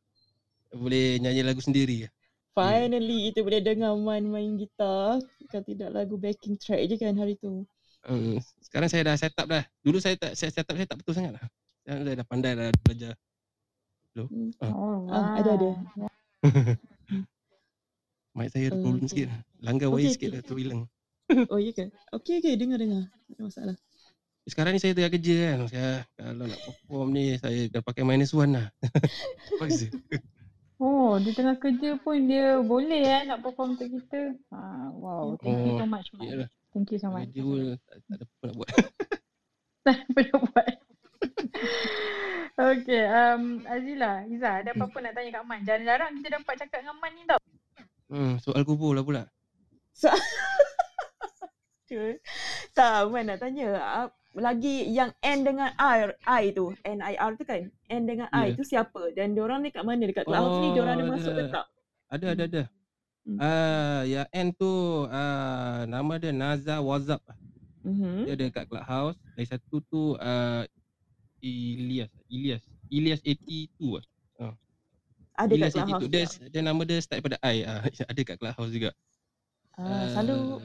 Boleh 0.74 1.22
nyanyi 1.22 1.46
lagu 1.46 1.62
sendiri. 1.62 2.10
Finally 2.56 3.32
kita 3.32 3.44
boleh 3.44 3.60
dengar 3.60 3.92
Man 4.00 4.32
main 4.32 4.56
gitar. 4.56 5.20
Kalau 5.52 5.64
tidak 5.64 5.90
lagu 5.92 6.16
backing 6.16 6.56
track 6.56 6.88
je 6.88 6.96
kan 6.96 7.16
hari 7.16 7.36
tu. 7.38 7.64
Um, 8.06 8.38
sekarang 8.62 8.88
saya 8.88 9.02
dah 9.12 9.16
set 9.18 9.36
up 9.36 9.48
dah. 9.48 9.64
Dulu 9.82 9.98
saya 10.00 10.16
tak 10.16 10.34
saya 10.36 10.52
set 10.52 10.68
up 10.68 10.76
saya 10.76 10.88
tak 10.88 10.98
betul 11.00 11.14
sangat 11.16 11.36
lah. 11.36 11.44
Sekarang 11.84 12.02
saya 12.08 12.16
dah 12.16 12.28
pandai 12.28 12.52
dah 12.56 12.70
belajar. 12.82 13.14
Hello. 14.16 14.26
Ah. 14.64 14.72
Oh, 14.72 15.00
Ah, 15.12 15.30
ada 15.40 15.52
ada. 15.60 15.70
Mic 18.36 18.52
saya 18.52 18.68
ada 18.68 18.76
Oh, 18.76 18.82
problem 18.84 19.08
okay. 19.08 19.12
sikit. 19.12 19.28
Langgar 19.64 19.88
Okay, 19.88 19.96
wire 19.96 20.06
okay. 20.08 20.14
sikit 20.16 20.30
dah 20.36 20.42
tu 20.44 20.56
hilang. 20.60 20.82
Oh 21.52 21.58
ya 21.58 21.72
ke? 21.74 21.90
Okey 22.14 22.38
okey 22.40 22.54
dengar 22.54 22.78
dengar. 22.78 23.10
Tak 23.10 23.34
ada 23.34 23.42
masalah. 23.42 23.76
Sekarang 24.46 24.72
ni 24.72 24.80
saya 24.80 24.94
tengah 24.94 25.10
kerja 25.10 25.36
kan. 25.42 25.58
Saya, 25.66 25.90
kalau 26.14 26.46
nak 26.46 26.62
perform 26.62 27.08
ni 27.12 27.24
saya 27.42 27.66
dah 27.66 27.82
pakai 27.82 28.06
minus 28.06 28.30
one 28.30 28.54
lah. 28.54 28.68
Paksa. 29.60 29.90
Oh, 30.78 31.18
di 31.18 31.34
tengah 31.34 31.58
kerja 31.58 31.98
pun 31.98 32.30
dia 32.30 32.62
boleh 32.62 33.02
eh 33.02 33.22
nak 33.26 33.42
perform 33.42 33.74
untuk 33.74 33.90
kita. 33.90 34.38
Ha, 34.54 34.60
wow, 34.94 35.34
thank 35.42 35.58
you 35.66 35.74
so 35.74 35.82
Oh, 35.82 35.90
much, 35.90 36.08
Man. 36.14 36.22
iyalah. 36.22 36.50
Thank 36.76 36.88
you 36.94 37.00
so 37.02 37.10
much. 37.10 37.26
Kerja 37.32 37.42
pun 37.42 37.58
tak, 37.74 37.98
tak 38.06 38.16
ada 38.16 38.24
apa 38.24 38.44
nak 38.46 38.56
buat. 38.56 38.70
Tak 39.86 39.98
apa 40.02 40.20
nak 40.20 40.40
buat. 40.46 40.74
Okay, 42.56 43.04
um, 43.06 43.44
Azila, 43.66 44.12
Iza, 44.26 44.50
ada 44.64 44.70
apa-apa 44.72 44.98
nak 45.00 45.14
tanya 45.14 45.30
Kak 45.30 45.46
Man? 45.46 45.62
Jarang-jarang 45.62 46.12
kita 46.18 46.40
dapat 46.40 46.54
cakap 46.58 46.80
dengan 46.82 46.98
Man 46.98 47.12
ni 47.14 47.24
tau. 47.28 47.42
Hmm, 48.08 48.34
soal 48.40 48.62
kubur 48.64 48.94
lah 48.94 49.04
pula. 49.04 49.24
So, 49.92 50.08
Tak, 52.74 53.14
Man 53.14 53.30
nak 53.30 53.38
tanya. 53.42 53.68
Lagi 54.36 54.92
yang 54.92 55.16
N 55.24 55.48
dengan 55.48 55.72
R, 55.80 56.12
I 56.28 56.52
tu. 56.52 56.76
N-I-R 56.84 57.32
tu 57.40 57.44
kan? 57.48 57.72
N 57.88 58.04
dengan 58.04 58.28
I 58.36 58.52
Ya. 58.52 58.58
tu 58.60 58.68
siapa? 58.68 59.16
Dan 59.16 59.32
diorang 59.32 59.64
ni 59.64 59.72
kat 59.72 59.88
mana? 59.88 60.04
Dekat 60.04 60.28
clubhouse 60.28 60.60
ni 60.60 60.68
diorang 60.76 61.00
ada 61.00 61.06
masuk 61.08 61.32
ke 61.32 61.44
ada. 61.48 61.52
tak? 61.56 61.66
Ada 62.12 62.26
ada 62.36 62.44
ada. 62.44 62.64
Hmm. 63.26 63.40
Ah, 63.42 64.02
yang 64.06 64.28
N 64.30 64.48
tu 64.54 64.70
ah 65.10 65.88
nama 65.88 66.14
dia 66.20 66.36
Naza 66.36 66.78
WhatsApp. 66.84 67.24
Mhm. 67.82 68.28
Dia 68.28 68.34
ada 68.38 68.46
kat 68.54 68.66
Clubhouse. 68.70 69.18
Lagi 69.40 69.48
satu 69.50 69.78
tu 69.88 70.20
ah 70.20 70.68
Ilyas, 71.40 72.12
Ilyas. 72.28 72.64
Ilyas 72.92 73.22
82 73.24 74.02
ah. 74.42 74.52
Ah. 74.52 74.54
Ada 75.42 75.54
kat 75.54 75.58
Ilyas 75.58 75.74
82. 75.74 75.80
Clubhouse 75.80 76.10
Dia, 76.12 76.26
dia 76.52 76.62
nama 76.62 76.82
dia 76.84 76.98
start 77.02 77.20
pada 77.24 77.38
I. 77.42 77.64
Ah, 77.64 77.82
ada 78.12 78.22
kat 78.22 78.36
Clubhouse 78.36 78.74
juga. 78.76 78.92
Ah, 79.80 80.12
selalu 80.12 80.60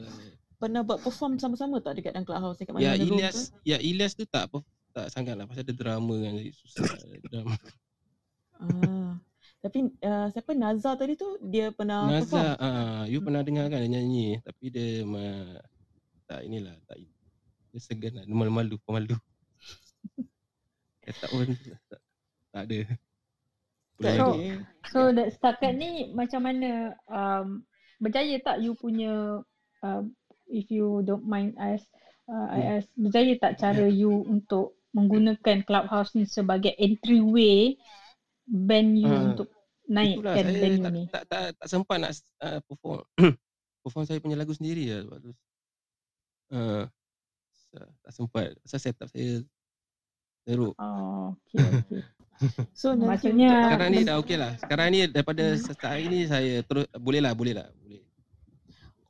pernah 0.61 0.85
buat 0.85 1.01
perform 1.01 1.41
sama-sama 1.41 1.81
tak 1.81 1.97
dekat 1.97 2.13
dalam 2.13 2.23
clubhouse 2.23 2.61
dekat 2.61 2.77
Ya 2.77 2.93
mana-mana 2.93 3.03
room 3.09 3.17
Ilyas, 3.17 3.33
tu? 3.49 3.57
ya 3.65 3.77
Ilyas 3.81 4.13
tu 4.13 4.23
tak 4.29 4.53
apa 4.53 4.61
tak 4.91 5.07
sangat 5.09 5.33
lah 5.33 5.47
pasal 5.47 5.63
ada 5.63 5.73
drama 5.73 6.15
kan 6.19 6.35
jadi 6.35 6.51
susah 6.51 6.83
drama. 7.31 7.55
Ah. 8.59 9.15
Tapi 9.61 9.79
uh, 10.01 10.27
siapa 10.29 10.51
Nazar 10.53 10.97
tadi 10.97 11.13
tu 11.15 11.37
dia 11.41 11.69
pernah 11.71 12.09
perform? 12.09 12.43
Nazar, 12.43 12.49
ah, 12.59 13.01
you 13.05 13.21
pernah 13.21 13.41
dengar 13.41 13.69
kan 13.69 13.81
dia 13.81 13.89
nyanyi 13.89 14.37
tapi 14.41 14.69
dia 14.69 15.01
ma, 15.01 15.21
tak 16.25 16.43
inilah 16.43 16.75
tak 16.85 17.01
dia 17.71 17.79
segan 17.79 18.19
lah, 18.19 18.23
dia 18.27 18.35
malu-malu, 18.35 18.75
pemalu. 18.83 19.15
Kata 21.07 21.25
pun 21.31 21.47
tak, 21.87 22.01
tak 22.51 22.63
ada. 22.67 22.79
Boleh 23.95 24.11
So, 24.11 24.25
lagi. 24.27 24.49
so 24.91 24.99
that 25.13 25.27
setakat 25.31 25.71
ni 25.77 25.91
macam 26.11 26.41
mana 26.43 26.69
um, 27.07 27.63
berjaya 27.97 28.41
tak 28.41 28.59
you 28.59 28.73
punya 28.75 29.39
uh, 29.85 30.01
if 30.51 30.67
you 30.69 31.01
don't 31.07 31.23
mind 31.25 31.55
as 31.55 31.81
uh, 32.27 32.47
I 32.51 32.59
Hmm. 32.59 32.71
ask 32.77 32.87
berjaya 32.99 33.33
tak 33.39 33.57
cara 33.57 33.87
you 33.87 34.11
untuk 34.27 34.75
menggunakan 34.91 35.63
clubhouse 35.63 36.11
ni 36.13 36.27
sebagai 36.27 36.75
entryway 36.75 37.79
band 38.43 38.99
you 38.99 39.07
Ah, 39.07 39.23
untuk 39.31 39.47
Itulah 39.91 40.35
naikkan 40.35 40.45
saya 40.45 40.59
band 40.59 40.75
you 40.75 40.83
tak, 40.83 40.91
ni 40.91 41.03
tak, 41.07 41.23
tak, 41.27 41.43
tak 41.55 41.67
sempat 41.67 41.97
nak 41.99 42.11
uh, 42.43 42.59
perform 42.67 43.01
perform 43.83 44.03
saya 44.05 44.19
punya 44.21 44.37
lagu 44.37 44.53
sendiri 44.53 44.83
lah 44.91 44.99
sebab 45.07 45.17
tu. 45.23 45.31
Uh, 46.51 46.83
tak 48.03 48.11
sempat. 48.11 48.47
Pasal 48.67 48.79
setup 48.83 49.07
saya 49.09 49.41
teruk. 50.43 50.75
Oh, 50.77 51.33
okay, 51.47 51.63
okay. 51.63 52.01
So 52.73 52.97
nanti 52.97 53.29
Maksudnya 53.29 53.69
Sekarang 53.69 53.89
ni 53.93 53.99
dah 54.01 54.15
okey 54.17 54.37
lah. 54.37 54.51
Sekarang 54.57 54.87
ni 54.89 54.99
daripada 55.05 55.43
setakat 55.53 55.89
hari 55.93 56.05
ni 56.09 56.19
saya 56.25 56.65
terus 56.65 56.89
boleh 56.97 57.21
lah, 57.21 57.37
boleh 57.37 57.53
lah. 57.53 57.69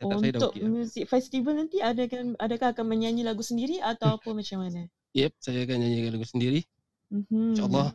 Untuk 0.02 0.50
okey 0.54 0.62
lah. 0.66 0.70
music 0.70 1.06
festival 1.06 1.54
nanti 1.62 1.78
adakah 1.78 2.34
adakah 2.42 2.68
akan 2.74 2.86
menyanyi 2.90 3.22
lagu 3.22 3.46
sendiri 3.46 3.78
atau 3.78 4.18
apa 4.18 4.30
macam 4.34 4.66
mana? 4.66 4.90
Yep, 5.14 5.32
saya 5.38 5.60
akan 5.68 5.78
nyanyikan 5.78 6.12
lagu 6.18 6.28
sendiri. 6.28 6.62
Mhm. 7.12 7.54
InsyaAllah. 7.54 7.90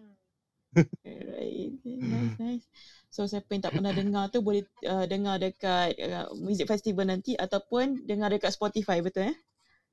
Alright, 0.77 1.73
nice, 1.83 2.37
nice. 2.37 2.67
So 3.09 3.25
siapa 3.25 3.49
yang 3.57 3.65
tak 3.65 3.73
pernah 3.73 3.97
dengar 3.97 4.29
tu 4.29 4.45
boleh 4.45 4.69
uh, 4.85 5.09
dengar 5.09 5.41
dekat 5.41 5.97
uh, 6.05 6.29
music 6.37 6.69
festival 6.69 7.09
nanti 7.09 7.33
ataupun 7.33 8.05
dengar 8.05 8.29
dekat 8.29 8.53
Spotify 8.53 9.01
betul 9.01 9.33
eh? 9.33 9.37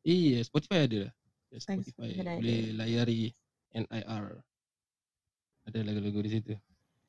Iya, 0.03 0.43
Spotify 0.43 0.83
ada 0.83 0.97
lah. 1.07 1.13
Thanks, 1.63 1.87
Spotify 1.95 2.19
ada. 2.19 2.35
boleh 2.35 2.75
layari 2.75 3.31
NIR. 3.71 4.25
Ada 5.63 5.79
lagu-lagu 5.87 6.19
di 6.19 6.31
situ. 6.35 6.53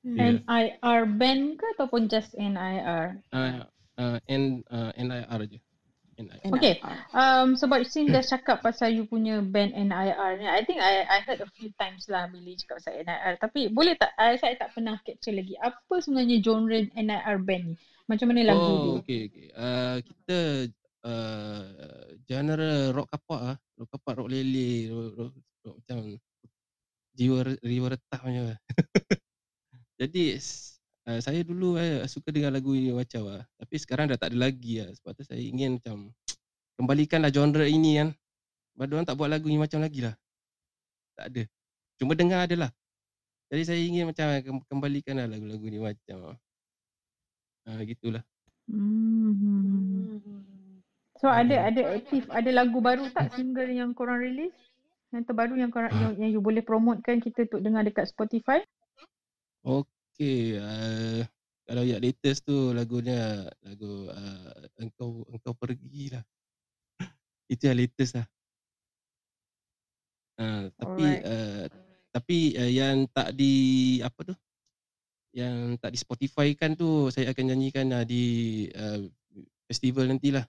Hmm. 0.06 0.44
NIR 0.46 1.00
band 1.18 1.58
ke 1.58 1.66
ataupun 1.74 2.06
just 2.06 2.36
NIR 2.38 3.18
Uh, 3.34 3.66
uh, 3.98 4.18
N, 4.28 4.64
uh, 4.70 4.92
NIR 4.96 5.42
je. 5.50 5.58
NIR. 6.14 6.54
Okay, 6.54 6.78
um, 7.10 7.58
sebab 7.58 7.82
Sin 7.82 8.06
dah 8.14 8.22
cakap 8.22 8.62
pasal 8.62 8.94
you 8.94 9.02
punya 9.02 9.42
band 9.42 9.74
NIR 9.74 10.38
ni, 10.38 10.46
I 10.46 10.62
think 10.62 10.78
I 10.78 11.02
I 11.02 11.18
heard 11.26 11.42
a 11.42 11.50
few 11.58 11.74
times 11.74 12.06
lah 12.06 12.30
bila 12.30 12.54
you 12.54 12.58
cakap 12.58 12.78
pasal 12.82 13.02
NIR. 13.02 13.34
Tapi 13.42 13.60
boleh 13.74 13.98
tak, 13.98 14.14
I, 14.14 14.38
saya 14.38 14.54
tak 14.54 14.70
pernah 14.70 14.94
capture 15.02 15.34
lagi. 15.34 15.58
Apa 15.58 15.98
sebenarnya 15.98 16.38
genre 16.38 16.78
NIR 16.94 17.38
band 17.42 17.64
ni? 17.74 17.76
Macam 18.04 18.26
mana 18.30 18.40
lagu 18.46 18.62
dia? 18.62 18.70
Oh, 18.70 19.00
okay, 19.00 19.20
okay. 19.26 19.46
Uh, 19.56 19.96
kita 20.04 20.38
uh, 21.08 21.62
genre 22.28 22.72
rock 22.92 23.08
kapak 23.10 23.40
ah, 23.54 23.56
rock 23.80 23.90
kapak, 23.90 24.12
rock 24.20 24.28
lele, 24.30 24.92
rock, 24.92 25.12
rock, 25.18 25.32
rock 25.64 25.76
macam 25.82 25.98
jiwa 27.14 27.38
jiwa 27.58 27.86
retah 27.90 28.20
macam. 28.22 28.44
Jadi 30.00 30.24
uh, 31.08 31.20
saya 31.20 31.40
dulu 31.44 31.76
uh, 31.76 32.04
suka 32.08 32.32
dengar 32.32 32.52
lagu 32.52 32.72
macam 32.74 33.22
ah, 33.28 33.42
tapi 33.60 33.74
sekarang 33.80 34.08
dah 34.10 34.18
tak 34.18 34.32
ada 34.32 34.38
lagi 34.48 34.84
ah. 34.84 34.90
Sebab 34.92 35.12
tu 35.16 35.24
saya 35.24 35.40
ingin 35.40 35.80
macam 35.80 36.10
kembalikanlah 36.80 37.30
genre 37.32 37.64
ini 37.64 38.00
kan. 38.00 38.08
Sebab 38.74 38.84
orang 38.90 39.06
tak 39.06 39.16
buat 39.16 39.30
lagu 39.30 39.46
ni 39.46 39.58
macam 39.60 39.78
lagi 39.78 40.00
lah. 40.02 40.14
Tak 41.14 41.26
ada. 41.30 41.42
Cuma 42.00 42.12
dengar 42.18 42.50
ada 42.50 42.56
lah. 42.66 42.70
Jadi 43.52 43.62
saya 43.62 43.78
ingin 43.78 44.10
macam 44.10 44.26
kem- 44.42 44.66
kembalikanlah 44.66 45.30
lagu-lagu 45.30 45.66
ni 45.70 45.78
macam 45.78 46.34
ah. 46.34 46.38
Ah, 47.64 47.80
gitulah. 47.86 48.24
Hmm. 48.68 50.20
So 51.20 51.32
ada 51.32 51.72
ada 51.72 51.96
aktif 51.96 52.28
ada 52.28 52.50
lagu 52.52 52.84
baru 52.84 53.08
tak 53.12 53.32
single 53.32 53.70
yang 53.70 53.96
korang 53.96 54.20
release? 54.20 54.56
Yang 55.14 55.30
terbaru 55.30 55.54
yang 55.56 55.70
korang 55.70 55.92
yang, 55.94 56.12
yang 56.18 56.30
you 56.34 56.42
boleh 56.42 56.60
promotekan 56.60 57.22
kita 57.22 57.46
untuk 57.46 57.62
dengar 57.62 57.86
dekat 57.86 58.10
Spotify? 58.10 58.60
Okey, 60.14 60.62
uh, 60.62 61.26
kalau 61.66 61.82
yang 61.82 61.98
latest 61.98 62.46
tu 62.46 62.70
lagunya 62.70 63.50
lagu 63.66 64.06
uh, 64.06 64.62
engkau 64.78 65.26
engkau 65.26 65.50
pergilah. 65.58 66.22
Itu 67.50 67.66
yang 67.66 67.82
latest 67.82 68.22
lah. 68.22 68.26
Uh, 70.38 70.70
tapi 70.78 71.02
Alright. 71.02 71.26
uh, 71.26 71.66
tapi 72.14 72.38
uh, 72.54 72.70
yang 72.70 73.10
tak 73.10 73.34
di 73.34 73.54
apa 74.06 74.22
tu? 74.22 74.34
Yang 75.34 75.82
tak 75.82 75.90
di 75.90 75.98
Spotify 75.98 76.48
kan 76.54 76.78
tu 76.78 77.10
saya 77.10 77.34
akan 77.34 77.50
nyanyikan 77.50 77.90
uh, 77.90 78.06
di 78.06 78.70
uh, 78.70 79.02
festival 79.66 80.06
nantilah. 80.14 80.46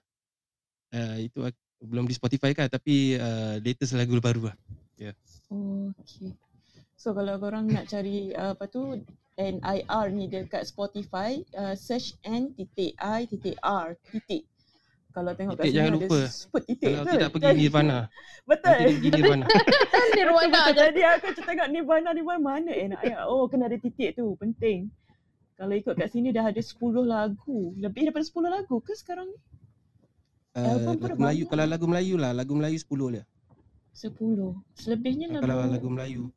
Uh, 0.94 1.26
itu 1.26 1.42
ak- 1.42 1.66
belum 1.82 2.06
di 2.06 2.14
Spotify 2.14 2.54
kan 2.54 2.70
tapi 2.70 3.18
uh, 3.18 3.58
latest 3.58 3.98
lagu 3.98 4.14
baru 4.22 4.46
lah. 4.46 4.56
Ya. 4.94 5.10
Yeah. 5.10 5.14
Okay. 6.06 6.45
So 6.96 7.12
kalau 7.12 7.36
korang 7.36 7.68
nak 7.68 7.92
cari 7.92 8.32
uh, 8.32 8.56
apa 8.56 8.64
tu 8.72 8.96
NIR 9.36 10.06
ni 10.16 10.32
dekat 10.32 10.64
Spotify, 10.64 11.44
uh, 11.52 11.76
search 11.76 12.16
N 12.24 12.56
titik 12.56 12.96
I 12.96 13.28
titik 13.28 13.60
R 13.60 13.92
titik. 14.08 14.48
Kalau 15.12 15.32
tengok 15.32 15.56
kat 15.56 15.64
Titik 15.64 15.72
sini 15.72 15.78
jangan 15.80 15.92
ada 15.92 16.00
lupa. 16.00 16.20
sebut 16.28 16.62
titik 16.68 16.84
Kalau 16.84 17.00
betul. 17.00 17.12
tidak 17.16 17.30
pergi 17.32 17.52
Nirvana. 17.56 17.98
Betul. 18.44 18.68
Nanti 18.68 18.92
pergi 18.96 19.10
Nirvana. 19.16 19.44
Nirvana 20.16 20.48
betul, 20.52 20.72
je. 20.72 20.80
Tadi 20.84 21.02
aku 21.04 21.26
cakap 21.32 21.44
tengok 21.48 21.68
Nirvana 21.72 22.08
Nirvana 22.12 22.40
mana 22.40 22.72
NIR. 22.72 23.18
Oh 23.28 23.44
kena 23.48 23.64
ada 23.68 23.76
titik 23.80 24.10
tu, 24.16 24.36
penting. 24.40 24.88
Kalau 25.56 25.72
ikut 25.72 25.94
kat 25.96 26.08
sini 26.12 26.36
dah 26.36 26.44
ada 26.52 26.60
10 26.60 26.76
lagu. 27.04 27.60
Lebih 27.80 28.12
daripada 28.12 28.24
10 28.28 28.44
lagu 28.44 28.76
ke 28.84 28.92
sekarang 28.92 29.28
ni? 29.32 29.38
Uh, 30.56 30.96
lagu 30.96 31.16
Melayu 31.16 31.44
kalau 31.48 31.64
lagu 31.64 31.86
Melayu 31.88 32.14
lah, 32.20 32.32
lagu 32.36 32.52
Melayu 32.52 32.76
10 32.76 33.16
dia. 33.16 33.24
10. 33.96 34.12
Selebihnya 34.76 35.26
lagu 35.32 35.44
kalau 35.48 35.64
lagu 35.64 35.88
Melayu. 35.88 36.28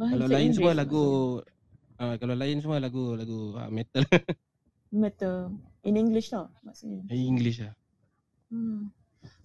Bahasa 0.00 0.16
Kalau 0.16 0.28
lain 0.32 0.50
semua 0.56 0.72
lagu 0.72 1.04
ah 2.00 2.16
kalau 2.16 2.32
lain 2.32 2.64
semua 2.64 2.80
lagu 2.80 3.12
lagu 3.12 3.52
ah, 3.60 3.68
metal 3.68 4.00
metal. 5.04 5.52
In 5.84 5.96
English 5.96 6.32
tau 6.32 6.48
maksudnya. 6.64 7.04
English 7.12 7.60
lah. 7.60 7.76
Hmm. 8.50 8.90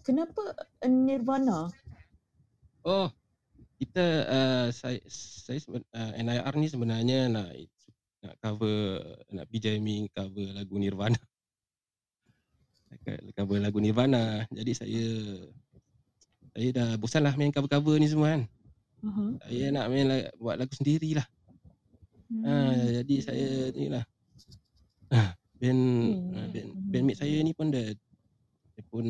Kenapa 0.02 0.42
uh, 0.56 0.90
Nirvana? 0.90 1.70
Oh, 2.86 3.10
kita 3.82 4.06
uh, 4.30 4.68
saya 4.70 5.00
saya 5.10 5.60
uh, 5.70 6.12
NIR 6.16 6.56
ni 6.58 6.68
sebenarnya 6.70 7.20
nak 7.30 7.50
nak 8.26 8.36
cover 8.42 9.02
nak 9.32 9.46
pergi 9.50 9.60
jamming 9.70 10.10
cover 10.12 10.48
lagu 10.54 10.76
Nirvana. 10.80 11.20
Nak 13.06 13.34
cover 13.38 13.60
lagu 13.62 13.78
Nirvana. 13.80 14.50
Jadi 14.50 14.72
saya 14.74 15.06
saya 16.56 16.70
dah 16.72 16.90
bosan 16.96 17.24
lah 17.28 17.36
main 17.36 17.52
cover-cover 17.52 18.00
ni 18.00 18.08
semua 18.08 18.36
kan. 18.36 18.44
Uh-huh. 19.06 19.30
Saya 19.40 19.66
nak 19.70 19.86
main 19.88 20.06
la- 20.06 20.34
buat 20.36 20.58
lagu 20.58 20.74
sendirilah. 20.74 21.26
Hmm. 22.26 22.42
Ha, 22.42 22.54
jadi 23.02 23.16
saya 23.22 23.48
ni 23.72 23.86
lah. 23.88 24.02
Ah, 25.08 25.30
band 25.56 25.82
Hmm. 26.10 26.34
ah, 26.34 26.48
band 26.50 26.70
bandmate 26.90 27.20
saya 27.22 27.38
ni 27.40 27.54
pun 27.54 27.70
dah 27.70 27.86
dia 27.86 28.82
pun 28.90 29.06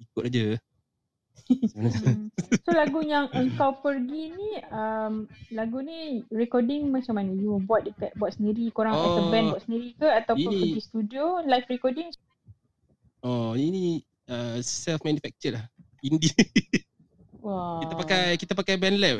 ikut 0.00 0.24
aja. 0.24 0.46
So 2.62 2.70
lagu 2.70 3.00
yang 3.02 3.26
engkau 3.32 3.80
pergi 3.80 4.30
ni 4.30 4.50
um, 4.68 5.26
lagu 5.50 5.80
ni 5.80 6.22
recording 6.28 6.88
macam 6.88 7.18
mana? 7.18 7.32
You 7.32 7.58
buat 7.58 7.84
dekat 7.84 8.14
buat 8.14 8.32
sendiri 8.32 8.68
korang 8.70 8.92
as 8.92 9.16
a 9.18 9.22
band 9.28 9.46
Oh, 9.46 9.52
buat 9.56 9.62
sendiri 9.64 9.88
ke 9.92 10.06
ataupun 10.06 10.50
ini- 10.50 10.60
pergi 10.72 10.82
studio 10.82 11.40
live 11.42 11.68
recording? 11.68 12.08
Oh, 13.20 13.52
ini 13.54 14.00
uh, 14.26 14.56
self 14.60 15.02
manufactured 15.02 15.56
lah. 15.56 15.66
Indie. 16.00 16.32
Wah. 17.42 17.82
kita 17.82 17.94
pakai 17.98 18.22
kita 18.38 18.52
pakai 18.54 18.74
band 18.78 18.98
lab. 19.02 19.18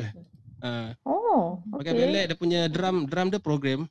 Ah, 0.63 0.95
Oh, 1.03 1.59
pakai 1.75 1.91
band 1.91 2.11
lab 2.11 2.23
okay. 2.23 2.29
dia 2.31 2.37
punya 2.39 2.61
drum 2.71 3.03
drum 3.03 3.27
dia 3.27 3.43
program. 3.43 3.83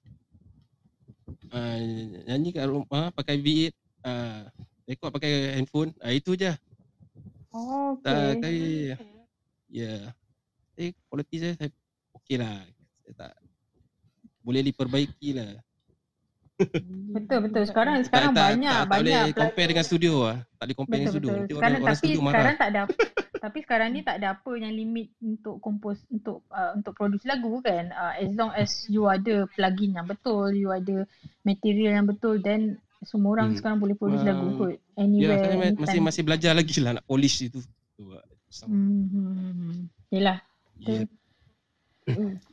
Ah, 1.52 1.76
nyanyi 2.26 2.56
kat 2.56 2.64
rumah 2.64 3.12
pakai 3.12 3.36
V8 3.36 3.76
ah, 4.02 4.48
record 4.88 5.10
pakai 5.12 5.30
handphone. 5.60 5.92
Ah, 6.00 6.10
itu 6.10 6.32
je. 6.32 6.48
Oh, 7.52 8.00
Tak 8.00 8.40
okay. 8.40 8.40
kali 8.40 8.64
ya. 9.68 10.16
Eh 10.72 10.96
quality 11.12 11.36
saya, 11.36 11.52
saya 11.60 11.68
okey 12.16 12.40
lah. 12.40 12.64
Saya 13.04 13.12
tak 13.12 13.32
boleh 14.40 14.64
diperbaiki 14.64 15.36
lah. 15.36 15.52
Betul 17.12 17.38
betul. 17.50 17.62
Sekarang 17.68 18.00
tak, 18.00 18.08
sekarang 18.08 18.32
tak, 18.32 18.44
banyak 18.48 18.72
tak, 18.72 18.80
tak 18.88 18.96
boleh 18.96 19.12
banyak 19.12 19.36
compare 19.36 19.68
dengan 19.68 19.84
studio 19.84 20.14
lah. 20.24 20.38
Tak 20.56 20.64
boleh 20.64 20.76
compare 20.80 20.96
dengan 20.96 21.12
Betul 21.12 21.20
studio. 21.20 21.28
betul. 21.28 21.36
Nanti 21.36 21.52
Sekarang 21.52 21.68
orang, 21.68 21.82
orang 21.84 21.92
tapi 21.92 22.00
studio 22.00 22.20
marah. 22.24 22.32
sekarang 22.32 22.56
tak 22.56 22.68
ada 22.72 22.82
tapi 23.42 23.58
sekarang 23.58 23.90
ni 23.90 24.00
tak 24.00 24.22
ada 24.22 24.38
apa 24.38 24.54
yang 24.54 24.70
limit 24.70 25.10
untuk 25.18 25.58
kompos 25.58 25.98
untuk 26.08 26.46
uh, 26.48 26.70
untuk 26.72 26.94
produce 26.94 27.26
lagu 27.26 27.58
kan. 27.58 27.90
Uh, 27.90 28.14
as 28.16 28.30
long 28.32 28.54
as 28.54 28.86
you 28.86 29.02
ada 29.04 29.50
plugin 29.50 29.98
yang 29.98 30.06
betul, 30.06 30.54
you 30.54 30.70
ada 30.70 31.02
material 31.42 31.98
yang 31.98 32.06
betul 32.06 32.38
then 32.38 32.78
semua 33.02 33.34
orang 33.34 33.50
Hmm. 33.50 33.58
sekarang 33.58 33.82
boleh 33.82 33.98
produce 33.98 34.22
Ah, 34.22 34.30
lagu 34.30 34.46
kot. 34.54 34.70
Ya, 34.70 34.78
Anywhere, 34.94 35.42
saya 35.42 35.50
ma- 35.50 35.58
masih 35.58 35.74
anytime. 35.74 36.06
masih 36.06 36.22
belajar 36.22 36.52
lagi 36.54 36.78
lah 36.78 36.92
nak 36.94 37.04
polish 37.04 37.42
itu. 37.42 37.58
Tu, 37.98 38.02
susah. 38.46 38.70
Hmm, 38.70 39.10
hmm, 39.10 39.10
hmm, 39.10 39.52
hmm. 39.52 39.80
Yelah. 40.08 40.38
Yep. 40.78 41.08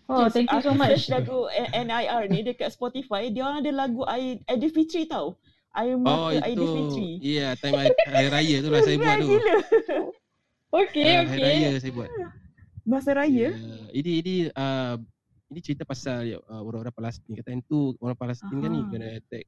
Oh, 0.10 0.26
Yes, 0.26 0.34
thank 0.34 0.49
you 0.49 0.61
so 0.61 0.74
much. 0.74 1.06
lagu 1.06 1.45
NIR 1.70 2.30
ni 2.30 2.41
dekat 2.41 2.70
Spotify, 2.70 3.30
dia 3.30 3.45
orang 3.45 3.61
ada 3.61 3.72
lagu 3.76 4.02
Ai- 4.06 4.41
Aidilfitri 4.45 5.06
tau. 5.06 5.38
Air 5.70 6.02
Oh 6.02 6.34
Aidilfitri. 6.34 7.22
iya 7.22 7.53
time 7.53 7.78
hari, 7.78 7.94
hari 8.10 8.28
raya 8.28 8.56
tu 8.57 8.70
lah 8.74 8.82
saya 8.82 8.98
buat 8.98 9.16
tu. 9.22 9.30
Gila. 9.30 9.56
Okey, 10.70 11.02
Ah, 11.04 11.26
hari 11.26 11.41
okey. 11.41 11.46
raya 11.66 11.70
saya 11.78 11.94
buat. 11.94 12.10
Masa 12.86 13.10
raya? 13.14 13.48
Uh, 13.52 13.90
ini 13.91 14.12
ini 14.22 14.34
uh, 14.50 14.96
ini 15.50 15.60
cerita 15.60 15.82
pasal 15.82 16.38
uh, 16.40 16.62
orang-orang 16.62 16.94
Palestin. 16.94 17.34
Kata 17.34 17.50
yang 17.50 17.64
tu 17.64 17.98
orang 17.98 18.14
Palestin 18.14 18.54
kan 18.54 18.70
ni 18.70 18.80
Aha. 18.80 18.90
kena 18.90 19.08
attack. 19.18 19.46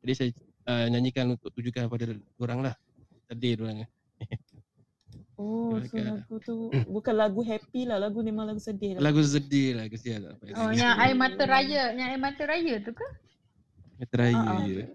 Jadi 0.00 0.12
saya 0.12 0.30
uh, 0.66 0.86
nyanyikan 0.88 1.36
untuk 1.36 1.52
tujukan 1.52 1.86
pada 1.86 2.04
orang 2.38 2.58
lah. 2.62 2.74
Sedih 3.26 3.60
orang. 3.60 3.84
Oh, 5.32 5.80
so 5.82 5.96
lagu 5.98 6.34
tu 6.38 6.54
bukan 6.86 7.14
lagu 7.18 7.40
happy 7.42 7.82
lah, 7.82 7.98
lagu 7.98 8.20
memang 8.22 8.46
lagu 8.46 8.60
sedih 8.62 8.94
lah. 8.94 9.10
Lagu 9.10 9.24
sedih 9.24 9.74
lah 9.74 9.88
kesian 9.90 10.22
payah 10.38 10.54
Oh, 10.54 10.70
yang 10.70 10.94
air 11.02 11.16
mata 11.16 11.42
raya, 11.42 11.90
yang 11.90 12.14
air 12.14 12.20
mata 12.20 12.46
raya 12.46 12.78
tu 12.78 12.92
ke? 12.94 13.02
Kata 13.98 14.14
raya 14.22 14.38
Ah, 14.38 14.46
ah. 14.54 14.58
je. 14.62 14.86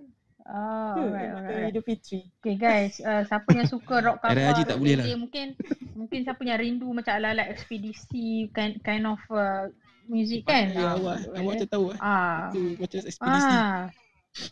Oh, 0.47 0.95
Ke 0.95 0.99
alright, 1.03 1.29
alright. 1.29 1.63
Aidilfitri. 1.67 2.31
Okay 2.39 2.55
guys, 2.55 2.97
uh, 2.99 3.19
siapa 3.21 3.51
yang 3.51 3.67
suka 3.67 3.99
rock 3.99 4.23
cover, 4.23 4.39
Haji 4.39 4.63
tak 4.63 4.79
boleh 4.79 4.95
lah. 4.95 5.19
mungkin 5.19 5.47
mungkin 5.91 6.19
siapa 6.23 6.39
yang 6.41 6.55
rindu 6.57 6.87
macam 6.89 7.13
ala-ala 7.13 7.43
ekspedisi 7.45 8.47
kind 8.51 8.79
kind 8.79 9.03
of 9.03 9.19
uh, 9.27 9.67
music 10.07 10.47
kan? 10.47 10.71
Ya, 10.71 10.87
Ah, 10.87 10.95
awak 10.95 11.17
awak 11.27 11.35
eh. 11.35 11.43
macam 11.43 11.67
tahu 11.67 11.85
ah. 11.91 11.99
Ah. 11.99 12.39
Itu 12.55 12.79
macam 12.79 12.99
ekspedisi. 13.03 13.51
Ah. 13.51 13.79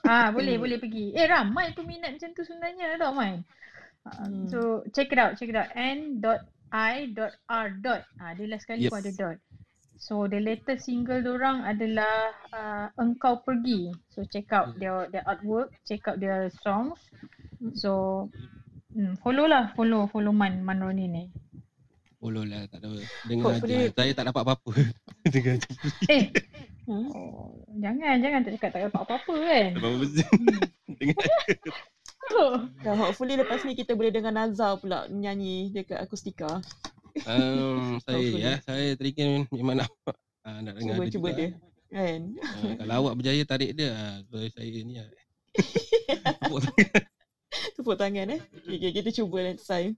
Ah, 0.04 0.28
boleh 0.30 0.56
boleh 0.58 0.78
pergi. 0.78 1.14
Eh 1.14 1.24
ramai 1.24 1.72
peminat 1.72 2.12
macam 2.12 2.30
tu 2.32 2.44
sebenarnya 2.44 2.98
tau 2.98 3.16
Mai. 3.16 3.40
Uh, 4.04 4.12
Hmm. 4.20 4.46
So 4.52 4.60
check 4.92 5.10
it 5.10 5.18
out, 5.18 5.34
check 5.34 5.48
it 5.48 5.56
out. 5.56 5.72
n.i.r. 5.74 7.68
dot. 7.72 8.02
Ah, 8.16 8.32
dia 8.34 8.46
last 8.46 8.68
sekali 8.68 8.84
Yes. 8.84 8.92
pun 8.92 9.00
ada 9.00 9.12
dot. 9.14 9.38
So 9.96 10.28
the 10.28 10.38
latest 10.38 10.86
single 10.86 11.24
dorang 11.24 11.64
adalah 11.64 12.36
uh, 12.52 12.86
Engkau 13.00 13.42
Pergi. 13.42 13.90
So 14.12 14.28
check 14.28 14.52
out 14.52 14.76
their 14.76 15.08
their 15.10 15.24
artwork, 15.24 15.72
check 15.84 16.04
out 16.06 16.20
their 16.20 16.52
songs. 16.62 17.00
So 17.74 18.28
hmm, 18.92 19.16
follow 19.24 19.48
lah, 19.48 19.72
follow 19.74 20.06
follow 20.12 20.36
Man 20.36 20.62
Man 20.62 20.84
Roni 20.84 21.08
ni. 21.08 21.24
Follow 22.20 22.44
lah 22.44 22.68
tak 22.68 22.84
ada. 22.84 22.92
Dengar 23.26 23.56
Hopefully- 23.56 23.88
je. 23.88 23.94
Saya 23.94 24.12
tak 24.12 24.26
dapat 24.30 24.42
apa-apa. 24.44 24.72
Dengar. 25.34 25.56
Eh, 26.12 26.24
Hmm? 26.86 27.10
oh, 27.18 27.66
jangan 27.82 28.22
jangan 28.22 28.46
tak 28.46 28.62
cakap 28.62 28.70
tak 28.70 28.82
dapat 28.86 29.02
apa-apa 29.10 29.34
kan. 29.42 29.68
Tak 29.74 29.82
apa-apa. 29.82 30.06
Dengar 31.02 31.18
je. 31.18 31.32
Ya, 32.86 32.92
hopefully 33.02 33.36
lepas 33.38 33.66
ni 33.66 33.74
kita 33.74 33.98
boleh 33.98 34.14
dengar 34.14 34.30
Nazar 34.30 34.78
pula 34.78 35.10
nyanyi 35.10 35.74
dekat 35.74 35.98
akustika. 35.98 36.62
Um, 37.24 37.96
saya 38.04 38.28
ya, 38.36 38.54
saya 38.60 39.00
teringat 39.00 39.48
memang 39.48 39.80
nak 39.80 39.90
uh, 40.44 40.60
nak 40.60 40.76
dengar 40.76 41.00
Cuba 41.00 41.06
dia 41.08 41.16
cuba 41.16 41.30
juga. 41.32 41.40
dia. 41.40 41.50
Kan? 41.96 42.22
Uh, 42.36 42.74
kalau 42.84 42.94
awak 43.00 43.14
berjaya 43.16 43.44
tarik 43.48 43.72
dia, 43.72 43.90
uh, 43.96 44.18
kalau 44.28 44.48
saya 44.52 44.80
ni 44.84 45.00
lah. 45.00 45.10
Tepuk 46.44 46.60
tangan. 46.60 47.02
Tepuk 47.80 47.96
tangan 47.96 48.28
eh. 48.36 48.42
Okay, 48.44 48.76
okay, 48.76 48.92
kita 48.92 49.10
cuba 49.16 49.38
next 49.48 49.64
time. 49.64 49.96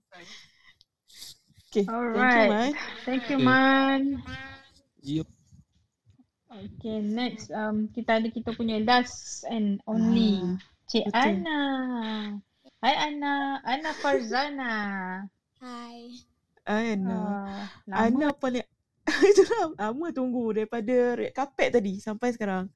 Okay, 1.68 1.84
thank 1.84 1.90
you 1.90 1.92
Alright. 1.92 2.48
Man. 2.48 2.72
Thank 3.02 3.22
you 3.28 3.38
Okay. 3.42 3.44
Man. 3.44 4.02
Yup. 5.02 5.28
Okay, 6.48 6.98
next 7.04 7.52
um 7.52 7.92
kita 7.92 8.22
ada 8.22 8.28
kita 8.32 8.56
punya 8.56 8.80
last 8.80 9.44
and 9.52 9.82
only 9.84 10.40
Cik 10.88 11.04
betul. 11.12 11.44
Ana. 11.44 11.60
Hai 12.80 12.94
Ana, 13.10 13.60
Ana 13.66 13.90
Farzana. 14.00 14.74
Hai. 15.60 16.24
Ana. 16.68 17.20
Ah, 17.88 18.06
Ana 18.12 18.36
paling 18.36 18.64
itu 19.32 19.42
lah, 19.48 19.72
lama 19.88 20.12
tunggu 20.12 20.52
daripada 20.52 21.16
red 21.16 21.32
carpet 21.32 21.72
tadi 21.72 21.96
sampai 21.96 22.36
sekarang. 22.36 22.68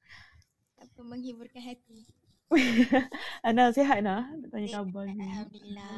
Apa 0.81 1.01
menghiburkan 1.05 1.61
hati. 1.61 2.09
Ana 3.47 3.69
sihat 3.69 4.01
Ana? 4.01 4.33
Nak 4.33 4.49
tanya 4.49 4.69
khabar 4.81 5.05
ni. 5.13 5.21
Alhamdulillah. 5.21 5.97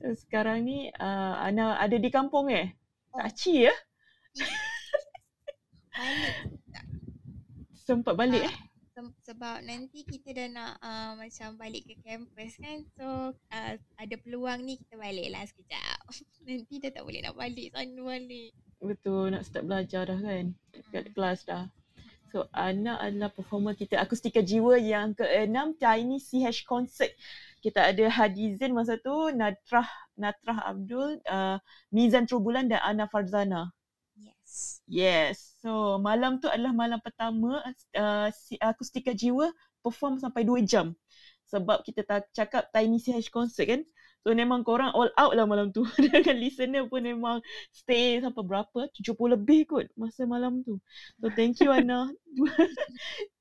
So, 0.00 0.14
sekarang 0.14 0.64
ni 0.64 0.94
uh, 0.94 1.34
Ana 1.42 1.76
ada 1.82 1.98
di 1.98 2.08
kampung 2.08 2.48
eh? 2.54 2.70
Oh. 3.10 3.18
Tak 3.18 3.34
ci 3.34 3.66
ya? 3.66 3.74
Balik. 6.00 6.36
Sempat 7.74 8.14
balik 8.14 8.46
eh? 8.46 8.54
Sebab 9.24 9.64
nanti 9.64 10.04
kita 10.04 10.36
dah 10.36 10.48
nak 10.50 10.72
uh, 10.82 11.12
macam 11.16 11.56
balik 11.56 11.88
ke 11.88 11.94
kampus 12.04 12.58
kan. 12.60 12.78
So 12.98 13.06
uh, 13.32 13.72
ada 13.96 14.14
peluang 14.20 14.66
ni 14.66 14.76
kita 14.80 15.00
balik 15.00 15.28
lah 15.32 15.44
sekejap. 15.46 15.98
nanti 16.48 16.74
dah 16.82 16.90
tak 16.92 17.04
boleh 17.04 17.20
nak 17.24 17.36
balik 17.36 17.68
sana 17.72 18.00
balik. 18.04 18.50
Betul, 18.80 19.36
nak 19.36 19.44
start 19.44 19.68
belajar 19.68 20.08
dah 20.08 20.20
kan? 20.20 20.56
Dekat 20.72 21.12
kelas 21.12 21.44
dah. 21.44 21.68
So, 22.30 22.46
Ana 22.54 22.94
adalah 23.02 23.34
performer 23.34 23.74
kita 23.74 23.98
Akustika 23.98 24.38
Jiwa 24.38 24.78
yang 24.78 25.18
ke-6 25.18 25.82
Tiny 25.82 26.22
CH 26.22 26.62
Concert. 26.62 27.10
Kita 27.58 27.90
ada 27.90 28.06
Hadizin 28.06 28.70
masa 28.70 29.02
tu, 29.02 29.34
Natrah 29.34 29.90
Natrah 30.14 30.62
Abdul, 30.62 31.18
uh, 31.26 31.58
Mizan 31.90 32.30
Trubulan 32.30 32.70
dan 32.70 32.78
Ana 32.86 33.10
Farzana. 33.10 33.74
Yes. 34.90 35.54
So, 35.60 36.00
malam 36.00 36.40
tu 36.40 36.48
adalah 36.48 36.72
malam 36.72 36.98
pertama 37.04 37.60
uh, 37.94 38.28
Akustika 38.64 39.14
Jiwa 39.14 39.52
perform 39.84 40.20
sampai 40.20 40.42
2 40.44 40.64
jam. 40.64 40.96
Sebab 41.50 41.82
kita 41.82 42.06
tak 42.06 42.30
cakap 42.30 42.70
Tiny 42.70 43.02
CH 43.02 43.28
Concert 43.30 43.66
kan. 43.66 43.82
So 44.20 44.36
memang 44.36 44.60
korang 44.68 44.92
all 44.92 45.08
out 45.16 45.32
lah 45.32 45.48
malam 45.48 45.72
tu. 45.72 45.80
Dengan 45.96 46.36
listener 46.36 46.84
pun 46.84 47.00
memang 47.00 47.40
stay 47.72 48.20
sampai 48.20 48.44
berapa? 48.44 48.80
70 48.92 49.16
lebih 49.32 49.64
kot 49.64 49.88
masa 49.96 50.28
malam 50.28 50.60
tu. 50.60 50.76
So 51.24 51.32
thank 51.32 51.56
you 51.64 51.72
Ana. 51.72 52.12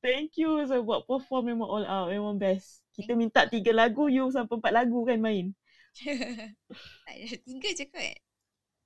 thank 0.04 0.40
you 0.40 0.64
sebab 0.64 1.04
perform 1.04 1.52
memang 1.52 1.68
all 1.68 1.86
out. 1.86 2.08
Memang 2.16 2.40
best. 2.40 2.80
Kita 2.96 3.12
minta 3.12 3.44
tiga 3.52 3.76
lagu, 3.76 4.08
you 4.08 4.32
sampai 4.32 4.56
empat 4.56 4.72
lagu 4.72 5.04
kan 5.04 5.20
main. 5.20 5.52
tiga 7.48 7.70
je 7.76 7.86
kot. 7.92 8.29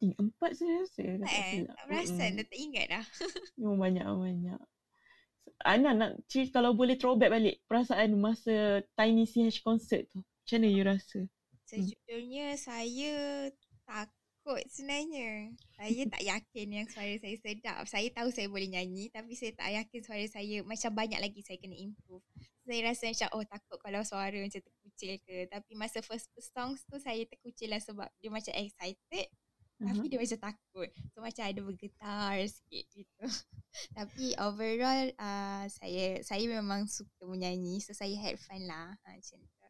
Tiga, 0.03 0.19
empat 0.19 0.51
saya 0.59 0.84
rasa. 0.84 1.03
Tak 1.15 1.31
eh? 1.31 1.47
silap. 1.47 1.75
Tak 1.80 1.85
perasan 1.88 2.19
Mm-mm. 2.19 2.35
dah 2.35 2.45
tak 2.51 2.59
ingat 2.59 2.85
dah. 2.91 3.05
Memang 3.55 3.80
banyak 3.88 4.03
banyak. 4.03 4.61
Ana 5.63 5.89
nak 5.95 6.11
cerita 6.27 6.59
kalau 6.59 6.75
boleh 6.75 6.99
throwback 6.99 7.31
balik 7.31 7.63
perasaan 7.71 8.19
masa 8.19 8.84
Tiny 8.99 9.23
CH 9.23 9.63
concert 9.63 10.03
tu. 10.11 10.19
Macam 10.19 10.59
mana 10.59 10.67
you 10.67 10.84
rasa? 10.84 11.19
Sejujurnya 11.71 12.59
saya 12.59 13.47
takut 13.88 14.59
sebenarnya. 14.67 15.55
Saya 15.80 16.03
tak 16.11 16.23
yakin 16.27 16.67
yang 16.67 16.88
suara 16.91 17.15
saya 17.15 17.35
sedap. 17.39 17.88
Saya 17.88 18.07
tahu 18.11 18.27
saya 18.35 18.51
boleh 18.51 18.67
nyanyi 18.67 19.07
tapi 19.07 19.39
saya 19.39 19.55
tak 19.55 19.71
yakin 19.71 20.01
suara 20.03 20.25
saya 20.27 20.67
macam 20.67 20.91
banyak 20.91 21.19
lagi 21.23 21.39
saya 21.47 21.55
kena 21.63 21.80
improve. 21.80 22.27
Saya 22.67 22.91
rasa 22.91 23.07
macam 23.07 23.30
oh 23.39 23.43
takut 23.47 23.80
kalau 23.80 24.03
suara 24.03 24.35
macam 24.35 24.59
terkucil 24.59 25.15
ke. 25.23 25.47
Tapi 25.47 25.71
masa 25.80 26.03
first 26.03 26.27
first 26.35 26.51
songs 26.51 26.84
tu 26.91 26.99
saya 26.99 27.23
terkucil 27.23 27.71
lah 27.71 27.80
sebab 27.80 28.11
dia 28.19 28.27
macam 28.27 28.51
excited 28.51 29.31
tapi 29.84 30.05
dia 30.07 30.19
macam 30.19 30.39
takut. 30.39 30.89
So 31.11 31.19
macam 31.19 31.43
ada 31.43 31.61
bergetar 31.61 32.35
sikit 32.47 32.85
gitu. 32.95 33.23
tapi 33.97 34.26
overall 34.39 35.07
uh, 35.19 35.64
saya 35.68 36.22
saya 36.23 36.43
memang 36.47 36.88
suka 36.88 37.23
menyanyi 37.26 37.84
so 37.84 37.91
saya 37.91 38.15
had 38.15 38.39
fun 38.39 38.64
lah. 38.64 38.95
Ha, 39.03 39.07
macam 39.18 39.39
tu. 39.43 39.64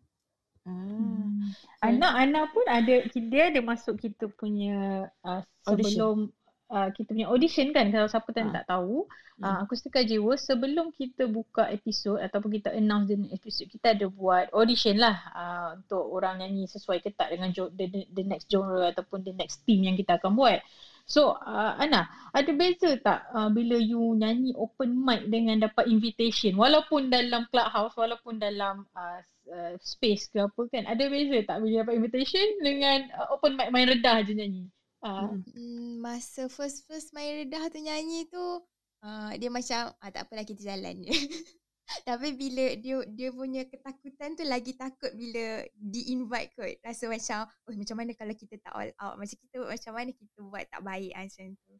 Hmm. 0.63 1.51
Ana 1.83 2.07
Ana 2.23 2.41
pun 2.47 2.63
ada 2.71 3.03
dia 3.11 3.51
ada 3.51 3.59
masuk 3.59 3.99
kita 3.99 4.31
punya 4.39 5.11
uh, 5.27 5.43
sebelum 5.67 6.31
uh, 6.73 6.89
kita 6.89 7.13
punya 7.13 7.29
audition 7.29 7.69
kan 7.69 7.93
kalau 7.93 8.09
siapa 8.09 8.33
yang 8.33 8.49
tak 8.49 8.65
tahu 8.65 9.05
uh, 9.45 9.57
Akustika 9.61 10.01
Jiwa 10.01 10.33
sebelum 10.33 10.89
kita 10.89 11.29
buka 11.29 11.69
episod 11.69 12.17
ataupun 12.17 12.57
kita 12.57 12.73
announce 12.73 13.13
the 13.13 13.17
episode 13.29 13.69
kita 13.69 13.93
ada 13.93 14.09
buat 14.09 14.49
audition 14.49 14.97
lah 14.97 15.15
uh, 15.37 15.67
untuk 15.77 16.01
orang 16.01 16.41
nyanyi 16.41 16.65
sesuai 16.65 17.05
ke 17.05 17.13
tak 17.13 17.29
dengan 17.29 17.53
jo- 17.53 17.71
the, 17.73 17.85
the, 18.09 18.23
next 18.25 18.49
genre 18.49 18.89
ataupun 18.89 19.21
the 19.21 19.33
next 19.37 19.61
theme 19.69 19.85
yang 19.85 19.93
kita 19.93 20.17
akan 20.17 20.33
buat. 20.33 20.59
So 21.03 21.35
uh, 21.35 21.75
Ana, 21.75 22.07
ada 22.31 22.51
beza 22.55 22.95
tak 23.03 23.27
uh, 23.35 23.51
bila 23.51 23.75
you 23.75 24.15
nyanyi 24.15 24.55
open 24.55 24.97
mic 24.97 25.27
dengan 25.27 25.61
dapat 25.61 25.85
invitation 25.91 26.55
walaupun 26.55 27.11
dalam 27.11 27.43
clubhouse 27.51 27.93
walaupun 27.99 28.39
dalam 28.39 28.87
uh, 28.95 29.19
uh, 29.51 29.75
space 29.83 30.31
ke 30.31 30.39
apa 30.39 30.61
kan 30.71 30.87
ada 30.87 31.03
beza 31.11 31.43
tak 31.43 31.59
bila 31.59 31.83
dapat 31.83 31.99
invitation 31.99 32.47
dengan 32.63 33.11
uh, 33.19 33.35
open 33.35 33.59
mic 33.59 33.69
main 33.69 33.91
redah 33.91 34.23
je 34.23 34.31
nyanyi. 34.31 34.65
Uh, 35.03 35.35
Hmm, 35.51 35.99
masa 35.99 36.47
first 36.47 36.87
first 36.87 37.11
main 37.11 37.43
redah 37.43 37.67
tu 37.67 37.83
nyanyi 37.83 38.23
tu 38.31 38.63
uh, 39.03 39.31
dia 39.35 39.51
macam 39.51 39.91
ah, 39.99 40.09
tak 40.09 40.25
apalah 40.25 40.47
kita 40.47 40.63
jalan 40.63 41.03
je. 41.03 41.11
Tapi 42.07 42.33
bila 42.39 42.79
dia 42.79 43.03
dia 43.11 43.29
punya 43.35 43.67
ketakutan 43.67 44.39
tu 44.39 44.47
lagi 44.47 44.73
takut 44.79 45.11
bila 45.13 45.67
di-invite 45.75 46.55
kot. 46.55 46.73
Rasa 46.79 47.11
macam, 47.11 47.43
oh 47.67 47.75
macam 47.75 47.95
mana 47.99 48.11
kalau 48.15 48.33
kita 48.33 48.55
tak 48.63 48.73
all 48.73 48.91
out. 49.03 49.19
Macam 49.19 49.35
kita 49.35 49.57
macam 49.67 49.91
mana 49.91 50.09
kita 50.15 50.37
buat 50.41 50.63
tak 50.71 50.81
baik 50.81 51.11
ah, 51.13 51.23
macam 51.27 51.45
tu. 51.67 51.73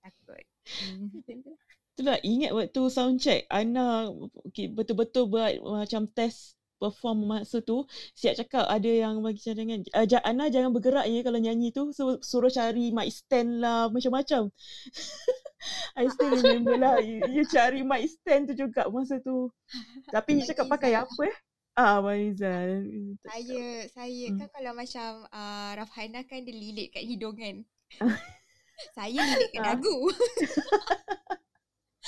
Takut. 0.00 0.44
Hmm. 0.64 1.06
Itulah 2.00 2.16
ingat 2.24 2.56
waktu 2.56 2.80
sound 2.88 3.20
check 3.20 3.44
Ana 3.52 4.08
okay, 4.48 4.72
betul-betul 4.72 5.28
buat 5.28 5.60
macam 5.60 6.08
test 6.08 6.56
perform 6.80 7.28
masa 7.28 7.60
tu 7.60 7.84
siap 8.16 8.40
cakap 8.40 8.64
ada 8.64 8.88
yang 8.88 9.20
bagi 9.20 9.44
cadangan 9.44 9.84
uh, 9.92 10.08
Ana 10.24 10.48
jangan 10.48 10.72
bergerak 10.72 11.04
ya 11.06 11.20
kalau 11.20 11.36
nyanyi 11.36 11.68
tu 11.70 11.92
so, 11.92 12.16
suruh 12.24 12.48
cari 12.48 12.88
mic 12.90 13.12
stand 13.12 13.60
lah 13.60 13.92
macam-macam 13.92 14.48
I 16.00 16.08
still 16.08 16.32
remember 16.40 16.80
lah 16.80 16.96
you, 17.04 17.20
you 17.28 17.44
cari 17.44 17.84
mic 17.84 18.08
stand 18.08 18.48
tu 18.48 18.56
juga 18.56 18.88
masa 18.88 19.20
tu 19.20 19.52
tapi 20.14 20.40
you 20.40 20.48
cakap 20.48 20.66
pakai 20.66 20.96
apa 20.96 21.22
eh 21.28 21.36
Ah, 21.80 22.02
Marizal. 22.02 22.82
Saya, 23.24 23.88
saya 23.94 24.24
Hmm. 24.28 24.36
kan 24.42 24.48
kalau 24.52 24.72
macam 24.74 25.24
uh, 25.32 25.70
Rafhana 25.78 26.26
kan 26.28 26.42
dia 26.44 26.52
lilit 26.52 26.92
kat 26.92 27.06
hidung 27.06 27.38
kan. 27.38 27.62
saya 28.98 29.16
lilit 29.16 29.48
kat 29.48 29.62
Ah. 29.64 29.66
dagu. 29.78 29.96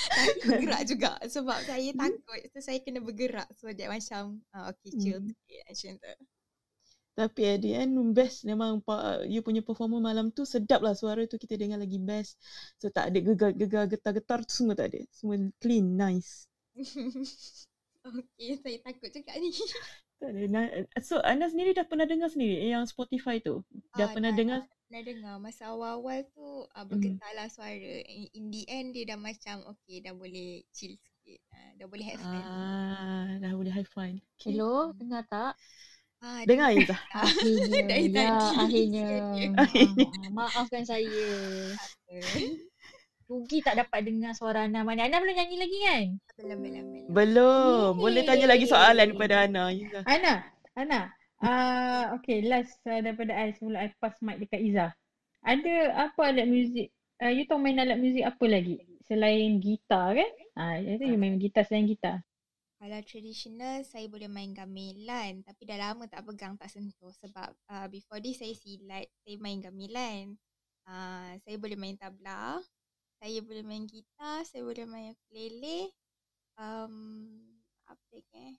Bergerak 0.46 0.82
juga 0.88 1.10
sebab 1.28 1.58
saya 1.64 1.90
Hmm. 1.92 1.98
takut. 1.98 2.40
So 2.52 2.58
saya 2.60 2.78
kena 2.82 3.00
bergerak 3.02 3.48
so 3.54 3.70
that 3.70 3.88
macam 3.88 4.42
uh, 4.54 4.70
okay 4.72 4.92
chill 4.98 5.18
Hmm. 5.18 5.26
sikit 5.26 5.60
macam 5.68 5.92
tu. 6.02 6.14
Tapi 7.12 7.42
at 7.44 7.60
the 7.60 7.76
end 7.76 7.92
best 8.16 8.40
memang 8.48 8.80
you 9.28 9.44
punya 9.44 9.60
performance 9.60 10.00
malam 10.00 10.26
tu 10.32 10.42
sedap 10.48 10.80
lah 10.80 10.96
suara 10.96 11.28
tu 11.28 11.36
kita 11.36 11.60
dengar 11.60 11.76
lagi 11.76 12.00
best. 12.00 12.40
So 12.80 12.88
tak 12.88 13.12
ada 13.12 13.18
gegar-gegar 13.20 13.84
getar-getar 13.92 14.40
tu 14.48 14.52
semua 14.64 14.74
tak 14.80 14.96
ada. 14.96 15.00
Semua 15.12 15.36
clean, 15.60 15.86
nice. 15.92 16.48
okay, 18.08 18.50
saya 18.58 18.78
takut 18.82 19.10
juga 19.12 19.32
ni. 19.38 19.50
Tak 20.22 20.30
ada. 20.32 20.42
Na- 20.54 20.74
So 21.08 21.14
Ana 21.32 21.46
sendiri 21.52 21.70
dah 21.78 21.84
pernah 21.90 22.06
dengar 22.08 22.30
sendiri 22.32 22.70
yang 22.74 22.84
Spotify 22.92 23.36
tu? 23.42 23.54
Dah 23.98 24.06
Ah, 24.06 24.14
pernah 24.14 24.30
dah, 24.30 24.38
dengar? 24.38 24.60
dah, 24.60 24.64
Pernah 24.88 25.02
dengar 25.08 25.34
masa 25.40 25.62
awal-awal 25.72 26.20
tu 26.36 26.48
uh, 26.76 26.84
Hmm. 26.90 26.90
bergetar 26.90 27.32
lah 27.38 27.48
suara. 27.48 27.94
In, 28.04 28.28
in 28.38 28.44
the 28.52 28.62
end 28.76 28.88
dia 28.96 29.04
dah 29.10 29.16
macam 29.28 29.56
okay 29.72 29.98
dah 30.04 30.12
boleh 30.12 30.64
chill 30.76 30.94
sikit. 31.00 31.40
Uh, 31.56 31.70
dah 31.80 31.86
boleh 31.88 32.04
have 32.10 32.24
fun. 32.28 32.44
Ah, 32.44 33.26
dah 33.42 33.52
boleh 33.58 33.72
high 33.76 33.88
five. 33.96 34.16
Okay. 34.40 34.56
Hello, 34.56 34.92
dengar 34.98 35.22
tak? 35.30 35.52
Ah, 36.22 36.42
Dengar 36.46 36.70
Izzah? 36.74 36.98
Akhirnya, 37.14 37.82
Dari 37.88 38.08
ya, 38.14 38.28
tadi. 38.56 38.56
akhirnya. 38.62 39.06
Akhirnya. 39.12 39.46
Ah, 39.58 40.28
maafkan 40.36 40.84
saya. 40.86 41.26
Rugi 43.32 43.64
tak 43.64 43.80
dapat 43.80 44.04
dengar 44.04 44.36
suara 44.36 44.68
Ana. 44.68 44.84
Mana 44.84 45.08
Ana 45.08 45.24
belum 45.24 45.32
nyanyi 45.32 45.56
lagi 45.56 45.78
kan? 45.88 46.04
Belum, 46.36 46.58
belum, 46.60 46.84
belum. 46.84 47.08
Belum. 47.08 47.92
Boleh 47.96 48.22
tanya 48.28 48.46
lagi 48.52 48.68
soalan 48.68 49.16
kepada 49.16 49.48
Ana. 49.48 49.72
Izzah. 49.72 50.04
Ana, 50.04 50.34
Ana. 50.76 51.00
Ah, 51.40 52.12
okay, 52.12 52.44
last 52.44 52.76
uh, 52.84 53.00
daripada 53.00 53.32
I 53.32 53.56
sebelum 53.56 53.80
I 53.80 53.88
pass 53.96 54.20
mic 54.20 54.36
dekat 54.36 54.60
Izzah. 54.60 54.92
Ada 55.48 55.74
apa 56.12 56.28
alat 56.28 56.44
muzik? 56.44 56.92
Uh, 57.18 57.32
you 57.32 57.48
tahu 57.48 57.56
main 57.56 57.80
alat 57.80 57.96
muzik 57.96 58.20
apa 58.20 58.44
lagi? 58.44 58.84
Selain 59.08 59.58
gitar 59.64 60.12
kan? 60.12 60.30
Ah, 60.52 60.76
itu 60.76 61.02
you 61.02 61.16
main 61.16 61.40
gitar 61.40 61.64
selain 61.64 61.88
gitar. 61.88 62.20
Kalau 62.82 62.98
traditional 63.06 63.80
saya 63.86 64.10
boleh 64.12 64.26
main 64.26 64.50
gamelan 64.52 65.40
tapi 65.46 65.62
dah 65.70 65.78
lama 65.78 66.04
tak 66.10 66.26
pegang 66.26 66.58
tak 66.58 66.66
sentuh 66.66 67.14
sebab 67.14 67.54
uh, 67.70 67.86
before 67.88 68.18
this 68.20 68.42
saya 68.42 68.52
silat, 68.58 69.08
saya 69.24 69.38
main 69.40 69.62
gamelan. 69.62 70.36
Uh, 70.82 71.38
saya 71.46 71.56
boleh 71.62 71.78
main 71.78 71.94
tabla, 71.94 72.58
saya 73.22 73.38
boleh 73.38 73.62
main 73.62 73.86
gitar, 73.86 74.42
saya 74.42 74.66
boleh 74.66 74.82
main 74.82 75.14
ukulele. 75.14 75.94
Um, 76.58 77.38
apa 77.86 78.02
lagi 78.10 78.34
eh? 78.34 78.54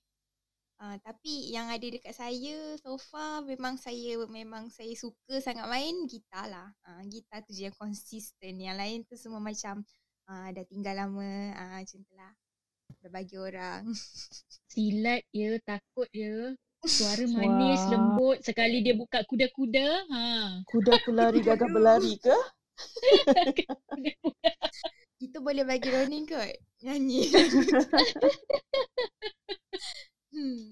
Uh, 0.80 0.96
tapi 1.04 1.52
yang 1.52 1.68
ada 1.68 1.84
dekat 1.84 2.16
saya 2.16 2.80
so 2.80 2.96
far 2.96 3.44
memang 3.44 3.76
saya 3.76 4.24
memang 4.32 4.72
saya 4.72 4.96
suka 4.96 5.44
sangat 5.44 5.68
main 5.68 6.08
gitar 6.08 6.48
lah. 6.48 6.72
Uh, 6.88 7.04
gitar 7.12 7.44
tu 7.44 7.52
je 7.52 7.68
yang 7.68 7.76
konsisten. 7.76 8.56
Yang 8.56 8.78
lain 8.80 9.00
tu 9.04 9.20
semua 9.20 9.44
macam 9.44 9.84
uh, 10.32 10.48
dah 10.56 10.66
tinggal 10.72 10.96
lama 10.96 11.52
uh, 11.60 11.84
macam 11.84 12.00
tu 12.00 12.14
lah. 12.16 12.32
Dah 13.04 13.12
bagi 13.12 13.36
orang. 13.36 13.92
Silat 14.72 15.28
ya, 15.36 15.60
takut 15.68 16.08
ya. 16.16 16.56
Suara 16.88 17.28
manis, 17.36 17.84
Wah. 17.84 18.00
lembut. 18.00 18.40
Sekali 18.40 18.80
dia 18.80 18.96
buka 18.96 19.28
kuda-kuda. 19.28 20.08
Ha. 20.08 20.24
Kuda 20.72 21.04
pelari 21.04 21.44
gagah 21.44 21.68
berlari 21.68 22.16
ke? 22.16 22.63
Kita 25.22 25.38
boleh 25.40 25.64
bagi 25.64 25.88
Ronin 25.88 26.28
kot. 26.28 26.52
Nyanyi. 26.84 27.32
hmm. 30.34 30.70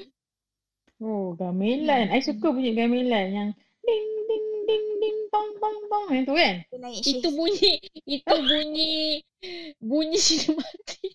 Oh, 1.01 1.33
gamelan. 1.33 2.13
I 2.13 2.21
suka 2.21 2.53
bunyi 2.53 2.77
gamelan 2.77 3.27
yang 3.33 3.49
ding 3.81 4.09
ding 4.29 4.47
ding 4.69 4.85
ding 5.01 5.17
bang 5.33 5.49
bang 5.57 5.77
bang 5.89 6.05
yang 6.13 6.25
tu 6.29 6.33
kan? 6.37 6.55
Itu 7.01 7.27
bunyi, 7.33 7.81
itu 8.05 8.35
bunyi, 8.37 9.25
bunyi 9.81 10.17
sinematik. 10.25 11.13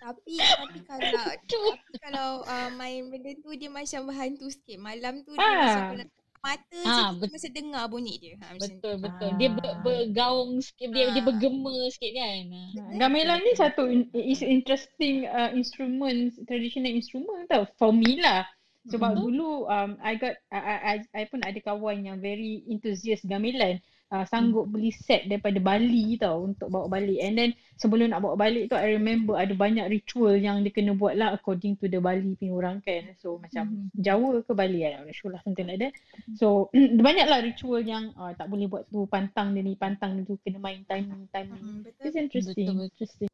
Tapi 0.00 0.36
tapi 0.40 0.78
kalau 0.84 1.12
tapi 1.44 1.96
kalau 2.00 2.28
uh, 2.44 2.68
main 2.76 3.08
benda 3.12 3.32
tu 3.40 3.52
dia 3.56 3.68
macam 3.72 4.04
berhantu 4.08 4.48
sikit. 4.52 4.76
Malam 4.80 5.24
tu 5.24 5.32
dia 5.32 5.44
Ah. 5.44 5.60
macam 5.60 5.82
kalau 5.96 6.06
mata 6.40 6.72
je 6.72 6.88
Ah, 6.88 7.12
kita 7.12 7.20
bet- 7.20 7.32
mesti 7.32 7.48
dengar 7.52 7.84
bunyi 7.86 8.14
dia. 8.16 8.34
Ha, 8.40 8.56
macam 8.56 8.60
Betul, 8.60 8.94
tu. 8.96 9.02
betul. 9.04 9.30
Dia 9.36 9.48
ber, 9.52 9.68
bergaung 9.84 10.52
sikit, 10.58 10.88
dia, 10.90 11.12
dia 11.12 11.22
Ah. 11.22 11.26
bergema 11.28 11.74
sikit 11.92 12.12
kan. 12.16 12.44
Ah, 12.50 12.92
Gamelan 12.96 13.40
ni 13.44 13.52
satu 13.54 13.82
is 14.16 14.40
interesting 14.40 15.28
uh, 15.28 15.52
instrument, 15.52 16.32
traditional 16.48 16.90
instrument 16.90 17.44
tau. 17.46 17.68
For 17.76 17.92
me 17.92 18.18
lah. 18.18 18.48
Sebab 18.88 19.12
Mhm. 19.12 19.18
dulu 19.20 19.68
um, 19.68 20.00
I 20.00 20.16
got 20.16 20.34
I, 20.48 20.58
I, 20.58 20.76
I, 20.80 20.96
I 21.12 21.22
pun 21.28 21.44
ada 21.44 21.60
kawan 21.60 22.00
yang 22.00 22.18
very 22.18 22.64
enthusiast 22.66 23.28
gamelan. 23.28 23.76
Uh, 24.10 24.26
sanggup 24.26 24.66
beli 24.66 24.90
set 24.90 25.30
daripada 25.30 25.62
Bali 25.62 26.18
tau 26.18 26.42
untuk 26.50 26.66
bawa 26.66 26.90
balik. 26.90 27.22
And 27.22 27.38
then 27.38 27.50
sebelum 27.78 28.10
nak 28.10 28.26
bawa 28.26 28.34
balik 28.34 28.66
tu 28.66 28.74
I 28.74 28.98
remember 28.98 29.38
ada 29.38 29.54
banyak 29.54 29.86
ritual 29.86 30.34
yang 30.34 30.66
dia 30.66 30.74
kena 30.74 30.98
buat 30.98 31.14
lah 31.14 31.30
according 31.30 31.78
to 31.78 31.86
the 31.86 32.02
Bali 32.02 32.34
punya 32.34 32.58
orang 32.58 32.82
kan. 32.82 33.14
So 33.22 33.38
macam 33.38 33.86
Jawa 33.94 34.42
ke 34.42 34.50
Bali 34.50 34.82
kan. 34.82 34.98
I'm 34.98 35.06
not 35.06 35.14
sure 35.14 35.30
lah 35.30 35.38
something 35.46 35.62
like 35.62 35.78
that. 35.78 35.94
So 36.34 36.74
banyak 37.06 37.26
lah 37.30 37.38
ritual 37.38 37.86
yang 37.86 38.10
uh, 38.18 38.34
tak 38.34 38.50
boleh 38.50 38.66
buat 38.66 38.90
tu 38.90 39.06
pantang 39.06 39.54
dia 39.54 39.62
ni, 39.62 39.78
pantang 39.78 40.18
dia 40.18 40.26
tu 40.26 40.34
kena 40.42 40.58
main 40.58 40.82
time 40.90 41.06
ni, 41.06 41.30
time 41.30 41.48
ni. 41.54 41.60
Hmm, 41.62 41.80
betul. 41.86 42.02
It's 42.10 42.18
interesting. 42.18 42.66
Betul, 42.66 42.90
interesting. 42.90 43.30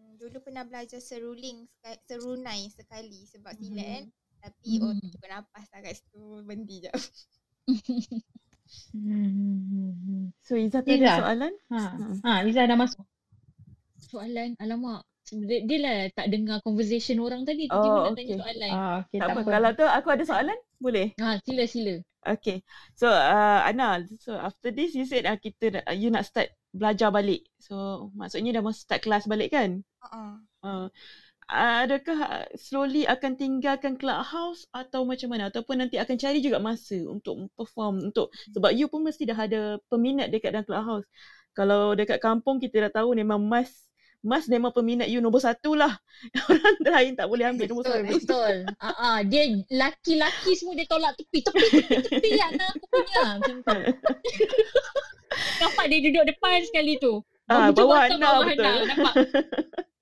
Hmm, 0.00 0.12
Dulu 0.16 0.36
pernah 0.40 0.64
belajar 0.64 0.96
seruling, 1.04 1.68
serunai 2.08 2.72
sekali 2.72 3.28
sebab 3.28 3.52
silat 3.52 3.84
kan. 3.84 4.04
Tapi 4.48 4.80
oh 4.80 4.96
Hmm. 4.96 5.12
cuba 5.12 5.26
nafas 5.28 5.66
lah 5.76 5.80
kat 5.84 5.92
situ 6.00 6.24
berhenti 6.48 6.88
je. 6.88 6.92
Hmm. 8.92 10.30
So 10.44 10.56
Izzah 10.56 10.80
tu 10.84 10.92
ada 10.92 10.96
Izzah. 11.00 11.16
soalan? 11.24 11.52
Ha. 11.72 11.78
Hmm. 11.80 12.14
Ha, 12.24 12.32
Izzah 12.44 12.64
dah 12.68 12.76
masuk. 12.76 13.04
Soalan, 13.98 14.56
alamak. 14.58 15.02
Dia, 15.28 15.60
dia 15.68 15.78
lah 15.84 15.96
tak 16.16 16.32
dengar 16.32 16.64
conversation 16.64 17.20
orang 17.20 17.44
tadi. 17.44 17.68
Tiba-tiba 17.68 17.98
Oh, 18.00 18.04
nak 18.08 18.16
tanya 18.16 18.32
okay. 18.32 18.40
soalan. 18.40 18.70
Ah, 18.72 18.94
okay, 19.04 19.18
Tak 19.20 19.26
tak 19.28 19.34
apa. 19.36 19.40
apa. 19.44 19.50
Kalau 19.52 19.70
tu 19.76 19.84
aku 19.84 20.08
ada 20.08 20.24
soalan, 20.24 20.58
boleh? 20.80 21.06
Ha, 21.20 21.36
sila, 21.44 21.64
sila. 21.68 21.94
Okay. 22.18 22.60
So 22.96 23.08
uh, 23.08 23.60
Ana, 23.64 24.04
so 24.20 24.34
after 24.36 24.68
this 24.68 24.92
you 24.92 25.04
said 25.04 25.24
uh, 25.24 25.38
kita 25.38 25.80
uh, 25.86 25.94
you 25.96 26.08
nak 26.08 26.24
start 26.24 26.48
belajar 26.72 27.08
balik. 27.08 27.44
So 27.60 28.08
maksudnya 28.12 28.56
dah 28.56 28.62
mau 28.64 28.74
start 28.74 29.00
kelas 29.00 29.24
balik 29.28 29.52
kan? 29.52 29.80
Uh-uh. 30.02 30.32
Uh, 30.60 30.86
adakah 31.48 32.44
slowly 32.54 33.08
akan 33.08 33.32
tinggalkan 33.40 33.96
clubhouse 33.96 34.68
atau 34.70 35.08
macam 35.08 35.32
mana 35.32 35.48
ataupun 35.48 35.80
nanti 35.80 35.96
akan 35.96 36.16
cari 36.20 36.44
juga 36.44 36.60
masa 36.60 37.00
untuk 37.08 37.48
perform 37.56 38.12
untuk 38.12 38.28
sebab 38.52 38.70
you 38.76 38.86
pun 38.86 39.00
mesti 39.00 39.24
dah 39.24 39.38
ada 39.38 39.80
peminat 39.88 40.28
dekat 40.28 40.52
dalam 40.52 40.68
clubhouse. 40.68 41.08
Kalau 41.56 41.96
dekat 41.96 42.20
kampung 42.20 42.60
kita 42.60 42.86
dah 42.86 43.02
tahu 43.02 43.16
memang 43.16 43.40
mas 43.40 43.88
mas 44.20 44.50
memang 44.50 44.74
peminat 44.74 45.08
you 45.08 45.24
nombor 45.24 45.40
satu 45.40 45.72
lah. 45.72 45.96
Orang 46.50 46.76
lain 46.84 47.12
tak 47.16 47.26
boleh 47.30 47.44
ambil 47.48 47.66
nombor 47.70 47.84
Betul, 47.86 47.96
satu. 48.02 48.14
betul. 48.18 48.54
Ah, 48.82 48.94
ah, 48.98 49.18
dia 49.24 49.42
laki-laki 49.72 50.52
semua 50.58 50.74
dia 50.76 50.86
tolak 50.90 51.14
tepi, 51.16 51.38
tepi, 51.40 51.66
tepi, 51.70 51.96
tepi 52.02 52.30
anak 52.36 52.66
aku 52.76 52.86
punya. 52.90 53.22
Macam 53.40 53.56
tu. 53.62 53.78
Nampak 55.62 55.86
dia 55.86 55.98
duduk 56.02 56.24
depan 56.28 56.60
sekali 56.66 56.98
tu. 56.98 57.22
Ah, 57.48 57.72
Baju 57.72 57.78
bawah 57.78 57.98
atas, 58.04 58.12
Ana 58.18 58.26
bawah 58.26 58.44
betul. 58.44 58.76
Nampak? 58.84 59.14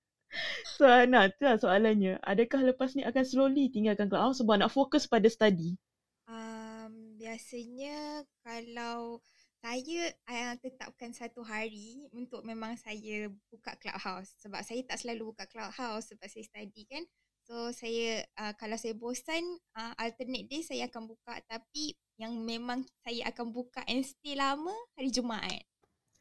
so 0.76 0.86
Ana, 0.86 1.32
tu 1.32 1.44
lah 1.44 1.56
soalannya. 1.56 2.20
Adakah 2.24 2.66
lepas 2.72 2.92
ni 2.94 3.02
akan 3.02 3.24
slowly 3.24 3.68
tinggalkan 3.68 4.10
clubhouse 4.10 4.40
sebab 4.40 4.60
nak 4.60 4.72
fokus 4.72 5.08
pada 5.08 5.26
study? 5.30 5.76
Um, 6.26 7.16
biasanya 7.16 8.24
kalau 8.42 9.20
saya 9.66 10.14
uh, 10.30 10.54
tetapkan 10.62 11.10
satu 11.10 11.42
hari 11.42 12.06
untuk 12.14 12.46
memang 12.46 12.78
saya 12.78 13.26
buka 13.50 13.74
clubhouse 13.82 14.30
sebab 14.38 14.62
saya 14.62 14.84
tak 14.86 15.02
selalu 15.02 15.34
buka 15.34 15.48
clubhouse 15.50 16.12
sebab 16.14 16.30
saya 16.30 16.44
study 16.46 16.86
kan. 16.86 17.02
So 17.46 17.70
saya 17.70 18.26
uh, 18.38 18.54
kalau 18.58 18.74
saya 18.78 18.94
bosan 18.94 19.42
uh, 19.78 19.94
alternate 19.98 20.50
day 20.50 20.62
saya 20.66 20.90
akan 20.90 21.10
buka 21.10 21.38
tapi 21.46 21.94
yang 22.18 22.34
memang 22.42 22.82
saya 23.02 23.30
akan 23.30 23.54
buka 23.54 23.82
and 23.86 24.02
stay 24.02 24.34
lama 24.34 24.74
hari 24.98 25.10
Jumaat. 25.10 25.62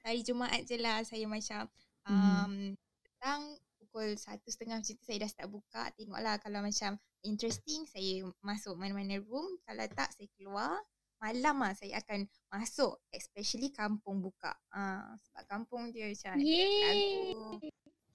Hari 0.06 0.22
Jumaat 0.22 0.70
je 0.70 0.78
lah 0.78 1.02
saya 1.02 1.26
macam 1.26 1.66
um, 2.06 2.78
petang 3.02 3.58
pukul 3.96 4.20
satu 4.20 4.52
setengah 4.52 4.84
macam 4.84 4.92
tu 5.00 5.06
saya 5.08 5.24
dah 5.24 5.32
start 5.32 5.48
buka. 5.48 5.88
Tengoklah 5.96 6.36
kalau 6.44 6.60
macam 6.60 7.00
interesting 7.24 7.88
saya 7.88 8.28
masuk 8.44 8.76
mana-mana 8.76 9.24
room. 9.24 9.56
Kalau 9.64 9.88
tak 9.96 10.12
saya 10.12 10.28
keluar. 10.36 10.76
Malam 11.24 11.64
lah 11.64 11.72
saya 11.72 12.04
akan 12.04 12.28
masuk 12.52 13.00
especially 13.16 13.72
kampung 13.72 14.20
buka. 14.20 14.52
Ah, 14.68 15.16
sebab 15.24 15.44
kampung 15.48 15.96
dia 15.96 16.12
macam 16.12 16.36
Yeay. 16.44 16.76
lagu. 16.84 17.64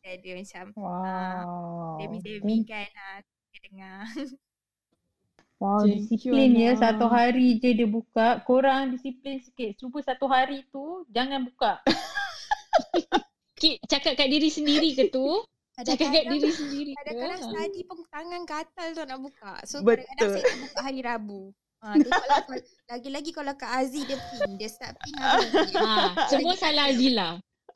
Dia 0.04 0.20
ada 0.20 0.30
macam 0.36 0.64
ah, 0.76 1.40
Wow. 1.48 1.96
demi-demi 1.96 2.60
kan 2.68 2.84
ah, 3.00 3.24
kita 3.24 3.56
dengar. 3.72 4.04
Wow, 5.60 5.84
you, 5.84 5.96
disiplin 6.08 6.56
ya. 6.56 6.72
Satu 6.76 7.04
hari 7.08 7.56
je 7.56 7.72
dia 7.72 7.84
buka. 7.84 8.40
Korang 8.44 8.96
disiplin 8.96 9.40
sikit. 9.40 9.76
Cuba 9.80 10.00
satu 10.00 10.24
hari 10.28 10.64
tu 10.68 11.04
jangan 11.08 11.44
buka. 11.44 11.80
Ki- 13.60 13.76
Cakap 13.84 14.16
kat 14.16 14.28
diri 14.32 14.48
sendiri 14.48 14.96
ke 14.96 15.12
tu? 15.12 15.44
Kat 15.80 15.96
Kadang-kadang 15.96 16.36
diri 16.36 16.52
sendiri 16.52 16.92
ke? 16.92 16.98
Kadang-kadang 17.02 17.40
Ha. 17.40 17.48
study 17.48 17.80
pun 17.82 17.98
tangan 18.06 18.42
gatal 18.44 18.88
tu 18.90 19.02
nak 19.02 19.18
buka. 19.18 19.54
So 19.64 19.80
Betul. 19.80 20.04
kadang-kadang 20.04 20.30
saya 20.30 20.44
tak 20.44 20.58
buka 20.60 20.78
hari 20.80 21.00
Rabu. 21.00 21.42
Ha, 21.80 21.86
tengoklah 21.96 22.38
lagi-lagi 22.92 23.30
kalau 23.32 23.52
Kak 23.54 23.72
Aziz 23.74 24.04
dia 24.04 24.18
ping. 24.20 24.52
Dia 24.54 24.68
start 24.68 24.94
ping 24.98 25.16
hari. 25.16 25.48
Ha, 25.74 26.28
semua 26.28 26.54
salah 26.54 26.84
Azila. 26.86 27.28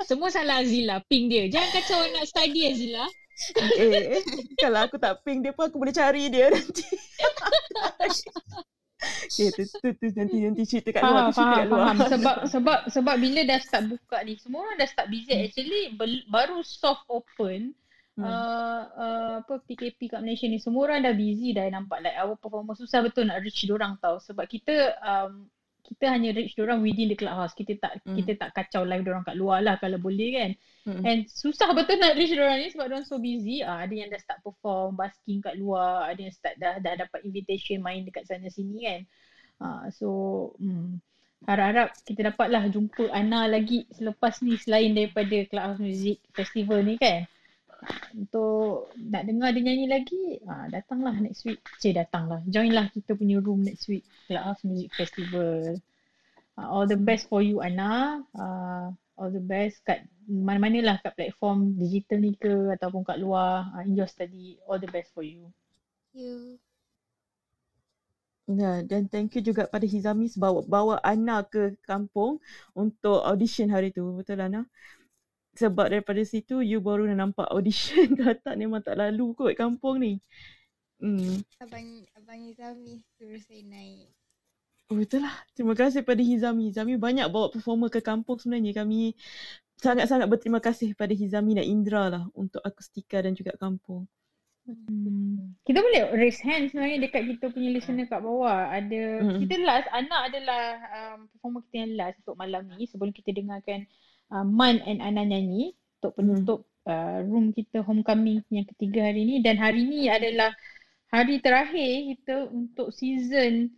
Semua 0.04 0.28
salah 0.28 0.60
Azila. 0.60 1.00
Ping 1.02 1.24
dia. 1.26 1.48
Jangan 1.48 1.70
kacau 1.72 2.00
nak 2.12 2.24
study 2.26 2.60
Azila. 2.68 3.04
eh, 3.74 4.20
kalau 4.54 4.84
aku 4.84 4.94
tak 4.94 5.18
ping 5.22 5.40
dia 5.40 5.50
pun 5.50 5.66
aku 5.66 5.74
boleh 5.74 5.90
cari 5.90 6.28
dia 6.28 6.52
nanti. 6.52 6.84
okay, 9.26 9.48
tu, 9.50 9.62
tu, 9.66 9.88
tu, 9.90 10.06
nanti 10.14 10.36
nanti 10.38 10.62
cerita 10.64 10.92
kat 10.92 11.02
luar, 11.02 11.28
Faham, 11.28 11.32
cerita 11.32 11.42
faham, 11.42 11.56
kat 11.56 11.66
luar. 11.66 11.80
faham. 11.82 11.98
Sebab 12.10 12.36
sebab 12.46 12.78
sebab 12.88 13.14
bila 13.18 13.40
dah 13.42 13.58
start 13.58 13.84
buka 13.88 14.16
ni, 14.22 14.36
semua 14.36 14.60
orang 14.62 14.76
dah 14.76 14.88
start 14.88 15.08
busy. 15.08 15.32
Actually 15.34 15.82
bel- 15.94 16.26
baru 16.28 16.60
soft 16.60 17.04
open 17.08 17.72
Hmm. 18.14 18.22
uh, 18.22 18.82
uh, 18.94 19.32
apa 19.42 19.58
PKP 19.66 20.06
kat 20.06 20.22
Malaysia 20.22 20.46
ni 20.46 20.62
semua 20.62 20.86
orang 20.86 21.02
dah 21.02 21.14
busy 21.18 21.50
dah 21.50 21.66
nampak 21.66 21.98
like 21.98 22.14
our 22.14 22.38
performer 22.38 22.78
susah 22.78 23.02
betul 23.02 23.26
nak 23.26 23.42
reach 23.42 23.66
orang 23.66 23.98
tau 23.98 24.22
sebab 24.22 24.46
kita 24.46 24.94
um, 25.02 25.50
kita 25.84 26.08
hanya 26.14 26.30
reach 26.32 26.54
orang 26.62 26.78
within 26.78 27.10
the 27.10 27.18
clubhouse 27.18 27.50
kita 27.52 27.74
tak 27.82 27.98
Hmm. 28.06 28.14
kita 28.14 28.38
tak 28.38 28.54
kacau 28.54 28.86
live 28.86 29.02
orang 29.10 29.26
kat 29.26 29.34
luar 29.34 29.66
lah 29.66 29.74
kalau 29.82 29.98
boleh 29.98 30.30
kan 30.30 30.50
Hmm. 30.86 31.02
and 31.02 31.26
susah 31.26 31.74
betul 31.74 31.98
nak 31.98 32.14
reach 32.14 32.30
orang 32.38 32.62
ni 32.62 32.70
sebab 32.70 32.86
orang 32.86 33.02
so 33.02 33.18
busy 33.18 33.66
ah, 33.66 33.82
ada 33.82 33.90
yang 33.90 34.06
dah 34.06 34.20
start 34.22 34.38
perform 34.46 34.94
basking 34.94 35.42
kat 35.42 35.58
luar 35.58 36.06
ada 36.06 36.20
yang 36.22 36.30
start 36.30 36.54
dah 36.62 36.78
dah 36.78 36.94
dapat 36.94 37.18
invitation 37.26 37.82
main 37.82 38.06
dekat 38.06 38.30
sana 38.30 38.46
sini 38.46 38.78
kan 38.86 39.00
ah, 39.58 39.90
so 39.90 40.08
hmm, 40.62 41.02
harap-harap 41.50 41.90
kita 42.06 42.30
dapatlah 42.30 42.70
jumpa 42.70 43.10
Ana 43.10 43.50
lagi 43.50 43.90
selepas 43.90 44.38
ni 44.40 44.54
selain 44.54 44.94
daripada 44.94 45.34
Clubhouse 45.50 45.82
Music 45.82 46.22
Festival 46.30 46.80
ni 46.86 46.94
kan 46.96 47.26
untuk 48.14 48.94
nak 48.98 49.26
dengar 49.26 49.50
dia 49.52 49.62
nyanyi 49.62 49.86
lagi 49.90 50.24
ah, 50.48 50.66
datanglah 50.70 51.14
next 51.20 51.44
week. 51.44 51.60
Cik 51.80 51.98
datanglah. 51.98 52.40
Joinlah 52.48 52.90
kita 52.92 53.16
punya 53.16 53.38
room 53.40 53.64
next 53.64 53.86
week. 53.86 54.04
Clubhouse 54.26 54.62
Music 54.64 54.90
Festival. 54.94 55.78
Ah, 56.54 56.70
all 56.70 56.86
the 56.86 56.98
best 56.98 57.26
for 57.26 57.42
you 57.42 57.58
Ana. 57.60 58.22
Ah, 58.34 58.92
all 59.18 59.30
the 59.30 59.42
best 59.42 59.82
kat 59.82 60.06
mana-mana 60.24 60.80
lah 60.80 60.96
kat 61.02 61.14
platform 61.14 61.78
digital 61.78 62.18
ni 62.22 62.34
ke 62.38 62.72
ataupun 62.74 63.02
kat 63.02 63.18
luar. 63.18 63.70
Ah, 63.74 63.82
in 63.82 63.98
your 63.98 64.08
study 64.08 64.58
all 64.68 64.78
the 64.78 64.90
best 64.90 65.10
for 65.12 65.26
you. 65.26 65.50
Thank 66.14 66.22
you. 66.22 66.62
Ya, 68.44 68.84
dan 68.84 69.08
thank 69.08 69.32
you 69.32 69.40
juga 69.40 69.64
pada 69.64 69.88
Hizami 69.88 70.28
sebab 70.28 70.68
bawa 70.68 71.00
Ana 71.00 71.40
ke 71.48 71.80
kampung 71.80 72.44
untuk 72.76 73.24
audition 73.24 73.72
hari 73.72 73.88
tu. 73.88 74.04
Betul 74.20 74.44
Ana? 74.44 74.68
Sebab 75.54 75.86
daripada 75.90 76.18
situ 76.26 76.58
you 76.60 76.82
baru 76.82 77.06
dah 77.06 77.18
nampak 77.18 77.46
audition 77.54 78.14
dah 78.18 78.34
tak 78.34 78.58
memang 78.58 78.82
tak 78.82 78.98
lalu 78.98 79.34
kot 79.38 79.54
kampung 79.54 80.02
ni. 80.02 80.18
Hmm. 80.98 81.42
Abang 81.62 81.86
Abang 82.18 82.40
Izami 82.42 83.02
suruh 83.18 83.38
saya 83.38 83.62
naik. 83.66 84.10
Oh, 84.92 85.00
betul 85.00 85.24
lah. 85.24 85.32
Terima 85.56 85.72
kasih 85.72 86.04
pada 86.04 86.20
Hizami. 86.20 86.68
Hizami 86.68 87.00
banyak 87.00 87.24
bawa 87.32 87.48
performer 87.48 87.88
ke 87.88 88.04
kampung 88.04 88.36
sebenarnya. 88.36 88.84
Kami 88.84 89.16
sangat-sangat 89.80 90.28
berterima 90.28 90.60
kasih 90.60 90.92
pada 90.92 91.16
Hizami 91.16 91.56
dan 91.56 91.64
Indra 91.64 92.12
lah 92.12 92.24
untuk 92.36 92.60
akustika 92.60 93.24
dan 93.24 93.32
juga 93.32 93.56
kampung. 93.56 94.04
Hmm. 94.64 95.56
Kita 95.64 95.80
boleh 95.84 96.16
raise 96.16 96.40
hand 96.40 96.72
sebenarnya 96.72 97.04
dekat 97.04 97.36
kita 97.36 97.52
punya 97.52 97.68
listener 97.72 98.08
kat 98.08 98.20
bawah. 98.24 98.72
Ada 98.72 99.20
Mm. 99.20 99.38
kita 99.44 99.54
last 99.60 99.88
Ana 99.92 100.16
adalah 100.24 100.62
um, 100.88 101.18
performer 101.28 101.60
kita 101.68 101.76
yang 101.84 101.92
last 102.00 102.16
untuk 102.24 102.36
malam 102.40 102.64
ni 102.72 102.88
sebelum 102.88 103.12
kita 103.12 103.36
dengarkan 103.36 103.84
uh, 104.30 104.46
Man 104.46 104.80
and 104.84 105.00
Ana 105.02 105.24
nyanyi 105.26 105.74
untuk 106.00 106.20
penutup 106.20 106.60
uh, 106.88 107.20
room 107.24 107.52
kita 107.52 107.80
homecoming 107.84 108.44
yang 108.52 108.68
ketiga 108.68 109.08
hari 109.08 109.24
ni. 109.24 109.40
Dan 109.40 109.56
hari 109.60 109.84
ni 109.84 110.08
adalah 110.08 110.52
hari 111.08 111.40
terakhir 111.40 112.12
kita 112.14 112.48
untuk 112.52 112.92
season 112.92 113.72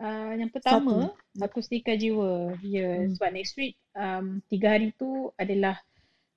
uh, 0.00 0.32
yang 0.36 0.48
pertama 0.52 1.12
Akustika 1.40 1.96
Jiwa. 1.96 2.56
Ya, 2.64 2.80
yeah, 2.80 2.94
Hmm. 3.04 3.12
sebab 3.16 3.30
next 3.36 3.54
week 3.60 3.76
um, 3.92 4.40
tiga 4.48 4.76
hari 4.76 4.92
tu 4.96 5.32
adalah 5.36 5.76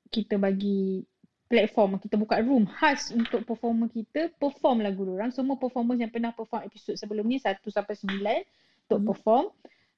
kita 0.10 0.42
bagi 0.42 1.06
platform 1.50 1.98
kita 1.98 2.14
buka 2.14 2.46
room 2.46 2.70
khas 2.70 3.10
untuk 3.10 3.42
performer 3.42 3.90
kita 3.90 4.30
perform 4.38 4.86
lagu 4.86 5.02
orang 5.02 5.34
semua 5.34 5.58
performers 5.58 5.98
yang 5.98 6.14
pernah 6.14 6.30
perform 6.30 6.62
episod 6.62 6.94
sebelum 6.94 7.26
ni 7.26 7.42
1 7.42 7.58
sampai 7.66 7.96
9 7.98 8.86
untuk 8.86 9.02
perform. 9.14 9.46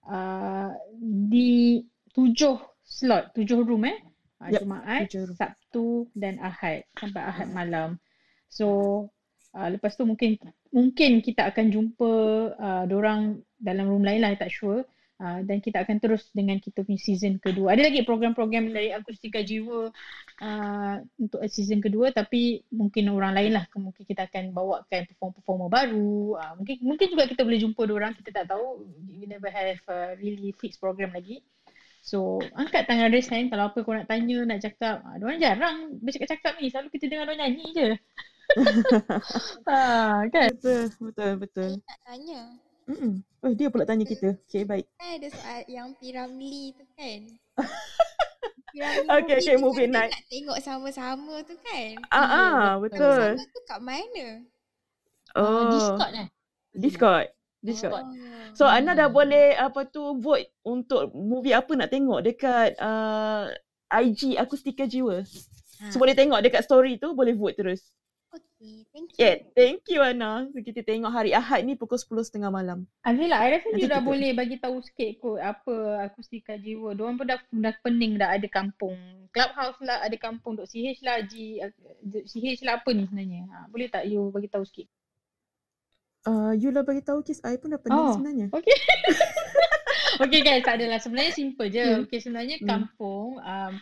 Uh, 0.01 0.73
di 1.29 1.85
tujuh 2.17 2.57
slot 2.91 3.31
tujuh 3.31 3.63
room 3.63 3.87
eh 3.87 3.95
uh, 4.43 4.51
Yup, 4.51 4.67
Jumaat. 4.67 5.07
Sabtu 5.39 6.11
dan 6.11 6.35
Ahad 6.43 6.83
sampai 6.99 7.23
Ahad 7.23 7.47
malam 7.55 7.95
so 8.51 8.67
uh, 9.55 9.69
lepas 9.71 9.95
tu 9.95 10.03
mungkin 10.03 10.35
mungkin 10.75 11.23
kita 11.23 11.47
akan 11.47 11.71
jumpa 11.71 12.11
uh, 12.59 12.83
orang 12.91 13.39
dalam 13.55 13.87
room 13.87 14.03
lain 14.03 14.27
lah 14.27 14.35
tak 14.35 14.51
sure 14.51 14.83
Uh, 15.21 15.45
dan 15.45 15.61
kita 15.61 15.85
akan 15.85 16.01
terus 16.01 16.33
dengan 16.33 16.57
kita 16.57 16.81
punya 16.81 16.97
season 16.97 17.37
kedua. 17.37 17.77
Ada 17.77 17.93
lagi 17.93 18.01
program-program 18.01 18.73
dari 18.73 18.89
Akustika 18.89 19.45
Jiwa 19.45 19.93
uh, 20.41 20.95
untuk 21.21 21.37
season 21.45 21.77
kedua 21.77 22.09
tapi 22.09 22.65
mungkin 22.73 23.05
orang 23.13 23.37
lain 23.37 23.53
lah 23.53 23.69
mungkin 23.77 24.01
kita 24.01 24.25
akan 24.25 24.49
bawakan 24.49 25.05
performer-performer 25.13 25.69
baru. 25.69 26.41
Uh, 26.41 26.53
mungkin 26.57 26.75
mungkin 26.81 27.05
juga 27.13 27.29
kita 27.29 27.45
boleh 27.45 27.61
jumpa 27.61 27.81
orang 27.85 28.17
kita 28.17 28.33
tak 28.33 28.49
tahu. 28.49 28.81
We 29.13 29.29
never 29.29 29.53
have 29.53 29.85
a 29.93 30.17
really 30.17 30.57
fixed 30.57 30.81
program 30.81 31.13
lagi. 31.13 31.45
So 32.01 32.41
angkat 32.57 32.89
tangan 32.89 33.13
raise 33.13 33.29
hand 33.29 33.53
kalau 33.53 33.69
apa 33.69 33.77
kau 33.85 33.93
nak 33.93 34.09
tanya, 34.09 34.41
nak 34.41 34.59
cakap. 34.65 35.05
Uh, 35.05 35.15
diorang 35.21 35.37
jarang 35.37 35.77
bercakap-cakap 36.01 36.57
ni. 36.57 36.73
Selalu 36.73 36.89
kita 36.89 37.05
dengar 37.05 37.29
diorang 37.29 37.39
nyanyi 37.45 37.67
je. 37.77 37.89
ah, 39.71 40.25
kan? 40.33 40.49
Betul, 40.57 40.83
betul, 40.99 41.31
betul. 41.39 41.71
Nak 41.77 41.99
tanya. 42.03 42.41
Mm-mm. 42.89 43.13
Oh, 43.45 43.53
dia 43.53 43.69
pula 43.69 43.85
tanya 43.85 44.03
kita. 44.03 44.35
Okay, 44.49 44.65
baik. 44.65 44.89
Kan 44.97 45.21
ada 45.21 45.27
soal 45.29 45.61
yang 45.69 45.93
Piramli 46.01 46.73
tu 46.73 46.83
kan. 46.97 47.19
Piramli 48.73 49.07
Okay, 49.21 49.37
okay, 49.37 49.55
movie 49.61 49.87
kan 49.87 50.09
night. 50.09 50.11
Nak 50.11 50.25
tengok 50.27 50.59
sama-sama 50.59 51.35
tu 51.45 51.55
kan. 51.61 51.91
Ah, 52.09 52.25
ah, 52.25 52.65
betul. 52.81 53.37
Sama-sama 53.37 53.53
tu 53.53 53.61
kat 53.69 53.79
mana? 53.79 54.27
Oh. 55.37 55.69
Discord 55.71 56.13
eh? 56.17 56.27
Discord. 56.75 57.27
Discord. 57.61 58.03
Oh. 58.03 58.13
So 58.57 58.65
Ana 58.65 58.97
dah 58.97 59.07
boleh 59.07 59.53
apa 59.53 59.85
tu 59.85 60.17
vote 60.17 60.49
untuk 60.65 61.13
movie 61.13 61.53
apa 61.53 61.71
nak 61.77 61.93
tengok 61.93 62.25
dekat 62.25 62.73
uh, 62.81 63.53
IG 63.93 64.35
Akustika 64.35 64.89
Jiwa. 64.89 65.21
So 65.89 65.97
boleh 65.97 66.17
tengok 66.17 66.41
dekat 66.41 66.65
story 66.65 66.97
tu 66.97 67.13
boleh 67.13 67.37
vote 67.37 67.57
terus. 67.57 67.81
Okay, 68.31 68.87
thank 68.95 69.09
you. 69.11 69.17
Yeah, 69.19 69.35
thank 69.57 69.81
you 69.91 69.99
Ana. 69.99 70.47
So 70.53 70.63
kita 70.63 70.85
tengok 70.85 71.11
hari 71.11 71.35
Ahad 71.35 71.67
ni 71.67 71.75
pukul 71.75 71.99
10.30 71.99 72.47
malam. 72.47 72.87
Azila, 73.03 73.43
I 73.43 73.57
rasa 73.59 73.67
Nanti 73.73 73.83
you 73.83 73.91
dah 73.91 73.99
kita- 73.99 74.07
boleh 74.07 74.31
bagi 74.31 74.55
tahu 74.61 74.77
sikit 74.79 75.09
kot 75.19 75.41
apa 75.41 76.05
akustika 76.07 76.55
jiwa. 76.55 76.95
Diorang 76.95 77.19
pun 77.19 77.27
dah, 77.27 77.41
dah 77.51 77.73
pening 77.83 78.15
dah 78.15 78.31
ada 78.31 78.47
kampung 78.47 78.95
clubhouse 79.35 79.81
lah, 79.83 79.99
ada 79.99 80.15
kampung 80.15 80.55
.ch 80.63 81.01
lah, 81.03 81.19
G, 81.27 81.59
.ch 82.23 82.61
lah 82.63 82.79
apa 82.79 82.89
ni 82.95 83.03
sebenarnya. 83.09 83.41
Ha, 83.51 83.67
boleh 83.67 83.87
tak 83.91 84.07
you 84.07 84.31
bagi 84.31 84.47
tahu 84.47 84.63
sikit? 84.63 84.87
Uh, 86.21 86.53
you 86.53 86.69
lah 86.69 86.85
bagi 86.85 87.01
tahu 87.01 87.25
kes 87.25 87.41
I 87.41 87.57
pun 87.57 87.73
dah 87.73 87.81
pening 87.81 87.97
Oh, 87.97 88.13
sebenarnya. 88.13 88.47
Okay. 88.53 88.77
okay 90.23 90.41
guys, 90.45 90.61
tak 90.61 90.77
adalah. 90.77 91.01
Sebenarnya 91.01 91.33
simple 91.33 91.67
je. 91.67 91.81
Hmm. 91.81 92.05
Okay, 92.05 92.19
sebenarnya 92.21 92.61
Hmm. 92.61 92.67
kampung, 92.69 93.41
um, 93.41 93.73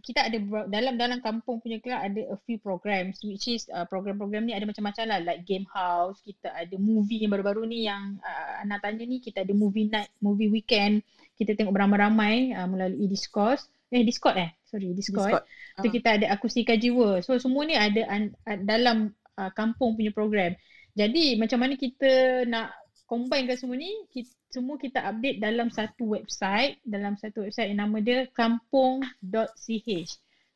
kita 0.00 0.24
ada 0.24 0.38
dalam 0.72 0.96
dalam 0.96 1.20
kampung 1.20 1.60
punya 1.60 1.76
club 1.76 2.00
ada 2.00 2.32
a 2.32 2.38
few 2.48 2.56
programs 2.56 3.20
which 3.20 3.44
is 3.44 3.68
uh, 3.68 3.84
program-program 3.84 4.48
ni 4.48 4.56
ada 4.56 4.64
macam-macam 4.64 5.04
lah 5.04 5.20
like 5.20 5.44
game 5.44 5.68
house 5.68 6.16
kita 6.24 6.48
ada 6.48 6.72
movie 6.80 7.20
yang 7.20 7.28
baru-baru 7.28 7.68
ni 7.68 7.84
yang 7.84 8.16
uh, 8.24 8.64
Ana 8.64 8.80
tanya 8.80 9.04
ni 9.04 9.20
kita 9.20 9.44
ada 9.44 9.52
movie 9.52 9.92
night 9.92 10.08
movie 10.24 10.48
weekend 10.48 11.04
kita 11.36 11.52
tengok 11.52 11.76
beramai-ramai 11.76 12.56
uh, 12.56 12.64
melalui 12.64 13.04
Discord 13.04 13.60
eh 13.92 14.00
Discord 14.00 14.40
eh 14.40 14.48
sorry 14.64 14.96
Discord, 14.96 15.28
Discord. 15.28 15.44
tu 15.76 15.88
Ah. 15.88 15.92
kita 15.92 16.08
ada 16.16 16.26
akustika 16.32 16.72
jiwa 16.72 17.20
so 17.20 17.36
semua 17.36 17.68
ni 17.68 17.76
ada 17.76 18.00
an, 18.08 18.32
an, 18.48 18.58
dalam 18.64 18.96
uh, 19.36 19.52
kampung 19.52 19.92
punya 19.92 20.08
program 20.08 20.56
jadi 20.92 21.36
macam 21.40 21.58
mana 21.60 21.74
kita 21.76 22.44
nak 22.48 22.76
combinekan 23.08 23.56
semua 23.56 23.76
ni 23.76 23.92
kita, 24.12 24.32
semua 24.52 24.76
kita 24.76 25.04
update 25.04 25.40
dalam 25.40 25.68
satu 25.68 26.16
website 26.16 26.80
dalam 26.84 27.16
satu 27.16 27.44
website 27.44 27.72
yang 27.72 27.88
nama 27.88 27.96
dia 28.00 28.18
kampung.ch 28.32 29.90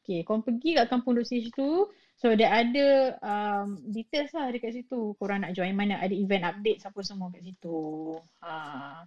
Okay, 0.07 0.23
korang 0.23 0.47
pergi 0.47 0.79
kat 0.79 0.87
kampung.ch 0.87 1.51
tu 1.51 1.91
So 2.17 2.33
dia 2.33 2.49
ada 2.49 2.87
um, 3.21 3.77
details 3.93 4.33
lah 4.33 4.49
dekat 4.49 4.73
situ. 4.73 5.13
Korang 5.21 5.45
nak 5.45 5.53
join 5.53 5.77
mana, 5.77 6.01
ada 6.01 6.17
event 6.17 6.49
update 6.49 6.81
apa 6.89 7.01
semua 7.05 7.29
kat 7.29 7.45
situ. 7.45 8.17
Ha. 8.41 9.05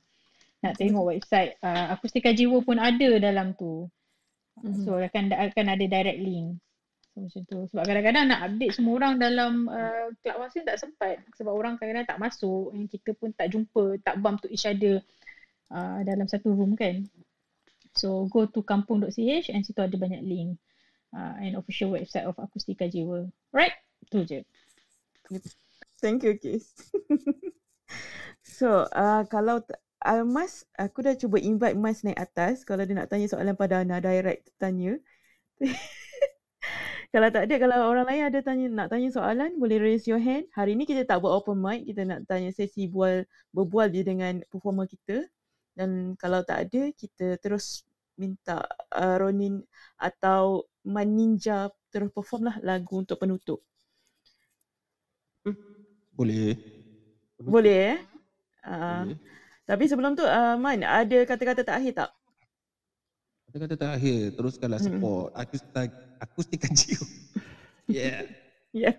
Nak 0.62 0.74
tengok 0.78 1.10
website 1.10 1.58
uh, 1.66 1.98
Akustika 1.98 2.30
Jiwa 2.30 2.62
pun 2.62 2.78
ada 2.78 3.10
dalam 3.18 3.58
tu. 3.58 3.90
Mhm. 4.62 4.86
So 4.86 5.02
akan 5.02 5.34
akan 5.34 5.66
ada 5.74 5.86
direct 5.90 6.22
link. 6.22 6.62
Macam 7.20 7.42
tu. 7.46 7.60
Sebab 7.70 7.84
kadang-kadang 7.84 8.26
nak 8.32 8.42
update 8.48 8.74
semua 8.76 8.94
orang 9.00 9.14
dalam 9.20 9.68
uh, 9.68 10.08
Club 10.24 10.38
Wasin 10.40 10.64
tak 10.64 10.80
sempat. 10.80 11.20
Sebab 11.36 11.52
orang 11.52 11.76
kadang-kadang 11.76 12.08
tak 12.08 12.22
masuk. 12.22 12.72
And 12.72 12.88
kita 12.88 13.12
pun 13.14 13.36
tak 13.36 13.52
jumpa, 13.52 14.00
tak 14.02 14.24
bump 14.24 14.40
to 14.42 14.48
each 14.48 14.66
other 14.66 15.04
uh, 15.74 16.00
dalam 16.08 16.26
satu 16.26 16.56
room 16.56 16.74
kan. 16.80 17.04
So 17.98 18.30
go 18.32 18.48
to 18.48 18.64
kampung.ch 18.64 19.52
and 19.52 19.64
situ 19.66 19.82
ada 19.84 19.96
banyak 20.00 20.24
link. 20.24 20.56
Uh, 21.10 21.36
and 21.42 21.58
official 21.58 21.92
website 21.94 22.24
of 22.24 22.38
Akustika 22.38 22.86
Jiwa. 22.86 23.28
Right? 23.50 23.74
Tu 24.08 24.24
je. 24.24 24.40
Thank 26.00 26.24
you, 26.24 26.38
Kis. 26.40 26.72
so, 28.58 28.88
uh, 28.94 29.26
kalau 29.28 29.60
t- 29.66 29.76
uh, 30.06 30.24
Mas, 30.24 30.64
aku 30.78 31.04
dah 31.04 31.18
cuba 31.18 31.42
invite 31.42 31.76
Mas 31.76 32.06
naik 32.06 32.18
atas. 32.18 32.64
Kalau 32.64 32.86
dia 32.86 32.96
nak 32.96 33.12
tanya 33.12 33.28
soalan 33.28 33.58
pada 33.58 33.84
Ana, 33.84 34.00
direct 34.00 34.54
tanya. 34.62 34.96
kalau 37.10 37.30
tak 37.34 37.50
ada, 37.50 37.56
kalau 37.58 37.78
orang 37.90 38.06
lain 38.06 38.24
ada 38.30 38.40
tanya 38.46 38.66
nak 38.70 38.88
tanya 38.94 39.10
soalan, 39.10 39.58
boleh 39.58 39.82
raise 39.82 40.06
your 40.06 40.22
hand. 40.22 40.46
Hari 40.54 40.78
ni 40.78 40.86
kita 40.86 41.10
tak 41.10 41.26
buat 41.26 41.42
open 41.42 41.58
mic, 41.58 41.90
kita 41.90 42.06
nak 42.06 42.30
tanya 42.30 42.54
sesi 42.54 42.86
bual 42.86 43.26
berbual 43.50 43.90
je 43.90 44.06
dengan 44.06 44.38
performer 44.54 44.86
kita. 44.86 45.26
Dan 45.74 46.14
kalau 46.22 46.46
tak 46.46 46.70
ada, 46.70 46.94
kita 46.94 47.42
terus 47.42 47.82
minta 48.14 48.62
uh, 48.94 49.16
Ronin 49.18 49.64
atau 49.98 50.70
Man 50.86 51.18
Ninja 51.18 51.72
terus 51.90 52.14
perform 52.14 52.52
lah 52.52 52.56
lagu 52.62 53.02
untuk 53.02 53.18
penutup. 53.18 53.64
Boleh. 56.14 56.60
Boleh 57.40 57.96
eh? 57.96 58.00
Uh, 58.62 59.18
tapi 59.66 59.90
sebelum 59.90 60.14
tu, 60.14 60.28
uh, 60.28 60.60
Man, 60.62 60.86
ada 60.86 61.18
kata-kata 61.26 61.66
terakhir 61.66 62.06
tak? 62.06 62.12
Kata-kata 63.50 63.76
terakhir, 63.82 64.38
teruskanlah 64.38 64.78
support 64.78 65.34
akustika, 65.34 65.82
akustika 66.22 66.68
jiwa. 66.70 67.06
Yeah. 67.90 68.22
Ya. 68.70 68.94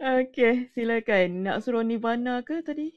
Okay, 0.00 0.72
silakan. 0.72 1.44
Nak 1.44 1.60
suruh 1.60 1.84
Nirvana 1.84 2.40
ke 2.40 2.64
tadi? 2.64 2.88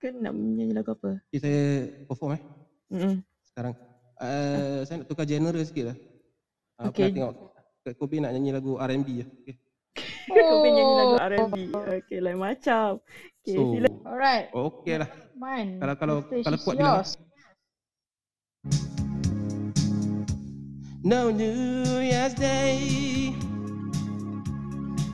Ke 0.00 0.08
nak 0.16 0.32
menyanyi 0.32 0.72
lagu 0.72 0.96
apa? 0.96 1.20
Okay, 1.28 1.38
saya 1.44 1.62
perform 2.08 2.40
eh. 2.40 2.42
Mm-mm. 2.88 3.20
Sekarang. 3.52 3.76
Uh, 4.16 4.80
saya 4.88 5.04
nak 5.04 5.12
tukar 5.12 5.28
genre 5.28 5.60
sikit 5.60 5.92
lah. 5.92 5.96
Uh, 6.80 6.88
Okay. 6.88 7.12
Pernah 7.12 7.12
tengok 7.12 7.32
Kak 7.84 7.94
Kobe 8.00 8.16
nak 8.24 8.32
nyanyi 8.32 8.50
lagu 8.56 8.80
R&B 8.80 9.08
lah. 9.20 9.28
Okay. 9.44 9.54
Kau 10.32 10.56
pengen 10.64 10.72
nyanyi 10.72 10.94
lagu 10.96 11.14
R&B. 11.20 11.56
Okay, 12.00 12.18
lain 12.24 12.38
macam. 12.40 12.88
Okay, 13.44 13.52
So, 13.52 13.76
sila. 13.76 13.88
Alright. 14.08 14.46
okay 14.56 14.94
lah. 15.04 15.08
Man, 15.36 15.84
Kalau 15.84 15.94
kalau 16.00 16.16
kalau 16.24 16.58
kuat 16.64 16.76
bilang. 16.80 17.04
No 21.04 21.30
New 21.32 21.98
Year's 21.98 22.34
Day 22.34 23.34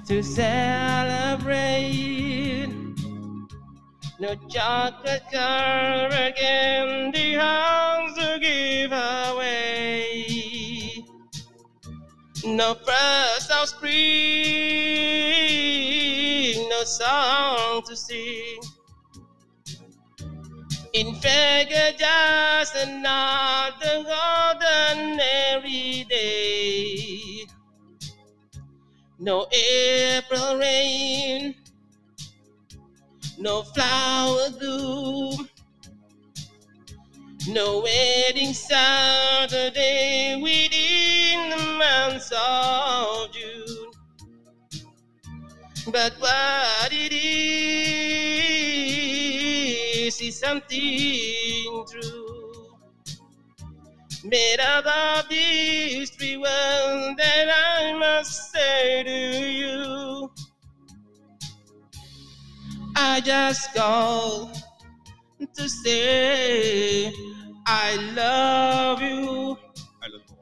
to 0.06 0.22
celebrate. 0.22 0.68
No 4.20 4.34
chocolate 4.50 5.22
covered 5.32 6.36
candy 6.36 7.32
house 7.32 8.14
to 8.16 8.38
give 8.38 8.92
away. 8.92 10.26
No 12.44 12.74
first 12.74 13.50
of 13.50 13.68
spring, 13.68 13.88
no 16.68 16.84
song 16.84 17.80
to 17.86 17.96
sing. 17.96 18.60
In 20.98 21.14
fact, 21.14 21.70
just 21.96 22.74
another 22.74 24.04
ordinary 24.50 26.04
day. 26.10 27.46
No 29.20 29.46
April 29.52 30.56
rain, 30.58 31.54
no 33.38 33.62
flower 33.62 34.50
bloom, 34.58 35.48
no 37.46 37.78
wedding 37.78 38.52
Saturday 38.52 40.34
within 40.42 41.50
the 41.50 41.62
months 41.78 42.32
of 42.36 43.30
June. 43.30 43.92
But 45.92 46.14
what 46.18 46.92
it 46.92 47.12
is 47.12 47.77
is 50.20 50.38
something 50.38 51.84
true. 51.90 52.66
Made 54.24 54.60
up 54.60 54.86
of 54.86 55.28
these 55.28 56.10
three 56.10 56.36
words 56.36 57.16
that 57.18 57.48
I 57.48 57.96
must 57.98 58.52
say 58.52 59.02
to 59.04 59.48
you. 59.48 60.30
I 62.96 63.20
just 63.20 63.74
called 63.74 64.56
to 65.54 65.68
say 65.68 67.12
I 67.66 67.96
love 68.14 69.00
you. 69.00 69.56
I 70.02 70.08
love 70.08 70.22
you. 70.28 70.36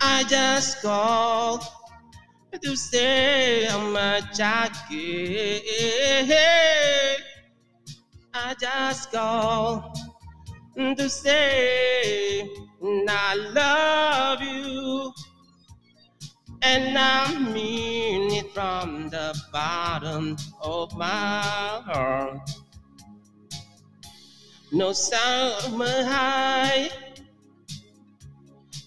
I 0.00 0.24
just 0.24 0.82
called 0.82 1.62
to 2.60 2.76
say 2.76 3.66
how 3.66 3.78
much 3.90 4.40
I 4.40 4.68
care. 4.88 5.60
I 8.42 8.54
just 8.54 9.12
call 9.12 9.94
to 10.74 11.08
say 11.10 12.48
I 12.82 13.34
love 13.52 14.40
you. 14.40 15.12
And 16.62 16.96
I 16.96 17.38
mean 17.38 18.32
it 18.32 18.52
from 18.54 19.10
the 19.10 19.38
bottom 19.52 20.36
of 20.62 20.96
my 20.96 21.42
heart. 21.86 22.50
No 24.72 24.92
summer 24.92 26.04
high, 26.04 26.90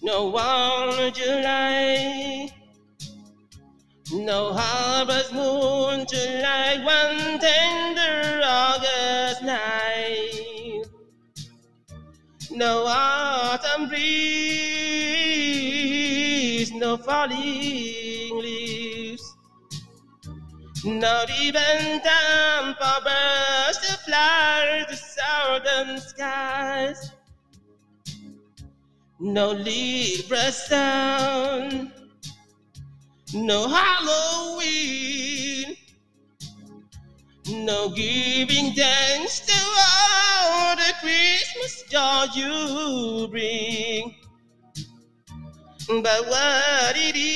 no 0.02 0.30
warm 0.30 1.12
July, 1.12 2.50
no 4.14 4.52
harvest 4.52 5.32
moon 5.32 6.06
to 6.06 6.40
like 6.42 6.84
one 6.84 7.38
tender 7.40 8.40
August 8.44 9.42
night. 9.42 10.84
No 12.50 12.84
autumn 12.86 13.88
breeze, 13.88 14.04
no 16.72 16.96
falling 16.96 18.38
leaves, 18.38 19.34
not 20.84 21.28
even 21.40 22.00
time 22.00 22.74
for 22.74 23.00
birds 23.02 23.78
to 23.88 23.96
fly 24.04 24.84
to 24.88 24.96
southern 24.96 25.98
skies. 25.98 27.10
No 29.18 29.50
Libra 29.50 30.52
sound, 30.52 31.90
no 33.34 33.68
Halloween, 33.68 35.26
no 37.48 37.88
giving 37.88 38.72
thanks 38.74 39.40
to 39.40 39.52
all 39.52 40.76
the 40.76 40.92
Christmas 41.00 41.82
joy 41.90 42.26
you 42.34 43.26
bring. 43.28 44.14
But 45.88 46.28
what 46.28 46.96
it 46.96 47.16
is 47.16 47.34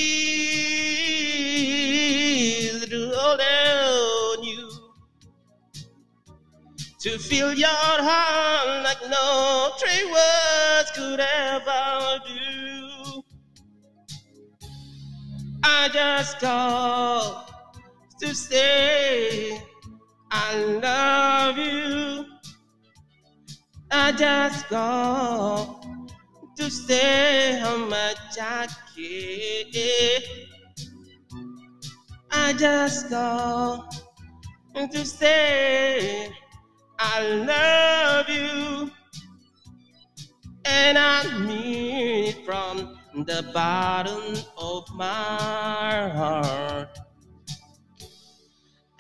to 2.87 3.13
hold 3.15 3.41
on 3.41 4.45
you, 4.45 4.71
to 7.01 7.19
fill 7.19 7.53
your 7.55 7.69
heart 7.69 8.85
like 8.85 9.03
no 9.11 9.73
three 9.79 10.05
words 10.07 10.91
could 10.95 11.21
ever 11.21 12.21
do. 12.27 12.48
I 15.63 15.89
just 15.93 16.39
call 16.41 17.47
to 18.21 18.35
say 18.35 19.61
I 20.31 20.55
love 20.57 21.59
you. 21.59 22.25
I 23.91 24.13
just 24.13 24.67
call 24.67 25.85
to 26.57 26.71
say 26.71 27.59
how 27.61 27.77
much 27.77 28.39
I 28.41 28.69
care. 28.95 30.21
I 32.31 32.53
just 32.53 33.09
call 33.09 33.89
to 34.75 35.05
say 35.05 36.31
I 36.99 37.23
love 37.23 38.29
you. 38.29 38.91
And 40.65 40.99
I 40.99 41.39
mean 41.39 42.29
it 42.29 42.45
from 42.45 42.99
the 43.25 43.51
bottom 43.53 44.35
of 44.57 44.89
my 44.95 46.09
heart. 46.15 46.99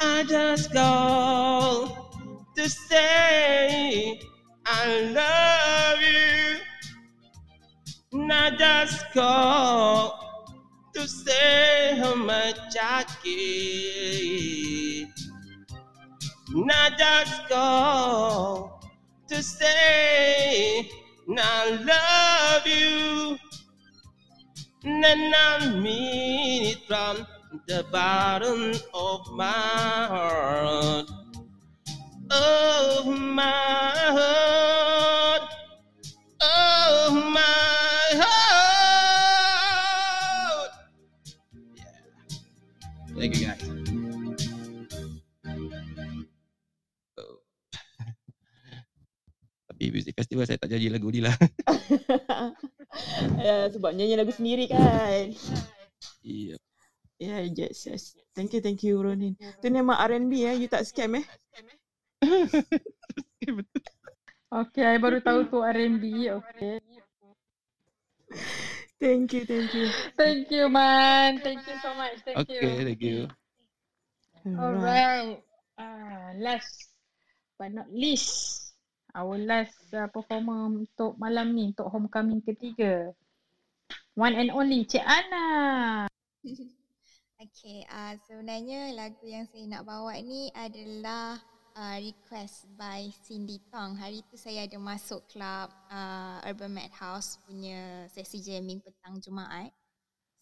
I 0.01 0.23
just 0.25 0.73
go 0.73 2.11
to 2.57 2.69
say 2.69 4.21
I 4.67 5.01
love 5.13 6.01
you. 6.01 6.59
And 8.13 8.33
I 8.33 8.51
just 8.57 9.13
go 9.15 10.15
to 10.95 11.09
say 11.09 11.97
how 11.99 12.15
much 12.15 12.77
I 12.81 13.05
care. 13.23 15.07
And 16.55 16.71
I 16.73 16.91
just 16.99 17.49
go 17.49 18.81
to 19.29 19.43
say 19.43 20.89
I 21.37 21.71
love 21.85 22.67
you. 22.67 23.39
And 24.85 25.35
I 25.35 25.71
mean 25.71 26.67
it 26.67 26.79
from 26.87 27.27
the 27.67 27.85
bottom 27.91 28.75
of 28.95 29.33
my 29.33 29.45
heart. 29.45 31.11
Of 32.31 33.07
my 33.07 33.93
heart. 33.97 35.43
Of 36.41 37.15
my 37.15 37.68
Tapi 49.79 49.95
music 49.95 50.19
festival 50.19 50.43
saya 50.43 50.59
tak 50.59 50.75
janji 50.75 50.91
lagu 50.91 51.07
ni 51.07 51.23
lah. 51.23 51.31
ya, 53.47 53.71
sebab 53.71 53.95
nyanyi 53.95 54.19
lagu 54.19 54.35
sendiri 54.35 54.67
kan. 54.67 55.31
Iya. 56.27 56.59
Ya, 57.23 57.39
yeah, 57.39 57.41
yes, 57.47 57.87
yes. 57.87 58.19
Thank 58.35 58.59
you, 58.59 58.61
thank 58.63 58.83
you 58.83 58.99
Ronin. 58.99 59.39
Tu 59.39 59.71
memang 59.71 59.95
R&B 59.95 60.51
eh, 60.51 60.59
you 60.59 60.67
tak 60.67 60.83
scam 60.83 61.23
eh? 61.23 61.23
Okay, 64.67 64.83
I 64.83 64.99
baru 64.99 65.23
tahu 65.23 65.47
tu 65.47 65.63
R&B. 65.63 66.27
Okay. 66.27 66.83
Thank 68.99 69.31
you, 69.31 69.47
thank 69.47 69.71
you. 69.79 69.95
Thank 70.19 70.51
you, 70.51 70.67
man. 70.67 71.39
Thank 71.39 71.63
you 71.71 71.79
so 71.79 71.95
much. 71.95 72.19
Thank 72.27 72.51
you. 72.51 72.67
Okay, 72.67 72.83
thank 72.83 72.99
you. 72.99 73.31
Alright. 74.43 75.39
Uh, 75.79 76.35
last 76.43 76.91
but 77.55 77.71
not 77.71 77.87
least, 77.95 78.68
our 79.15 79.37
last 79.41 79.77
uh, 79.95 80.09
performer 80.11 80.69
untuk 80.69 81.17
malam 81.17 81.53
ni, 81.55 81.73
untuk 81.73 81.89
homecoming 81.89 82.45
ketiga. 82.45 83.13
One 84.19 84.35
and 84.35 84.51
only 84.51 84.85
Cik 84.85 85.05
Ana. 85.05 85.47
Okay, 87.39 87.87
uh, 87.87 88.19
sebenarnya 88.27 88.99
lagu 88.99 89.23
yang 89.23 89.47
saya 89.47 89.63
nak 89.71 89.87
bawa 89.87 90.11
ni 90.19 90.51
adalah 90.59 91.39
uh, 91.79 91.97
request 92.03 92.67
by 92.75 93.07
Cindy 93.23 93.63
Tong. 93.71 93.95
Hari 93.95 94.27
tu 94.27 94.35
saya 94.35 94.67
ada 94.67 94.75
masuk 94.75 95.23
club 95.31 95.71
uh, 95.87 96.43
Urban 96.43 96.75
Madhouse 96.75 97.39
punya 97.47 98.11
sesi 98.11 98.43
jamming 98.43 98.83
petang 98.83 99.23
Jumaat. 99.23 99.71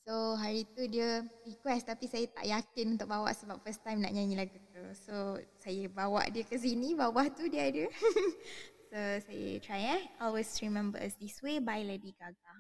So 0.07 0.39
hari 0.39 0.62
tu 0.70 0.87
dia 0.87 1.27
request 1.43 1.91
tapi 1.91 2.07
saya 2.07 2.31
tak 2.31 2.47
yakin 2.47 2.95
untuk 2.95 3.11
bawa 3.11 3.35
sebab 3.35 3.59
first 3.66 3.83
time 3.83 3.99
nak 3.99 4.15
nyanyi 4.15 4.39
lagu 4.39 4.55
tu. 4.70 4.78
So 4.95 5.43
saya 5.59 5.91
bawa 5.91 6.31
dia 6.31 6.47
ke 6.47 6.55
sini, 6.55 6.95
bawah 6.95 7.27
tu 7.35 7.51
dia 7.51 7.66
ada. 7.66 7.91
so 8.95 8.99
saya 9.27 9.59
try 9.59 9.99
eh. 9.99 10.07
Always 10.23 10.47
Remember 10.62 11.03
Us 11.03 11.19
This 11.19 11.43
Way 11.43 11.59
by 11.59 11.83
Lady 11.83 12.15
Gaga. 12.15 12.55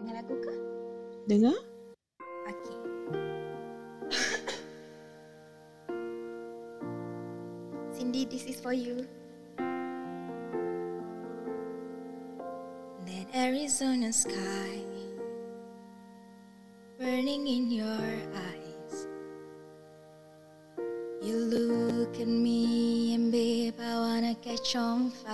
Dengar 0.00 0.16
lagu 0.16 0.32
ke? 0.40 0.54
Dengar? 1.28 1.52
Okay. 2.48 2.76
Cindy, 7.92 8.24
this 8.24 8.48
is 8.48 8.56
for 8.56 8.72
you. 8.72 9.04
Arizona 13.34 14.10
sky 14.10 14.80
burning 16.98 17.46
in 17.46 17.70
your 17.70 17.84
eyes. 17.84 19.06
You 21.22 21.36
look 21.36 22.18
at 22.20 22.26
me 22.26 23.14
and 23.14 23.30
babe, 23.30 23.74
I 23.80 23.94
wanna 23.96 24.34
catch 24.36 24.74
on 24.76 25.10
fire. 25.10 25.27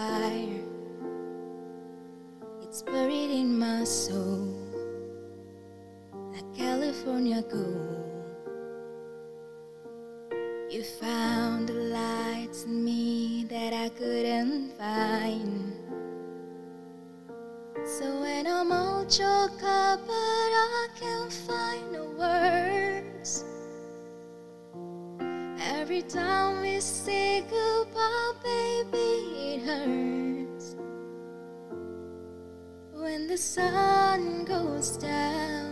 Sun 33.54 34.44
goes 34.44 34.96
down 34.96 35.70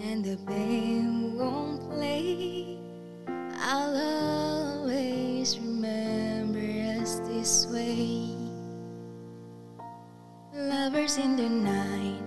and 0.00 0.24
the 0.24 0.38
band 0.46 1.38
won't 1.38 1.82
play, 1.90 2.78
I'll 3.58 3.94
always 4.80 5.58
remember 5.58 6.64
us 6.98 7.18
this 7.28 7.66
way. 7.66 8.34
Lovers 10.54 11.18
in 11.18 11.36
the 11.36 11.50
night, 11.50 12.22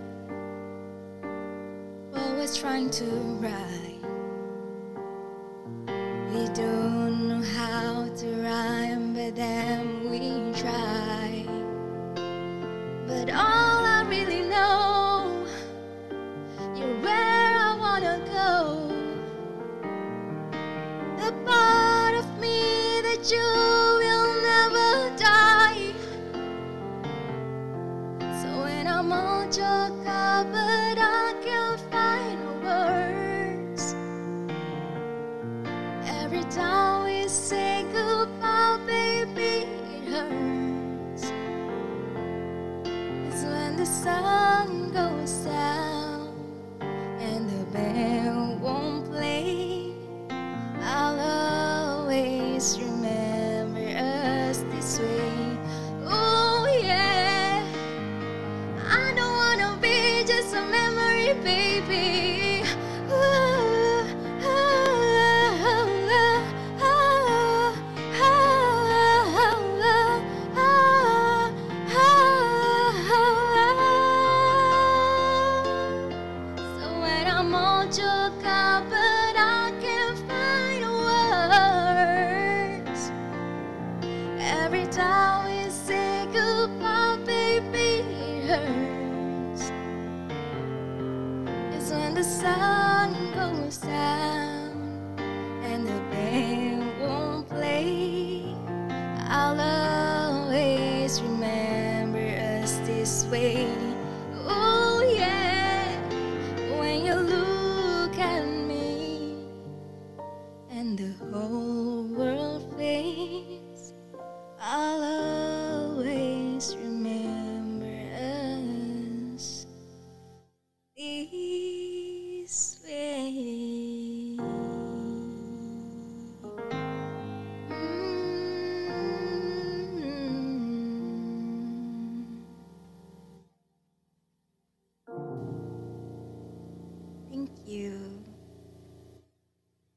always 2.13 2.55
trying 2.55 2.91
to 2.91 3.05
ride. 3.41 3.54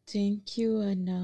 Thank 0.09 0.57
you 0.57 0.81
Ana. 0.81 1.21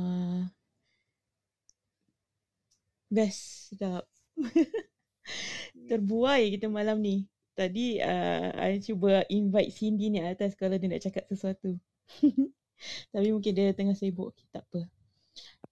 Best, 3.09 3.73
sedap. 3.73 4.05
Terbuai 5.89 6.53
kita 6.53 6.69
malam 6.69 7.01
ni. 7.01 7.25
Tadi 7.57 7.97
uh, 7.97 8.53
I 8.61 8.85
cuba 8.85 9.25
invite 9.33 9.73
Cindy 9.73 10.13
ni 10.13 10.21
atas 10.21 10.53
kalau 10.53 10.77
dia 10.77 10.93
nak 10.93 11.01
cakap 11.01 11.25
sesuatu. 11.33 11.81
Tapi 13.17 13.29
mungkin 13.33 13.57
dia 13.57 13.73
tengah 13.73 13.97
sibuk. 13.97 14.37
Okay, 14.37 14.53
tak 14.53 14.69
apa. 14.69 14.85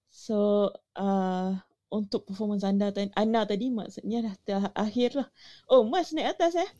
So, 0.09 0.73
uh, 0.97 1.53
untuk 1.93 2.25
performance 2.25 2.65
anda 2.65 2.89
tadi, 2.97 3.13
Ana 3.13 3.45
tadi 3.45 3.69
maksudnya 3.69 4.25
dah 4.25 4.35
terakhir 4.41 5.21
lah. 5.21 5.29
Oh, 5.69 5.85
Mas 5.85 6.17
naik 6.17 6.33
atas 6.33 6.57
eh? 6.57 6.71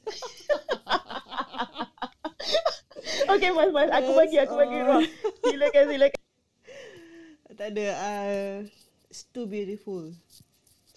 okay, 3.37 3.53
Mas, 3.53 3.69
Mas. 3.69 3.93
Aku 3.93 4.17
bagi, 4.17 4.41
aku 4.41 4.57
bagi 4.57 4.81
ruang. 4.81 5.05
oh. 5.05 5.33
Silakan, 5.45 5.85
silakan. 5.93 6.22
Tak 7.53 7.69
ada. 7.77 7.87
Uh, 8.01 8.57
it's 9.12 9.29
too 9.29 9.45
beautiful. 9.45 10.09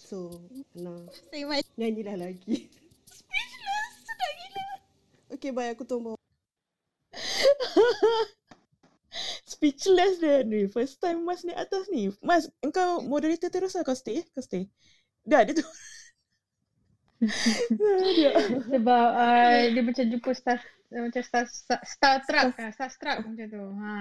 So, 0.00 0.40
Ana, 0.72 1.04
nyanyilah 1.76 2.16
lagi. 2.16 2.70
Speechless. 3.16 3.92
Sedap 4.06 4.30
gila. 4.38 4.66
Okay, 5.36 5.50
bye. 5.52 5.74
Aku 5.74 5.84
tunggu. 5.84 6.16
Speechless 9.52 10.22
dia 10.22 10.46
ni. 10.46 10.70
First 10.70 11.02
time 11.02 11.26
Mas 11.26 11.44
naik 11.44 11.60
atas 11.60 11.90
ni. 11.92 12.08
Mas, 12.24 12.48
engkau 12.64 13.04
moderator 13.04 13.52
terus 13.52 13.76
lah. 13.76 13.84
Kau 13.84 13.98
stay 13.98 14.22
eh? 14.22 14.26
Kau 14.32 14.40
stay. 14.40 14.70
Dah, 15.26 15.44
dia 15.44 15.58
tu. 15.58 15.66
Sebab 18.72 19.06
uh, 19.16 19.60
dia 19.72 19.82
macam 19.82 20.04
jumpa 20.04 20.30
Star 20.36 20.60
macam 20.92 21.22
Star 21.24 21.44
Star, 21.48 21.80
Star 21.82 22.16
Trek, 22.28 22.52
Star 22.76 22.92
Trek 22.92 23.18
macam 23.24 23.46
tu. 23.48 23.64
Ha. 23.82 23.94